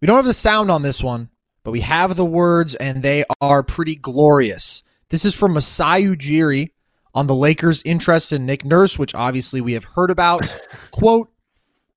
We 0.00 0.06
don't 0.06 0.16
have 0.16 0.24
the 0.24 0.34
sound 0.34 0.70
on 0.70 0.82
this 0.82 1.02
one, 1.02 1.30
but 1.64 1.70
we 1.70 1.80
have 1.80 2.16
the 2.16 2.24
words, 2.24 2.74
and 2.74 3.02
they 3.02 3.24
are 3.40 3.62
pretty 3.62 3.96
glorious. 3.96 4.82
This 5.10 5.24
is 5.24 5.34
from 5.34 5.52
Masai 5.52 6.04
Ujiri 6.04 6.70
on 7.14 7.26
the 7.26 7.34
Lakers' 7.34 7.82
interest 7.84 8.32
in 8.32 8.46
Nick 8.46 8.64
Nurse, 8.64 8.98
which 8.98 9.14
obviously 9.14 9.60
we 9.60 9.74
have 9.74 9.84
heard 9.84 10.10
about. 10.10 10.54
Quote, 10.90 11.30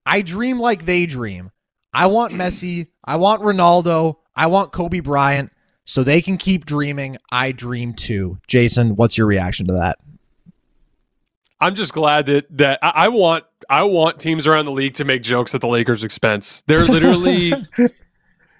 I 0.05 0.21
dream 0.21 0.59
like 0.59 0.85
they 0.85 1.05
dream. 1.05 1.51
I 1.93 2.07
want 2.07 2.33
Messi. 2.33 2.87
I 3.03 3.15
want 3.15 3.41
Ronaldo. 3.41 4.17
I 4.35 4.47
want 4.47 4.71
Kobe 4.71 4.99
Bryant. 4.99 5.51
So 5.85 6.03
they 6.03 6.21
can 6.21 6.37
keep 6.37 6.65
dreaming. 6.65 7.17
I 7.31 7.51
dream 7.51 7.93
too. 7.93 8.39
Jason, 8.47 8.95
what's 8.95 9.17
your 9.17 9.27
reaction 9.27 9.67
to 9.67 9.73
that? 9.73 9.99
I'm 11.61 11.73
just 11.73 11.93
glad 11.93 12.25
that 12.25 12.45
that 12.57 12.79
I 12.81 13.07
want 13.07 13.45
I 13.69 13.83
want 13.83 14.19
teams 14.19 14.45
around 14.45 14.65
the 14.65 14.71
league 14.71 14.95
to 14.95 15.05
make 15.05 15.23
jokes 15.23 15.55
at 15.55 15.61
the 15.61 15.67
Lakers' 15.67 16.03
expense. 16.03 16.63
They're 16.67 16.85
literally 16.85 17.53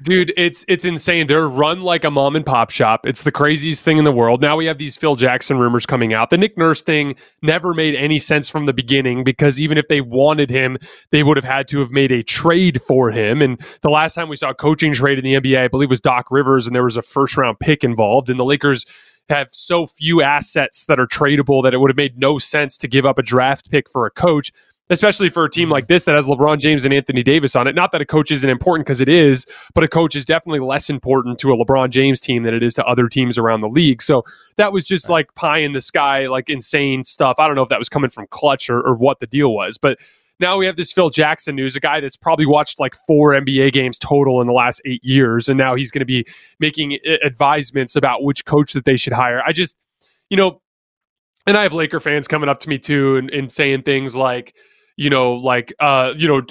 Dude, 0.02 0.34
it's 0.36 0.66
it's 0.68 0.84
insane. 0.84 1.28
They're 1.28 1.48
run 1.48 1.80
like 1.80 2.04
a 2.04 2.12
mom 2.12 2.36
and 2.36 2.46
pop 2.46 2.70
shop. 2.70 3.06
It's 3.06 3.24
the 3.24 3.32
craziest 3.32 3.86
thing 3.86 3.98
in 3.98 4.04
the 4.04 4.12
world. 4.12 4.42
Now 4.42 4.58
we 4.58 4.66
have 4.66 4.78
these 4.78 4.98
Phil 4.98 5.16
Jackson 5.16 5.58
rumors 5.58 5.86
coming 5.86 6.14
out. 6.14 6.32
The 6.32 6.38
Nick 6.38 6.58
Nurse 6.58 6.82
thing 6.82 7.16
never 7.42 7.74
made 7.74 7.96
any 7.96 8.20
sense 8.20 8.50
from 8.50 8.66
the 8.66 8.74
beginning 8.74 9.24
because 9.24 9.58
even 9.58 9.78
if 9.78 9.88
they 9.88 10.02
wanted 10.02 10.50
him, 10.50 10.78
they 11.12 11.24
would 11.24 11.38
have 11.38 11.46
had 11.46 11.70
to 11.70 11.80
have 11.80 11.92
made 11.92 12.12
a 12.12 12.24
trade 12.24 12.82
for 12.82 13.10
him. 13.10 13.42
And 13.42 13.58
the 13.84 13.90
last 13.90 14.16
time 14.16 14.28
we 14.28 14.36
saw 14.36 14.50
a 14.50 14.54
coaching 14.54 14.94
trade 14.94 15.18
in 15.18 15.24
the 15.24 15.36
NBA, 15.36 15.64
I 15.64 15.70
believe 15.70 15.90
was 15.90 16.02
Doc 16.02 16.28
Rivers, 16.30 16.68
and 16.68 16.76
there 16.76 16.84
was 16.84 16.98
a 16.98 17.02
first 17.02 17.38
round 17.38 17.60
pick 17.62 17.82
involved. 17.82 18.30
And 18.30 18.38
the 18.38 18.46
Lakers 18.46 18.86
have 19.30 19.48
so 19.54 19.88
few 19.88 20.22
assets 20.22 20.86
that 20.86 21.00
are 21.00 21.08
tradable 21.08 21.64
that 21.64 21.74
it 21.74 21.78
would 21.78 21.90
have 21.90 21.98
made 21.98 22.18
no 22.18 22.38
sense 22.38 22.78
to 22.80 22.90
give 22.90 23.06
up 23.06 23.18
a 23.18 23.24
draft 23.24 23.72
pick 23.72 23.90
for 23.90 24.06
a 24.06 24.12
coach 24.12 24.52
especially 24.90 25.30
for 25.30 25.46
a 25.46 25.50
team 25.50 25.70
like 25.70 25.88
this 25.88 26.04
that 26.04 26.16
has 26.16 26.28
LeBron 26.28 26.60
James 26.60 26.86
and 26.86 26.94
Anthony 26.94 27.24
Davis 27.24 27.56
on 27.56 27.68
it. 27.68 27.76
Not 27.76 27.92
that 27.92 28.02
a 28.02 28.06
coach 28.06 28.32
isn't 28.32 28.50
important 28.50 28.86
because 28.86 29.02
it 29.02 29.10
is, 29.10 29.46
but 29.74 29.84
a 29.84 29.88
coach 29.88 30.16
is 30.16 30.26
definitely 30.26 30.60
less 30.60 30.90
important 30.90 31.40
to 31.40 31.52
a 31.52 31.58
LeBron 31.58 31.90
James 31.90 32.22
team 32.22 32.44
than 32.44 32.54
it 32.54 32.62
is 32.62 32.74
to 32.76 32.86
other 32.86 33.08
teams 33.08 33.38
around 33.38 33.62
the 33.62 33.70
league. 33.70 34.02
So 34.02 34.24
that 34.58 34.72
was 34.72 34.86
just 34.86 35.10
like 35.10 35.34
pie 35.36 35.60
in 35.60 35.74
the 35.74 35.82
sky, 35.82 36.28
like 36.28 36.50
insane 36.50 37.04
stuff. 37.04 37.38
I 37.40 37.48
don't 37.48 37.56
know 37.56 37.64
if 37.64 37.70
that 37.70 37.80
was 37.80 37.90
coming 37.90 38.10
from 38.10 38.28
Klutch 38.30 38.70
or, 38.70 38.80
or 38.82 38.96
what 38.96 39.20
the 39.20 39.28
deal 39.28 39.54
was, 39.54 39.78
but 39.78 39.98
now 40.40 40.58
we 40.58 40.66
have 40.66 40.76
this 40.76 40.92
Phil 40.92 41.10
Jackson 41.10 41.56
news, 41.56 41.76
a 41.76 41.80
guy 41.80 42.02
that's 42.02 42.18
probably 42.18 42.46
watched 42.46 42.80
like 42.80 42.94
four 43.08 43.32
NBA 43.32 43.72
games 43.72 43.98
total 43.98 44.42
in 44.42 44.48
the 44.48 44.54
last 44.54 44.82
eight 44.86 45.04
years, 45.04 45.48
and 45.48 45.58
now 45.58 45.76
he's 45.76 45.92
going 45.92 46.02
to 46.02 46.06
be 46.06 46.26
making 46.60 47.00
advisements 47.24 47.96
about 47.96 48.22
which 48.24 48.44
coach 48.44 48.74
that 48.74 48.84
they 48.84 48.98
should 48.98 49.14
hire. 49.14 49.42
I 49.46 49.54
just, 49.54 49.78
you 50.30 50.36
know, 50.36 50.62
and 51.48 51.58
I 51.58 51.64
have 51.64 51.74
Laker 51.74 52.02
fans 52.02 52.28
coming 52.28 52.50
up 52.50 52.60
to 52.62 52.70
me 52.70 52.78
too 52.78 53.18
and, 53.18 53.30
and 53.30 53.52
saying 53.52 53.84
things 53.84 54.16
like, 54.16 54.56
you 54.98 55.10
know, 55.10 55.34
like 55.34 55.74
uh, 55.80 56.14
you 56.16 56.28
know, 56.28 56.42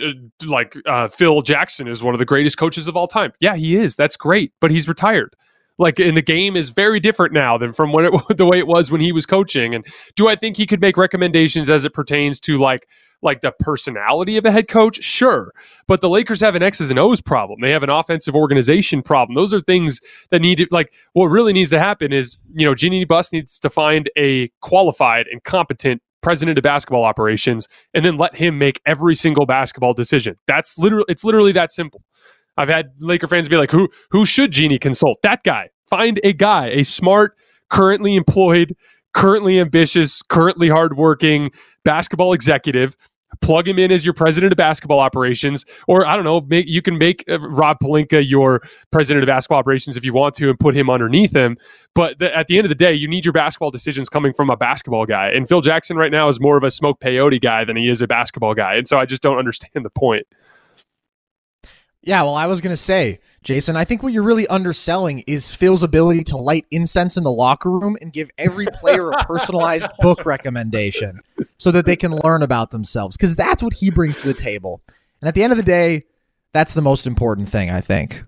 like 0.47 0.77
uh, 0.87 1.09
Phil 1.09 1.43
Jackson 1.43 1.89
is 1.89 2.03
one 2.03 2.15
of 2.15 2.19
the 2.19 2.25
greatest 2.25 2.59
coaches 2.59 2.89
of 2.89 2.97
all 2.97 3.09
time. 3.09 3.33
Yeah, 3.41 3.57
he 3.57 3.77
is. 3.77 3.97
That's 3.97 4.17
great, 4.17 4.53
but 4.61 4.71
he's 4.71 4.89
retired. 4.89 5.35
Like, 5.77 5.99
and 5.99 6.17
the 6.17 6.23
game 6.23 6.55
is 6.55 6.71
very 6.71 7.01
different 7.01 7.33
now 7.33 7.59
than 7.59 7.73
from 7.73 7.93
when 7.93 8.05
it 8.05 8.13
the 8.37 8.47
way 8.47 8.59
it 8.59 8.67
was 8.67 8.91
when 8.91 9.01
he 9.01 9.13
was 9.13 9.27
coaching. 9.27 9.75
And 9.75 9.85
do 10.15 10.29
I 10.29 10.37
think 10.37 10.57
he 10.57 10.67
could 10.67 10.81
make 10.81 10.97
recommendations 10.97 11.69
as 11.69 11.85
it 11.85 11.93
pertains 11.93 12.39
to 12.41 12.59
like 12.59 12.89
like 13.23 13.41
the 13.41 13.53
personality 13.59 14.37
of 14.37 14.45
a 14.45 14.53
head 14.53 14.69
coach? 14.69 15.03
Sure, 15.03 15.53
but 15.89 16.01
the 16.01 16.09
Lakers 16.09 16.41
have 16.41 16.55
an 16.55 16.63
X's 16.63 16.91
and 16.91 16.99
O's 16.99 17.21
problem. 17.21 17.61
They 17.61 17.73
have 17.73 17.83
an 17.83 17.91
offensive 17.91 18.37
organization 18.37 19.03
problem. 19.03 19.35
Those 19.35 19.53
are 19.53 19.61
things 19.61 20.01
that 20.31 20.43
need 20.43 20.59
to 20.59 20.69
like. 20.71 20.93
What 21.15 21.27
really 21.27 21.53
needs 21.53 21.71
to 21.71 21.79
happen 21.79 22.13
is 22.13 22.37
you 22.55 22.65
know 22.65 22.75
Jeanie 22.75 23.05
Buss 23.05 23.33
needs 23.33 23.59
to 23.59 23.71
find 23.71 24.11
a 24.17 24.49
qualified 24.61 25.27
and 25.27 25.43
competent 25.43 26.03
president 26.25 26.59
of 26.59 26.63
basketball 26.63 27.05
operations 27.05 27.69
and 27.93 28.05
then 28.05 28.17
let 28.17 28.35
him 28.35 28.59
make 28.59 28.81
every 28.87 29.15
single 29.15 29.47
basketball 29.47 29.93
decision. 29.95 30.35
That's 30.47 30.79
literally 30.79 31.05
it's 31.09 31.23
literally 31.23 31.53
that 31.53 31.71
simple. 31.71 32.03
I've 32.57 32.69
had 32.69 32.87
Laker 33.01 33.27
fans 33.29 33.49
be 33.49 33.57
like, 33.57 33.71
"Who 33.71 33.89
who 34.11 34.25
should 34.25 34.51
Jeanie 34.51 34.79
consult?" 34.79 35.19
That 35.23 35.45
guy. 35.45 35.69
Find 35.91 36.19
a 36.25 36.33
guy, 36.33 36.69
a 36.69 36.83
smart, 36.83 37.37
currently 37.69 38.17
employed, 38.17 38.75
currently 39.13 39.61
ambitious, 39.61 40.23
currently 40.23 40.69
hardworking 40.69 41.51
basketball 41.85 42.33
executive. 42.33 42.97
Plug 43.41 43.69
him 43.69 43.79
in 43.79 43.91
as 43.93 44.05
your 44.05 44.15
president 44.15 44.53
of 44.53 44.57
basketball 44.57 45.01
operations, 45.01 45.65
or 45.89 46.07
I 46.07 46.17
don't 46.17 46.25
know, 46.25 46.41
make, 46.41 46.69
you 46.69 46.83
can 46.83 46.99
make 46.99 47.25
uh, 47.29 47.39
Rob 47.41 47.79
Pelinka 47.83 48.27
your 48.27 48.63
president 48.91 49.23
of 49.23 49.27
basketball 49.27 49.59
operations 49.59 49.97
if 49.97 50.05
you 50.05 50.13
want 50.13 50.35
to, 50.37 50.49
and 50.49 50.59
put 50.59 50.77
him 50.77 50.91
underneath 50.91 51.35
him. 51.35 51.57
But 51.95 52.19
the, 52.19 52.37
at 52.37 52.49
the 52.49 52.59
end 52.59 52.65
of 52.65 52.71
the 52.71 52.75
day, 52.75 52.93
you 52.93 53.07
need 53.07 53.25
your 53.25 53.33
basketball 53.33 53.71
decisions 53.71 54.09
coming 54.09 54.33
from 54.33 54.51
a 54.51 54.57
basketball 54.57 55.07
guy. 55.07 55.29
And 55.29 55.49
Phil 55.49 55.61
Jackson 55.61 55.97
right 55.97 56.11
now 56.11 56.29
is 56.29 56.41
more 56.41 56.57
of 56.57 56.65
a 56.65 56.71
smoke 56.71 57.01
peyote 57.01 57.41
guy 57.41 57.65
than 57.65 57.77
he 57.77 57.89
is 57.89 58.03
a 58.03 58.07
basketball 58.07 58.55
guy, 58.55 58.75
and 58.75 58.89
so 58.89 58.99
I 58.99 59.07
just 59.07 59.23
don't 59.23 59.39
understand 59.39 59.85
the 59.85 59.91
point. 59.91 60.27
Yeah, 62.07 62.23
well, 62.23 62.35
I 62.35 62.47
was 62.47 62.61
going 62.61 62.73
to 62.73 62.77
say, 62.77 63.19
Jason, 63.43 63.77
I 63.77 63.85
think 63.85 64.03
what 64.03 64.13
you're 64.13 64.23
really 64.23 64.47
underselling 64.49 65.25
is 65.27 65.55
Phil's 65.55 65.83
ability 65.83 66.25
to 66.25 66.37
light 66.37 66.67
incense 66.71 67.17
in 67.17 67.25
the 67.25 67.31
locker 67.31 67.71
room 67.71 67.97
and 68.01 68.13
give 68.13 68.31
every 68.37 68.67
player 68.67 69.11
a 69.11 69.25
personalized 69.25 69.89
book 70.01 70.27
recommendation 70.27 71.19
so 71.57 71.71
that 71.71 71.87
they 71.87 71.97
can 71.97 72.19
learn 72.23 72.43
about 72.43 72.71
themselves 72.73 73.17
because 73.17 73.37
that's 73.37 73.63
what 73.63 73.73
he 73.73 73.91
brings 73.91 74.21
to 74.21 74.29
the 74.29 74.35
table. 74.35 74.83
And 75.21 75.29
at 75.29 75.35
the 75.35 75.43
end 75.43 75.53
of 75.53 75.57
the 75.57 75.63
day, 75.63 76.05
that's 76.53 76.75
the 76.75 76.83
most 76.83 77.07
important 77.07 77.49
thing, 77.49 77.71
I 77.71 77.81
think. 77.81 78.23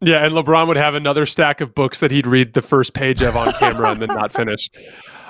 Yeah, 0.00 0.24
and 0.24 0.34
LeBron 0.34 0.68
would 0.68 0.76
have 0.76 0.94
another 0.94 1.24
stack 1.24 1.62
of 1.62 1.74
books 1.74 2.00
that 2.00 2.10
he'd 2.10 2.26
read 2.26 2.52
the 2.52 2.60
first 2.60 2.92
page 2.92 3.22
of 3.22 3.36
on 3.36 3.52
camera 3.54 3.92
and 3.92 4.02
then 4.02 4.08
not 4.08 4.30
finish. 4.32 4.70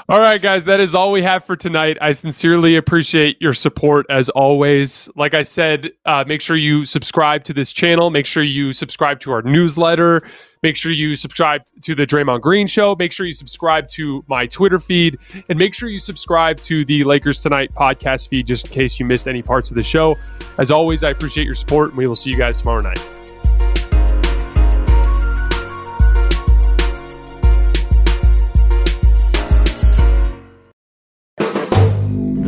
All 0.07 0.21
right, 0.21 0.41
guys, 0.41 0.67
that 0.67 0.81
is 0.81 0.95
all 0.95 1.13
we 1.13 1.23
have 1.23 1.47
for 1.47 1.57
tonight. 1.57 1.97
I 1.99 2.13
sincerely 2.13 2.77
appreciate 2.77 3.41
your 3.41 3.55
support 3.55 4.05
as 4.11 4.29
always. 4.29 5.09
Like 5.17 5.33
I 5.33 5.41
said, 5.41 5.93
uh, 6.05 6.25
make 6.29 6.43
sure 6.43 6.57
you 6.57 6.85
subscribe 6.85 7.43
to 7.45 7.55
this 7.55 7.73
channel. 7.73 8.11
Make 8.11 8.27
sure 8.27 8.43
you 8.43 8.75
subscribe 8.75 9.19
to 9.21 9.33
our 9.33 9.41
newsletter. 9.41 10.23
Make 10.63 10.77
sure 10.77 10.93
you 10.93 11.17
subscribe 11.17 11.63
to 11.81 11.95
the 11.95 12.07
Draymond 12.07 12.43
Green 12.43 12.67
Show. 12.67 12.95
Make 12.99 13.13
sure 13.13 13.25
you 13.25 13.33
subscribe 13.33 13.89
to 13.89 14.23
my 14.29 14.47
Twitter 14.47 14.79
feed. 14.79 15.17
And 15.49 15.59
make 15.59 15.73
sure 15.73 15.89
you 15.89 15.99
subscribe 15.99 16.61
to 16.63 16.85
the 16.85 17.03
Lakers 17.05 17.41
Tonight 17.41 17.73
podcast 17.73 18.29
feed 18.29 18.47
just 18.47 18.67
in 18.67 18.73
case 18.75 19.01
you 19.01 19.07
missed 19.07 19.27
any 19.27 19.41
parts 19.41 19.71
of 19.71 19.77
the 19.77 19.83
show. 19.83 20.17
As 20.59 20.71
always, 20.71 21.03
I 21.03 21.11
appreciate 21.11 21.45
your 21.45 21.55
support, 21.55 21.89
and 21.89 21.97
we 21.97 22.07
will 22.07 22.15
see 22.15 22.29
you 22.29 22.37
guys 22.37 22.59
tomorrow 22.59 22.83
night. 22.83 23.24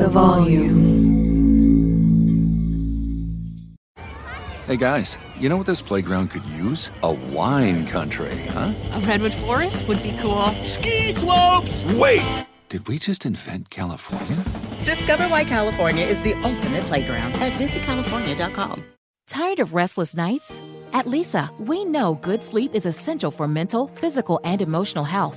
The 0.07 0.13
volume. 0.13 0.87
Hey 4.69 4.77
guys, 4.77 5.19
you 5.37 5.49
know 5.49 5.57
what 5.57 5.67
this 5.67 5.83
playground 5.83 6.31
could 6.31 6.45
use? 6.45 6.93
A 7.03 7.13
wine 7.13 7.87
country, 7.89 8.37
huh? 8.51 8.73
A 8.93 9.01
redwood 9.01 9.35
forest 9.35 9.89
would 9.89 10.01
be 10.05 10.13
cool. 10.21 10.47
Ski 10.63 11.11
slopes! 11.11 11.83
Wait! 11.95 12.23
Did 12.69 12.87
we 12.87 13.01
just 13.01 13.27
invent 13.27 13.71
California? 13.71 14.37
Discover 14.85 15.25
why 15.25 15.43
California 15.43 16.07
is 16.07 16.23
the 16.23 16.35
ultimate 16.45 16.85
playground 16.85 17.33
at 17.43 17.53
visitcalifornia.com. 17.55 18.85
Tired 19.27 19.59
of 19.59 19.75
restless 19.75 20.15
nights? 20.15 20.61
At 20.93 21.07
Leesa, 21.07 21.51
we 21.59 21.85
know 21.85 22.15
good 22.15 22.45
sleep 22.45 22.77
is 22.77 22.87
essential 22.87 23.33
for 23.33 23.49
mental, 23.49 23.89
physical, 23.89 24.39
and 24.45 24.63
emotional 24.63 25.05
health. 25.05 25.37